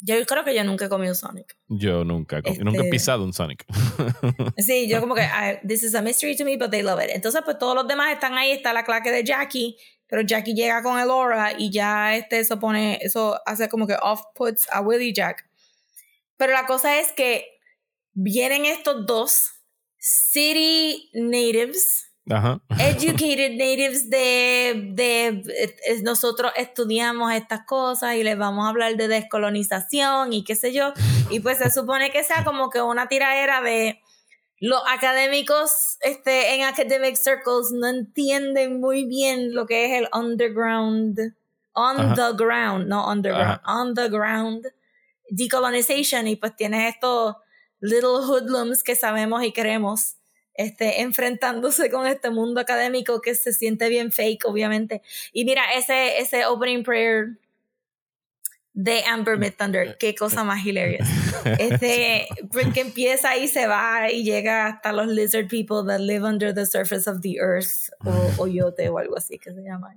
Yo 0.00 0.14
creo 0.26 0.44
que 0.44 0.54
yo 0.54 0.62
nunca 0.64 0.84
he 0.84 0.88
comido 0.88 1.14
Sonic. 1.14 1.56
Yo 1.66 2.04
nunca, 2.04 2.36
nunca 2.60 2.78
he 2.78 2.84
Este- 2.84 2.90
pisado 2.90 3.24
un 3.24 3.32
Sonic. 3.32 3.64
Sí, 4.56 4.88
yo 4.88 5.00
como 5.00 5.14
que, 5.14 5.22
I- 5.62 5.66
this 5.66 5.82
is 5.82 5.94
a 5.94 6.02
mystery 6.02 6.36
to 6.36 6.44
me, 6.44 6.56
but 6.56 6.70
they 6.70 6.82
love 6.82 7.00
it. 7.02 7.10
Entonces, 7.10 7.42
pues 7.44 7.58
todos 7.58 7.74
los 7.74 7.86
demás 7.88 8.12
están 8.12 8.34
ahí, 8.34 8.52
está 8.52 8.72
la 8.72 8.84
claque 8.84 9.10
de 9.10 9.24
Jackie, 9.24 9.76
pero 10.06 10.22
Jackie 10.22 10.54
llega 10.54 10.82
con 10.82 10.98
Elora 11.00 11.52
y 11.58 11.70
ya 11.72 12.16
este 12.16 12.38
eso 12.38 12.58
pone, 12.60 12.98
eso 13.02 13.40
hace 13.44 13.68
como 13.68 13.86
que 13.86 13.96
off-puts 14.00 14.66
a 14.70 14.80
Willie 14.80 15.12
Jack. 15.12 15.44
Pero 16.36 16.52
la 16.52 16.66
cosa 16.66 17.00
es 17.00 17.10
que 17.12 17.46
vienen 18.12 18.64
estos 18.64 19.04
dos 19.04 19.50
city 19.98 21.10
natives, 21.12 22.07
Ajá. 22.30 22.60
educated 22.78 23.52
natives 23.52 24.10
de, 24.10 24.90
de 24.92 25.26
eh, 25.28 26.02
nosotros 26.02 26.52
estudiamos 26.56 27.32
estas 27.32 27.64
cosas 27.64 28.16
y 28.16 28.22
les 28.22 28.36
vamos 28.36 28.66
a 28.66 28.68
hablar 28.68 28.96
de 28.96 29.08
descolonización 29.08 30.32
y 30.32 30.44
qué 30.44 30.54
sé 30.54 30.72
yo. 30.72 30.92
Y 31.30 31.40
pues 31.40 31.58
se 31.58 31.70
supone 31.70 32.10
que 32.10 32.24
sea 32.24 32.44
como 32.44 32.70
que 32.70 32.82
una 32.82 33.08
tiradera 33.08 33.60
de 33.62 34.00
los 34.60 34.82
académicos 34.88 35.98
este, 36.00 36.54
en 36.54 36.64
academic 36.64 37.16
circles 37.16 37.70
no 37.72 37.86
entienden 37.86 38.80
muy 38.80 39.04
bien 39.04 39.54
lo 39.54 39.66
que 39.66 39.86
es 39.86 40.02
el 40.02 40.08
underground, 40.12 41.18
on 41.72 42.00
Ajá. 42.00 42.14
the 42.14 42.36
ground, 42.36 42.88
no 42.88 43.08
underground, 43.08 43.60
on 43.64 43.94
the 43.94 44.08
ground 44.08 44.66
decolonization 45.30 46.26
y 46.26 46.36
pues 46.36 46.56
tienes 46.56 46.94
estos 46.94 47.36
little 47.80 48.24
hoodlums 48.26 48.82
que 48.82 48.96
sabemos 48.96 49.42
y 49.44 49.52
queremos 49.52 50.16
este, 50.58 51.02
enfrentándose 51.02 51.88
con 51.88 52.04
este 52.06 52.30
mundo 52.30 52.60
académico 52.60 53.20
que 53.20 53.36
se 53.36 53.52
siente 53.52 53.88
bien 53.88 54.10
fake, 54.10 54.44
obviamente. 54.44 55.02
Y 55.32 55.44
mira, 55.44 55.62
ese, 55.76 56.18
ese 56.18 56.46
opening 56.46 56.82
prayer 56.82 57.38
de 58.74 59.04
Amber 59.04 59.38
Mid 59.38 59.52
Thunder, 59.56 59.96
qué 59.98 60.16
cosa 60.16 60.44
más 60.44 60.66
hilarious. 60.66 61.08
Este, 61.58 62.26
porque 62.52 62.80
empieza 62.80 63.36
y 63.36 63.46
se 63.46 63.68
va 63.68 64.10
y 64.10 64.24
llega 64.24 64.66
hasta 64.66 64.92
los 64.92 65.06
lizard 65.06 65.48
people 65.48 65.86
that 65.86 66.00
live 66.00 66.26
under 66.26 66.52
the 66.52 66.66
surface 66.66 67.08
of 67.08 67.20
the 67.22 67.36
earth, 67.38 67.90
o 68.04 68.32
Oyote 68.42 68.88
o 68.88 68.98
algo 68.98 69.16
así 69.16 69.38
que 69.38 69.52
se 69.52 69.62
llama. 69.62 69.94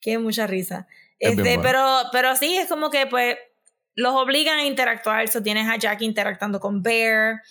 Qué 0.00 0.18
mucha 0.18 0.46
risa. 0.46 0.86
Este, 1.18 1.42
bueno. 1.42 1.62
pero, 1.62 2.02
pero 2.12 2.36
sí, 2.36 2.56
es 2.56 2.68
como 2.68 2.90
que 2.90 3.06
pues 3.06 3.36
los 3.96 4.14
obligan 4.14 4.58
a 4.58 4.64
interactuar. 4.64 5.28
So 5.28 5.42
tienes 5.42 5.68
a 5.68 5.76
Jack 5.76 6.02
interactuando 6.02 6.60
con 6.60 6.82
Bear, 6.82 7.42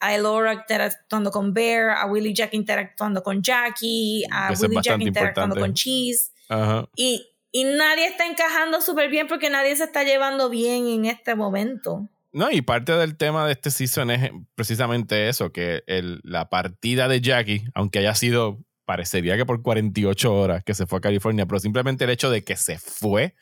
a 0.00 0.14
Elora 0.14 0.54
interactuando 0.54 1.30
con 1.30 1.52
Bear, 1.52 1.90
a 1.90 2.06
Willie 2.06 2.34
Jack 2.34 2.54
interactuando 2.54 3.22
con 3.22 3.42
Jackie, 3.42 4.24
a 4.30 4.52
Eso 4.52 4.64
es 4.64 4.70
Willie 4.70 4.82
Jack 4.82 5.00
interactuando 5.00 5.56
importante. 5.56 5.60
con 5.60 5.74
Cheese. 5.74 6.32
Ajá. 6.48 6.88
Y, 6.96 7.26
y 7.52 7.64
nadie 7.64 8.06
está 8.06 8.26
encajando 8.26 8.80
súper 8.80 9.10
bien 9.10 9.26
porque 9.26 9.50
nadie 9.50 9.74
se 9.76 9.84
está 9.84 10.04
llevando 10.04 10.48
bien 10.50 10.86
en 10.86 11.04
este 11.06 11.34
momento. 11.34 12.08
No, 12.32 12.50
y 12.50 12.60
parte 12.60 12.92
del 12.92 13.16
tema 13.16 13.46
de 13.46 13.52
este 13.52 13.70
season 13.70 14.10
es 14.10 14.30
precisamente 14.54 15.28
eso, 15.28 15.50
que 15.50 15.82
el, 15.86 16.20
la 16.22 16.50
partida 16.50 17.08
de 17.08 17.20
Jackie, 17.20 17.64
aunque 17.74 18.00
haya 18.00 18.14
sido, 18.14 18.58
parecería 18.84 19.36
que 19.36 19.46
por 19.46 19.62
48 19.62 20.34
horas 20.34 20.62
que 20.62 20.74
se 20.74 20.86
fue 20.86 20.98
a 20.98 21.02
California, 21.02 21.46
pero 21.46 21.58
simplemente 21.58 22.04
el 22.04 22.10
hecho 22.10 22.30
de 22.30 22.44
que 22.44 22.56
se 22.56 22.78
fue 22.78 23.34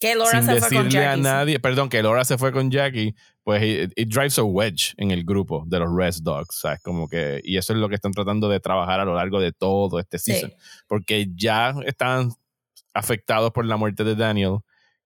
Que 0.00 0.14
Laura 0.14 0.42
sin 0.42 0.50
se 0.54 0.60
fue 0.60 0.68
con 0.70 0.84
decirle 0.84 0.98
a 0.98 1.10
Jackie. 1.10 1.16
sí. 1.16 1.22
nadie, 1.22 1.60
perdón, 1.60 1.88
que 1.90 2.02
Laura 2.02 2.24
se 2.24 2.38
fue 2.38 2.52
con 2.52 2.70
Jackie, 2.70 3.14
pues 3.44 3.62
it, 3.62 3.92
it 3.96 4.08
drives 4.08 4.38
a 4.38 4.42
wedge 4.42 4.94
en 4.96 5.10
el 5.10 5.24
grupo 5.24 5.64
de 5.66 5.78
los 5.78 5.88
Res 5.94 6.22
Dogs, 6.22 6.60
¿sabes? 6.60 6.80
Como 6.82 7.06
que, 7.08 7.40
y 7.44 7.56
eso 7.58 7.72
es 7.74 7.78
lo 7.78 7.88
que 7.88 7.96
están 7.96 8.12
tratando 8.12 8.48
de 8.48 8.60
trabajar 8.60 8.98
a 9.00 9.04
lo 9.04 9.14
largo 9.14 9.40
de 9.40 9.52
todo 9.52 9.98
este 10.00 10.18
Sí. 10.18 10.32
season, 10.32 10.52
porque 10.88 11.26
ya 11.34 11.74
están 11.86 12.30
afectados 12.94 13.52
por 13.52 13.64
la 13.66 13.76
muerte 13.76 14.02
de 14.04 14.14
Daniel 14.16 14.58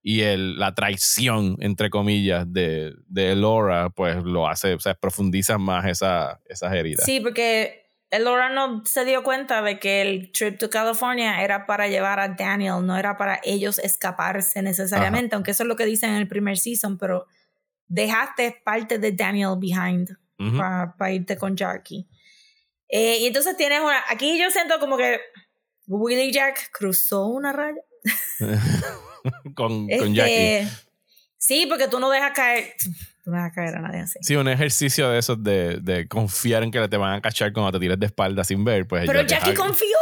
y 0.02 0.20
el, 0.20 0.58
la 0.58 0.74
traición, 0.74 1.56
entre 1.60 1.90
comillas, 1.90 2.44
de, 2.52 2.92
de 3.06 3.34
Laura, 3.34 3.90
pues 3.90 4.22
lo 4.22 4.46
hace, 4.48 4.74
o 4.74 4.80
sea, 4.80 4.94
profundiza 4.94 5.58
más 5.58 5.86
esa, 5.86 6.40
esas 6.46 6.72
heridas. 6.74 7.04
Sí, 7.04 7.20
porque 7.20 7.83
Laura 8.18 8.50
no 8.50 8.84
se 8.84 9.04
dio 9.04 9.22
cuenta 9.22 9.62
de 9.62 9.78
que 9.78 10.02
el 10.02 10.32
trip 10.32 10.58
to 10.58 10.70
California 10.70 11.42
era 11.42 11.66
para 11.66 11.88
llevar 11.88 12.20
a 12.20 12.28
Daniel, 12.28 12.84
no 12.84 12.96
era 12.96 13.16
para 13.16 13.40
ellos 13.42 13.78
escaparse 13.78 14.62
necesariamente, 14.62 15.34
aunque 15.34 15.52
eso 15.52 15.62
es 15.62 15.68
lo 15.68 15.76
que 15.76 15.86
dicen 15.86 16.10
en 16.10 16.16
el 16.16 16.28
primer 16.28 16.58
season, 16.58 16.98
pero 16.98 17.26
dejaste 17.88 18.60
parte 18.64 18.98
de 18.98 19.12
Daniel 19.12 19.56
behind 19.58 20.16
para 20.56 21.12
irte 21.12 21.36
con 21.36 21.56
Jackie. 21.56 22.06
Eh, 22.88 23.18
y 23.20 23.26
entonces 23.26 23.56
tienes 23.56 23.80
una, 23.80 24.02
aquí 24.08 24.38
yo 24.38 24.50
siento 24.50 24.78
como 24.78 24.96
que 24.96 25.20
Willie 25.86 26.32
Jack 26.32 26.70
cruzó 26.72 27.26
una 27.26 27.52
raya. 27.52 27.80
con, 29.54 29.88
con 29.88 29.90
Este, 29.90 30.12
Jackie. 30.12 30.68
Sí, 31.38 31.66
porque 31.66 31.88
tú 31.88 32.00
no 32.00 32.10
dejas 32.10 32.32
caer, 32.32 32.74
tú 33.24 33.30
no 33.30 33.36
dejas 33.38 33.52
caer 33.52 33.76
a 33.76 33.80
nadie 33.80 34.00
así. 34.00 34.18
Sí, 34.22 34.36
un 34.36 34.48
ejercicio 34.48 35.08
de 35.08 35.18
esos 35.18 35.42
de, 35.42 35.78
de 35.80 36.06
confiar 36.06 36.62
en 36.62 36.70
que 36.70 36.86
te 36.88 36.96
van 36.96 37.14
a 37.14 37.20
cachar 37.22 37.52
cuando 37.52 37.72
te 37.72 37.80
tires 37.80 37.98
de 37.98 38.06
espalda 38.06 38.44
sin 38.44 38.64
ver, 38.64 38.86
pues 38.86 39.06
Pero 39.06 39.22
Jackie 39.22 39.54
confió. 39.54 39.96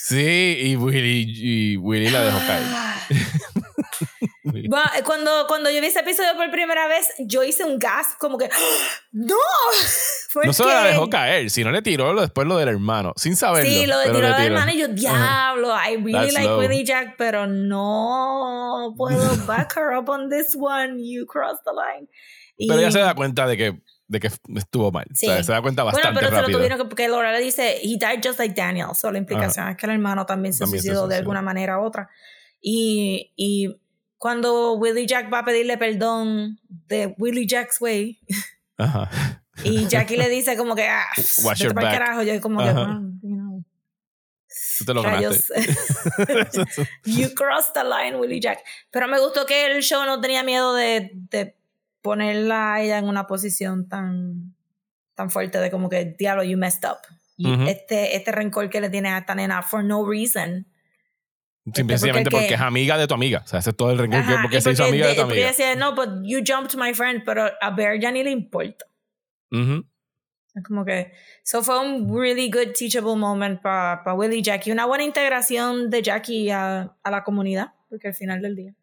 Sí, 0.00 0.58
y 0.60 0.76
Willy, 0.76 1.24
y 1.34 1.76
Willy 1.78 2.10
la 2.10 2.24
dejó 2.24 2.38
caer. 2.38 2.62
Bueno, 4.44 4.84
cuando, 5.04 5.46
cuando 5.46 5.70
yo 5.70 5.80
vi 5.80 5.86
ese 5.86 6.00
episodio 6.00 6.36
por 6.36 6.50
primera 6.50 6.86
vez, 6.86 7.06
yo 7.20 7.42
hice 7.42 7.64
un 7.64 7.78
gasp 7.78 8.18
como 8.18 8.36
que 8.36 8.46
¡Ah! 8.46 8.58
¡No! 9.12 9.36
No 10.44 10.52
solo 10.54 10.72
la 10.72 10.84
dejó 10.84 11.10
caer, 11.10 11.50
sino 11.50 11.70
le 11.70 11.82
tiró 11.82 12.18
después 12.18 12.46
lo 12.46 12.56
del 12.56 12.68
hermano, 12.68 13.12
sin 13.16 13.36
saberlo. 13.36 13.70
Sí, 13.70 13.86
lo 13.86 13.98
de 13.98 14.06
tiró 14.06 14.34
tiró. 14.34 14.36
hermana 14.38 14.72
y 14.72 14.78
yo, 14.78 14.88
diablo, 14.88 15.68
I 15.74 15.96
really 15.96 16.12
That's 16.12 16.32
like 16.32 16.46
low. 16.46 16.58
Willie 16.58 16.84
Jack, 16.84 17.16
pero 17.18 17.46
no 17.46 18.94
puedo 18.96 19.36
back 19.46 19.74
her 19.76 19.94
up 19.94 20.08
on 20.08 20.30
this 20.30 20.54
one. 20.56 20.98
You 20.98 21.26
crossed 21.26 21.64
the 21.64 21.72
line. 21.72 22.08
Pero 22.68 22.80
ella 22.80 22.90
se 22.90 22.98
da 23.00 23.14
cuenta 23.14 23.46
de 23.46 23.56
que, 23.56 23.82
de 24.08 24.20
que 24.20 24.28
estuvo 24.56 24.90
mal. 24.92 25.06
Sí. 25.14 25.26
O 25.26 25.32
sea, 25.32 25.42
se 25.42 25.52
da 25.52 25.62
cuenta 25.62 25.82
Bueno, 25.82 25.96
bastante 25.96 26.18
pero 26.20 26.28
se 26.30 26.34
lo 26.34 26.40
rápido. 26.42 26.58
tuvieron 26.58 26.78
que, 26.78 26.84
porque 26.84 27.08
Laura 27.08 27.32
le 27.32 27.40
dice, 27.40 27.78
he 27.82 27.88
died 27.98 28.20
just 28.24 28.38
like 28.38 28.54
Daniel. 28.54 28.88
So 28.94 29.10
la 29.10 29.18
implicación 29.18 29.68
es 29.68 29.76
que 29.76 29.86
el 29.86 29.92
hermano 29.92 30.26
también 30.26 30.52
se 30.52 30.60
También 30.60 30.82
se 30.82 30.88
suicidó 30.88 31.02
de 31.08 31.14
suicidó. 31.16 31.20
alguna 31.20 31.42
manera 31.42 31.78
u 31.80 31.84
otra. 31.84 32.08
Y, 32.60 33.32
y 33.36 33.80
cuando 34.18 34.74
Willie 34.74 35.06
Jack 35.06 35.32
va 35.32 35.40
a 35.40 35.44
pedirle 35.44 35.76
perdón 35.78 36.60
de 36.68 37.14
Willie 37.18 37.46
Jack's 37.46 37.80
way, 37.80 38.20
Ajá. 38.78 39.10
y 39.64 39.86
Jackie 39.88 40.16
le 40.16 40.28
dice 40.28 40.56
como 40.56 40.74
que, 40.76 40.86
ah, 40.86 41.04
Watch 41.44 41.60
your 41.62 41.74
back. 41.74 41.92
carajo. 41.98 42.22
Yo 42.22 42.40
como 42.40 42.60
que, 42.62 42.68
Ajá. 42.68 42.80
"Well, 42.82 43.12
you 43.22 43.36
know, 43.36 43.64
Tú 44.78 44.84
te 44.84 44.94
lo 44.94 45.02
Rayos. 45.02 45.50
you 47.04 47.34
crossed 47.34 47.72
the 47.74 47.84
line, 47.84 48.16
Willie 48.18 48.40
Jack. 48.40 48.58
Pero 48.90 49.08
me 49.08 49.18
gustó 49.18 49.46
que 49.46 49.66
el 49.66 49.82
show 49.82 50.04
no 50.04 50.20
tenía 50.20 50.42
miedo 50.42 50.74
de, 50.74 51.10
de 51.30 51.56
ponerla 52.02 52.74
a 52.74 52.82
ella 52.82 52.98
en 52.98 53.06
una 53.06 53.26
posición 53.26 53.88
tan, 53.88 54.54
tan 55.14 55.30
fuerte 55.30 55.58
de 55.58 55.70
como 55.70 55.88
que, 55.88 56.04
diablo, 56.18 56.42
you 56.44 56.58
messed 56.58 56.88
up. 56.88 56.98
Y 57.36 57.50
Ujú. 57.50 57.62
este, 57.64 58.16
este 58.16 58.30
rencor 58.32 58.68
que 58.68 58.80
le 58.80 58.90
tienes 58.90 59.12
a 59.12 59.18
esta 59.18 59.34
nena 59.34 59.62
for 59.62 59.82
no 59.82 60.06
reason. 60.08 60.66
Simplemente 61.72 62.24
porque- 62.30 62.30
porque, 62.46 62.54
es 62.54 62.60
amiga 62.60 62.98
de 62.98 63.06
tu 63.06 63.14
amiga. 63.14 63.42
O 63.44 63.46
sea, 63.48 63.60
ese 63.60 63.70
es 63.70 63.76
todo 63.76 63.92
el 63.92 63.98
rencor 63.98 64.20
que 64.26 64.32
Ajá, 64.32 64.42
porque 64.42 64.58
y 64.58 64.60
se 64.60 64.70
hizo 64.72 64.82
porque 64.82 64.90
amiga 64.90 65.06
de 65.08 65.14
tu 65.14 65.20
porque 65.22 65.38
ella 65.38 65.48
amiga. 65.50 65.64
decía, 65.68 65.76
no, 65.76 65.94
but 65.94 66.08
you 66.24 66.40
jumped 66.46 66.76
my 66.76 66.92
friend, 66.92 67.22
pero 67.24 67.44
a 67.60 67.70
Bear 67.70 67.98
ya 68.00 68.10
ni 68.10 68.24
le 68.24 68.30
importa. 68.32 68.84
Ujú. 69.52 69.84
Es 70.54 70.62
como 70.64 70.84
que. 70.84 71.12
So 71.44 71.62
fue 71.62 71.78
un 71.80 72.14
really 72.14 72.50
good 72.50 72.72
teachable 72.78 73.16
moment 73.16 73.62
para 73.62 74.02
Willie 74.14 74.38
y 74.38 74.42
Jackie. 74.42 74.70
Una 74.72 74.84
buena 74.86 75.04
integración 75.04 75.88
de 75.88 76.02
Jackie 76.02 76.50
a, 76.50 76.94
a 77.02 77.10
la 77.10 77.22
comunidad, 77.24 77.72
porque 77.88 78.08
al 78.08 78.14
final 78.14 78.42
del 78.42 78.56
día. 78.56 78.74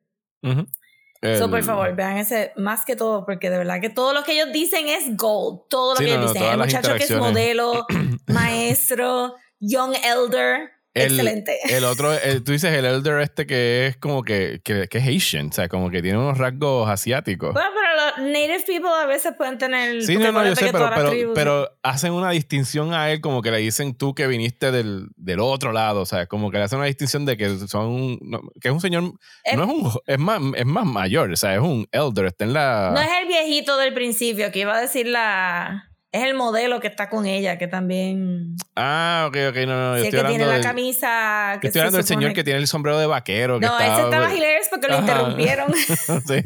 Ujú. 1.22 1.38
So, 1.38 1.50
por 1.50 1.60
El- 1.60 1.66
favor, 1.66 1.96
vean 1.96 2.18
ese 2.18 2.54
más 2.56 2.86
que 2.86 2.96
todo, 2.96 3.26
porque 3.26 3.50
de 3.50 3.58
verdad 3.58 3.82
que 3.82 3.90
todo 3.90 4.14
lo 4.14 4.24
que 4.24 4.34
ellos 4.34 4.54
dicen 4.54 4.88
es 4.88 5.18
gold. 5.18 5.62
Todo 5.70 5.94
lo 5.94 5.98
Sí, 6.00 6.06
que 6.06 6.12
no, 6.12 6.18
ellos 6.22 6.34
dicen. 6.34 6.50
El 6.52 6.58
muchacho 6.58 6.96
que 6.96 7.04
es 7.04 7.12
modelo, 7.12 7.86
maestro, 8.28 9.36
young 9.60 9.94
elder. 10.04 10.72
El- 10.94 11.03
excelente. 11.11 11.57
El 11.70 11.84
otro, 11.84 12.11
el- 12.14 12.44
tú 12.44 12.52
dices 12.52 12.74
el 12.74 12.84
elder 12.86 13.20
este 13.22 13.45
que 13.45 13.88
es 13.88 13.98
como 13.98 14.24
que, 14.24 14.60
que, 14.64 14.88
que 14.88 14.98
es 14.98 15.07
Asian, 15.07 15.48
o 15.49 15.52
sea, 15.53 15.70
como 15.70 15.90
que 15.91 16.02
tiene 16.02 16.18
unos 16.18 16.38
rasgos 16.38 16.90
asiáticos. 16.90 17.53
Bueno, 17.53 17.70
pero 17.76 18.24
los 18.24 18.32
native 18.32 18.64
people 18.66 18.90
a 18.99 19.06
veces 19.06 19.34
pueden 19.38 19.57
tener. 19.60 20.02
Sí, 20.03 20.16
no, 20.18 20.32
no, 20.32 20.45
yo 20.45 20.56
sé, 20.56 20.72
pero, 20.72 20.90
pero, 20.95 21.11
tribus- 21.11 21.32
pero 21.36 21.70
hacen 21.84 22.11
una 22.14 22.32
distinción 22.32 22.94
a 22.94 23.11
él 23.11 23.22
como 23.22 23.41
que 23.41 23.52
le 23.52 23.57
dicen 23.60 23.94
tú 23.95 24.16
que 24.16 24.26
viniste 24.28 24.72
del, 24.72 25.07
del 25.16 25.40
otro 25.40 25.72
lado, 25.74 26.02
o 26.02 26.06
sea, 26.06 26.26
como 26.26 26.49
que 26.49 26.57
le 26.57 26.64
hacen 26.64 26.80
una 26.80 26.88
distinción 26.88 27.26
de 27.26 27.38
que 27.38 27.49
son, 27.68 28.18
no, 28.22 28.41
que 28.60 28.70
es 28.70 28.74
un 28.74 28.82
señor, 28.82 29.03
Es- 29.44 29.56
no 29.57 29.64
es 29.64 29.70
un, 29.70 29.91
es 30.07 30.20
más, 30.20 30.41
es 30.56 30.66
más 30.66 30.86
mayor, 30.86 31.32
o 31.32 31.36
sea, 31.36 31.53
es 31.53 31.61
un 31.61 31.88
elder, 31.91 32.26
está 32.26 32.45
en 32.45 32.53
la... 32.53 32.91
No 32.94 32.99
es 33.02 33.10
el 33.22 33.28
viejito 33.28 33.78
del 33.78 33.94
principio, 33.94 34.52
que 34.52 34.60
iba 34.60 34.76
a 34.76 34.82
decir 34.82 35.06
la. 35.07 35.86
Es 36.11 36.23
el 36.23 36.34
modelo 36.34 36.80
que 36.80 36.88
está 36.88 37.07
con 37.07 37.27
ella, 37.27 37.60
que 37.60 37.68
también. 37.68 38.56
Ah, 38.76 39.26
ok, 39.27 39.38
ok, 39.49 39.56
no, 39.57 39.65
no, 39.68 39.98
yo 39.98 40.03
estoy 40.03 40.11
que 40.11 40.18
hablando 40.18 40.30
tiene 40.30 40.45
la 40.48 40.53
del, 40.53 40.64
camisa. 40.64 41.57
Que 41.61 41.68
estoy 41.68 41.81
hablando 41.81 41.98
del 41.98 42.06
se 42.06 42.14
señor 42.15 42.34
que 42.34 42.44
tiene 42.44 42.60
el 42.60 42.68
sombrero 42.68 42.98
de 42.98 43.06
vaquero. 43.06 43.60
Que 43.60 43.68
No, 43.68 43.80
está, 43.80 43.94
ese 43.94 44.03
estaba 44.06 44.34
hilarious 44.34 44.68
porque 44.72 44.88
lo 44.88 44.94
Ajá. 44.95 45.02
interrumpieron. 45.02 45.73
sí. 46.27 46.44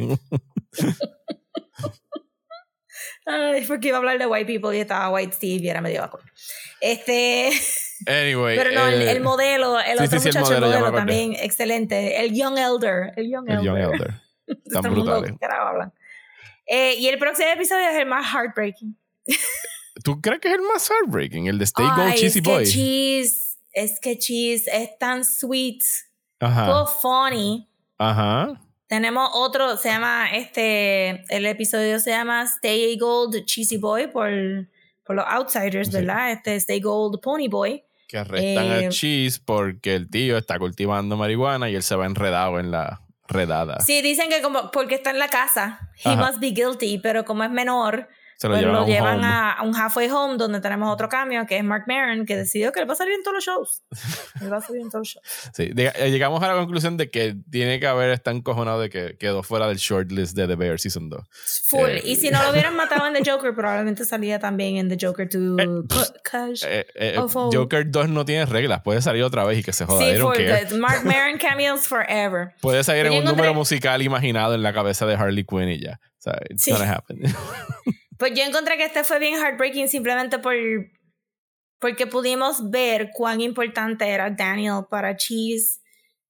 Ay, 3.26 3.66
porque 3.66 3.88
iba 3.88 3.98
a 3.98 4.00
hablar 4.00 4.20
de 4.20 4.26
white 4.26 4.46
people 4.46 4.76
y 4.78 4.82
estaba 4.82 5.10
white 5.10 5.34
Steve 5.34 5.64
y 5.64 5.70
era 5.70 5.80
medio 5.80 6.02
vacuno. 6.02 6.24
Este. 6.82 7.52
Anyway. 8.06 8.58
Pero 8.58 8.72
no, 8.74 8.86
el, 8.90 9.02
eh, 9.02 9.12
el 9.12 9.22
modelo, 9.22 9.80
el 9.80 9.98
sí, 9.98 10.04
otro 10.04 10.20
sí, 10.20 10.28
muchacho, 10.28 10.56
el 10.56 10.60
modelo, 10.60 10.80
modelo, 10.82 10.98
también 10.98 11.38
excelente. 11.40 12.20
El 12.20 12.36
Young 12.36 12.58
Elder. 12.58 13.14
El 13.16 13.32
Young 13.32 13.50
el 13.50 13.60
Elder. 13.60 13.66
Young 13.66 13.78
Elder. 13.78 14.14
Tan 14.74 14.86
el 14.86 14.92
mundo, 14.92 15.06
brutales. 15.06 15.32
¿qué 15.32 15.38
carajo 15.38 15.68
hablan? 15.70 15.94
Eh, 16.66 16.96
y 16.96 17.08
el 17.08 17.18
próximo 17.18 17.48
episodio 17.48 17.88
es 17.88 17.96
el 17.96 18.06
más 18.06 18.26
heartbreaking. 18.26 18.98
¿Tú 20.04 20.20
crees 20.22 20.40
que 20.42 20.48
es 20.50 20.56
el 20.56 20.62
más 20.62 20.90
heartbreaking? 20.90 21.48
El 21.48 21.58
de 21.60 21.66
Stay 21.66 21.86
Gold 21.96 22.14
Cheesy 22.16 22.40
es 22.40 22.44
Boy. 22.44 22.64
que 22.64 22.70
Cheese, 22.70 23.58
es 23.74 24.00
que 24.00 24.18
Cheese 24.18 24.68
es 24.72 24.98
tan 24.98 25.24
sweet, 25.24 25.82
Ajá. 26.40 26.66
todo 26.66 26.88
funny. 26.88 27.70
Ajá. 27.98 28.60
Tenemos 28.88 29.30
otro, 29.34 29.78
se 29.78 29.90
llama 29.90 30.32
este, 30.34 31.24
el 31.36 31.46
episodio 31.46 32.00
se 32.00 32.12
llama 32.12 32.44
Stay 32.44 32.98
Gold 32.98 33.46
Cheesy 33.46 33.78
Boy 33.78 34.08
por, 34.08 34.30
por 35.06 35.16
los 35.16 35.26
outsiders, 35.28 35.88
Sí. 35.88 35.94
¿verdad? 35.94 36.32
Este 36.32 36.56
Stay 36.58 36.80
Gold 36.82 37.20
Pony 37.22 37.48
Boy. 37.50 37.84
Que 38.08 38.18
arrestan 38.18 38.66
Eh, 38.66 38.86
a 38.88 38.90
Cheese 38.90 39.40
porque 39.44 39.96
el 39.96 40.10
tío 40.10 40.38
está 40.38 40.60
cultivando 40.60 41.18
marihuana 41.18 41.70
y 41.70 41.76
él 41.76 41.82
se 41.84 41.96
va 41.96 42.06
enredado 42.06 42.60
en 42.60 42.70
la 42.72 43.02
redada. 43.28 43.80
Sí, 43.80 44.02
dicen 44.02 44.30
que 44.30 44.42
como 44.42 44.70
porque 44.70 44.96
está 44.96 45.10
en 45.12 45.18
la 45.20 45.30
casa, 45.30 45.90
he 46.04 46.10
Ajá. 46.10 46.28
must 46.28 46.40
be 46.40 46.52
guilty, 46.52 46.98
pero 47.00 47.26
como 47.26 47.44
es 47.44 47.50
menor, 47.50 48.10
se 48.44 48.50
lo 48.50 48.56
pues 48.56 48.62
llevan, 48.66 48.74
lo 48.74 48.80
a 48.80 48.84
un 48.84 48.90
llevan 48.92 49.18
home. 49.20 49.28
a, 49.28 49.58
un 49.64 49.74
halfway 49.76 50.10
home 50.10 50.36
donde 50.38 50.60
tenemos 50.60 50.92
otro 50.94 51.08
cambio 51.08 51.46
que 51.46 51.58
es 51.58 51.64
Mark 51.64 51.86
Maron, 51.88 52.26
que 52.26 52.36
decidió 52.36 52.74
que 52.74 52.82
él 52.82 52.90
va 52.90 52.94
a 52.94 52.98
salir 52.98 53.14
en 53.14 53.24
todos 53.24 53.36
los 53.36 53.46
shows. 53.46 53.84
Él 54.42 54.52
va 54.52 54.58
a 54.58 54.62
salir 54.62 54.82
en 54.82 54.90
todos 54.90 55.00
los 55.02 55.08
shows. 55.08 55.52
Sí, 55.56 55.72
eh, 55.76 56.12
llegamos 56.12 56.44
a 56.44 56.48
la 56.50 56.56
conclusión 56.56 56.98
de 56.98 57.10
que 57.10 57.36
tiene 57.50 57.80
que 57.80 57.88
haber 57.88 58.10
está 58.10 58.32
encojonado 58.32 58.82
de 58.82 58.90
que 58.90 59.16
quedó 59.18 59.44
fuera 59.44 59.68
del 59.68 59.78
shortlist 59.78 60.36
de 60.36 60.46
The 60.48 60.56
Bear 60.56 60.78
Season 60.80 61.10
2. 61.10 61.22
Full. 61.68 61.90
Eh, 61.90 62.02
y 62.04 62.18
si 62.18 62.30
no 62.30 62.44
lo 62.44 62.52
hubieran 62.52 62.76
matado 62.76 63.08
en 63.08 63.14
The 63.14 63.32
Joker, 63.32 63.56
probablemente 63.56 64.04
salía 64.04 64.40
también 64.40 64.76
en 64.78 64.90
The 64.90 64.98
Joker 65.08 65.30
2. 65.32 66.14
Cause- 66.30 66.68
Eh, 66.70 66.86
eh, 66.96 67.16
Oh. 67.18 67.50
Joker 67.54 67.90
2 67.90 68.10
no 68.10 68.26
tiene 68.26 68.46
reglas, 68.46 68.82
puede 68.84 69.02
salir 69.02 69.24
otra 69.24 69.46
vez 69.46 69.60
y 69.60 69.64
que 69.64 69.72
se 69.72 69.86
joda. 69.86 70.04
Sí, 70.04 70.20
full. 70.20 70.78
Mark 70.80 71.06
Maron 71.06 71.38
cameos 71.38 71.88
forever. 71.88 72.50
Puede 72.62 72.84
salir 72.84 73.04
Pero 73.04 73.14
en 73.16 73.20
un 73.22 73.26
número 73.26 73.54
musical 73.54 74.02
imaginado 74.02 74.56
en 74.56 74.62
la 74.64 74.74
cabeza 74.74 75.06
de 75.06 75.14
Harley 75.16 75.46
Quinn 75.46 75.70
y 75.70 75.80
ya. 75.80 76.00
O 76.04 76.22
sea, 76.24 76.34
it's 76.50 76.64
Sí. 76.64 76.72
gonna 76.72 76.92
happen. 76.92 77.22
Pues 78.18 78.34
yo 78.36 78.44
encontré 78.44 78.78
que 78.78 78.86
este 78.86 79.04
fue 79.04 79.20
bien 79.20 79.36
heartbreaking 79.36 79.90
simplemente 79.90 80.40
por 80.40 80.54
porque 81.80 82.08
pudimos 82.08 82.70
ver 82.70 83.10
cuán 83.14 83.42
importante 83.42 84.08
era 84.08 84.30
Daniel 84.30 84.86
para 84.90 85.18
Cheese 85.18 85.82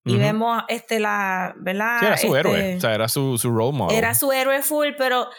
y 0.06 0.18
vemos 0.18 0.64
este 0.68 1.00
la, 1.00 1.54
¿verdad? 1.58 2.00
Sí, 2.00 2.06
era 2.06 2.18
su 2.18 2.28
Este, 2.28 2.40
héroe. 2.40 2.76
O 2.76 2.82
sea, 2.82 2.96
era 2.96 3.08
su, 3.08 3.38
su 3.38 3.52
role 3.52 3.78
model. 3.78 3.98
Era 3.98 4.14
su 4.16 4.32
héroe 4.32 4.62
full, 4.62 4.90
pero 4.98 5.30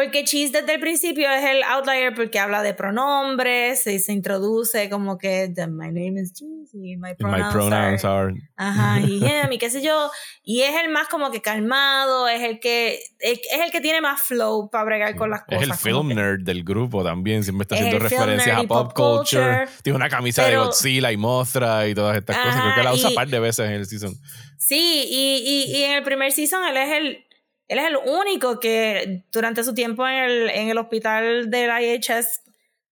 porque 0.00 0.22
Cheese 0.22 0.52
desde 0.52 0.74
el 0.74 0.80
principio 0.80 1.28
es 1.28 1.44
el 1.44 1.60
outlier 1.64 2.14
porque 2.14 2.38
habla 2.38 2.62
de 2.62 2.72
pronombres 2.72 3.84
y 3.88 3.98
se 3.98 4.12
introduce 4.12 4.88
como 4.90 5.18
que 5.18 5.52
my 5.68 5.88
name 5.88 6.20
is 6.20 6.32
Cheese 6.34 6.70
y 6.72 6.96
my 6.96 7.14
pronouns, 7.16 7.46
My 7.46 7.52
pronouns 7.52 8.04
are, 8.04 8.30
are. 8.30 8.34
ajá 8.56 9.00
y 9.00 9.16
him 9.24 9.50
y 9.50 9.58
qué 9.58 9.70
sé 9.70 9.82
yo 9.82 10.08
y 10.44 10.60
es 10.60 10.76
el 10.84 10.88
más 10.90 11.08
como 11.08 11.32
que 11.32 11.42
calmado 11.42 12.28
es 12.28 12.42
el 12.42 12.60
que 12.60 13.00
es, 13.18 13.40
es 13.52 13.60
el 13.64 13.72
que 13.72 13.80
tiene 13.80 14.00
más 14.00 14.20
flow 14.20 14.70
para 14.70 14.84
bregar 14.84 15.16
con 15.16 15.30
las 15.30 15.40
Es 15.48 15.58
cosas 15.58 15.62
el 15.62 15.92
como 15.92 16.02
film 16.04 16.08
que- 16.10 16.14
nerd 16.14 16.40
del 16.44 16.62
grupo 16.62 17.02
también. 17.02 17.42
Siempre 17.42 17.62
está 17.64 17.74
Es 17.74 17.80
haciendo 17.82 18.04
el 18.04 18.10
referencias 18.10 18.56
a 18.56 18.62
pop, 18.62 18.92
culture. 18.94 19.16
culture. 19.64 19.68
Tiene 19.82 19.96
una 19.96 20.08
camisa 20.08 20.44
de 20.44 20.50
Pero- 20.50 20.66
Godzilla 20.66 21.10
y 21.10 21.16
Mothra 21.16 21.88
y 21.88 21.94
todas 21.94 22.16
estas 22.16 22.36
cosas. 22.36 22.60
Creo 22.62 22.74
que 22.76 22.82
la 22.82 22.90
Ajá, 22.90 22.94
usa 22.94 23.08
un 23.08 23.14
par 23.16 23.26
de 23.28 23.40
veces 23.40 23.66
en 23.66 23.72
el 23.72 23.86
season. 23.86 24.14
Sí, 24.56 25.04
y, 25.10 25.66
y, 25.72 25.76
y 25.78 25.82
en 25.84 25.92
el 25.92 26.02
primer 26.04 26.30
season 26.32 26.64
él 26.64 26.76
es 26.76 26.92
el, 26.92 27.24
él 27.68 27.78
es 27.78 27.86
el 27.86 27.96
único 27.96 28.58
que 28.58 29.24
durante 29.30 29.62
su 29.62 29.74
tiempo 29.74 30.06
en 30.06 30.14
el, 30.14 30.50
en 30.50 30.68
el 30.70 30.78
hospital 30.78 31.50
del 31.50 31.70
IHS 31.70 32.40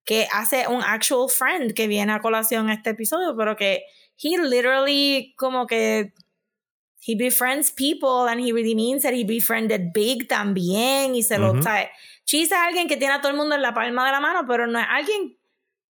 que 0.05 0.27
hace 0.31 0.67
un 0.67 0.81
actual 0.81 1.29
friend 1.29 1.73
que 1.73 1.87
viene 1.87 2.13
a 2.13 2.21
colación 2.21 2.69
a 2.69 2.73
este 2.73 2.91
episodio, 2.91 3.35
pero 3.35 3.57
que 3.57 3.83
he 4.21 4.37
literally 4.37 5.33
como 5.37 5.67
que 5.67 6.13
he 7.05 7.15
befriends 7.15 7.71
people 7.71 8.29
and 8.29 8.39
he 8.39 8.51
really 8.51 8.75
means 8.75 9.03
that 9.03 9.13
he 9.13 9.23
befriended 9.23 9.91
Big 9.93 10.27
también 10.27 11.15
y 11.15 11.23
se 11.23 11.37
lo 11.37 11.51
Ujú. 11.51 11.63
sabe. 11.63 11.89
Cheese 12.25 12.51
es 12.53 12.57
alguien 12.57 12.87
que 12.87 12.97
tiene 12.97 13.15
a 13.15 13.21
todo 13.21 13.31
el 13.31 13.37
mundo 13.37 13.55
en 13.55 13.61
la 13.61 13.73
palma 13.73 14.05
de 14.05 14.11
la 14.11 14.19
mano, 14.19 14.45
pero 14.47 14.67
no 14.67 14.79
es 14.79 14.85
alguien 14.89 15.37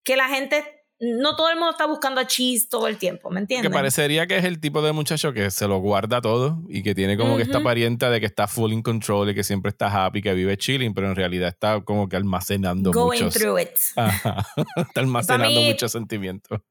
que 0.04 0.16
la 0.16 0.30
gente, 0.30 0.77
no 1.00 1.36
todo 1.36 1.50
el 1.50 1.56
mundo 1.58 1.72
está 1.72 1.86
buscando 1.86 2.20
a 2.22 2.26
Cheese 2.28 2.68
todo 2.70 2.88
el 2.88 2.98
tiempo, 2.98 3.30
¿me 3.30 3.36
Que 3.36 3.42
entiendes? 3.42 3.72
parecería 3.72 4.26
que 4.26 4.38
es 4.38 4.44
el 4.46 4.60
tipo 4.60 4.82
de 4.82 4.92
muchacho 4.94 5.32
que 5.34 5.52
se 5.52 5.68
lo 5.68 5.78
guarda 5.78 6.22
todo 6.22 6.60
y 6.70 6.82
que 6.82 6.96
tiene 6.96 7.18
como 7.18 7.36
que 7.38 7.44
esta 7.44 7.60
Ujú. 7.60 7.68
apariencia 7.68 8.10
de 8.10 8.20
que 8.20 8.26
está 8.26 8.48
full 8.48 8.72
in 8.74 8.82
control 8.82 9.30
y 9.30 9.36
que 9.36 9.44
siempre 9.44 9.70
está 9.70 9.88
happy, 10.06 10.22
que 10.22 10.34
vive 10.34 10.58
chilling, 10.58 10.94
pero 10.94 11.08
en 11.08 11.16
realidad 11.16 11.50
está 11.50 11.82
como 11.82 12.10
que 12.10 12.16
almacenando 12.16 12.92
Going 12.92 13.24
muchos. 13.26 13.36
through 13.42 13.60
it. 13.60 13.70
Ajá. 13.96 14.46
está 14.76 15.00
almacenando 15.02 15.48
mí- 15.60 15.68
muchos 15.70 15.92
sentimientos. 15.92 16.62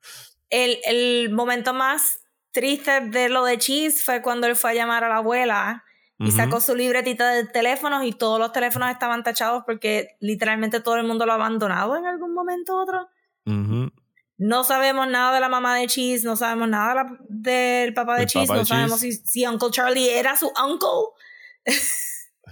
el, 0.50 0.78
el 0.86 1.30
momento 1.32 1.72
más 1.74 2.18
triste 2.52 3.00
de 3.02 3.28
lo 3.28 3.44
de 3.44 3.58
Cheese 3.58 4.02
fue 4.02 4.22
cuando 4.22 4.46
él 4.46 4.56
fue 4.56 4.70
a 4.70 4.74
llamar 4.74 5.04
a 5.04 5.08
la 5.08 5.16
abuela 5.18 5.84
y 6.18 6.30
sacó 6.30 6.60
su 6.62 6.74
libretita 6.74 7.30
de 7.30 7.44
teléfonos 7.44 8.02
y 8.04 8.12
todos 8.12 8.38
los 8.38 8.50
teléfonos 8.50 8.90
estaban 8.90 9.22
tachados 9.22 9.64
porque 9.66 10.16
literalmente 10.18 10.80
todo 10.80 10.96
el 10.96 11.04
mundo 11.04 11.26
lo 11.26 11.32
ha 11.32 11.34
abandonado 11.34 11.94
en 11.94 12.06
algún 12.06 12.32
momento 12.32 12.72
u 12.74 12.82
otro. 12.82 13.08
Ujú. 13.44 13.90
No 14.38 14.64
sabemos 14.64 15.08
nada 15.08 15.34
de 15.34 15.40
la 15.40 15.48
mamá 15.48 15.76
de 15.76 15.86
Cheese, 15.86 16.24
no 16.24 16.36
sabemos 16.36 16.68
nada 16.68 16.88
de 16.90 16.94
la- 16.94 17.18
del 17.28 17.94
papá 17.94 18.18
de 18.18 18.26
Cheese, 18.26 18.46
papá 18.46 18.54
de 18.54 18.60
no 18.60 18.66
sabemos 18.66 19.00
si, 19.00 19.12
si 19.12 19.46
Uncle 19.46 19.70
Charlie 19.70 20.10
era 20.10 20.36
su 20.36 20.46
uncle. 20.62 21.14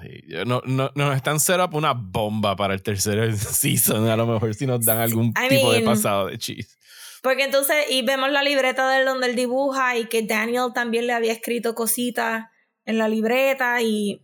Sí, 0.03 0.25
no, 0.45 0.61
no, 0.67 0.91
nos 0.97 1.15
están 1.17 1.39
set 1.39 1.61
up 1.61 1.73
una 1.75 1.93
bomba 1.95 2.57
para 2.57 2.75
el 2.75 2.83
tercer 2.83 3.33
season. 3.39 4.09
A 4.09 4.17
lo 4.17 4.27
mejor 4.27 4.53
si 4.55 4.67
nos 4.67 4.85
dan 4.85 4.99
algún 4.99 5.27
I 5.29 5.49
tipo 5.49 5.73
de 5.73 5.79
mean- 5.81 5.85
pasado 5.85 6.27
de 6.27 6.37
cheese. 6.39 6.77
Porque 7.23 7.45
entonces, 7.45 7.77
y 7.89 8.03
vemos 8.03 8.31
la 8.31 8.43
libreta 8.43 8.91
de 8.91 8.99
él 8.99 9.05
donde 9.07 9.29
él 9.29 9.37
dibuja 9.37 9.97
y 9.97 10.07
que 10.07 10.23
Daniel 10.23 10.73
también 10.75 11.07
le 11.07 11.13
había 11.15 11.33
escrito 11.33 11.75
cositas 11.75 12.47
en 12.85 12.99
la 12.99 13.09
libreta 13.09 13.81
y, 13.81 14.21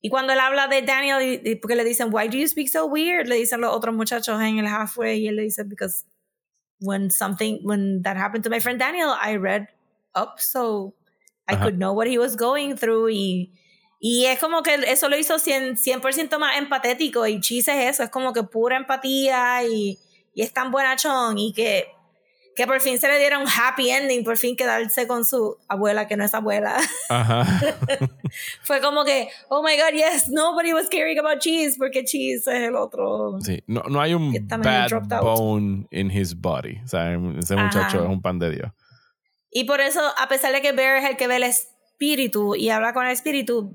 y 0.00 0.08
cuando 0.08 0.32
él 0.32 0.40
habla 0.40 0.66
de 0.66 0.82
Daniel, 0.82 1.58
porque 1.60 1.76
le 1.76 1.84
dicen, 1.84 2.08
why 2.10 2.26
do 2.28 2.38
you 2.38 2.48
speak 2.48 2.68
so 2.68 2.86
weird? 2.86 3.28
Le 3.28 3.36
dicen 3.36 3.60
los 3.60 3.72
otros 3.76 3.94
muchachos 3.94 4.40
en 4.40 4.58
el 4.58 4.66
halfway 4.66 5.20
y 5.20 5.28
él 5.28 5.36
le 5.36 5.42
dice, 5.42 5.62
because 5.62 6.04
when 6.82 7.10
something, 7.10 7.60
when 7.62 8.02
that 8.02 8.16
happened 8.16 8.44
to 8.44 8.50
my 8.50 8.58
friend 8.58 8.78
Daniel, 8.78 9.10
I 9.10 9.36
read 9.36 9.68
up 10.14 10.40
so 10.40 10.94
I 11.48 11.54
Ajá. 11.54 11.64
could 11.64 11.78
know 11.78 11.92
what 11.92 12.06
he 12.06 12.18
was 12.18 12.36
going 12.36 12.76
through 12.76 13.08
y, 13.10 13.52
y 14.00 14.26
es 14.26 14.38
como 14.38 14.62
que 14.62 14.74
eso 14.86 15.08
lo 15.08 15.16
hizo 15.16 15.36
100%, 15.38 15.76
100 15.76 16.38
más 16.38 16.58
empatético 16.58 17.26
y 17.26 17.40
Cheese 17.40 17.68
es 17.68 17.94
eso, 17.94 18.02
es 18.02 18.10
como 18.10 18.32
que 18.32 18.42
pura 18.42 18.76
empatía 18.76 19.64
y, 19.64 19.98
y 20.34 20.42
es 20.42 20.52
tan 20.52 20.70
buenachón 20.70 21.38
y 21.38 21.52
que 21.52 21.86
que 22.54 22.66
por 22.66 22.80
fin 22.80 22.98
se 22.98 23.08
le 23.08 23.18
diera 23.18 23.38
un 23.38 23.46
happy 23.46 23.90
ending, 23.90 24.24
por 24.24 24.36
fin 24.36 24.56
quedarse 24.56 25.06
con 25.06 25.24
su 25.24 25.56
abuela, 25.68 26.06
que 26.06 26.16
no 26.16 26.24
es 26.24 26.34
abuela. 26.34 26.76
Ajá. 27.08 27.44
Fue 28.62 28.80
como 28.80 29.04
que, 29.04 29.28
oh 29.48 29.62
my 29.62 29.76
god, 29.76 29.92
yes, 29.94 30.28
nobody 30.28 30.72
was 30.72 30.88
caring 30.88 31.18
about 31.18 31.40
Cheese, 31.40 31.76
porque 31.78 32.04
Cheese 32.04 32.46
es 32.46 32.68
el 32.68 32.76
otro. 32.76 33.38
Sí, 33.40 33.62
no, 33.66 33.82
no 33.88 34.00
hay 34.00 34.14
un 34.14 34.32
bad 34.48 34.92
out. 34.92 35.22
bone 35.22 35.86
in 35.90 36.10
his 36.10 36.34
body. 36.34 36.80
O 36.84 36.88
sea, 36.88 37.14
ese 37.38 37.56
muchacho 37.56 37.98
Ajá. 37.98 38.04
es 38.04 38.10
un 38.10 38.20
pan 38.20 38.38
de 38.38 38.50
Dios. 38.50 38.72
Y 39.50 39.64
por 39.64 39.80
eso, 39.80 40.00
a 40.18 40.28
pesar 40.28 40.52
de 40.52 40.62
que 40.62 40.72
Bear 40.72 40.96
es 40.98 41.10
el 41.10 41.16
que 41.16 41.26
ve 41.26 41.36
el 41.36 41.42
espíritu 41.42 42.54
y 42.54 42.70
habla 42.70 42.92
con 42.92 43.06
el 43.06 43.12
espíritu, 43.12 43.72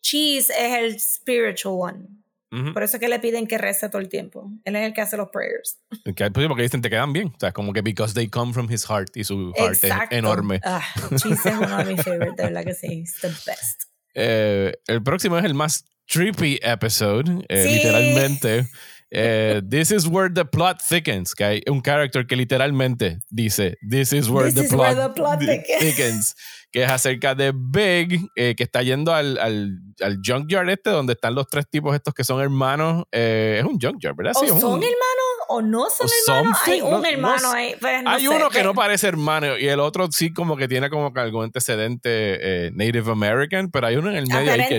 Cheese 0.00 0.50
es 0.50 0.74
el 0.74 1.00
spiritual 1.00 1.76
one. 1.80 2.23
Por 2.72 2.82
eso 2.82 2.96
es 2.96 3.00
que 3.00 3.08
le 3.08 3.18
piden 3.18 3.46
que 3.46 3.58
rece 3.58 3.88
todo 3.88 4.00
el 4.00 4.08
tiempo. 4.08 4.50
Él 4.64 4.76
es 4.76 4.82
el 4.86 4.92
que 4.94 5.00
hace 5.00 5.16
los 5.16 5.28
prayers. 5.30 5.78
Que- 6.16 6.30
pues, 6.30 6.46
porque 6.46 6.62
dicen 6.62 6.82
te 6.82 6.90
quedan 6.90 7.12
bien. 7.12 7.28
O 7.28 7.38
sea, 7.40 7.52
como 7.52 7.72
que 7.72 7.80
because 7.82 8.14
they 8.14 8.28
come 8.28 8.52
from 8.52 8.70
his 8.70 8.84
heart 8.88 9.16
y 9.16 9.24
su 9.24 9.52
heart 9.56 9.74
Exacto. 9.74 10.08
es 10.10 10.18
enorme. 10.18 10.60
Ah, 10.64 10.82
Cheese 11.16 11.48
es 11.48 11.56
uno 11.56 11.76
de 11.78 11.84
mis 11.94 12.02
favorites, 12.02 12.36
de 12.36 12.42
verdad 12.44 12.64
que 12.64 12.74
sí. 12.74 12.86
It's 13.00 13.20
the 13.20 13.28
best. 13.28 13.82
Eh, 14.14 14.72
el 14.86 15.02
próximo 15.02 15.36
es 15.38 15.44
el 15.44 15.54
más 15.54 15.84
trippy 16.06 16.60
episode, 16.62 17.44
eh, 17.48 17.62
Sí. 17.66 17.74
literalmente. 17.76 18.68
Eh, 19.10 19.60
this 19.68 19.90
is 19.92 20.06
where 20.08 20.28
the 20.32 20.44
plot 20.44 20.80
thickens. 20.82 21.34
Que 21.34 21.44
hay 21.44 21.62
un 21.68 21.80
character 21.82 22.26
que 22.26 22.34
literalmente 22.36 23.18
dice, 23.30 23.76
This 23.88 24.12
is 24.12 24.28
where, 24.28 24.46
This 24.50 24.54
the, 24.54 24.62
is 24.64 24.68
plot 24.70 24.80
where 24.96 25.08
the 25.08 25.08
plot 25.14 25.38
thi- 25.40 25.46
thickens." 25.46 25.80
thickens. 25.80 26.34
Que 26.72 26.82
es 26.82 26.90
acerca 26.90 27.36
de 27.36 27.52
Big, 27.54 28.20
eh, 28.34 28.54
que 28.56 28.64
está 28.64 28.82
yendo 28.82 29.14
al, 29.14 29.38
al, 29.38 29.78
al 30.00 30.18
junkyard 30.26 30.68
este, 30.70 30.90
donde 30.90 31.12
están 31.12 31.34
los 31.36 31.46
tres 31.46 31.66
tipos 31.70 31.94
estos 31.94 32.12
que 32.12 32.24
son 32.24 32.40
hermanos. 32.40 33.04
Eh, 33.12 33.58
es 33.60 33.64
un 33.64 33.78
junkyard, 33.80 34.16
¿verdad? 34.16 34.32
O 34.36 34.40
Sí, 34.40 34.46
es 34.46 34.60
son 34.60 34.72
un- 34.72 34.82
hermanos 34.82 35.24
o 35.48 35.62
no 35.62 35.86
son 35.90 36.08
o 36.08 36.32
hermanos. 36.40 36.58
Hay 36.66 36.80
un 36.80 36.90
no- 36.90 37.04
hermano 37.06 37.42
no 37.42 37.52
ahí. 37.52 37.76
pues, 37.80 38.02
no 38.02 38.10
Hay 38.10 38.22
sé, 38.22 38.28
uno 38.28 38.50
que 38.50 38.58
ve. 38.58 38.64
no 38.64 38.74
parece 38.74 39.06
hermano 39.06 39.56
y 39.56 39.68
el 39.68 39.78
otro 39.78 40.10
sí 40.10 40.32
como 40.32 40.56
que 40.56 40.66
tiene 40.66 40.90
como 40.90 41.12
que 41.12 41.20
algún 41.20 41.44
antecedente 41.44 42.08
eh, 42.08 42.70
Native 42.74 43.12
American, 43.12 43.70
pero 43.70 43.86
hay 43.86 43.96
uno 43.96 44.10
en 44.10 44.16
el 44.16 44.26
medio 44.26 44.50
ahí 44.52 44.66
que 44.66 44.78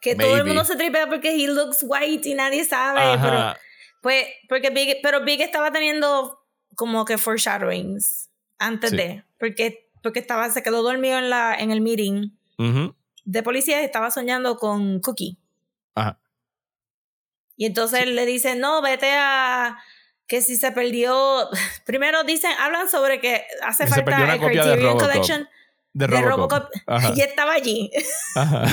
que 0.00 0.14
todo 0.14 0.28
el 0.28 0.32
Maybe. 0.44 0.48
mundo 0.48 0.64
se 0.64 0.76
tripea 0.76 1.08
porque 1.08 1.30
he 1.34 1.48
looks 1.48 1.78
white 1.82 2.28
y 2.28 2.34
nadie 2.34 2.64
sabe. 2.64 3.00
Pero, 3.20 3.36
Ajá. 3.38 3.58
pues, 4.00 4.26
porque 4.48 4.70
Big, 4.70 4.98
pero 5.02 5.24
Big 5.24 5.40
estaba 5.42 5.72
teniendo 5.72 6.40
como 6.76 7.04
que 7.04 7.18
foreshadowings 7.18 8.30
antes 8.58 8.90
Sí. 8.90 8.96
de. 8.96 9.24
Porque, 9.38 9.88
porque 10.02 10.20
estaba, 10.20 10.48
se 10.50 10.62
quedó 10.62 10.82
dormido 10.82 11.18
en, 11.18 11.30
la, 11.30 11.54
en 11.54 11.70
el 11.72 11.80
meeting 11.80 12.30
Ujú. 12.58 12.94
de 13.24 13.42
policía 13.42 13.82
y 13.82 13.84
estaba 13.84 14.10
soñando 14.10 14.56
con 14.56 15.00
Cookie. 15.00 15.36
Ajá. 15.94 16.20
Y 17.56 17.66
entonces 17.66 18.06
le 18.06 18.24
dicen, 18.24 18.60
no, 18.60 18.80
vete 18.82 19.10
a 19.12 19.78
que 20.28 20.42
si 20.42 20.56
se 20.56 20.70
perdió. 20.70 21.48
Primero 21.86 22.22
dicen, 22.22 22.52
hablan 22.60 22.88
sobre 22.88 23.20
que 23.20 23.44
hace 23.62 23.84
Que 23.84 23.90
falta 23.90 24.34
el 24.34 24.40
Criterion. 24.40 24.96
Collection 24.98 25.48
De 25.98 26.06
de 26.06 26.20
Robocop. 26.20 26.50
Robocop. 26.62 26.70
Ajá. 26.86 27.12
Y 27.16 27.20
estaba 27.20 27.52
allí. 27.54 27.90
Ajá. 28.36 28.64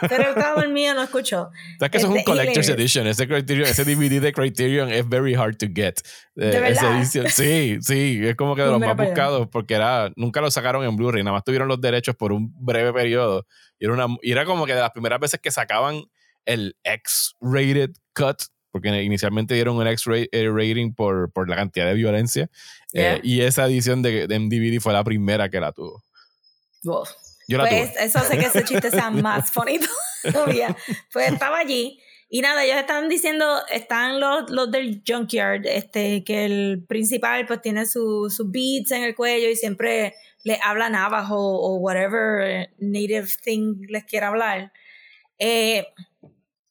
Pero 0.08 0.30
estaba 0.30 0.60
dormido, 0.62 0.94
no 0.94 1.02
escuchó. 1.02 1.50
¿Sabes 1.78 1.90
que 1.90 1.98
eso 1.98 2.06
es 2.06 2.10
un 2.12 2.18
Este, 2.18 2.24
collector's 2.30 2.68
edition? 2.68 3.06
Ese, 3.06 3.28
Criterion, 3.28 3.68
ese 3.68 3.84
DVD 3.84 4.20
de 4.20 4.32
Criterion 4.32 4.90
es 4.90 5.08
very 5.08 5.34
hard 5.34 5.56
to 5.58 5.66
get. 5.72 5.94
Eh, 6.36 6.46
¿De 6.46 6.48
esa 6.50 6.60
verdad? 6.84 6.98
edición. 6.98 7.28
Sí, 7.28 7.78
sí, 7.80 8.20
es 8.22 8.34
como 8.34 8.56
que 8.56 8.62
de 8.62 8.68
Pues 8.70 8.80
los 8.80 8.88
más 8.96 9.06
buscados 9.06 9.48
porque 9.50 9.74
era, 9.74 10.10
nunca 10.16 10.40
lo 10.40 10.50
sacaron 10.50 10.84
en 10.84 10.96
Blu-ray, 10.96 11.22
nada 11.22 11.34
más 11.36 11.44
tuvieron 11.44 11.68
los 11.68 11.80
derechos 11.80 12.16
por 12.16 12.32
un 12.32 12.52
breve 12.58 12.92
periodo. 12.92 13.46
Y 13.78 13.84
era, 13.84 13.94
una, 13.94 14.16
y 14.22 14.32
era 14.32 14.44
como 14.44 14.66
que 14.66 14.74
de 14.74 14.80
las 14.80 14.90
primeras 14.90 15.20
veces 15.20 15.38
que 15.40 15.50
sacaban 15.50 16.02
el 16.44 16.76
X-rated 16.82 17.90
cut, 18.14 18.42
porque 18.70 18.88
inicialmente 19.02 19.54
dieron 19.54 19.76
un 19.76 19.86
X-rating 19.86 20.92
por, 20.94 21.30
por 21.32 21.48
la 21.48 21.56
cantidad 21.56 21.86
de 21.86 21.94
violencia. 21.94 22.44
Eh, 22.44 22.50
Yeah. 22.94 23.20
y 23.24 23.40
esa 23.40 23.64
edición 23.66 24.02
de, 24.02 24.28
de 24.28 24.38
MDVD 24.38 24.80
fue 24.80 24.92
la 24.92 25.02
primera 25.02 25.48
que 25.48 25.58
la 25.60 25.72
tuvo. 25.72 26.04
Wow. 26.84 27.04
Yo 27.48 27.58
la 27.58 27.64
Pues 27.68 27.92
tuve. 27.92 28.04
eso 28.04 28.18
hace 28.18 28.38
que 28.38 28.46
ese 28.46 28.64
chiste 28.64 28.90
sea 28.90 29.10
más 29.10 29.50
funny 29.50 29.78
todavía. 30.32 30.76
Pues 31.12 31.32
estaba 31.32 31.58
allí. 31.58 31.98
Y 32.30 32.40
nada, 32.40 32.64
ellos 32.64 32.78
están 32.78 33.08
diciendo, 33.08 33.60
están 33.70 34.18
los, 34.18 34.50
los 34.50 34.70
del 34.70 35.02
junkyard, 35.06 35.66
este, 35.66 36.24
que 36.24 36.46
el 36.46 36.84
principal 36.88 37.46
pues 37.46 37.60
tiene 37.62 37.86
su- 37.86 38.28
sus 38.30 38.50
beats 38.50 38.90
en 38.90 39.04
el 39.04 39.14
cuello 39.14 39.48
y 39.50 39.56
siempre 39.56 40.14
le 40.42 40.58
habla 40.62 40.88
navajo 40.90 41.36
o 41.38 41.76
whatever 41.76 42.70
native 42.78 43.28
thing 43.42 43.86
les 43.88 44.04
quiera 44.04 44.28
hablar. 44.28 44.72
Eh, 45.38 45.86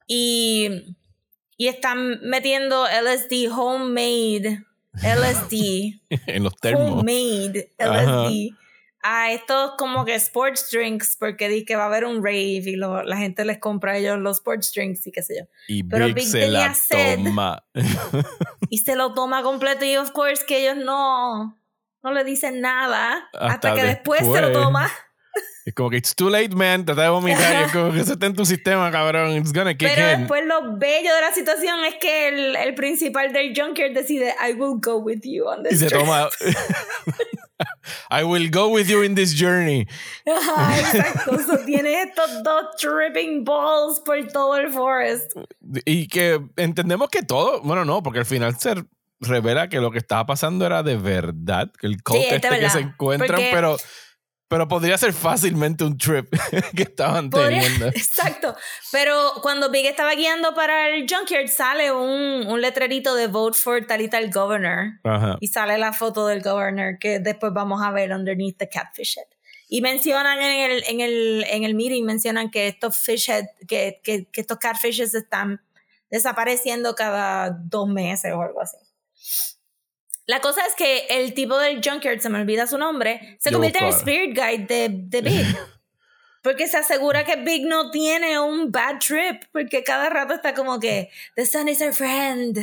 y, 0.07 0.95
y 1.57 1.67
están 1.67 2.19
metiendo 2.23 2.85
LSD 2.85 3.49
homemade, 3.51 4.63
LSD 5.01 6.01
en 6.27 6.43
los 6.43 6.55
termos. 6.57 6.91
homemade 7.01 7.71
Ajá. 7.79 8.27
A 9.05 9.33
estos 9.33 9.73
como 9.77 10.05
que 10.05 10.15
sports 10.15 10.69
drinks 10.71 11.17
porque 11.19 11.49
di 11.49 11.65
que 11.65 11.75
va 11.75 11.83
a 11.83 11.85
haber 11.87 12.05
un 12.05 12.23
rave 12.23 12.63
y 12.65 12.75
lo- 12.77 13.03
la 13.03 13.17
gente 13.17 13.43
les 13.43 13.57
compra 13.59 13.91
a 13.93 13.97
ellos 13.97 14.17
los 14.17 14.37
sports 14.37 14.71
drinks 14.73 15.05
y 15.07 15.11
qué 15.11 15.21
sé 15.21 15.35
yo. 15.39 15.45
Y 15.67 15.83
Pero 15.83 16.05
Big 16.05 16.15
Big 16.15 16.23
se 16.27 16.39
tenía 16.39 16.67
la 16.69 16.73
sed. 16.73 17.15
toma. 17.17 17.63
Y 18.69 18.77
se 18.79 18.95
lo 18.95 19.13
toma 19.13 19.43
completo 19.43 19.85
y 19.85 19.97
of 19.97 20.11
course 20.11 20.45
que 20.47 20.61
ellos 20.61 20.83
no, 20.83 21.59
no 22.01 22.11
le 22.13 22.23
dicen 22.23 22.61
nada 22.61 23.29
hasta, 23.33 23.45
Hasta 23.53 23.73
que 23.75 23.83
después. 23.83 24.21
se 24.21 24.41
lo 24.41 24.51
toma. 24.51 24.89
Es 25.65 25.73
como 25.73 25.89
que 25.89 25.97
it's 25.97 26.13
too 26.13 26.29
late, 26.29 26.49
man. 26.49 26.83
Trata 26.85 27.03
de 27.03 27.09
vomitar. 27.09 27.61
y 27.61 27.63
es 27.65 27.71
como 27.71 27.91
que 27.93 28.01
eso 28.01 28.13
está 28.13 28.25
en 28.25 28.33
tu 28.35 28.45
sistema, 28.45 28.91
cabrón. 28.91 29.31
It's 29.37 29.53
gonna 29.53 29.73
kick 29.77 29.87
Pero 29.95 30.11
in. 30.11 30.19
después 30.19 30.43
lo 30.45 30.77
bello 30.77 31.15
de 31.15 31.21
la 31.21 31.31
situación 31.33 31.85
es 31.85 31.95
que 32.01 32.27
el, 32.27 32.55
el 32.57 32.75
principal 32.75 33.31
del 33.31 33.53
junkyard 33.55 33.93
decide 33.93 34.33
I 34.45 34.53
will 34.53 34.77
go 34.81 34.97
with 34.97 35.21
you 35.23 35.45
on 35.47 35.61
Y 35.65 35.69
this 35.69 35.79
se 35.79 35.87
trip". 35.87 36.01
toma. 36.01 36.27
I 38.09 38.23
will 38.23 38.49
go 38.49 38.67
with 38.69 38.87
you 38.89 39.03
in 39.03 39.15
this 39.15 39.33
journey. 39.33 39.87
Ajá, 40.27 40.79
exacto. 40.79 41.37
So, 41.47 41.57
tiene 41.65 42.01
estos 42.03 42.43
dos 42.43 42.75
tripping 42.77 43.43
balls 43.43 43.99
por 44.01 44.17
todo 44.27 44.57
el 44.57 44.69
forest. 44.71 45.31
Y 45.85 46.07
que 46.07 46.39
entendemos 46.57 47.09
que 47.09 47.23
todo. 47.23 47.61
Bueno, 47.61 47.85
no, 47.85 48.01
porque 48.03 48.19
al 48.19 48.25
final 48.25 48.57
se 48.59 48.75
revela 49.21 49.69
que 49.69 49.79
lo 49.79 49.91
que 49.91 49.97
estaba 49.99 50.25
pasando 50.25 50.65
era 50.65 50.83
de 50.83 50.97
verdad. 50.97 51.71
Que 51.79 51.87
el 51.87 52.01
cult 52.03 52.19
de 52.19 52.35
este 52.35 52.49
que 52.59 52.69
se 52.69 52.79
encuentran, 52.79 53.29
Porque- 53.29 53.49
pero. 53.53 53.77
Pero 54.53 54.67
podría 54.67 54.95
ser 54.99 55.13
fácilmente 55.13 55.83
un 55.83 55.97
trip 55.97 56.31
que 56.75 56.83
estaban 56.83 57.31
teniendo. 57.31 57.87
exacto. 57.95 58.55
Pero 58.91 59.31
cuando 59.41 59.71
Big 59.71 59.87
estaba 59.87 60.13
guiando 60.13 60.53
para 60.53 60.89
el 60.89 61.07
junkyard, 61.09 61.47
sale 61.47 61.91
un, 61.91 62.45
un 62.45 62.61
letrerito 62.61 63.15
de 63.15 63.25
vote 63.25 63.57
for 63.57 63.83
tal 63.87 64.01
y 64.01 64.09
tal 64.09 64.29
governor. 64.29 64.99
Ajá. 65.03 65.37
Y 65.39 65.47
sale 65.47 65.79
la 65.79 65.91
foto 65.91 66.27
del 66.27 66.43
governor 66.43 66.99
que 66.99 67.17
después 67.17 67.51
vamos 67.51 67.81
a 67.81 67.89
ver 67.89 68.11
underneath 68.11 68.57
the 68.59 68.69
catfish 68.69 69.17
head. 69.17 69.25
Y 69.69 69.81
mencionan 69.81 70.39
en 70.39 70.71
el, 70.71 70.83
en 70.83 71.01
el, 71.01 71.45
en 71.49 71.63
el 71.63 71.73
meeting, 71.73 72.03
mencionan 72.03 72.51
que 72.51 72.67
estos 72.67 72.95
fish 72.95 73.31
head, 73.31 73.45
que, 73.67 74.01
que, 74.03 74.27
que 74.27 74.41
estos 74.41 74.59
catfishes 74.59 75.15
están 75.15 75.63
desapareciendo 76.11 76.93
cada 76.93 77.49
dos 77.49 77.89
meses 77.89 78.31
o 78.33 78.41
algo 78.43 78.61
así. 78.61 78.77
La 80.25 80.39
cosa 80.39 80.61
es 80.65 80.75
que 80.75 81.05
el 81.09 81.33
tipo 81.33 81.57
del 81.57 81.81
junkyard, 81.83 82.19
se 82.19 82.29
me 82.29 82.39
olvida 82.39 82.65
su 82.67 82.77
nombre, 82.77 83.37
se 83.39 83.49
Yo 83.49 83.55
convierte 83.55 83.79
en 83.79 83.85
el 83.85 83.93
spirit 83.93 84.35
guide 84.35 84.65
de, 84.67 84.89
de 84.91 85.21
Big. 85.21 85.45
Porque 86.41 86.67
se 86.67 86.77
asegura 86.77 87.23
que 87.23 87.37
Big 87.37 87.65
no 87.65 87.91
tiene 87.91 88.39
un 88.39 88.71
bad 88.71 88.99
trip. 88.99 89.43
Porque 89.51 89.83
cada 89.83 90.09
rato 90.09 90.33
está 90.33 90.53
como 90.53 90.79
que, 90.79 91.09
the 91.35 91.45
sun 91.45 91.67
is 91.67 91.81
our 91.81 91.93
friend. 91.93 92.57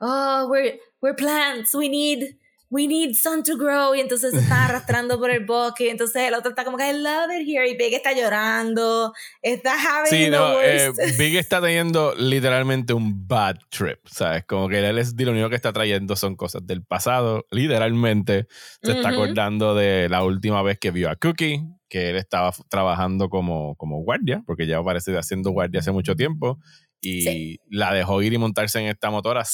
Oh, 0.00 0.46
we're, 0.48 0.78
we're 1.00 1.16
plants. 1.16 1.74
We 1.74 1.88
need, 1.88 2.36
we 2.70 2.86
need 2.86 3.14
sun 3.14 3.42
to 3.44 3.56
grow. 3.56 3.94
Y 3.94 4.00
entonces 4.00 4.32
se 4.32 4.40
está 4.40 4.66
arrastrando 4.66 5.18
por 5.18 5.30
el 5.30 5.44
bosque. 5.44 5.86
Y 5.86 5.88
entonces 5.88 6.22
el 6.22 6.34
otro 6.34 6.50
está 6.50 6.64
como 6.64 6.76
que, 6.76 6.88
I 6.90 6.92
love 6.94 7.30
it 7.32 7.46
here. 7.48 7.68
Y 7.68 7.76
Big 7.76 7.94
está 7.94 8.12
llorando. 8.12 9.12
Está 9.42 9.74
having 9.74 10.10
Sí, 10.10 10.24
the 10.24 10.30
no, 10.30 10.60
eh. 10.60 10.90
Big 11.18 11.36
está 11.36 11.60
teniendo 11.60 12.14
literalmente 12.16 12.92
un 12.92 13.26
bad 13.26 13.56
trip, 13.70 14.00
¿sabes? 14.06 14.44
Como 14.44 14.68
que 14.68 14.78
él 14.86 14.98
es 14.98 15.14
lo 15.18 15.32
único 15.32 15.48
que 15.48 15.56
está 15.56 15.72
trayendo 15.72 16.16
son 16.16 16.36
cosas 16.36 16.66
del 16.66 16.84
pasado, 16.84 17.46
literalmente. 17.50 18.46
Se 18.82 18.92
está 18.92 19.10
Ujú. 19.10 19.22
acordando 19.22 19.74
de 19.74 20.08
la 20.08 20.24
última 20.24 20.62
vez 20.62 20.78
que 20.78 20.90
vio 20.90 21.10
a 21.10 21.16
Cookie, 21.16 21.62
que 21.88 22.10
él 22.10 22.16
estaba 22.16 22.52
trabajando 22.68 23.28
como, 23.28 23.76
como 23.76 24.02
guardia, 24.02 24.42
porque 24.46 24.66
ya 24.66 24.82
parece 24.82 25.16
haciendo 25.16 25.50
guardia 25.50 25.80
hace 25.80 25.92
mucho 25.92 26.14
tiempo, 26.16 26.58
y 27.00 27.22
Sí. 27.22 27.60
la 27.70 27.92
dejó 27.94 28.22
ir 28.22 28.32
y 28.32 28.38
montarse 28.38 28.80
en 28.80 28.86
esta 28.86 29.10
motora, 29.10 29.44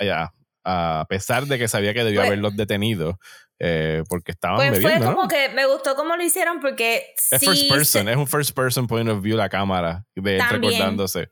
ya, 0.00 0.32
a 0.64 1.06
pesar 1.08 1.46
de 1.46 1.58
que 1.58 1.68
sabía 1.68 1.92
que 1.94 2.04
debió 2.04 2.20
Pues- 2.20 2.28
haberlos 2.28 2.56
detenido, 2.56 3.18
eh, 3.58 4.02
porque 4.08 4.32
estaban 4.32 4.56
Pues 4.56 4.70
fue 4.70 4.78
bebiendo, 4.80 5.10
¿no? 5.10 5.16
como 5.16 5.28
que 5.28 5.48
me 5.50 5.66
gustó 5.66 5.94
cómo 5.94 6.16
lo 6.16 6.22
hicieron 6.22 6.60
porque 6.60 7.14
Es 7.30 7.40
sí 7.40 7.46
first 7.46 7.68
person, 7.68 8.04
se- 8.06 8.10
es 8.12 8.16
un 8.16 8.26
first 8.26 8.54
person 8.54 8.86
point 8.86 9.08
of 9.08 9.22
view 9.22 9.36
la 9.36 9.48
cámara 9.48 10.04
de 10.14 10.36
él 10.36 10.42
recordándose. 10.48 11.30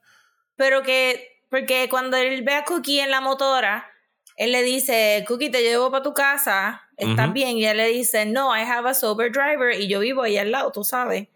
Pero 0.57 0.83
que, 0.83 1.41
porque 1.51 1.89
cuando 1.91 2.17
él 2.17 2.43
ve 2.43 2.55
a 2.55 2.65
Cookie 2.65 3.01
en 3.01 3.11
la 3.11 3.21
motora, 3.21 3.87
él 4.37 4.53
le 4.53 4.63
dice, 4.63 5.25
Cookie, 5.27 5.51
te 5.51 5.63
llevo 5.63 5.91
para 5.91 6.03
tu 6.03 6.15
casa, 6.15 6.83
estás 6.97 7.33
bien. 7.33 7.59
Y 7.59 7.67
él 7.67 7.77
le 7.77 7.89
dice, 7.89 8.25
no, 8.27 8.57
I 8.57 8.61
have 8.63 8.89
a 8.89 8.95
sober 8.95 9.31
driver 9.33 9.79
y 9.79 9.89
yo 9.89 10.01
vivo 10.01 10.23
ahí 10.23 10.39
al 10.39 10.51
lado, 10.53 10.71
tú 10.73 10.85
sabes. 10.85 11.29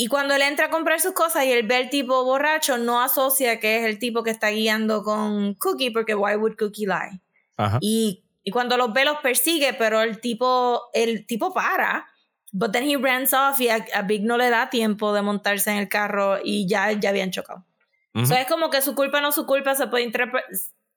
Y 0.00 0.06
cuando 0.06 0.34
él 0.34 0.42
entra 0.42 0.66
a 0.66 0.70
comprar 0.70 1.00
sus 1.00 1.12
cosas 1.12 1.44
y 1.44 1.52
él 1.52 1.66
ve 1.66 1.76
al 1.76 1.90
tipo 1.90 2.24
borracho, 2.24 2.78
no 2.78 3.02
asocia 3.02 3.60
que 3.60 3.78
es 3.78 3.84
el 3.84 3.98
tipo 3.98 4.22
que 4.22 4.30
está 4.30 4.48
guiando 4.50 5.02
con 5.02 5.54
Cookie, 5.54 5.90
porque 5.90 6.14
why 6.14 6.36
would 6.36 6.56
Cookie 6.56 6.86
lie? 6.86 7.20
Ajá. 7.56 7.78
Y 7.80 8.24
y 8.42 8.50
cuando 8.50 8.76
los 8.76 8.92
ve 8.92 9.04
los 9.04 9.18
persigue, 9.18 9.74
pero 9.74 10.00
el 10.02 10.20
tipo, 10.20 10.90
el 10.92 11.26
tipo 11.26 11.52
para. 11.52 12.06
But 12.52 12.72
then 12.72 12.84
he 12.84 12.96
runs 12.96 13.32
off 13.32 13.60
y 13.60 13.68
a, 13.68 14.02
Big 14.02 14.24
no 14.24 14.36
le 14.36 14.50
da 14.50 14.70
tiempo 14.70 15.12
de 15.12 15.22
montarse 15.22 15.70
en 15.70 15.76
el 15.76 15.88
carro 15.88 16.38
y 16.42 16.66
ya, 16.66 16.90
ya 16.92 17.10
habían 17.10 17.30
chocado. 17.30 17.64
Uh 18.12 18.22
es 18.22 18.46
como 18.48 18.70
que 18.70 18.82
su 18.82 18.96
culpa 18.96 19.20
no 19.20 19.30
su 19.30 19.46
culpa 19.46 19.74
se 19.76 19.86
puede 19.86 20.02
interpretar. 20.02 20.50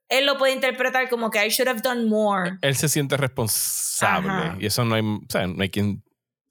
Él 0.10 0.26
lo 0.26 0.38
puede 0.38 0.54
interpretar 0.54 1.10
como 1.10 1.30
que 1.30 1.46
I 1.46 1.50
should 1.50 1.68
have 1.68 1.82
done 1.82 2.06
more. 2.06 2.58
Él 2.62 2.76
se 2.76 2.90
siente 2.90 3.18
responsable 3.18 4.56
y 4.60 4.66
eso 4.66 4.84
no 4.84 4.96
hay, 4.96 5.04
o 5.04 5.22
sea, 5.30 5.46
no 5.46 5.62
hay 5.62 5.70
quien 5.70 6.04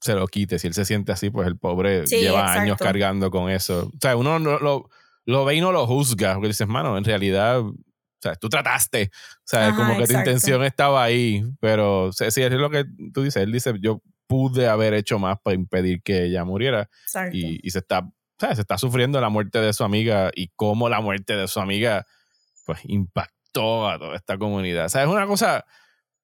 se 0.03 0.15
lo 0.15 0.27
quite. 0.27 0.59
Si 0.59 0.67
él 0.67 0.73
se 0.73 0.83
siente 0.83 1.13
así, 1.13 1.29
pues 1.29 1.47
el 1.47 1.57
pobre 1.57 2.05
lleva 2.05 2.51
años 2.51 2.77
cargando 2.77 3.31
con 3.31 3.49
eso. 3.49 3.89
O 3.93 3.97
sea, 4.01 4.17
uno 4.17 4.37
no, 4.37 4.59
lo, 4.59 4.89
lo 5.25 5.45
ve 5.45 5.55
y 5.55 5.61
no 5.61 5.71
lo 5.71 5.87
juzga, 5.87 6.33
porque 6.33 6.49
dices, 6.49 6.67
mano, 6.67 6.97
en 6.97 7.05
realidad 7.05 7.61
o 7.61 7.73
sea, 8.19 8.35
tú 8.35 8.49
trataste. 8.49 9.11
O 9.13 9.45
sea, 9.45 9.73
como 9.73 9.97
que 9.97 10.07
tu 10.07 10.13
intención 10.13 10.61
estaba 10.65 11.03
ahí. 11.03 11.43
Pero 11.61 12.11
si 12.11 12.25
es 12.25 12.51
lo 12.51 12.69
que 12.69 12.85
tú 13.13 13.23
dices. 13.23 13.43
Él 13.43 13.53
dice, 13.53 13.73
yo 13.79 14.01
pude 14.27 14.67
haber 14.67 14.93
hecho 14.93 15.19
más 15.19 15.37
para 15.41 15.55
impedir 15.55 16.01
que 16.03 16.25
ella 16.25 16.43
muriera. 16.43 16.89
Y, 17.31 17.65
y, 17.65 17.71
se 17.71 17.79
está, 17.79 18.09
se 18.39 18.59
está 18.59 18.77
sufriendo 18.77 19.21
la 19.21 19.29
muerte 19.29 19.61
de 19.61 19.71
su 19.71 19.85
amiga 19.85 20.31
y 20.35 20.49
cómo 20.57 20.89
la 20.89 20.99
muerte 20.99 21.37
de 21.37 21.47
su 21.47 21.61
amiga 21.61 22.05
pues 22.65 22.79
impactó 22.83 23.89
a 23.89 23.97
toda 23.97 24.15
esta 24.17 24.37
comunidad. 24.37 24.85
O 24.85 24.89
sea, 24.89 25.03
es 25.03 25.09
una 25.09 25.27
cosa 25.27 25.65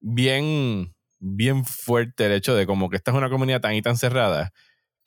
bien, 0.00 0.94
bien 1.20 1.64
fuerte 1.64 2.26
el 2.26 2.32
hecho 2.32 2.54
de 2.54 2.66
como 2.66 2.90
que 2.90 2.96
esta 2.96 3.12
es 3.12 3.16
una 3.16 3.30
comunidad 3.30 3.60
tan 3.60 3.74
y 3.74 3.82
tan 3.82 3.96
cerrada 3.96 4.52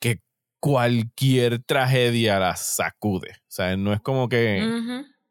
que 0.00 0.22
cualquier 0.60 1.62
tragedia 1.62 2.38
la 2.38 2.56
sacude. 2.56 3.32
O 3.32 3.50
sea, 3.50 3.76
no 3.76 3.92
es 3.92 4.00
como 4.00 4.28
que 4.28 4.58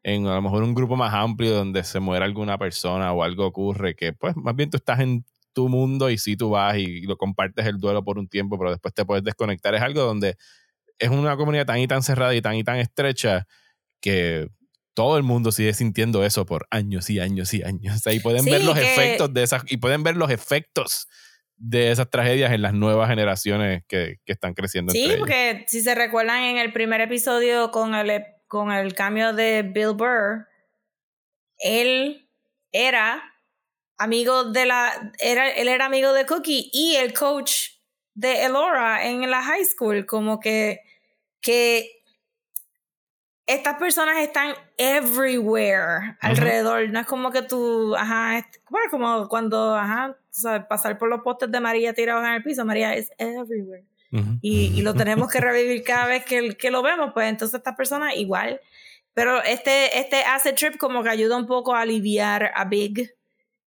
en 0.04 0.26
a 0.26 0.34
lo 0.34 0.42
mejor 0.42 0.62
un 0.62 0.74
grupo 0.74 0.96
más 0.96 1.12
amplio 1.14 1.54
donde 1.54 1.82
se 1.82 1.98
muera 1.98 2.26
alguna 2.26 2.58
persona 2.58 3.12
o 3.12 3.22
algo 3.22 3.46
ocurre, 3.46 3.96
que 3.96 4.12
pues 4.12 4.36
más 4.36 4.54
bien 4.54 4.70
tú 4.70 4.76
estás 4.76 5.00
en 5.00 5.24
tu 5.54 5.68
mundo 5.68 6.10
y 6.10 6.18
si 6.18 6.36
tú 6.36 6.50
vas 6.50 6.76
y 6.76 7.02
lo 7.02 7.16
compartes 7.16 7.66
el 7.66 7.78
duelo 7.78 8.04
por 8.04 8.18
un 8.18 8.28
tiempo, 8.28 8.58
pero 8.58 8.70
después 8.70 8.92
te 8.92 9.04
puedes 9.04 9.24
desconectar. 9.24 9.74
Es 9.74 9.82
algo 9.82 10.02
donde 10.02 10.36
es 10.98 11.10
una 11.10 11.36
comunidad 11.36 11.66
tan 11.66 11.78
y 11.78 11.88
tan 11.88 12.02
cerrada 12.02 12.34
y 12.34 12.42
tan 12.42 12.56
y 12.56 12.64
tan 12.64 12.76
estrecha 12.76 13.46
que 14.00 14.48
todo 14.94 15.16
el 15.16 15.22
mundo 15.22 15.52
sigue 15.52 15.74
sintiendo 15.74 16.24
eso 16.24 16.46
por 16.46 16.66
años 16.70 17.10
y 17.10 17.20
años 17.20 17.52
y 17.52 17.62
años. 17.62 18.02
y 18.06 18.20
pueden 18.20 18.44
ver 18.44 18.64
los 18.64 18.78
efectos 18.78 19.34
de 19.34 19.42
esas, 19.42 19.62
y 19.66 19.76
pueden 19.76 20.02
ver 20.02 20.16
los 20.16 20.30
efectos 20.30 21.08
de 21.56 21.90
esas 21.90 22.10
tragedias 22.10 22.52
en 22.52 22.62
las 22.62 22.74
nuevas 22.74 23.08
generaciones 23.08 23.82
que, 23.86 24.16
que 24.24 24.32
están 24.32 24.54
creciendo. 24.54 24.92
Sí, 24.92 25.12
porque 25.18 25.64
si 25.68 25.82
se 25.82 25.94
recuerdan 25.94 26.42
en 26.42 26.58
el 26.58 26.72
primer 26.72 27.00
episodio 27.00 27.70
con 27.70 27.94
el 27.94 28.24
con 28.46 28.70
el 28.70 28.94
cambio 28.94 29.32
de 29.32 29.62
Bill 29.62 29.94
Burr, 29.94 30.46
él 31.58 32.28
era 32.70 33.22
amigo 33.98 34.44
de 34.44 34.66
la, 34.66 35.12
era, 35.18 35.50
él 35.50 35.68
era 35.68 35.86
amigo 35.86 36.12
de 36.12 36.26
Cookie 36.26 36.70
y 36.72 36.96
el 36.96 37.12
coach 37.12 37.70
de 38.14 38.44
Elora 38.44 39.06
en 39.08 39.28
la 39.30 39.42
high 39.42 39.64
school, 39.64 40.06
como 40.06 40.40
que, 40.40 40.80
que 41.40 42.03
estas 43.46 43.76
personas 43.76 44.18
están 44.18 44.54
everywhere 44.78 46.16
alrededor, 46.20 46.88
no 46.90 47.00
es 47.00 47.06
como 47.06 47.30
que 47.30 47.42
tú, 47.42 47.94
ajá, 47.94 48.46
bueno, 48.70 48.90
como 48.90 49.28
cuando, 49.28 49.74
ajá, 49.74 50.16
pasar 50.68 50.98
por 50.98 51.08
los 51.08 51.20
postes 51.20 51.50
de 51.50 51.60
María 51.60 51.92
tirados 51.92 52.24
en 52.24 52.32
el 52.32 52.42
piso, 52.42 52.64
María 52.64 52.94
es 52.94 53.10
everywhere. 53.18 53.84
Y, 54.40 54.80
lo 54.82 54.94
tenemos 54.94 55.28
que 55.28 55.40
revivir 55.40 55.82
cada 55.82 56.06
vez 56.06 56.24
que, 56.24 56.56
que, 56.56 56.70
lo 56.70 56.82
vemos, 56.82 57.10
pues 57.12 57.28
entonces 57.28 57.58
esta 57.58 57.74
persona 57.74 58.14
igual. 58.14 58.60
Pero 59.12 59.42
este, 59.42 59.98
este 59.98 60.22
acid 60.22 60.54
trip 60.54 60.76
como 60.76 61.02
que 61.02 61.08
ayuda 61.08 61.36
un 61.36 61.46
poco 61.46 61.74
a 61.74 61.80
aliviar 61.80 62.52
a 62.54 62.64
Big 62.64 63.12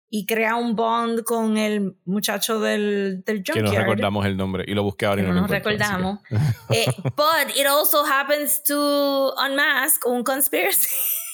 y 0.09 0.25
crea 0.25 0.55
un 0.55 0.75
bond 0.75 1.23
con 1.23 1.57
el 1.57 1.95
muchacho 2.05 2.59
del, 2.59 3.23
del 3.25 3.37
junkyard. 3.37 3.55
Que 3.55 3.77
no 3.77 3.83
recordamos 3.83 4.25
el 4.25 4.37
nombre 4.37 4.63
y 4.67 4.73
lo 4.73 4.83
busqué 4.83 5.05
ahora 5.05 5.21
y 5.21 5.25
no, 5.25 5.33
no 5.33 5.41
lo 5.41 5.47
recordamos. 5.47 6.19
eh, 6.69 6.85
but 7.15 7.55
it 7.55 7.65
also 7.65 8.05
happens 8.05 8.63
to 8.63 9.33
unmask 9.37 10.05
un 10.05 10.23
conspiracy. 10.23 10.89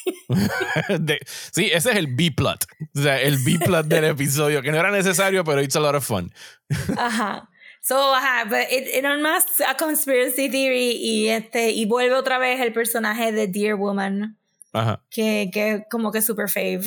sí, 1.52 1.72
ese 1.72 1.92
es 1.92 1.96
el 1.96 2.08
B-plot. 2.08 2.66
O 2.96 3.02
sea, 3.02 3.22
el 3.22 3.38
B-plot 3.38 3.86
del 3.86 4.06
episodio, 4.06 4.62
que 4.62 4.72
no 4.72 4.78
era 4.78 4.92
necesario, 4.92 5.44
pero 5.44 5.62
it's 5.62 5.76
a 5.76 5.80
lot 5.80 5.96
of 5.96 6.06
fun. 6.06 6.32
Ajá. 6.98 7.50
So, 7.86 8.16
ajá, 8.16 8.46
but 8.46 8.72
it, 8.72 8.88
it 8.88 9.04
unmasks 9.04 9.60
a 9.60 9.76
conspiracy 9.76 10.50
theory 10.50 10.96
y, 10.96 11.28
este, 11.28 11.72
y 11.72 11.86
vuelve 11.86 12.16
otra 12.16 12.38
vez 12.38 12.62
el 12.62 12.72
personaje 12.72 13.34
de 13.34 13.48
Dear 13.48 13.76
Woman. 13.76 14.38
Ajá. 14.72 15.04
Que, 15.10 15.50
que 15.52 15.84
como 15.92 16.14
que 16.14 16.22
super 16.22 16.50
fave. 16.50 16.86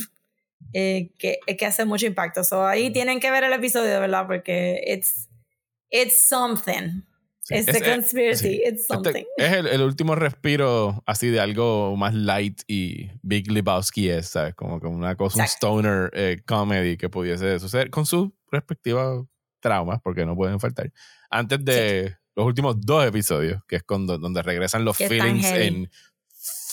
Eh, 0.73 1.11
que, 1.19 1.39
que 1.57 1.67
hace 1.67 1.85
mucho 1.85 2.07
impacto. 2.07 2.45
So, 2.45 2.67
ahí 2.67 2.93
tienen 2.93 3.21
que 3.21 3.31
ver 3.31 3.45
el 3.45 3.53
episodio, 3.53 4.01
¿verdad? 4.01 4.27
Porque 4.27 4.83
it's, 4.87 5.29
it's 5.91 6.29
something. 6.29 7.03
it's 7.51 7.69
a 7.69 7.81
conspiracy, 7.81 8.61
it's 8.65 8.83
este 8.83 8.95
something. 8.95 9.25
es 9.37 9.53
el, 9.53 9.67
el, 9.69 9.83
último 9.83 10.15
respiro 10.15 11.03
así 11.07 11.29
de 11.29 11.41
algo 11.41 11.97
más 11.97 12.15
light 12.15 12.63
y 12.67 13.11
Big 13.23 13.51
Lebowski 13.51 14.09
es, 14.09 14.29
¿sabes? 14.29 14.55
Como 14.55 14.81
que 14.81 14.87
una 14.87 15.15
cosa, 15.17 15.39
un 15.39 15.45
stoner 15.45 16.11
eh, 16.13 16.43
comedy 16.45 16.97
que 16.97 17.09
pudiese 17.09 17.59
suceder 17.59 17.91
con 17.91 18.07
su 18.07 18.35
respectiva 18.51 19.25
traumas, 19.61 20.01
porque 20.03 20.27
no 20.27 20.35
pueden 20.35 20.61
faltar, 20.61 20.93
antes 21.31 21.65
de 21.65 22.17
los 22.35 22.47
últimos 22.47 22.81
dos 22.81 23.07
episodios, 23.07 23.63
que 23.67 23.77
es 23.77 23.83
cuando, 23.83 24.19
donde 24.19 24.43
regresan 24.43 24.85
los 24.85 24.97
feelings 24.97 25.47
en 25.47 25.91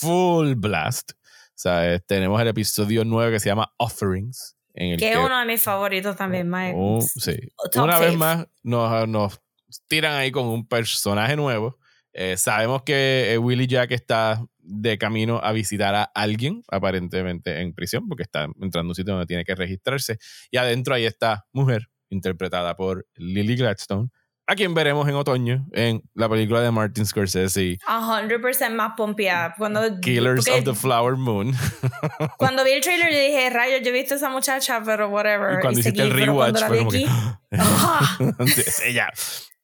full 0.00 0.54
blast. 0.54 1.12
Sea, 1.54 1.98
tenemos 2.00 2.40
el 2.40 2.48
episodio 2.48 3.04
9 3.04 3.32
que 3.32 3.40
se 3.40 3.48
llama 3.48 3.72
Offerings. 3.78 4.56
En 4.74 4.92
el 4.92 4.98
que, 4.98 5.12
es 5.12 5.16
uno 5.16 5.38
de 5.38 5.46
mis 5.46 5.62
favoritos 5.62 6.16
también, 6.16 6.50
Mike. 6.50 6.76
Sí. 7.00 7.36
Una 7.76 7.98
vez 7.98 8.16
más 8.16 8.46
nos, 8.62 9.08
nos 9.08 9.40
tiran 9.86 10.14
ahí 10.14 10.32
con 10.32 10.46
un 10.46 10.66
personaje 10.66 11.36
nuevo. 11.36 11.78
Eh, 12.12 12.36
sabemos 12.36 12.82
que 12.82 13.32
eh, 13.32 13.38
Willie 13.38 13.66
Jack 13.66 13.90
está 13.92 14.44
de 14.58 14.98
camino 14.98 15.40
a 15.42 15.52
visitar 15.52 15.94
a 15.94 16.04
alguien, 16.04 16.62
aparentemente 16.68 17.60
en 17.60 17.74
prisión, 17.74 18.08
porque 18.08 18.22
está 18.22 18.44
entrando 18.44 18.90
a 18.90 18.92
un 18.92 18.94
sitio 18.94 19.12
donde 19.14 19.26
tiene 19.26 19.44
que 19.44 19.54
registrarse. 19.54 20.18
Y 20.50 20.56
adentro 20.56 20.94
ahí 20.94 21.04
está 21.04 21.46
mujer, 21.52 21.88
interpretada 22.10 22.76
por 22.76 23.06
Lily 23.16 23.56
Gladstone, 23.56 24.10
a 24.46 24.54
quien 24.54 24.74
veremos 24.74 25.08
en 25.08 25.14
otoño 25.14 25.66
en 25.72 26.02
la 26.14 26.28
película 26.28 26.60
de 26.60 26.70
Martin 26.70 27.06
Scorsese. 27.06 27.78
100% 27.86 28.70
más 28.74 28.92
pompeada. 28.96 29.54
Cuando, 29.56 30.00
Killers 30.00 30.48
of 30.48 30.64
the 30.64 30.74
Flower 30.74 31.16
Moon. 31.16 31.54
cuando 32.38 32.64
vi 32.64 32.72
el 32.72 32.82
trailer 32.82 33.12
yo 33.12 33.18
dije, 33.18 33.50
rayos, 33.50 33.80
yo 33.82 33.88
he 33.88 33.92
visto 33.92 34.14
a 34.14 34.16
esa 34.18 34.28
muchacha, 34.28 34.82
pero 34.84 35.08
whatever. 35.08 35.58
Y 35.58 35.60
cuando 35.60 35.80
hiciste 35.80 36.02
el 36.02 36.10
rewatch 36.10 36.62
fue 36.66 36.78
como 36.78 36.90
que... 36.90 37.06
ella. 38.86 39.10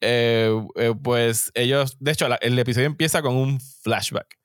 Eh, 0.00 0.50
eh, 0.76 0.94
pues 1.02 1.50
ellos, 1.54 1.96
de 2.00 2.12
hecho, 2.12 2.26
el 2.40 2.58
episodio 2.58 2.86
empieza 2.86 3.20
con 3.20 3.36
un 3.36 3.60
flashback. 3.60 4.39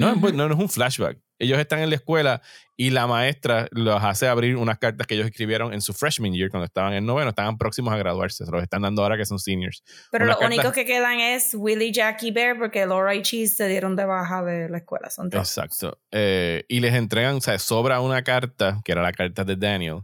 No, 0.00 0.14
no, 0.16 0.48
no 0.48 0.54
es 0.54 0.60
un 0.60 0.68
flashback 0.68 1.18
ellos 1.40 1.58
están 1.58 1.80
en 1.80 1.88
la 1.88 1.96
escuela 1.96 2.42
y 2.76 2.90
la 2.90 3.06
maestra 3.06 3.66
los 3.72 4.02
hace 4.02 4.28
abrir 4.28 4.56
unas 4.56 4.78
cartas 4.78 5.06
que 5.06 5.14
ellos 5.14 5.26
escribieron 5.26 5.72
en 5.72 5.80
su 5.80 5.92
freshman 5.92 6.32
year 6.32 6.50
cuando 6.50 6.66
estaban 6.66 6.92
en 6.92 7.04
noveno, 7.04 7.30
estaban 7.30 7.58
próximos 7.58 7.92
a 7.92 7.96
graduarse, 7.96 8.44
se 8.44 8.50
los 8.50 8.62
están 8.62 8.82
dando 8.82 9.02
ahora 9.02 9.16
que 9.16 9.24
son 9.24 9.38
seniors. 9.38 9.82
Pero 10.12 10.26
los 10.26 10.36
únicos 10.40 10.72
que 10.72 10.84
quedan 10.84 11.18
es 11.18 11.54
Willie, 11.54 11.92
Jackie 11.92 12.30
Bear 12.30 12.58
porque 12.58 12.86
Laura 12.86 13.14
y 13.14 13.22
Cheese 13.22 13.56
se 13.56 13.68
dieron 13.68 13.96
de 13.96 14.04
baja 14.04 14.44
de 14.44 14.68
la 14.68 14.78
escuela. 14.78 15.10
Son 15.10 15.28
Exacto. 15.32 15.98
Eh, 16.10 16.64
y 16.68 16.80
les 16.80 16.94
entregan, 16.94 17.36
o 17.36 17.40
sea, 17.40 17.58
sobra 17.58 18.00
una 18.00 18.22
carta, 18.22 18.80
que 18.84 18.92
era 18.92 19.02
la 19.02 19.12
carta 19.12 19.44
de 19.44 19.56
Daniel, 19.56 20.02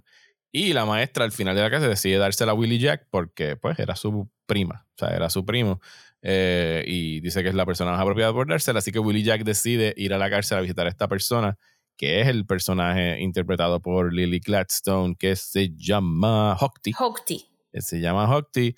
y 0.51 0.73
la 0.73 0.87
maestra 0.87 1.25
al 1.25 1.33
final 1.33 1.55
de 1.55 1.63
la 1.63 1.69
clase 1.69 1.87
decide 1.87 2.17
dársela 2.17 2.53
a 2.53 2.55
Willie 2.55 2.79
Jack 2.79 3.07
porque 3.11 3.57
pues 3.57 3.79
era 3.79 3.95
su 3.95 4.31
prima, 4.47 4.87
o 4.95 4.99
sea, 4.99 5.15
era 5.15 5.29
su 5.29 5.45
primo. 5.45 5.81
Eh, 6.29 6.83
y 6.89 7.21
dice 7.21 7.45
que 7.45 7.51
es 7.51 7.55
la 7.55 7.65
persona 7.65 7.93
más 7.93 8.01
apropiada 8.01 8.33
por 8.33 8.49
dársela. 8.49 8.81
Así 8.81 8.91
que 8.91 8.99
Willie 8.99 9.23
Jack 9.23 9.45
decide 9.45 9.95
ir 9.97 10.13
a 10.13 10.19
la 10.19 10.29
cárcel 10.29 10.59
a 10.59 10.61
visitar 10.61 10.85
a 10.87 10.91
esta 10.91 11.07
persona, 11.07 11.57
que 11.97 12.21
es 12.21 12.27
el 12.27 12.45
personaje 12.45 13.21
interpretado 13.21 13.81
por 13.81 14.13
Lily 14.13 14.41
Gladstone, 14.41 15.15
que 15.17 15.37
se 15.37 15.71
llama 15.77 16.57
Hockty. 16.57 16.93
Hockty. 16.95 17.47
Se 17.75 18.01
llama 18.01 18.27
Hockty. 18.27 18.75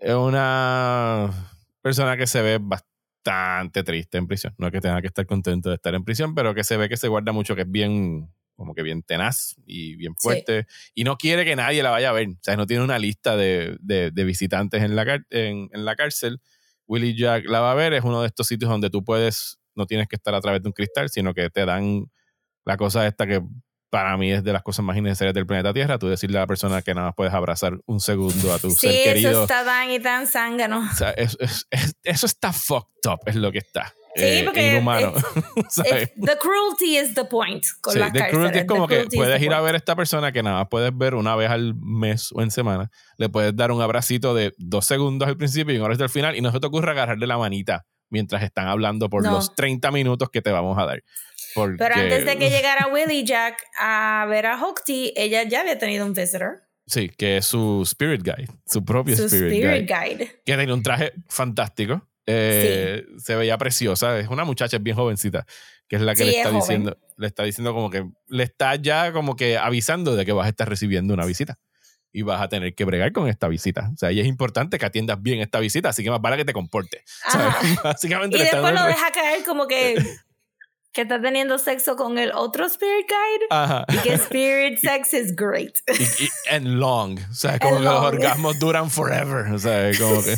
Es 0.00 0.14
una 0.14 1.30
persona 1.82 2.16
que 2.16 2.26
se 2.26 2.40
ve 2.40 2.58
bastante 2.58 3.82
triste 3.82 4.16
en 4.16 4.26
prisión. 4.26 4.54
No 4.56 4.68
es 4.68 4.72
que 4.72 4.80
tenga 4.80 5.02
que 5.02 5.08
estar 5.08 5.26
contento 5.26 5.68
de 5.68 5.74
estar 5.74 5.94
en 5.94 6.04
prisión, 6.04 6.34
pero 6.34 6.54
que 6.54 6.64
se 6.64 6.78
ve 6.78 6.88
que 6.88 6.96
se 6.96 7.08
guarda 7.08 7.32
mucho, 7.32 7.54
que 7.54 7.62
es 7.62 7.70
bien 7.70 8.32
como 8.56 8.74
que 8.74 8.82
bien 8.82 9.02
tenaz 9.02 9.54
y 9.66 9.96
bien 9.96 10.16
fuerte. 10.16 10.66
Y 10.94 11.04
no 11.04 11.16
quiere 11.16 11.44
que 11.44 11.54
nadie 11.54 11.82
la 11.82 11.90
vaya 11.90 12.08
a 12.08 12.12
ver. 12.12 12.28
O 12.28 12.38
sea, 12.40 12.56
no 12.56 12.66
tiene 12.66 12.82
una 12.82 12.98
lista 12.98 13.36
de, 13.36 13.76
de, 13.80 14.24
visitantes 14.24 14.82
en 14.82 14.96
la, 14.96 15.22
en, 15.30 15.68
en, 15.72 15.84
la 15.84 15.94
cárcel. 15.94 16.40
Willie 16.86 17.16
Jack 17.16 17.44
la 17.46 17.60
va 17.60 17.72
a 17.72 17.74
ver. 17.74 17.92
Es 17.92 18.02
uno 18.02 18.22
de 18.22 18.28
estos 18.28 18.46
sitios 18.46 18.70
donde 18.70 18.90
tú 18.90 19.04
puedes, 19.04 19.58
no 19.74 19.86
tienes 19.86 20.08
que 20.08 20.16
estar 20.16 20.34
a 20.34 20.40
través 20.40 20.62
de 20.62 20.68
un 20.68 20.72
cristal, 20.72 21.10
sino 21.10 21.34
que 21.34 21.50
te 21.50 21.66
dan 21.66 22.10
la 22.64 22.76
cosa 22.76 23.06
esta 23.06 23.26
que 23.26 23.42
para 23.90 24.16
mí 24.16 24.32
es 24.32 24.42
de 24.42 24.52
las 24.52 24.62
cosas 24.62 24.84
más 24.84 24.96
innecesarias 24.96 25.34
del 25.34 25.46
planeta 25.46 25.72
Tierra. 25.72 25.98
Tú 25.98 26.08
decirle 26.08 26.38
a 26.38 26.42
la 26.42 26.46
persona 26.46 26.82
que 26.82 26.94
nada 26.94 27.08
más 27.08 27.14
puedes 27.14 27.32
abrazar 27.32 27.78
un 27.86 28.00
segundo 28.00 28.52
a 28.52 28.58
tu 28.58 28.70
ser 28.70 29.04
querido. 29.04 29.30
eso 29.30 29.42
está 29.42 29.64
tan 29.64 29.90
y 29.90 30.00
tan 30.00 30.26
zángano. 30.26 30.88
O 30.90 30.94
sea, 30.94 31.10
eso, 31.10 31.36
eso 32.02 32.26
está 32.26 32.52
fucked 32.52 33.10
up, 33.10 33.20
es 33.26 33.36
lo 33.36 33.52
que 33.52 33.58
está. 33.58 33.94
Eh, 34.16 34.72
inhumano. 34.72 35.12
the 35.74 36.36
cruelty 36.40 36.96
is 36.96 37.14
the 37.14 37.24
point 37.24 37.64
con 37.80 37.94
sí, 37.94 37.98
las 37.98 38.12
the 38.12 38.28
cruelty 38.28 38.58
es 38.60 38.64
como 38.66 38.86
que 38.86 39.06
puedes 39.14 39.40
ir 39.42 39.52
a 39.52 39.60
ver 39.60 39.74
a 39.74 39.78
esta 39.78 39.96
persona 39.96 40.32
que 40.32 40.42
nada 40.42 40.58
más 40.58 40.68
puedes 40.68 40.96
ver 40.96 41.14
una 41.14 41.36
vez 41.36 41.50
al 41.50 41.74
mes 41.74 42.30
o 42.32 42.42
en 42.42 42.50
semana. 42.50 42.90
Le 43.18 43.28
puedes 43.28 43.54
dar 43.54 43.72
un 43.72 43.82
abracito 43.82 44.34
de 44.34 44.52
dos 44.58 44.86
segundos 44.86 45.28
al 45.28 45.36
principio 45.36 45.74
y 45.74 45.78
un 45.78 45.84
abrazo 45.84 46.04
al 46.04 46.10
final 46.10 46.36
y 46.36 46.40
no 46.40 46.52
se 46.52 46.60
te 46.60 46.66
ocurre 46.66 46.90
agarrarle 46.90 47.26
la 47.26 47.38
manita 47.38 47.86
mientras 48.08 48.42
están 48.42 48.68
hablando 48.68 49.08
por 49.08 49.24
los 49.24 49.54
30 49.54 49.90
minutos 49.90 50.30
que 50.30 50.42
te 50.42 50.50
vamos 50.50 50.78
a 50.78 50.86
dar. 50.86 51.02
Pero 51.54 51.94
antes 51.94 52.26
de 52.26 52.36
que 52.36 52.50
llegara 52.50 52.88
Willie 52.88 53.24
Jack 53.24 53.62
a 53.78 54.26
ver 54.28 54.46
a 54.46 54.58
Hookty, 54.58 55.12
ella 55.16 55.42
ya 55.44 55.60
había 55.60 55.78
tenido 55.78 56.04
un 56.04 56.12
visitor. 56.12 56.62
Sí, 56.86 57.08
que 57.08 57.38
es 57.38 57.46
su 57.46 57.82
Spirit 57.82 58.22
Guide, 58.22 58.48
su 58.64 58.84
propio 58.84 59.16
su 59.16 59.24
Spirit, 59.24 59.88
guide, 59.88 60.40
Que 60.44 60.56
tiene 60.56 60.72
un 60.72 60.82
traje 60.82 61.12
fantástico. 61.28 62.06
Eh, 62.26 63.04
se 63.18 63.36
veía 63.36 63.56
preciosa. 63.58 64.18
Es 64.18 64.28
una 64.28 64.44
muchacha 64.44 64.78
bien 64.78 64.96
jovencita, 64.96 65.46
que 65.88 65.96
es 65.96 66.02
la 66.02 66.14
que 66.14 66.24
le 66.24 66.36
está 66.36 66.50
diciendo, 66.50 66.98
le 67.16 67.26
está 67.26 67.42
diciendo 67.44 67.72
como 67.72 67.90
que 67.90 68.04
le 68.28 68.42
está 68.42 68.74
ya 68.76 69.12
como 69.12 69.36
que 69.36 69.56
avisando 69.56 70.16
de 70.16 70.24
que 70.24 70.32
vas 70.32 70.46
a 70.46 70.50
estar 70.50 70.68
recibiendo 70.68 71.14
una 71.14 71.24
visita 71.24 71.58
y 72.12 72.22
vas 72.22 72.40
a 72.40 72.48
tener 72.48 72.74
que 72.74 72.84
bregar 72.84 73.12
con 73.12 73.28
esta 73.28 73.46
visita. 73.46 73.90
O 73.92 73.96
sea, 73.98 74.10
y 74.10 74.20
es 74.20 74.26
importante 74.26 74.78
que 74.78 74.86
atiendas 74.86 75.20
bien 75.20 75.40
esta 75.40 75.60
visita, 75.60 75.90
así 75.90 76.02
que 76.02 76.10
más 76.10 76.20
para 76.20 76.36
que 76.36 76.46
te 76.46 76.54
comportes. 76.54 77.02
Básicamente 77.84 78.38
y 78.38 78.40
después 78.40 78.72
lo 78.72 78.84
deja 78.84 79.10
caer 79.12 79.44
como 79.44 79.66
que 79.66 79.94
que 80.96 81.02
está 81.02 81.20
teniendo 81.20 81.58
sexo 81.58 81.94
con 81.94 82.16
el 82.16 82.32
otro 82.32 82.64
Spirit 82.64 83.06
Guide. 83.06 83.46
Ajá. 83.50 83.84
Y 83.92 83.98
que 83.98 84.14
Spirit 84.14 84.78
Sex 84.78 85.12
is 85.12 85.36
great. 85.36 85.78
Y, 85.86 86.26
and 86.50 86.66
long. 86.66 87.18
O 87.30 87.34
sea, 87.34 87.58
como 87.60 87.76
que 87.76 87.82
los 87.82 88.02
orgasmos 88.02 88.58
duran 88.58 88.90
forever. 88.90 89.52
O 89.52 89.58
sea, 89.58 89.90
como 89.98 90.22
que. 90.24 90.36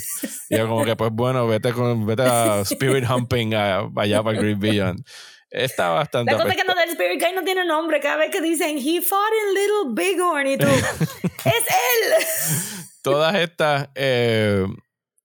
Y 0.50 0.58
como 0.58 0.84
que, 0.84 0.96
pues 0.96 1.12
bueno, 1.12 1.46
vete, 1.46 1.72
con, 1.72 2.04
vete 2.04 2.22
a 2.24 2.62
Spirit 2.62 3.08
Humping 3.08 3.54
allá 3.54 4.20
para 4.20 4.40
Great 4.40 4.58
Beyond. 4.58 5.06
Está 5.48 5.90
bastante. 5.90 6.32
La 6.32 6.38
cosa 6.38 6.50
es 6.50 6.56
que 6.56 6.64
no, 6.64 6.72
el 6.72 6.90
Spirit 6.90 7.20
Guide 7.20 7.34
no 7.34 7.44
tiene 7.44 7.64
nombre. 7.64 8.00
Cada 8.00 8.16
vez 8.16 8.32
que 8.32 8.40
dicen, 8.40 8.78
he 8.78 9.00
fought 9.00 9.32
in 9.32 9.54
Little 9.54 9.94
Bighorn 9.94 10.46
y 10.48 10.58
tú, 10.58 10.66
¡es 11.22 11.54
él! 11.54 12.82
Todas 13.02 13.36
estas. 13.36 13.90
Eh, 13.94 14.66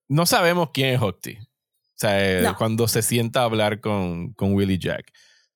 no 0.10 0.28
sabemos 0.28 0.70
quién 0.72 0.94
es 0.94 1.02
Hocti. 1.02 1.40
O 1.40 1.96
sea, 1.96 2.40
eh, 2.40 2.54
cuando 2.56 2.88
se 2.88 3.02
sienta 3.02 3.42
a 3.42 3.46
hablar 3.46 3.82
con, 3.82 4.34
con 4.34 4.54
Willie 4.54 4.78
Jack. 4.78 5.12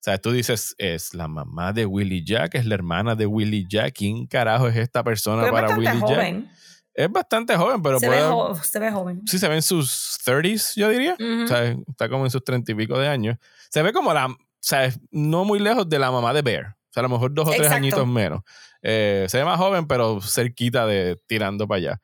Sea, 0.07 0.17
tú 0.17 0.31
dices, 0.31 0.73
es 0.77 1.13
la 1.13 1.27
mamá 1.27 1.73
de 1.73 1.85
Willie 1.85 2.23
Jack, 2.23 2.55
es 2.55 2.65
la 2.65 2.75
hermana 2.75 3.13
de 3.13 3.25
Willie 3.25 3.65
Jack. 3.69 3.93
¿Quién 3.93 4.25
carajo 4.25 4.69
es 4.69 4.77
esta 4.77 5.03
persona 5.03 5.51
para 5.51 5.77
Willie 5.77 6.01
Jack? 6.07 6.45
Es 6.93 7.11
bastante 7.11 7.57
joven, 7.57 7.81
pero 7.81 7.99
se, 7.99 8.07
ve 8.07 8.21
se 8.63 8.79
ve 8.79 8.89
joven. 8.89 9.21
Sí, 9.25 9.37
se 9.37 9.49
ve 9.49 9.55
en 9.55 9.61
sus 9.61 10.17
30s, 10.25 10.75
yo 10.77 10.87
diría. 10.87 11.17
O 11.43 11.47
sea, 11.47 11.75
está 11.85 12.07
como 12.07 12.23
en 12.23 12.31
sus 12.31 12.41
30 12.41 12.71
y 12.71 12.75
pico 12.75 12.97
de 12.97 13.09
años. 13.09 13.35
Se 13.69 13.83
ve 13.83 13.91
como 13.91 14.13
la. 14.13 14.27
O 14.27 14.37
sea, 14.61 14.89
no 15.11 15.43
muy 15.43 15.59
lejos 15.59 15.89
de 15.89 15.99
la 15.99 16.09
mamá 16.09 16.33
de 16.33 16.41
Bear. 16.41 16.67
O 16.67 16.93
sea, 16.93 17.01
a 17.01 17.03
lo 17.03 17.09
mejor 17.09 17.33
dos 17.33 17.49
o 17.49 17.51
tres 17.51 17.69
añitos 17.69 18.07
menos. 18.07 18.43
Eh, 18.81 19.25
se 19.27 19.39
ve 19.39 19.43
más 19.43 19.57
joven, 19.57 19.87
pero 19.87 20.21
cerquita 20.21 20.87
de 20.87 21.17
tirando 21.27 21.67
para 21.67 21.79
allá. 21.79 22.01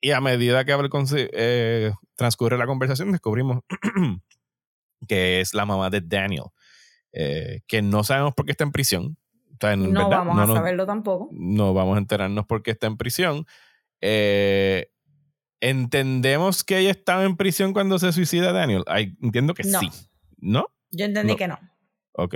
Y 0.00 0.10
a 0.10 0.20
medida 0.20 0.64
que 0.64 0.76
eh, 1.32 1.92
transcurre 2.16 2.58
la 2.58 2.66
conversación, 2.66 3.12
descubrimos 3.12 3.60
que 5.06 5.40
es 5.40 5.54
la 5.54 5.64
mamá 5.64 5.90
de 5.90 6.00
Daniel, 6.00 6.46
eh, 7.18 7.62
que 7.66 7.80
no 7.80 8.04
sabemos 8.04 8.34
por 8.34 8.44
qué 8.44 8.52
está 8.52 8.64
en 8.64 8.72
prisión. 8.72 9.16
no 9.78 10.10
vamos 10.10 10.38
a 10.38 10.54
saberlo 10.54 10.84
tampoco. 10.84 11.30
No 11.32 11.72
vamos 11.72 11.96
a 11.96 11.98
enterarnos 11.98 12.44
por 12.44 12.62
qué 12.62 12.72
está 12.72 12.86
en 12.86 12.98
prisión. 12.98 13.46
Eh, 14.02 14.90
¿Entendemos 15.60 16.62
que 16.62 16.76
ella 16.76 16.90
estaba 16.90 17.24
en 17.24 17.38
prisión 17.38 17.72
cuando 17.72 17.98
se 17.98 18.12
suicida 18.12 18.52
Daniel? 18.52 18.84
entiendo 19.22 19.54
que 19.54 19.64
sí. 19.64 19.90
¿No? 20.36 20.66
Yo 20.90 21.06
entendí 21.06 21.36
que 21.36 21.48
no. 21.48 21.58
Ok. 22.12 22.34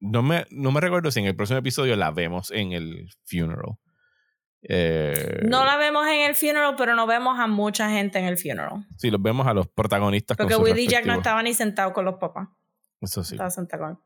no, 0.00 0.22
me, 0.22 0.46
no 0.50 0.72
me 0.72 0.80
recuerdo 0.80 1.10
si 1.10 1.20
en 1.20 1.26
el 1.26 1.36
próximo 1.36 1.58
episodio 1.58 1.96
la 1.96 2.10
vemos 2.10 2.50
en 2.50 2.72
el 2.72 3.10
funeral. 3.26 3.76
Eh, 4.62 5.40
no 5.44 5.64
la 5.64 5.76
vemos 5.76 6.06
en 6.06 6.20
el 6.20 6.34
funeral, 6.34 6.74
pero 6.76 6.94
no 6.94 7.06
vemos 7.06 7.38
a 7.38 7.46
mucha 7.46 7.90
gente 7.90 8.18
en 8.18 8.24
el 8.24 8.38
funeral. 8.38 8.86
Sí, 8.96 9.10
los 9.10 9.20
vemos 9.20 9.46
a 9.46 9.52
los 9.52 9.68
protagonistas. 9.68 10.38
Porque 10.38 10.56
Willie 10.56 10.86
Jack 10.86 11.04
no 11.04 11.14
estaba 11.14 11.42
ni 11.42 11.52
sentado 11.52 11.92
con 11.92 12.04
los 12.06 12.16
papás. 12.16 12.48
Eso 13.00 13.24
sí. 13.24 13.34
Estaba 13.34 13.50
sentado 13.50 13.98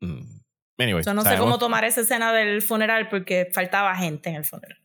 con 0.00 0.08
mm. 0.08 0.40
Anyway, 0.78 1.04
no 1.14 1.22
sé 1.22 1.36
cómo 1.38 1.58
tomar 1.58 1.84
esa 1.84 2.00
escena 2.00 2.32
del 2.32 2.60
funeral 2.60 3.08
porque 3.08 3.48
faltaba 3.52 3.94
gente 3.96 4.30
en 4.30 4.36
el 4.36 4.44
funeral. 4.44 4.78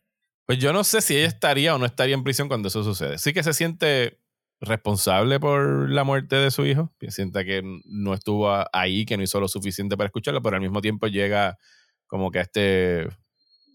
Pues 0.46 0.58
yo 0.58 0.72
no 0.72 0.84
sé 0.84 1.00
si 1.00 1.16
ella 1.16 1.26
estaría 1.26 1.74
o 1.74 1.78
no 1.78 1.86
estaría 1.86 2.14
en 2.14 2.22
prisión 2.22 2.48
cuando 2.48 2.68
eso 2.68 2.84
sucede. 2.84 3.18
Sí 3.18 3.32
que 3.32 3.42
se 3.42 3.52
siente 3.52 4.20
responsable 4.60 5.40
por 5.40 5.90
la 5.90 6.04
muerte 6.04 6.36
de 6.36 6.50
su 6.50 6.64
hijo. 6.64 6.92
Siente 7.08 7.44
que 7.44 7.62
no 7.84 8.14
estuvo 8.14 8.52
ahí, 8.72 9.04
que 9.04 9.16
no 9.16 9.22
hizo 9.22 9.40
lo 9.40 9.48
suficiente 9.48 9.96
para 9.96 10.06
escucharlo, 10.06 10.42
pero 10.42 10.56
al 10.56 10.62
mismo 10.62 10.80
tiempo 10.80 11.06
llega 11.06 11.58
como 12.06 12.30
que 12.30 12.40
a 12.40 12.42
este 12.42 13.08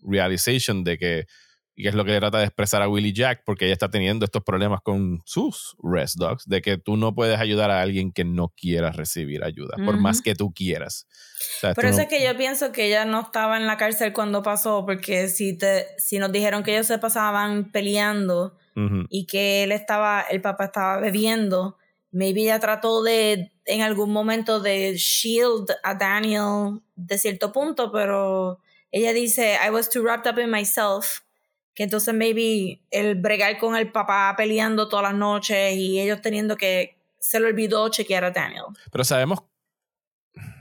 realization 0.04 0.84
de 0.84 0.98
que, 0.98 1.26
y 1.76 1.88
es 1.88 1.94
lo 1.94 2.06
que 2.06 2.18
trata 2.18 2.40
de 2.40 2.46
expresar 2.46 2.82
a 2.82 2.88
Willie 2.88 3.14
Jack, 3.14 3.44
porque 3.46 3.66
ella 3.66 3.74
está 3.74 3.90
teniendo 3.90 4.24
estos 4.24 4.44
problemas 4.44 4.82
con 4.82 5.22
sus 5.26 5.76
rest 5.84 6.16
dogs, 6.18 6.48
de 6.48 6.62
que 6.62 6.78
tú 6.78 6.96
no 6.96 7.14
puedes 7.14 7.38
ayudar 7.40 7.70
a 7.70 7.82
alguien 7.82 8.12
que 8.12 8.24
no 8.24 8.54
quiera 8.56 8.92
recibir 8.92 9.44
ayuda, 9.44 9.76
por 9.84 9.98
más 9.98 10.22
que 10.22 10.36
tú 10.36 10.54
quieras. 10.54 11.08
Por 11.76 11.86
eso 11.86 12.02
es 12.02 12.08
que 12.08 12.24
yo 12.24 12.36
pienso 12.38 12.72
que 12.72 12.88
ella 12.88 13.06
no 13.06 13.22
estaba 13.22 13.58
en 13.58 13.68
la 13.68 13.78
cárcel 13.78 14.14
cuando 14.14 14.42
pasó, 14.42 14.86
porque 14.86 15.28
si, 15.28 15.58
te, 15.58 15.88
si 15.98 16.18
nos 16.18 16.32
dijeron 16.32 16.64
que 16.64 16.74
ellos 16.74 16.88
se 16.88 16.98
pasaban 16.98 17.72
peleando 17.72 18.58
y 19.10 19.26
que 19.26 19.64
él 19.64 19.72
estaba, 19.72 20.22
el 20.22 20.42
papá 20.42 20.66
estaba 20.66 21.00
bebiendo, 21.00 21.78
maybe 22.12 22.44
ella 22.44 22.60
trató 22.60 23.04
de 23.04 23.52
en 23.66 23.82
algún 23.82 24.12
momento 24.12 24.60
de 24.62 24.96
shield 24.96 25.72
a 25.84 25.96
Daniel 25.96 26.82
de 26.96 27.18
cierto 27.18 27.52
punto, 27.52 27.92
pero 27.92 28.60
ella 28.92 29.12
dice, 29.12 29.58
I 29.62 29.70
was 29.72 29.90
too 29.90 30.02
wrapped 30.02 30.32
up 30.32 30.40
in 30.40 30.50
myself, 30.50 31.25
que 31.76 31.84
entonces 31.84 32.14
maybe 32.14 32.82
el 32.90 33.16
bregar 33.16 33.58
con 33.58 33.76
el 33.76 33.92
papá 33.92 34.34
peleando 34.38 34.88
todas 34.88 35.04
las 35.04 35.14
noches 35.14 35.76
y 35.76 36.00
ellos 36.00 36.22
teniendo 36.22 36.58
que, 36.58 36.96
se 37.26 37.40
le 37.40 37.48
olvidó 37.48 37.90
chequear 37.90 38.24
a 38.24 38.32
Daniel. 38.32 38.66
Pero 38.92 39.04
sabemos, 39.04 39.44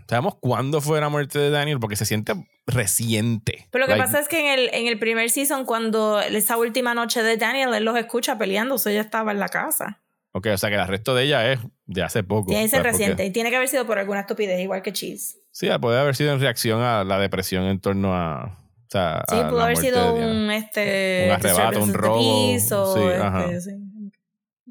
sabemos 0.09 0.37
cuándo 0.37 0.81
fue 0.81 1.01
la 1.01 1.09
muerte 1.09 1.39
de 1.39 1.51
Daniel 1.51 1.79
porque 1.79 1.97
se 1.97 2.07
siente 2.07 2.33
reciente. 2.67 3.69
Pero 3.71 3.87
lo 3.87 3.93
que 3.93 3.99
pasa 3.99 4.19
es 4.19 4.29
que 4.29 4.41
en 4.41 4.59
el, 4.59 4.71
en 4.73 4.87
el 4.87 4.99
primer 4.99 5.31
season, 5.31 5.67
cuando 5.67 6.21
esa 6.21 6.57
última 6.57 6.95
noche 6.95 7.23
de 7.23 7.37
Daniel, 7.37 7.75
él 7.75 7.85
los 7.85 7.97
escucha 7.97 8.39
peleando, 8.39 8.77
o 8.77 8.79
sea, 8.79 8.93
ella 8.93 9.03
estaba 9.03 9.33
en 9.33 9.39
la 9.39 9.49
casa. 9.49 10.01
Ok, 10.33 10.49
o 10.53 10.57
sea 10.57 10.71
que 10.71 10.77
el 10.77 10.89
resto 10.89 11.15
de 11.15 11.25
ella 11.25 11.53
es 11.53 11.61
de 11.85 12.03
hace 12.03 12.25
poco. 12.25 12.49
Tiene 12.49 12.65
que 12.65 12.71
ser 12.71 12.83
reciente 12.83 13.25
y 13.25 13.31
tiene 13.31 13.51
que 13.51 13.57
haber 13.57 13.69
sido 13.69 13.87
por 13.87 13.99
alguna 13.99 14.21
estupidez, 14.21 14.59
igual 14.61 14.83
que 14.83 14.93
Cheese. 14.93 15.39
Sí, 15.53 15.69
puede 15.81 16.01
haber 16.01 16.17
sido 16.17 16.33
en 16.33 16.41
reacción 16.41 16.81
a 16.81 17.05
la 17.05 17.19
depresión 17.19 17.65
en 17.65 17.79
torno 17.79 18.15
a. 18.15 18.64
Sea, 18.95 19.25
sí, 19.29 19.35
pudo 19.51 19.61
haber 19.61 19.77
sido 19.77 20.15
un, 20.15 20.53
este, 20.53 21.25
un 21.27 21.33
arrebato, 21.33 21.83
un 21.83 21.93
robo. 21.93 22.21
sí, 22.21 22.55
este, 22.55 23.61
sí. 23.61 23.71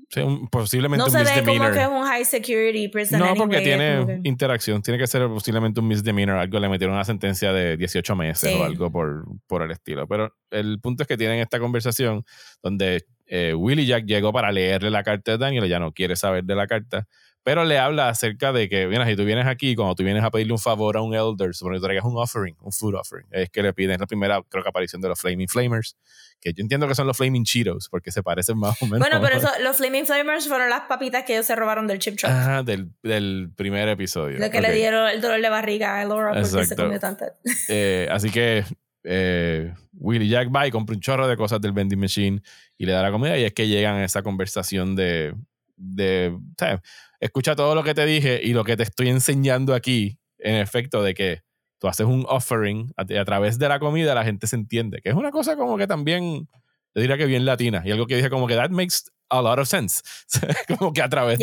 sí 0.09 0.21
un, 0.21 0.47
posiblemente 0.47 0.99
no 0.99 1.11
un 1.11 1.19
misdemeanor. 1.19 1.43
No 1.43 1.43
se 1.43 1.51
ve 1.51 1.57
como 1.57 1.71
que 1.73 1.81
es 1.81 1.87
un 2.01 2.07
high 2.07 2.23
security 2.23 2.87
person 2.87 3.19
No, 3.19 3.35
porque 3.35 3.59
tiene 3.59 4.21
interacción. 4.23 4.81
Tiene 4.81 4.97
que 4.97 5.07
ser 5.07 5.27
posiblemente 5.27 5.81
un 5.81 5.89
misdemeanor. 5.89 6.37
Algo 6.37 6.57
le 6.57 6.69
metieron 6.69 6.95
una 6.95 7.03
sentencia 7.03 7.51
de 7.51 7.75
18 7.75 8.15
meses 8.15 8.55
o 8.55 8.63
algo 8.63 8.89
por, 8.89 9.25
por 9.45 9.61
el 9.61 9.71
estilo. 9.71 10.07
Pero 10.07 10.33
el 10.51 10.79
punto 10.79 11.03
es 11.03 11.07
que 11.09 11.17
tienen 11.17 11.39
esta 11.39 11.59
conversación 11.59 12.23
donde 12.61 13.05
eh, 13.25 13.53
Willie 13.53 13.85
Jack 13.85 14.05
llegó 14.05 14.31
para 14.31 14.53
leerle 14.53 14.89
la 14.89 15.03
carta 15.03 15.33
de 15.33 15.37
Daniel. 15.37 15.67
ya 15.67 15.79
no 15.79 15.91
quiere 15.91 16.15
saber 16.15 16.45
de 16.45 16.55
la 16.55 16.65
carta 16.65 17.09
pero 17.43 17.65
le 17.65 17.77
habla 17.77 18.09
acerca 18.09 18.53
de 18.53 18.69
que, 18.69 18.87
mira, 18.87 19.05
si 19.05 19.15
tú 19.15 19.25
vienes 19.25 19.45
aquí, 19.45 19.75
cuando 19.75 19.95
tú 19.95 20.03
vienes 20.03 20.23
a 20.23 20.31
pedirle 20.31 20.53
un 20.53 20.59
favor 20.59 20.95
a 20.95 21.01
un 21.01 21.13
elder, 21.13 21.53
supone 21.53 21.75
que 21.75 21.81
tú 21.81 21.85
traigas 21.85 22.05
un 22.05 22.17
offering, 22.17 22.55
un 22.61 22.71
food 22.71 22.95
offering, 22.95 23.27
es 23.31 23.49
que 23.49 23.61
le 23.61 23.73
piden 23.73 23.99
la 23.99 24.07
primera, 24.07 24.41
creo 24.49 24.63
que 24.63 24.69
aparición 24.69 25.01
de 25.01 25.09
los 25.09 25.19
Flaming 25.19 25.49
Flamers, 25.49 25.97
que 26.39 26.53
yo 26.53 26.61
entiendo 26.61 26.87
que 26.87 26.95
son 26.95 27.05
los 27.05 27.17
Flaming 27.17 27.43
Cheetos, 27.43 27.89
porque 27.89 28.11
se 28.11 28.23
parecen 28.23 28.57
más 28.57 28.81
o 28.81 28.85
menos. 28.85 28.99
Bueno, 28.99 29.19
pero 29.21 29.37
eso, 29.37 29.49
los 29.61 29.77
Flaming 29.77 30.05
Flamers 30.05 30.47
fueron 30.47 30.69
las 30.69 30.81
papitas 30.81 31.23
que 31.23 31.33
ellos 31.33 31.45
se 31.45 31.55
robaron 31.55 31.85
del 31.85 31.99
chip 31.99 32.17
truck. 32.17 32.31
Ajá, 32.31 32.63
del, 32.63 32.89
del 33.03 33.49
primer 33.55 33.89
episodio. 33.89 34.39
Lo 34.39 34.49
que 34.49 34.61
le 34.61 34.71
dieron 34.71 35.09
el 35.09 35.19
dolor 35.19 35.41
de 35.41 35.49
barriga 35.49 35.99
a 35.99 36.05
Laura 36.05 36.33
porque 36.33 36.65
se 36.65 36.75
comió 36.75 36.99
tanto. 36.99 37.25
Eh, 37.69 38.07
así 38.11 38.29
que 38.29 38.63
eh, 39.03 39.73
Willie 39.93 40.27
Jack 40.27 40.53
va 40.53 40.67
y 40.67 40.71
compra 40.71 40.95
un 40.95 41.01
chorro 41.01 41.27
de 41.27 41.37
cosas 41.37 41.61
del 41.61 41.71
vending 41.71 41.99
machine 41.99 42.41
y 42.77 42.85
le 42.85 42.91
da 42.91 43.01
la 43.01 43.11
comida 43.11 43.37
y 43.37 43.43
es 43.43 43.53
que 43.53 43.67
llegan 43.67 43.95
a 43.95 44.05
esa 44.05 44.21
conversación 44.21 44.95
de, 44.95 45.33
de 45.77 46.37
¿sabes? 46.57 46.81
Escucha 47.23 47.55
todo 47.55 47.73
lo 47.73 47.83
que 47.83 47.93
te 47.93 48.05
dije 48.05 48.41
y 48.43 48.53
lo 48.53 48.63
que 48.63 48.75
te 48.75 48.83
estoy 48.83 49.09
enseñando 49.09 49.73
aquí, 49.73 50.19
en 50.39 50.55
efecto, 50.55 51.01
de 51.01 51.13
que 51.13 51.41
tú 51.79 51.87
haces 51.87 52.05
un 52.05 52.25
offering 52.27 52.93
a, 52.97 53.25
través 53.25 53.57
de 53.59 53.69
la 53.69 53.79
comida, 53.79 54.13
la 54.13 54.23
gente 54.23 54.47
se 54.47 54.55
entiende, 54.55 55.01
que 55.01 55.09
es 55.09 55.15
una 55.15 55.31
cosa 55.31 55.55
como 55.55 55.77
que 55.77 55.87
también, 55.87 56.47
yo 56.93 57.01
diría 57.01 57.17
que 57.17 57.25
bien 57.25 57.45
latina, 57.45 57.81
y 57.85 57.91
algo 57.91 58.07
que 58.07 58.15
dije 58.17 58.29
como 58.29 58.47
que 58.47 58.55
that 58.55 58.69
makes 58.69 58.97
a 59.29 59.41
lot 59.41 59.57
of 59.57 59.67
sense, 59.67 60.01
como 60.77 60.91
que 60.93 61.01
a 61.01 61.09
través, 61.09 61.39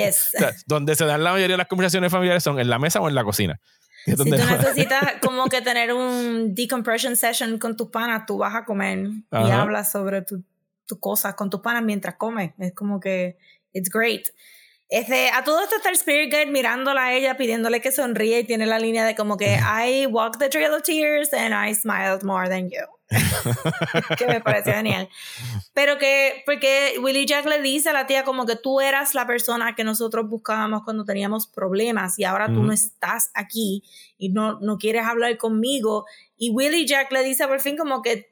donde 0.66 0.94
se 0.94 1.04
dan 1.04 1.24
la 1.24 1.32
mayoría 1.32 1.54
de 1.54 1.58
las 1.58 1.66
conversaciones 1.66 2.12
familiares 2.12 2.42
son 2.42 2.60
en 2.60 2.68
la 2.68 2.78
mesa 2.78 3.00
o 3.00 3.08
en 3.08 3.14
la 3.14 3.24
cocina. 3.24 3.60
Si 4.04 4.14
tú 4.14 4.24
necesitas 4.24 5.14
como 5.22 5.46
que 5.46 5.60
tener 5.60 5.92
un 5.92 6.54
decompression 6.54 7.16
session 7.16 7.58
con 7.58 7.76
tus 7.76 7.88
panas, 7.88 8.24
tú 8.26 8.38
vas 8.38 8.54
a 8.54 8.64
comer 8.64 9.08
y 9.08 9.50
hablas 9.50 9.92
sobre 9.92 10.22
tus 10.22 10.42
cosas 10.98 11.34
con 11.34 11.50
tus 11.50 11.60
panas 11.60 11.82
mientras 11.82 12.16
comes. 12.16 12.52
Es 12.58 12.74
como 12.74 12.98
que 12.98 13.36
it's 13.72 13.90
great. 13.90 14.28
Este, 14.90 15.30
a 15.30 15.44
todo 15.44 15.62
esto 15.62 15.76
está 15.76 15.88
el 15.88 15.94
Spirit 15.94 16.32
Guide 16.32 16.46
mirándola 16.46 17.04
a 17.04 17.14
ella, 17.14 17.36
pidiéndole 17.36 17.80
que 17.80 17.92
sonríe 17.92 18.40
y 18.40 18.44
tiene 18.44 18.66
la 18.66 18.80
línea 18.80 19.04
de 19.04 19.14
como 19.14 19.36
que 19.36 19.54
I 19.54 20.06
walked 20.06 20.40
the 20.40 20.48
trail 20.48 20.74
of 20.74 20.82
tears 20.82 21.32
and 21.32 21.54
I 21.54 21.72
smiled 21.74 22.24
more 22.24 22.48
than 22.48 22.70
you. 22.70 22.84
que 24.18 24.26
me 24.26 24.40
pareció 24.40 24.72
genial. 24.72 25.08
Pero 25.74 25.96
que, 25.98 26.42
porque 26.44 26.94
Willie 27.00 27.24
Jack 27.24 27.46
le 27.46 27.62
dice 27.62 27.90
a 27.90 27.92
la 27.92 28.08
tía 28.08 28.24
como 28.24 28.46
que 28.46 28.56
tú 28.56 28.80
eras 28.80 29.14
la 29.14 29.28
persona 29.28 29.76
que 29.76 29.84
nosotros 29.84 30.28
buscábamos 30.28 30.82
cuando 30.82 31.04
teníamos 31.04 31.46
problemas 31.46 32.18
y 32.18 32.24
ahora 32.24 32.46
tú 32.46 32.62
no 32.62 32.72
estás 32.72 33.30
aquí 33.34 33.84
y 34.18 34.30
no, 34.30 34.58
no 34.58 34.78
quieres 34.78 35.06
hablar 35.06 35.36
conmigo. 35.38 36.04
Y 36.36 36.50
Willie 36.50 36.86
Jack 36.86 37.12
le 37.12 37.22
dice 37.22 37.46
por 37.46 37.60
fin 37.60 37.76
como 37.76 38.02
que 38.02 38.29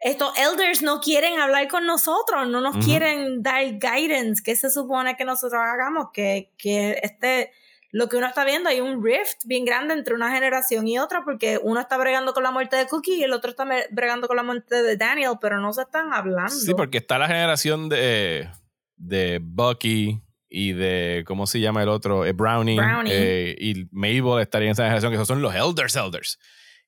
estos 0.00 0.36
elders 0.38 0.82
no 0.82 1.00
quieren 1.00 1.40
hablar 1.40 1.68
con 1.68 1.86
nosotros, 1.86 2.46
no 2.48 2.60
nos 2.60 2.84
quieren 2.84 3.42
dar 3.42 3.64
guidance, 3.78 4.42
que 4.42 4.54
se 4.56 4.70
supone 4.70 5.16
que 5.16 5.24
nosotros 5.24 5.60
hagamos, 5.62 6.08
que, 6.12 6.52
que 6.58 7.00
este, 7.02 7.50
lo 7.92 8.08
que 8.08 8.16
uno 8.16 8.26
está 8.26 8.44
viendo, 8.44 8.68
hay 8.68 8.80
un 8.80 9.02
rift 9.02 9.44
bien 9.46 9.64
grande 9.64 9.94
entre 9.94 10.14
una 10.14 10.30
generación 10.30 10.86
y 10.86 10.98
otra, 10.98 11.24
porque 11.24 11.58
uno 11.62 11.80
está 11.80 11.96
bregando 11.96 12.34
con 12.34 12.42
la 12.42 12.50
muerte 12.50 12.76
de 12.76 12.86
Cookie 12.86 13.16
y 13.16 13.22
el 13.22 13.32
otro 13.32 13.50
está 13.50 13.66
bregando 13.90 14.28
con 14.28 14.36
la 14.36 14.42
muerte 14.42 14.82
de 14.82 14.96
Daniel, 14.96 15.32
pero 15.40 15.60
no 15.60 15.72
se 15.72 15.82
están 15.82 16.12
hablando. 16.12 16.50
Sí, 16.50 16.74
porque 16.74 16.98
está 16.98 17.18
la 17.18 17.26
generación 17.26 17.88
de, 17.88 18.50
de 18.96 19.40
Bucky 19.42 20.20
y 20.48 20.72
de, 20.72 21.24
¿cómo 21.26 21.46
se 21.46 21.60
llama 21.60 21.82
el 21.82 21.88
otro? 21.88 22.26
Eh, 22.26 22.32
Brownie. 22.32 22.78
Eh, 23.06 23.56
y 23.58 23.88
Mabel 23.92 24.42
estaría 24.42 24.68
en 24.68 24.72
esa 24.72 24.84
generación, 24.84 25.10
que 25.10 25.16
esos 25.16 25.28
son 25.28 25.40
los 25.40 25.54
elders, 25.54 25.96
elders. 25.96 26.38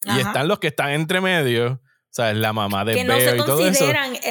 Y 0.05 0.21
están 0.21 0.47
los 0.47 0.59
que 0.59 0.69
están 0.69 0.91
entre 0.91 1.21
medio 1.21 1.81
sea, 2.11 2.33
la 2.35 2.53
mamá 2.53 2.85
de 2.85 3.05
Bear 3.05 3.37
y 3.37 3.39
todo 3.39 3.67
eso. 3.67 3.87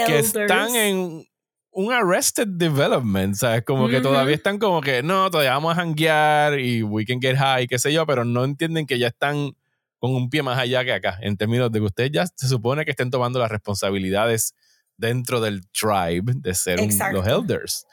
Que 0.05 0.19
están 0.19 0.75
en 0.75 1.27
un 1.71 1.93
arrested 1.93 2.47
development, 2.47 3.35
¿sabes? 3.35 3.63
Como 3.63 3.87
que 3.87 4.01
todavía 4.01 4.35
están 4.35 4.57
como 4.57 4.81
que, 4.81 5.03
no, 5.03 5.29
todavía 5.29 5.51
vamos 5.51 5.77
a 5.77 5.81
hanguear 5.81 6.59
y 6.59 6.81
we 6.81 7.05
can 7.05 7.21
get 7.21 7.35
high, 7.37 7.67
qué 7.67 7.77
sé 7.77 7.93
yo, 7.93 8.05
pero 8.05 8.25
no 8.25 8.43
entienden 8.43 8.87
que 8.87 8.97
ya 8.97 9.07
están 9.07 9.51
con 9.99 10.15
un 10.15 10.29
pie 10.29 10.41
más 10.43 10.57
allá 10.57 10.83
que 10.83 10.93
acá, 10.93 11.17
en 11.21 11.37
términos 11.37 11.71
de 11.71 11.79
que 11.79 11.85
ustedes 11.85 12.11
ya 12.11 12.25
se 12.25 12.47
supone 12.47 12.83
que 12.83 12.91
estén 12.91 13.11
tomando 13.11 13.39
las 13.39 13.51
responsabilidades 13.51 14.55
dentro 14.97 15.39
del 15.39 15.67
tribe 15.69 16.33
de 16.35 16.55
ser 16.55 16.79
los 17.11 17.27
elders 17.27 17.85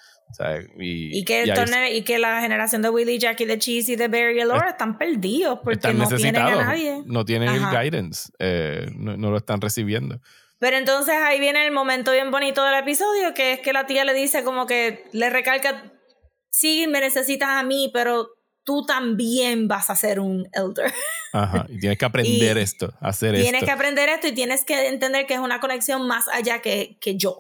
y, 0.78 1.24
que 1.24 1.44
y 1.92 2.02
que 2.02 2.18
la 2.18 2.40
generación 2.40 2.82
de 2.82 2.90
Willie, 2.90 3.18
Jackie, 3.18 3.44
de 3.44 3.58
Cheese 3.58 3.90
y 3.90 3.96
de 3.96 4.08
Barry 4.08 4.40
y 4.40 4.44
Laura 4.44 4.70
están 4.70 4.98
perdidos 4.98 5.60
porque 5.62 5.92
no 5.92 6.08
tienen 6.08 6.36
a 6.36 6.64
nadie. 6.64 7.02
No 7.06 7.24
tienen 7.24 7.48
el 7.48 7.62
guidance, 7.70 8.30
eh, 8.38 8.86
no, 8.94 9.30
lo 9.30 9.36
están 9.36 9.60
recibiendo. 9.60 10.20
Pero 10.58 10.76
entonces 10.76 11.14
ahí 11.14 11.40
viene 11.40 11.66
el 11.66 11.72
momento 11.72 12.12
bien 12.12 12.30
bonito 12.30 12.64
del 12.64 12.76
episodio, 12.76 13.34
que 13.34 13.54
es 13.54 13.60
que 13.60 13.72
la 13.72 13.86
tía 13.86 14.04
le 14.04 14.14
dice 14.14 14.44
como 14.44 14.66
que 14.66 15.04
le 15.12 15.28
recalca, 15.28 15.92
sí, 16.50 16.86
me 16.88 17.00
necesitas 17.00 17.50
a 17.50 17.62
mí, 17.62 17.90
pero 17.92 18.30
tú 18.64 18.86
también 18.86 19.68
vas 19.68 19.90
a 19.90 19.96
ser 19.96 20.20
un 20.20 20.48
elder. 20.52 20.92
Ajá, 21.32 21.66
y 21.68 21.78
tienes 21.78 21.98
que 21.98 22.04
aprender 22.04 22.58
esto, 22.58 22.94
hacer 23.00 23.34
esto. 23.34 23.42
Tienes 23.42 23.64
que 23.64 23.70
aprender 23.70 24.08
esto 24.08 24.28
y 24.28 24.32
tienes 24.32 24.64
que 24.64 24.88
entender 24.88 25.26
que 25.26 25.34
es 25.34 25.40
una 25.40 25.60
conexión 25.60 26.06
más 26.06 26.28
allá 26.28 26.62
que, 26.62 26.96
que 27.00 27.16
yo. 27.16 27.38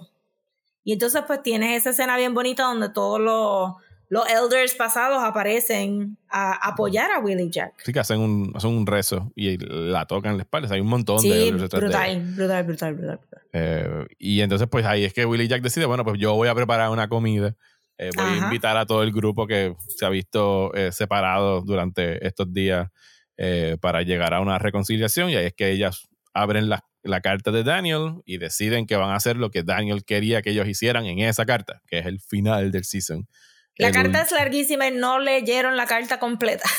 Y 0.84 0.92
entonces 0.92 1.22
pues 1.26 1.42
tienes 1.42 1.78
esa 1.78 1.90
escena 1.90 2.16
bien 2.16 2.34
bonita 2.34 2.64
donde 2.64 2.90
todos 2.90 3.18
los, 3.18 3.72
los 4.08 4.28
elders 4.28 4.74
pasados 4.74 5.22
aparecen 5.22 6.18
a 6.28 6.68
apoyar 6.68 7.10
a 7.10 7.20
Willie 7.20 7.50
Jack. 7.50 7.74
Sí, 7.82 7.92
que 7.92 8.00
hacen 8.00 8.20
un, 8.20 8.52
hacen 8.54 8.70
un 8.70 8.86
rezo 8.86 9.32
y 9.34 9.56
la 9.58 10.06
tocan 10.06 10.32
en 10.32 10.36
la 10.36 10.42
espalda. 10.42 10.74
Hay 10.74 10.80
un 10.80 10.88
montón 10.88 11.22
de 11.22 11.48
elders. 11.48 11.70
Brutal, 11.70 12.20
brutal, 12.36 12.64
brutal, 12.64 12.94
brutal, 12.94 13.20
eh, 13.52 14.06
y 14.18 14.42
entonces 14.42 14.68
pues 14.70 14.84
ahí 14.84 15.04
es 15.04 15.14
que 15.14 15.24
Willie 15.24 15.48
Jack 15.48 15.62
decide, 15.62 15.86
bueno, 15.86 16.04
pues 16.04 16.18
yo 16.18 16.34
voy 16.34 16.48
a 16.48 16.54
preparar 16.54 16.90
una 16.90 17.08
comida. 17.08 17.56
Eh, 17.96 18.10
voy 18.14 18.26
a 18.26 18.36
invitar 18.36 18.76
a 18.76 18.86
todo 18.86 19.02
el 19.04 19.12
grupo 19.12 19.46
que 19.46 19.74
se 19.88 20.04
ha 20.04 20.08
visto 20.10 20.74
eh, 20.74 20.92
separado 20.92 21.62
durante 21.62 22.26
estos 22.26 22.52
días 22.52 22.90
para 23.80 24.02
llegar 24.02 24.32
a 24.32 24.40
una 24.40 24.58
reconciliación. 24.58 25.30
Y 25.30 25.36
ahí 25.36 25.46
es 25.46 25.54
que 25.54 25.72
ellas 25.72 26.08
abren 26.32 26.68
las 26.68 26.82
la 27.04 27.20
carta 27.20 27.52
de 27.52 27.62
Daniel 27.62 28.22
y 28.24 28.38
deciden 28.38 28.86
que 28.86 28.96
van 28.96 29.10
a 29.10 29.16
hacer 29.16 29.36
lo 29.36 29.50
que 29.50 29.62
Daniel 29.62 30.04
quería 30.04 30.42
que 30.42 30.50
ellos 30.50 30.66
hicieran 30.66 31.06
en 31.06 31.20
esa 31.20 31.44
carta, 31.44 31.82
que 31.86 31.98
es 31.98 32.06
el 32.06 32.18
final 32.18 32.72
del 32.72 32.84
season. 32.84 33.28
La 33.76 33.90
carta 33.90 34.22
es 34.22 34.30
larguísima 34.30 34.86
y 34.86 34.92
no 34.92 35.18
leyeron 35.18 35.76
la 35.76 35.86
carta 35.86 36.18
completa. 36.18 36.64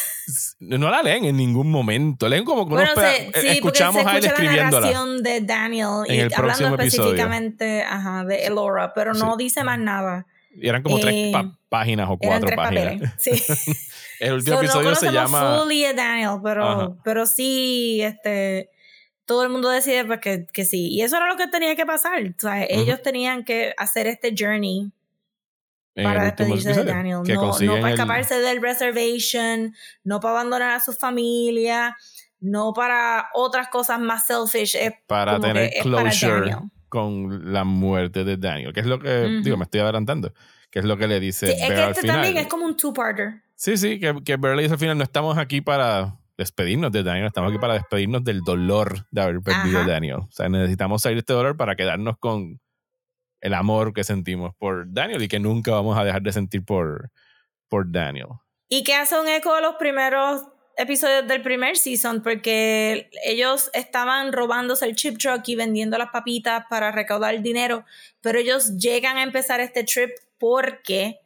No 0.58 0.90
la 0.90 1.04
leen 1.04 1.26
en 1.26 1.38
ningún 1.38 1.70
momento. 1.70 2.28
Leen 2.28 2.46
como 2.46 2.66
bueno, 2.66 2.90
sí, 2.96 3.48
escuchamos 3.48 4.02
se 4.02 4.18
escucha 4.18 4.36
a 4.36 4.44
la 4.44 4.72
narración 4.72 5.22
de 5.22 5.42
Daniel 5.42 5.90
y 6.08 6.20
hablando 6.34 6.70
específicamente 6.70 7.86
de 8.26 8.46
Elora, 8.48 8.92
pero 8.96 9.14
no 9.14 9.38
dice 9.38 9.64
más 9.64 9.78
nada. 9.78 10.26
Y 10.56 10.68
eran 10.68 10.82
como 10.82 11.00
tres 11.00 11.14
eh, 11.14 11.34
páginas 11.70 12.08
o 12.10 12.18
cuatro 12.18 12.50
páginas. 12.56 13.14
Sí. 13.20 13.32
el 14.20 14.34
último 14.34 14.58
episodio 14.58 14.96
se 14.96 15.12
llama. 15.12 15.60
Fully 15.60 15.94
Daniel, 15.94 16.40
pero, 16.44 16.98
pero 17.04 17.28
sí, 17.28 18.02
este 18.02 18.72
todo 19.26 19.44
el 19.44 19.50
mundo 19.50 19.70
decide 19.70 20.06
pues, 20.06 20.20
que, 20.20 20.48
que, 20.52 20.66
sí. 20.66 20.88
Y 20.90 21.02
eso 21.02 21.18
era 21.18 21.28
lo 21.28 21.36
que 21.36 21.48
tenía 21.48 21.76
que 21.76 21.86
pasar. 21.86 22.24
O 22.24 22.40
sea, 22.40 22.64
ellos 22.64 23.02
tenían 23.02 23.44
que 23.44 23.74
hacer 23.78 24.08
este 24.08 24.34
journey 24.38 24.92
para 25.96 26.26
despedirse 26.26 26.74
de 26.74 26.84
Daniel. 26.84 27.22
No, 27.26 27.60
no, 27.60 27.82
para 27.82 27.92
escaparse 27.92 28.40
del 28.40 28.62
reservation, 28.62 29.74
no 30.04 30.20
para 30.20 30.36
abandonar 30.36 30.72
a 30.72 30.80
su 30.80 30.94
familia, 30.94 31.96
no 32.40 32.74
para 32.74 33.30
otras 33.34 33.70
cosas 33.70 34.00
más 34.00 34.28
selfish. 34.28 34.76
Es 34.76 34.94
para 35.08 35.40
tener 35.40 35.72
closure 35.82 36.58
con 36.90 37.52
la 37.52 37.64
muerte 37.64 38.24
de 38.24 38.38
Daniel. 38.38 38.74
Que 38.74 38.82
es 38.82 38.86
lo 38.86 39.00
que, 39.00 39.42
digo, 39.44 39.58
me 39.58 39.64
estoy 39.64 39.82
adelantando. 39.82 40.34
Que 40.70 40.80
es 40.80 40.86
lo 40.86 40.98
que 40.98 41.08
le 41.08 41.20
dice. 41.20 41.48
Sí, 41.48 41.54
es 41.54 41.70
que 41.70 41.90
este 41.90 42.08
también 42.08 42.38
es 42.38 42.48
como 42.48 42.66
un 42.66 42.76
two-parter. 42.76 43.42
Sí, 43.56 43.78
sí, 43.78 44.00
que, 44.00 44.14
que 44.26 44.36
Bear 44.36 44.58
le 44.58 44.64
dice 44.64 44.74
al 44.74 44.80
final: 44.80 44.98
no 44.98 45.04
estamos 45.04 45.38
aquí 45.38 45.62
para 45.62 46.18
despedirnos 46.38 46.92
de 46.92 47.04
Daniel, 47.04 47.28
estamos 47.28 47.52
aquí 47.52 47.60
para 47.60 47.76
despedirnos 47.76 48.24
del 48.24 48.42
dolor 48.42 49.08
de 49.12 49.22
haber 49.22 49.42
perdido 49.42 49.80
a 49.80 49.88
Daniel. 49.88 50.18
O 50.18 50.32
sea, 50.32 50.50
necesitamos 50.50 51.02
salir 51.02 51.18
de 51.18 51.20
este 51.20 51.34
dolor 51.34 51.56
para 51.58 51.76
quedarnos 51.76 52.18
con 52.18 52.60
el 53.42 53.54
amor 53.54 53.94
que 53.94 54.04
sentimos 54.04 54.54
por 54.56 54.92
Daniel 54.92 55.22
y 55.22 55.28
que 55.28 55.40
nunca 55.40 55.72
vamos 55.72 55.98
a 55.98 56.04
dejar 56.04 56.22
de 56.22 56.34
sentir 56.34 56.64
por, 56.66 57.12
por 57.68 57.92
Daniel. 57.92 58.28
Y 58.68 58.84
que 58.84 58.96
hace 58.96 59.20
un 59.20 59.28
eco 59.28 59.56
de 59.56 59.62
los 59.62 59.76
primeros 59.76 60.44
episodios 60.78 61.28
del 61.28 61.42
primer 61.42 61.78
season, 61.78 62.22
porque 62.22 63.10
ellos 63.24 63.70
estaban 63.74 64.34
robándose 64.34 64.86
el 64.86 64.96
chip 64.96 65.18
truck 65.18 65.48
y 65.48 65.56
vendiendo 65.56 65.98
las 65.98 66.10
papitas 66.10 66.66
para 66.70 66.92
recaudar 66.92 67.42
dinero, 67.42 67.86
pero 68.22 68.40
ellos 68.40 68.76
llegan 68.78 69.18
a 69.18 69.24
empezar 69.24 69.60
este 69.62 69.84
trip 69.84 70.12
porque 70.38 71.22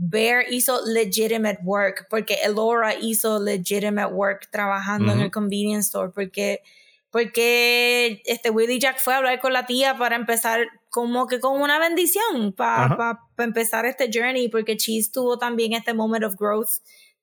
Bear 0.00 0.44
hizo 0.48 0.80
legitimate 0.86 1.58
work, 1.64 2.06
porque 2.08 2.34
Elora 2.44 2.94
hizo 2.94 3.40
legitimate 3.40 4.12
work 4.12 4.48
trabajando 4.48 5.12
en 5.12 5.18
el 5.18 5.32
convenience 5.32 5.88
store, 5.88 6.12
porque, 6.14 6.62
porque 7.10 8.22
este 8.24 8.50
Willie 8.50 8.78
Jack 8.78 9.00
fue 9.00 9.14
a 9.14 9.16
hablar 9.16 9.40
con 9.40 9.52
la 9.52 9.66
tía 9.66 9.98
para 9.98 10.14
empezar 10.14 10.68
como 10.88 11.26
que 11.26 11.40
con 11.40 11.60
una 11.60 11.80
bendición, 11.80 12.52
para 12.52 13.18
empezar 13.38 13.86
este 13.86 14.08
journey, 14.12 14.48
porque 14.48 14.76
Cheese 14.76 15.10
tuvo 15.10 15.36
también 15.36 15.72
este 15.72 15.94
moment 15.94 16.24
of 16.24 16.36
growth. 16.36 16.70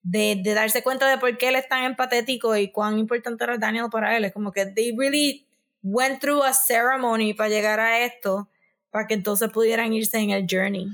De, 0.08 0.40
de, 0.44 0.54
darse 0.54 0.84
cuenta 0.84 1.10
de 1.10 1.18
por 1.18 1.36
qué 1.40 1.48
él 1.48 1.56
es 1.56 1.68
tan 1.68 1.84
empatético 1.84 2.56
y 2.56 2.72
cuán 2.72 3.00
importante 3.00 3.44
era 3.44 3.58
Daniel 3.58 3.88
para 3.90 4.16
él. 4.16 4.26
Es 4.26 4.34
como 4.34 4.52
que 4.52 4.68
they 4.68 4.96
really 4.96 5.48
went 5.82 6.20
through 6.20 6.44
a 6.44 6.54
ceremony 6.54 7.34
para 7.34 7.50
llegar 7.50 7.80
a 7.80 8.06
esto, 8.06 8.48
para 8.92 9.08
que 9.08 9.16
entonces 9.16 9.50
pudieran 9.50 9.94
irse 9.94 10.20
en 10.20 10.30
el 10.30 10.46
journey. 10.48 10.90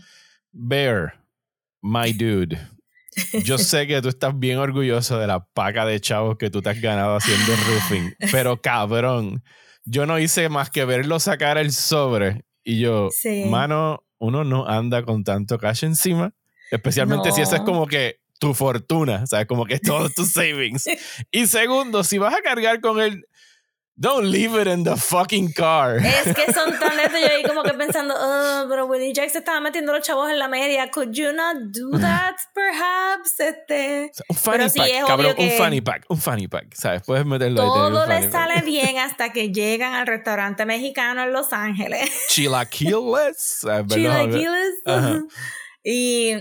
Bear, 0.53 1.20
my 1.81 2.13
dude, 2.13 2.57
yo 3.43 3.57
sé 3.57 3.87
que 3.87 4.01
tú 4.01 4.09
estás 4.09 4.37
bien 4.37 4.57
orgulloso 4.57 5.19
de 5.19 5.27
la 5.27 5.45
paca 5.45 5.85
de 5.85 5.99
chavos 5.99 6.37
que 6.37 6.49
tú 6.49 6.61
te 6.61 6.69
has 6.69 6.81
ganado 6.81 7.15
haciendo 7.15 7.55
roofing, 7.55 8.15
pero 8.31 8.61
cabrón, 8.61 9.43
yo 9.83 10.05
no 10.05 10.19
hice 10.19 10.49
más 10.49 10.69
que 10.69 10.85
verlo 10.85 11.19
sacar 11.19 11.57
el 11.57 11.71
sobre 11.71 12.45
y 12.63 12.79
yo, 12.79 13.09
mano, 13.47 14.03
uno 14.19 14.43
no 14.43 14.67
anda 14.67 15.03
con 15.03 15.23
tanto 15.23 15.57
cash 15.57 15.83
encima, 15.83 16.33
especialmente 16.69 17.31
si 17.31 17.41
eso 17.41 17.55
es 17.55 17.61
como 17.61 17.87
que 17.87 18.21
tu 18.41 18.55
fortuna, 18.55 19.25
¿sabes? 19.27 19.45
Como 19.45 19.65
que 19.65 19.75
es 19.75 19.81
todos 19.81 20.13
tus 20.15 20.29
savings. 20.33 20.87
y 21.31 21.45
segundo, 21.45 22.03
si 22.03 22.17
vas 22.17 22.33
a 22.33 22.41
cargar 22.41 22.81
con 22.81 22.99
el 22.99 23.25
Don't 24.01 24.31
leave 24.31 24.55
it 24.55 24.65
in 24.65 24.83
the 24.83 24.95
fucking 24.97 25.53
car. 25.53 25.97
Es 25.97 26.33
que 26.33 26.51
son 26.51 26.71
tan 26.79 26.97
lentos. 26.97 27.21
Yo 27.21 27.27
ahí 27.27 27.43
como 27.43 27.61
que 27.61 27.75
pensando, 27.75 28.15
oh, 28.17 28.65
pero 28.67 28.87
Willie 28.87 29.13
Jack 29.13 29.29
se 29.29 29.37
estaba 29.37 29.61
metiendo 29.61 29.93
los 29.93 30.01
chavos 30.01 30.27
en 30.31 30.39
la 30.39 30.47
media. 30.47 30.89
Could 30.89 31.11
you 31.11 31.31
not 31.31 31.71
do 31.71 31.91
that, 31.99 32.35
perhaps? 32.55 33.39
Este. 33.39 34.11
Un 34.27 34.35
funny 34.35 34.69
pack, 34.75 35.05
cabrón. 35.05 35.35
Un 35.37 35.49
funny 35.51 35.81
pack. 35.81 36.05
Un 36.09 36.17
funny 36.17 36.47
pack. 36.47 36.73
¿Sabes? 36.73 37.03
Puedes 37.05 37.27
meterlo 37.27 37.61
Todo 37.61 38.07
le 38.07 38.31
sale 38.31 38.61
bien 38.65 38.97
hasta 38.97 39.31
que 39.31 39.51
llegan 39.51 39.93
al 39.93 40.07
restaurante 40.07 40.65
mexicano 40.65 41.21
en 41.21 41.31
Los 41.31 41.53
Ángeles. 41.53 42.09
Chilaquiles. 42.27 43.61
Chilaquiles. 43.87 44.81
Y 45.83 46.37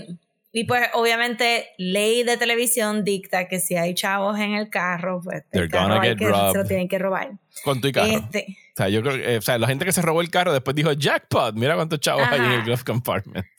y 0.53 0.65
pues 0.65 0.89
obviamente 0.93 1.69
ley 1.77 2.23
de 2.23 2.35
televisión 2.37 3.03
dicta 3.05 3.47
que 3.47 3.59
si 3.59 3.75
hay 3.75 3.93
chavos 3.93 4.37
en 4.37 4.53
el 4.53 4.69
carro, 4.69 5.21
pues 5.23 5.43
el 5.51 5.69
carro 5.69 5.99
hay 6.01 6.15
que, 6.15 6.25
se 6.25 6.57
lo 6.57 6.65
tienen 6.65 6.89
que 6.89 6.99
robar. 6.99 7.31
Con 7.63 7.79
tu 7.79 7.91
carro. 7.91 8.11
Este. 8.11 8.57
O 8.73 8.75
sea, 8.75 8.89
yo 8.89 9.01
creo 9.01 9.15
que, 9.15 9.37
o 9.37 9.41
sea, 9.41 9.57
la 9.57 9.67
gente 9.67 9.85
que 9.85 9.91
se 9.91 10.01
robó 10.01 10.21
el 10.21 10.29
carro 10.29 10.51
después 10.51 10.75
dijo 10.75 10.91
jackpot, 10.91 11.55
mira 11.55 11.75
cuántos 11.75 11.99
chavos 11.99 12.27
hay 12.29 12.39
en 12.39 12.51
el 12.51 12.63
glove 12.63 12.83
compartment. 12.83 13.45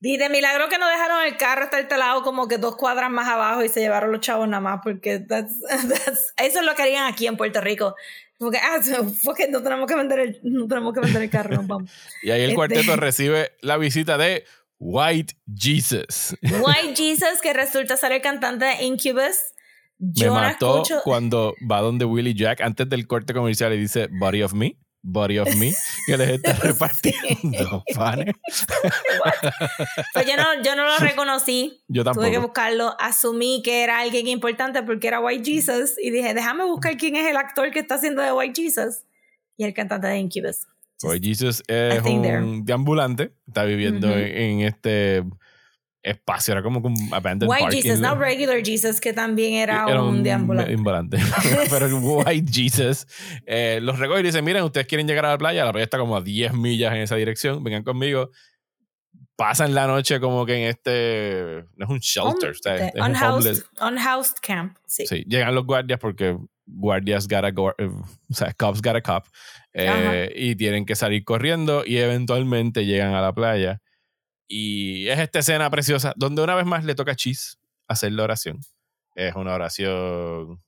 Y 0.00 0.16
de 0.16 0.28
milagro 0.28 0.68
que 0.68 0.78
no 0.78 0.88
dejaron 0.88 1.26
el 1.26 1.36
carro 1.36 1.64
hasta 1.64 1.80
el 1.80 1.88
lado 1.88 2.22
como 2.22 2.48
que 2.48 2.56
dos 2.56 2.76
cuadras 2.76 3.10
más 3.10 3.28
abajo 3.28 3.64
y 3.64 3.68
se 3.68 3.80
llevaron 3.80 4.12
los 4.12 4.20
chavos 4.20 4.48
nada 4.48 4.60
más, 4.60 4.80
porque 4.82 5.26
eso 5.28 6.32
es 6.36 6.64
lo 6.64 6.74
que 6.74 6.82
harían 6.82 7.06
aquí 7.06 7.26
en 7.26 7.36
Puerto 7.36 7.60
Rico. 7.60 7.94
Porque, 8.38 8.58
ah, 8.58 8.78
no 9.50 9.62
tenemos 9.62 9.88
que 9.88 9.96
vender 9.96 10.20
el, 10.20 10.40
no 10.44 10.68
tenemos 10.68 10.94
que 10.94 11.00
vender 11.00 11.22
el 11.22 11.30
carro, 11.30 11.60
vamos. 11.64 11.90
y 12.22 12.30
ahí 12.30 12.42
el 12.42 12.54
cuarteto 12.54 12.80
este 12.80 12.96
recibe 12.96 13.52
la 13.60 13.76
visita 13.76 14.16
de 14.16 14.44
White 14.78 15.34
Jesus. 15.54 16.36
White 16.42 16.94
Jesus, 16.96 17.40
que 17.42 17.52
resulta 17.52 17.96
ser 17.96 18.12
el 18.12 18.22
cantante 18.22 18.64
de 18.64 18.84
Incubus. 18.84 19.52
Me 19.98 20.30
mató 20.30 20.84
cuando 21.02 21.54
va 21.68 21.80
donde 21.80 22.04
Willie 22.04 22.34
Jack 22.34 22.60
antes 22.60 22.88
del 22.88 23.08
corte 23.08 23.34
comercial 23.34 23.72
y 23.72 23.78
dice 23.78 24.08
Body 24.12 24.42
of 24.42 24.54
Me. 24.54 24.76
Body 25.02 25.38
of 25.38 25.54
Me, 25.56 25.72
que 26.06 26.16
les 26.16 26.28
está 26.30 26.52
repartiendo 26.54 27.84
panes. 27.94 28.34
pues 30.12 30.26
yo 30.26 30.36
no, 30.36 30.62
yo 30.62 30.76
no 30.76 30.84
lo 30.84 30.96
reconocí. 30.98 31.82
Yo 31.88 32.04
tampoco. 32.04 32.26
Tuve 32.26 32.32
que 32.32 32.38
buscarlo. 32.38 32.96
Asumí 32.98 33.62
que 33.64 33.82
era 33.82 34.00
alguien 34.00 34.26
importante 34.26 34.82
porque 34.82 35.08
era 35.08 35.20
White 35.20 35.50
Jesus 35.50 35.94
y 35.98 36.10
dije, 36.10 36.34
déjame 36.34 36.64
buscar 36.64 36.96
quién 36.96 37.16
es 37.16 37.26
el 37.28 37.36
actor 37.36 37.70
que 37.70 37.78
está 37.80 37.94
haciendo 37.94 38.22
de 38.22 38.32
White 38.32 38.60
Jesus. 38.60 39.04
Y 39.56 39.64
el 39.64 39.74
cantante 39.74 40.06
de 40.06 40.18
Incubus. 40.18 40.66
White 41.02 41.26
Jesus 41.26 41.62
es 41.66 42.02
un 42.02 42.64
deambulante, 42.64 43.32
está 43.46 43.64
viviendo 43.64 44.10
en 44.10 44.60
este 44.60 45.24
espacio, 46.02 46.52
era 46.52 46.62
como 46.62 46.80
un 46.80 46.94
abandoned 47.12 47.50
White 47.50 47.76
Jesus, 47.76 48.00
no 48.00 48.14
regular 48.14 48.64
Jesus, 48.64 49.00
que 49.00 49.12
también 49.12 49.54
era, 49.54 49.86
un, 50.02 50.22
deambulante. 50.22 51.18
Pero 51.70 51.86
el 51.86 51.94
White 51.94 52.50
Jesus 52.52 53.06
eh, 53.46 53.78
los 53.82 53.98
recoge 53.98 54.20
y 54.20 54.22
dice, 54.24 54.42
miren, 54.42 54.64
ustedes 54.64 54.86
quieren 54.86 55.06
llegar 55.06 55.26
a 55.26 55.30
la 55.30 55.38
playa, 55.38 55.64
la 55.64 55.72
playa 55.72 55.84
está 55.84 55.98
como 55.98 56.16
a 56.16 56.20
10 56.20 56.54
millas 56.54 56.92
en 56.94 57.02
esa 57.02 57.16
dirección, 57.16 57.62
vengan 57.62 57.82
conmigo. 57.82 58.30
Pasan 59.36 59.72
la 59.72 59.86
noche 59.86 60.18
como 60.18 60.44
que 60.44 60.54
en 60.54 60.68
este, 60.68 61.64
no 61.76 61.84
es 61.84 61.90
un 61.90 61.98
shelter, 62.00 62.50
es 62.50 62.94
unhoused, 63.00 63.62
un 63.80 63.94
unhoused 63.94 64.38
camp. 64.42 64.76
Sí. 64.84 65.06
sí. 65.06 65.24
llegan 65.28 65.54
los 65.54 65.64
guardias 65.64 66.00
porque 66.00 66.36
guardias 66.66 67.28
got 67.28 67.44
a, 67.44 67.48
eh, 67.48 67.88
o 67.88 68.34
sea, 68.34 68.52
cops 68.52 68.82
got 68.82 68.96
a 68.96 69.00
cop, 69.00 69.26
eh, 69.78 70.32
y 70.34 70.56
tienen 70.56 70.84
que 70.86 70.96
salir 70.96 71.24
corriendo 71.24 71.84
y 71.86 71.98
eventualmente 71.98 72.86
llegan 72.86 73.14
a 73.14 73.20
la 73.20 73.32
playa 73.32 73.80
y 74.48 75.08
es 75.08 75.18
esta 75.18 75.40
escena 75.40 75.70
preciosa 75.70 76.14
donde 76.16 76.42
una 76.42 76.54
vez 76.54 76.64
más 76.64 76.84
le 76.84 76.94
toca 76.94 77.12
a 77.12 77.16
Cheese 77.16 77.58
hacer 77.86 78.12
la 78.12 78.24
oración. 78.24 78.60
Es 79.14 79.34
una 79.34 79.54
oración 79.54 80.62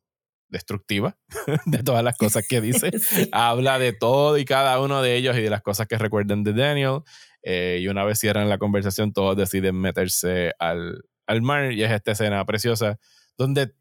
destructiva 0.48 1.16
de 1.66 1.78
todas 1.82 2.04
las 2.04 2.16
cosas 2.18 2.46
que 2.46 2.60
dice. 2.60 2.90
Habla 3.32 3.78
de 3.78 3.94
todo 3.94 4.36
y 4.36 4.44
cada 4.44 4.78
uno 4.80 5.00
de 5.00 5.16
ellos 5.16 5.36
y 5.36 5.40
de 5.40 5.50
las 5.50 5.62
cosas 5.62 5.86
que 5.86 5.96
recuerden 5.96 6.44
de 6.44 6.52
Daniel. 6.52 7.00
Eh, 7.42 7.78
y 7.80 7.88
una 7.88 8.04
vez 8.04 8.18
cierran 8.18 8.50
la 8.50 8.58
conversación, 8.58 9.14
todos 9.14 9.34
deciden 9.34 9.76
meterse 9.76 10.52
al, 10.58 11.02
al 11.26 11.40
mar. 11.40 11.72
Y 11.72 11.82
es 11.82 11.90
esta 11.90 12.12
escena 12.12 12.44
preciosa 12.44 12.98
donde, 13.38 13.72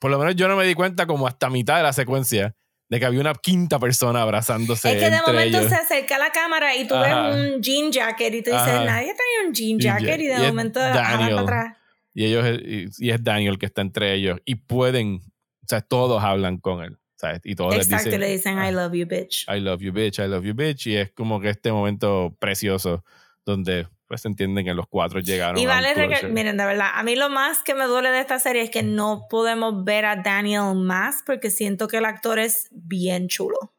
por 0.00 0.10
lo 0.10 0.18
menos 0.18 0.34
yo 0.34 0.48
no 0.48 0.56
me 0.56 0.66
di 0.66 0.74
cuenta 0.74 1.06
como 1.06 1.28
hasta 1.28 1.50
mitad 1.50 1.76
de 1.76 1.84
la 1.84 1.92
secuencia, 1.92 2.56
de 2.90 2.98
que 2.98 3.06
había 3.06 3.20
una 3.20 3.34
quinta 3.34 3.78
persona 3.78 4.20
abrazándose. 4.22 4.90
Es 4.90 5.02
que 5.02 5.10
de 5.10 5.22
momento 5.24 5.66
se 5.68 5.74
acerca 5.76 6.18
la 6.18 6.30
cámara 6.30 6.74
y 6.74 6.86
tú 6.86 6.94
ves 6.98 7.14
un 7.14 7.62
jean 7.62 7.92
jacket 7.92 8.34
y 8.34 8.42
tú 8.42 8.50
dices, 8.50 8.84
nadie 8.84 9.14
trae 9.14 9.46
un 9.46 9.54
jean 9.54 9.78
jacket 9.78 10.20
y 10.20 10.26
de 10.26 10.38
momento 10.48 10.80
Daniel, 10.80 11.36
para 11.36 11.40
atrás. 11.40 11.76
Y 12.12 12.24
ellos 12.24 12.60
y, 12.98 13.10
es 13.10 13.22
Daniel 13.22 13.58
que 13.58 13.66
está 13.66 13.80
entre 13.82 14.12
ellos 14.14 14.40
y 14.44 14.56
pueden, 14.56 15.20
o 15.62 15.66
sea, 15.68 15.80
todos 15.80 16.22
hablan 16.22 16.58
con 16.58 16.82
él. 16.82 16.98
¿sabes? 17.14 17.40
Y 17.44 17.54
todos 17.54 17.74
Exacto, 17.74 17.96
les 17.96 18.04
dicen, 18.04 18.20
le 18.20 18.30
dicen 18.30 18.58
I 18.58 18.72
love 18.72 18.94
you 18.94 19.06
bitch. 19.06 19.46
I 19.46 19.60
love 19.60 19.82
you 19.82 19.92
bitch, 19.92 20.18
I 20.18 20.26
love 20.26 20.44
you 20.44 20.54
bitch 20.54 20.86
y 20.86 20.96
es 20.96 21.12
como 21.12 21.38
que 21.38 21.50
este 21.50 21.70
momento 21.70 22.34
precioso 22.40 23.04
donde 23.44 23.86
pues 24.10 24.24
entienden 24.24 24.64
que 24.64 24.74
los 24.74 24.88
cuatro 24.88 25.20
llegaron. 25.20 25.56
Y 25.56 25.66
vale, 25.66 25.94
miren, 26.30 26.56
de 26.56 26.64
verdad, 26.64 26.88
a 26.94 27.04
mí 27.04 27.14
lo 27.14 27.30
más 27.30 27.62
que 27.62 27.76
me 27.76 27.84
duele 27.84 28.10
de 28.10 28.18
esta 28.18 28.40
serie 28.40 28.62
es 28.62 28.68
que 28.68 28.82
no 28.82 29.28
podemos 29.30 29.84
ver 29.84 30.04
a 30.04 30.16
Daniel 30.16 30.74
más 30.74 31.22
porque 31.24 31.48
siento 31.48 31.86
que 31.86 31.98
el 31.98 32.04
actor 32.04 32.40
es 32.40 32.66
bien 32.72 33.28
chulo. 33.28 33.72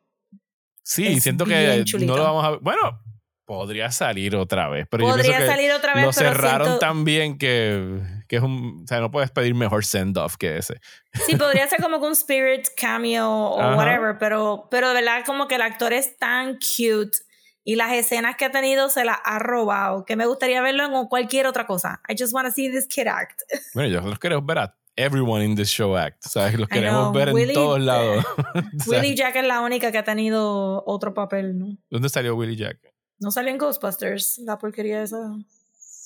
Sí, 0.84 1.20
siento 1.20 1.44
que 1.44 1.84
no 2.00 2.16
lo 2.16 2.24
vamos 2.24 2.46
a 2.46 2.52
ver. 2.52 2.60
Bueno, 2.62 3.02
podría 3.44 3.92
salir 3.92 4.38
otra 4.38 4.70
vez. 4.70 4.88
Pero 4.90 5.04
podría 5.04 5.46
salir 5.46 5.70
otra 5.74 5.96
vez. 5.96 6.06
Lo 6.06 6.14
cerraron 6.14 6.80
tan 6.80 7.04
bien 7.04 7.38
que, 7.38 8.00
que, 8.30 8.38
es 8.38 8.42
un. 8.42 8.84
O 8.86 8.88
sea, 8.88 9.02
no 9.02 9.12
puedes 9.12 9.32
pedir 9.32 9.54
mejor 9.54 9.84
send-off 9.84 10.38
que 10.38 10.60
ese. 10.60 10.80
Sí, 11.26 11.36
podría 11.36 11.68
ser 11.68 11.82
como 11.82 11.98
un 11.98 12.14
spirit 12.14 12.68
cameo 12.78 13.30
o 13.30 13.76
whatever, 13.76 14.18
pero, 14.18 14.70
pero 14.72 14.88
de 14.88 14.94
verdad, 14.94 15.24
como 15.26 15.50
que 15.50 15.56
el 15.56 15.62
actor 15.62 15.92
es 15.92 16.18
tan 16.18 16.54
cute 16.54 17.18
y 17.64 17.76
las 17.76 17.94
escenas 17.94 18.36
que 18.36 18.46
ha 18.46 18.52
tenido 18.52 18.90
se 18.90 19.06
las 19.06 19.18
ha 19.24 19.40
robado, 19.40 20.06
que 20.06 20.16
me 20.16 20.26
gustaría 20.26 20.62
verlo 20.62 20.86
en 20.86 21.08
cualquier 21.08 21.48
otra 21.48 21.66
cosa. 21.66 22.02
I 22.10 22.16
just 22.18 22.34
want 22.34 22.48
to 22.48 22.54
see 22.54 22.70
this 22.72 22.88
kid 22.88 23.08
act. 23.08 23.42
Bueno, 23.74 23.90
yo 23.90 24.02
los 24.02 24.20
queremos 24.20 24.46
ver 24.46 24.60
a 24.60 24.76
everyone 24.96 25.44
in 25.44 25.56
this 25.56 25.70
show 25.70 25.96
act, 25.96 26.22
¿sabes? 26.22 26.60
Los 26.60 26.68
queremos 26.68 27.14
ver 27.14 27.30
en 27.30 27.54
todos 27.54 27.80
lados. 27.80 28.26
Willie 28.88 29.16
Jack 29.16 29.36
es 29.38 29.46
la 29.46 29.62
única 29.62 29.92
que 29.92 29.98
ha 29.98 30.04
tenido 30.04 30.84
otro 30.86 31.14
papel, 31.14 31.58
¿no? 31.58 31.78
¿Dónde 31.90 32.10
salió 32.10 32.36
Willie 32.36 32.56
Jack? 32.56 32.78
No 33.20 33.32
salió 33.32 33.52
en 33.52 33.58
Ghostbusters, 33.58 34.40
la 34.40 34.58
porquería 34.58 35.04
esa. 35.04 35.32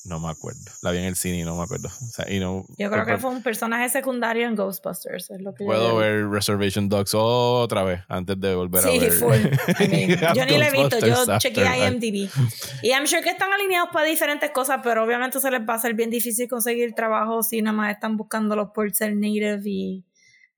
No 0.06 0.20
me 0.20 0.30
acuerdo. 0.30 0.62
La 0.84 0.92
vi 0.92 1.00
en 1.00 1.06
el 1.06 1.16
cine 1.16 1.40
y 1.40 1.44
no 1.44 1.56
me 1.58 1.64
acuerdo. 1.64 1.88
O 1.88 2.12
sea, 2.12 2.32
y 2.32 2.40
no, 2.40 2.64
yo 2.78 2.92
creo 2.92 3.06
que 3.06 3.18
fue 3.18 3.32
un 3.32 3.42
personaje 3.42 3.90
secundario 3.90 4.48
en 4.48 4.56
Ghostbusters. 4.56 5.32
Es 5.32 5.42
lo 5.42 5.56
que 5.56 5.66
Puedo 5.66 5.96
ver 5.96 6.28
Reservation 6.30 6.88
Dogs 6.88 7.16
otra 7.16 7.84
vez 7.84 8.02
antes 8.08 8.40
de 8.40 8.54
volver 8.54 8.86
a 8.86 8.88
ver. 8.88 9.12
Sí, 9.12 9.18
fue. 9.18 9.42
yo 10.36 10.46
ni 10.46 10.58
la 10.58 10.68
he 10.68 10.72
visto. 10.72 11.00
Yo 11.00 11.40
chequeé 11.40 11.88
IMDb. 11.88 12.30
Y 12.84 12.90
I'm 12.90 13.08
sure 13.08 13.24
que 13.24 13.32
están 13.32 13.52
alineados 13.52 13.90
para 13.92 14.06
diferentes 14.06 14.52
cosas, 14.52 14.82
pero 14.84 15.04
obviamente 15.04 15.40
se 15.40 15.50
les 15.50 15.62
va 15.62 15.74
a 15.74 15.78
hacer 15.78 15.96
bien 15.96 16.12
difícil 16.12 16.48
conseguir 16.48 16.94
trabajo 16.94 17.42
si 17.42 17.64
nada 17.64 17.76
más 17.76 17.92
están 17.92 18.16
buscándolo 18.16 18.74
por 18.74 18.94
ser 18.94 19.16
native 19.16 19.60
y 19.66 20.06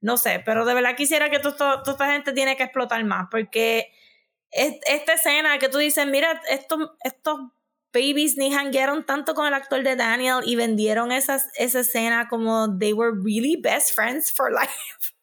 no 0.01 0.17
sé. 0.17 0.41
Pero 0.45 0.65
de 0.65 0.73
verdad 0.73 0.97
quisiera 0.97 1.29
que 1.29 1.39
toda 1.39 1.83
esta 1.85 2.11
gente 2.11 2.33
tiene 2.33 2.57
que 2.57 2.63
explotar 2.63 3.01
más 3.05 3.27
porque 3.31 3.91
esta 4.51 5.13
escena 5.13 5.57
que 5.59 5.69
tú 5.69 5.77
dices, 5.77 6.05
mira, 6.05 6.41
estos, 6.49 6.79
estos 7.03 7.39
babies 7.93 8.37
ni 8.37 8.53
hanguearon 8.53 9.05
tanto 9.05 9.33
con 9.33 9.47
el 9.47 9.53
actor 9.53 9.83
de 9.83 9.95
Daniel 9.95 10.41
y 10.45 10.55
vendieron 10.55 11.11
esa 11.11 11.39
escena 11.57 12.27
como 12.29 12.77
they 12.77 12.93
were 12.93 13.11
really 13.11 13.55
best 13.55 13.93
friends 13.95 14.31
for 14.31 14.51
life. 14.51 14.71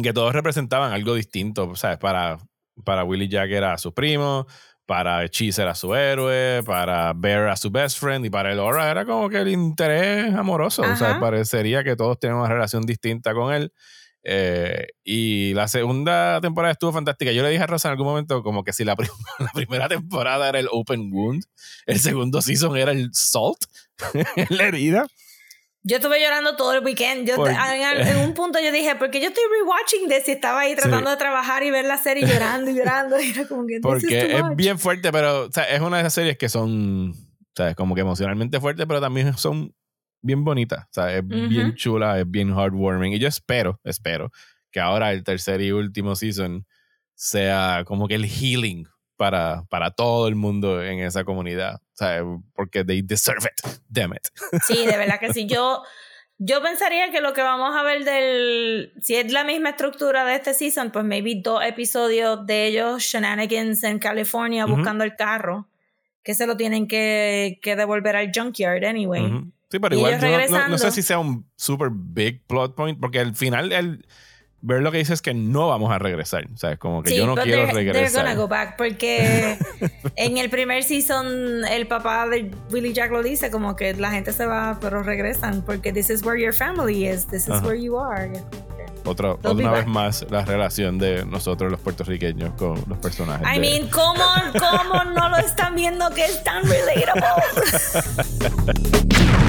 Que 0.00 0.12
todos 0.12 0.32
representaban 0.32 0.92
algo 0.92 1.14
distinto, 1.14 1.74
¿sabes? 1.74 1.98
Para, 1.98 2.38
para 2.84 3.02
Willie 3.02 3.28
Jack 3.28 3.50
era 3.50 3.76
su 3.78 3.92
primo, 3.92 4.46
para 4.86 5.28
Cheese 5.28 5.60
era 5.60 5.74
su 5.74 5.92
héroe, 5.94 6.62
para 6.64 7.12
Bear 7.14 7.42
era 7.42 7.56
su 7.56 7.70
best 7.70 7.98
friend 7.98 8.24
y 8.24 8.30
para 8.30 8.54
Laura 8.54 8.90
era 8.90 9.04
como 9.04 9.28
que 9.28 9.38
el 9.38 9.48
interés 9.48 10.32
amoroso. 10.34 10.82
O 10.82 10.94
sea, 10.94 11.18
parecería 11.18 11.82
que 11.82 11.96
todos 11.96 12.18
tienen 12.20 12.38
una 12.38 12.48
relación 12.48 12.86
distinta 12.86 13.34
con 13.34 13.52
él. 13.52 13.72
Eh, 14.30 14.88
y 15.04 15.54
la 15.54 15.68
segunda 15.68 16.38
temporada 16.42 16.72
estuvo 16.72 16.92
fantástica. 16.92 17.32
Yo 17.32 17.42
le 17.42 17.48
dije 17.48 17.62
a 17.62 17.66
Rosa 17.66 17.88
en 17.88 17.92
algún 17.92 18.08
momento 18.08 18.42
como 18.42 18.62
que 18.62 18.74
si 18.74 18.84
la, 18.84 18.94
la 19.38 19.50
primera 19.54 19.88
temporada 19.88 20.50
era 20.50 20.58
el 20.58 20.68
Open 20.70 21.10
Wound, 21.10 21.44
el 21.86 21.98
segundo 21.98 22.42
season 22.42 22.76
era 22.76 22.92
el 22.92 23.08
Salt, 23.14 23.64
la 24.50 24.64
herida. 24.64 25.06
Yo 25.82 25.96
estuve 25.96 26.20
llorando 26.20 26.56
todo 26.56 26.74
el 26.74 26.84
weekend. 26.84 27.26
Yo, 27.26 27.36
en, 27.46 28.16
un 28.18 28.34
punto 28.34 28.58
yo 28.60 28.70
dije, 28.70 28.96
¿por 28.96 29.10
qué 29.10 29.22
yo 29.22 29.28
estoy 29.28 29.44
rewatching 29.62 30.10
this? 30.10 30.28
Y 30.28 30.32
estaba 30.32 30.60
ahí 30.60 30.76
tratando 30.76 31.08
de 31.08 31.16
trabajar 31.16 31.62
y 31.62 31.70
ver 31.70 31.86
la 31.86 31.96
serie 31.96 32.26
llorando 32.28 32.70
y 32.70 32.74
llorando. 32.74 33.18
Y 33.18 33.30
era 33.30 33.48
como 33.48 33.64
que, 33.66 33.80
Porque 33.80 34.36
es 34.36 34.42
bien 34.56 34.78
fuerte, 34.78 35.10
pero 35.10 35.46
o 35.46 35.52
sea, 35.52 35.64
es 35.64 35.80
una 35.80 35.96
de 35.96 36.02
esas 36.02 36.12
series 36.12 36.36
que 36.36 36.50
son, 36.50 37.12
o 37.12 37.52
sea, 37.56 37.74
como 37.74 37.94
que 37.94 38.02
emocionalmente 38.02 38.60
fuerte, 38.60 38.86
pero 38.86 39.00
también 39.00 39.38
son 39.38 39.72
bien 40.20 40.44
bonita, 40.44 40.86
o 40.90 40.92
sea, 40.92 41.16
es 41.16 41.26
bien 41.26 41.74
chula, 41.74 42.18
es 42.18 42.30
bien 42.30 42.50
heartwarming. 42.50 43.12
Y 43.12 43.18
yo 43.18 43.28
espero, 43.28 43.80
espero 43.84 44.30
que 44.70 44.80
ahora 44.80 45.12
el 45.12 45.24
tercer 45.24 45.60
y 45.60 45.72
último 45.72 46.16
season 46.16 46.66
sea 47.14 47.82
como 47.86 48.06
que 48.08 48.14
el 48.14 48.26
healing 48.26 48.86
para, 49.16 49.64
para 49.68 49.90
todo 49.90 50.28
el 50.28 50.36
mundo 50.36 50.82
en 50.82 51.00
esa 51.00 51.24
comunidad. 51.24 51.76
O 51.76 51.96
sea, 51.96 52.22
porque 52.54 52.84
they 52.84 53.02
deserve 53.02 53.44
it. 53.44 53.80
Damn 53.88 54.12
it. 54.14 54.28
Sí, 54.64 54.86
de 54.86 54.96
verdad 54.96 55.18
que 55.18 55.32
sí. 55.32 55.46
Yo, 55.46 55.82
yo 56.38 56.62
pensaría 56.62 57.10
que 57.10 57.20
lo 57.20 57.32
que 57.32 57.42
vamos 57.42 57.74
a 57.76 57.82
ver 57.82 58.04
del. 58.04 58.92
Si 59.02 59.16
es 59.16 59.32
la 59.32 59.42
misma 59.44 59.70
estructura 59.70 60.24
de 60.24 60.36
este 60.36 60.54
season, 60.54 60.92
pues 60.92 61.04
maybe 61.04 61.40
dos 61.42 61.62
episodios 61.64 62.46
de 62.46 62.66
ellos, 62.68 63.02
shenanigans 63.02 63.82
en 63.82 63.98
California 63.98 64.64
buscando 64.64 65.02
el 65.02 65.16
carro, 65.16 65.66
que 66.22 66.34
se 66.34 66.46
lo 66.46 66.56
tienen 66.56 66.86
que, 66.86 67.58
que 67.60 67.74
devolver 67.74 68.14
al 68.14 68.30
junkyard 68.32 68.84
anyway. 68.84 69.50
Sí, 69.70 69.78
pero 69.78 69.96
igual 69.96 70.18
no, 70.70 70.78
sé 70.78 70.90
si 70.90 71.02
sea 71.02 71.18
un 71.18 71.46
super 71.56 71.90
big 71.92 72.42
plot 72.46 72.74
point, 72.74 72.98
porque 72.98 73.20
al 73.20 73.34
final 73.34 73.72
el 73.72 74.06
ver 74.60 74.82
lo 74.82 74.90
que 74.90 74.98
dice 74.98 75.14
es 75.14 75.22
que 75.22 75.34
no 75.34 75.68
vamos 75.68 75.92
a 75.92 75.98
regresar. 75.98 76.48
O 76.52 76.56
sea, 76.56 76.72
es 76.72 76.78
como 76.78 77.02
que 77.02 77.16
yo 77.16 77.26
no 77.26 77.36
quiero 77.36 77.66
regresar. 77.66 78.24
They're 78.24 78.36
go 78.36 78.48
back 78.48 78.76
porque 78.76 79.56
en 80.16 80.38
el 80.38 80.50
primer 80.50 80.82
season 80.84 81.64
el 81.66 81.86
papá 81.86 82.26
de 82.28 82.50
Willie 82.70 82.92
Jack 82.92 83.10
lo 83.12 83.22
dice 83.22 83.50
como 83.50 83.76
que 83.76 83.94
la 83.94 84.10
gente 84.10 84.32
se 84.32 84.46
va, 84.46 84.78
pero 84.80 85.02
regresan 85.02 85.62
porque 85.62 85.92
this 85.92 86.10
is 86.10 86.24
where 86.24 86.40
your 86.40 86.54
family 86.54 87.06
is, 87.06 87.26
this 87.26 87.46
is 87.46 87.62
where 87.62 87.80
you 87.80 87.98
are. 87.98 88.30
otra, 89.04 89.34
una 89.34 89.70
vez 89.70 89.86
más 89.86 90.26
la 90.30 90.44
relación 90.44 90.98
de 90.98 91.24
nosotros 91.24 91.70
los 91.70 91.80
puertorriqueños 91.80 92.52
con 92.54 92.82
los 92.88 92.98
personajes. 92.98 93.46
I 93.46 93.60
mean, 93.60 93.88
¿cómo, 93.88 94.24
¿cómo 94.58 95.04
no 95.04 95.28
lo 95.28 95.36
están 95.38 95.74
viendo 95.74 96.10
que 96.10 96.24
es 96.24 96.42
tan 96.42 96.62
relatable? 96.64 97.24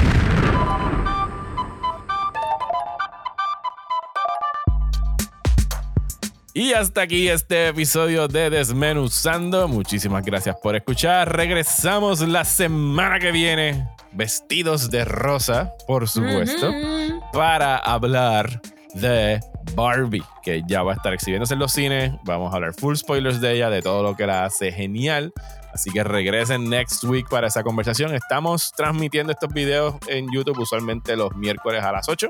Y 6.52 6.72
hasta 6.72 7.02
aquí 7.02 7.28
este 7.28 7.68
episodio 7.68 8.26
de 8.26 8.50
Desmenuzando. 8.50 9.68
Muchísimas 9.68 10.24
gracias 10.24 10.56
por 10.60 10.74
escuchar. 10.74 11.36
Regresamos 11.36 12.20
la 12.22 12.44
semana 12.44 13.20
que 13.20 13.30
viene, 13.30 13.86
vestidos 14.10 14.90
de 14.90 15.04
rosa, 15.04 15.72
por 15.86 16.08
supuesto, 16.08 16.72
para 17.32 17.76
hablar 17.76 18.60
de 18.94 19.38
Barbie, 19.76 20.24
que 20.42 20.62
ya 20.66 20.82
va 20.82 20.92
a 20.92 20.96
estar 20.96 21.14
exhibiéndose 21.14 21.54
en 21.54 21.60
los 21.60 21.70
cines. 21.70 22.12
Vamos 22.24 22.52
a 22.52 22.56
hablar 22.56 22.74
full 22.74 22.96
spoilers 22.96 23.40
de 23.40 23.54
ella, 23.54 23.70
de 23.70 23.80
todo 23.80 24.02
lo 24.02 24.16
que 24.16 24.26
la 24.26 24.44
hace 24.44 24.72
genial. 24.72 25.32
Así 25.72 25.90
que 25.90 26.02
regresen 26.02 26.68
next 26.68 27.04
week 27.04 27.28
para 27.28 27.46
esa 27.46 27.62
conversación. 27.62 28.12
Estamos 28.12 28.72
transmitiendo 28.76 29.32
estos 29.32 29.52
videos 29.52 29.94
en 30.08 30.26
YouTube 30.32 30.58
usualmente 30.58 31.14
los 31.14 31.32
miércoles 31.36 31.84
a 31.84 31.92
las 31.92 32.08
8. 32.08 32.28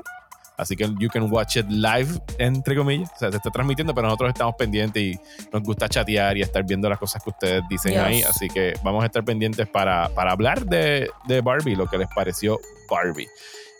Así 0.61 0.75
que 0.75 0.87
you 0.99 1.09
can 1.09 1.31
watch 1.31 1.57
it 1.57 1.65
live, 1.69 2.21
entre 2.37 2.75
comillas. 2.75 3.09
O 3.15 3.17
sea, 3.17 3.31
se 3.31 3.37
está 3.37 3.49
transmitiendo, 3.49 3.95
pero 3.95 4.05
nosotros 4.05 4.29
estamos 4.29 4.53
pendientes 4.55 5.01
y 5.01 5.19
nos 5.51 5.63
gusta 5.63 5.89
chatear 5.89 6.37
y 6.37 6.43
estar 6.43 6.63
viendo 6.63 6.87
las 6.87 6.99
cosas 6.99 7.23
que 7.23 7.31
ustedes 7.31 7.63
dicen 7.67 7.99
ahí. 7.99 8.21
Así 8.21 8.47
que 8.47 8.75
vamos 8.83 9.01
a 9.01 9.07
estar 9.07 9.25
pendientes 9.25 9.67
para, 9.67 10.09
para 10.09 10.33
hablar 10.33 10.63
de, 10.67 11.09
de, 11.25 11.41
Barbie, 11.41 11.75
lo 11.75 11.87
que 11.87 11.97
les 11.97 12.07
pareció 12.13 12.59
Barbie. 12.87 13.27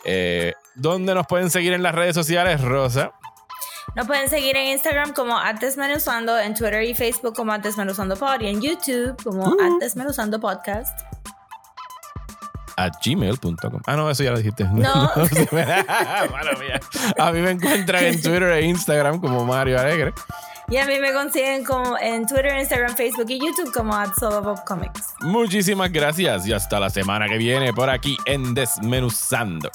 Eh, 0.04 0.54
¿Dónde 0.74 1.14
nos 1.14 1.28
pueden 1.28 1.50
seguir 1.50 1.72
en 1.72 1.84
las 1.84 1.94
redes 1.94 2.16
sociales, 2.16 2.60
Rosa? 2.60 3.12
Nos 3.94 4.08
pueden 4.08 4.28
seguir 4.28 4.56
en 4.56 4.66
Instagram 4.68 5.12
como 5.12 5.38
Desmenuzando, 5.60 6.36
en 6.36 6.54
Twitter 6.54 6.82
y 6.82 6.94
Facebook 6.94 7.36
como 7.36 7.56
Desmenuzando 7.58 8.16
Pod 8.16 8.40
y 8.40 8.48
en 8.48 8.60
YouTube 8.60 9.22
como 9.22 9.44
uh. 9.44 9.78
Desmenuzando 9.78 10.40
Podcast 10.40 10.98
a 12.84 12.90
gmail.com. 12.90 13.80
Ah, 13.86 13.96
no, 13.96 14.10
eso 14.10 14.22
ya 14.22 14.30
lo 14.30 14.38
dijiste. 14.38 14.64
No. 14.64 14.92
A 17.18 17.32
mí 17.32 17.40
me 17.40 17.52
encuentran 17.52 18.04
en 18.04 18.20
Twitter 18.20 18.52
e 18.52 18.66
Instagram 18.66 19.20
como 19.20 19.44
Mario 19.44 19.80
Alegre. 19.80 20.12
Y 20.68 20.76
a 20.78 20.86
mí 20.86 20.98
me 21.00 21.12
consiguen 21.12 21.64
como 21.64 21.98
en 21.98 22.26
Twitter, 22.26 22.56
Instagram, 22.58 22.96
Facebook 22.96 23.26
y 23.28 23.38
YouTube 23.38 23.72
como 23.74 23.94
at 23.94 24.10
Comics. 24.64 25.14
Muchísimas 25.20 25.92
gracias 25.92 26.46
y 26.46 26.52
hasta 26.52 26.80
la 26.80 26.88
semana 26.88 27.28
que 27.28 27.36
viene 27.36 27.74
por 27.74 27.90
aquí 27.90 28.16
en 28.26 28.54
Desmenuzando. 28.54 29.70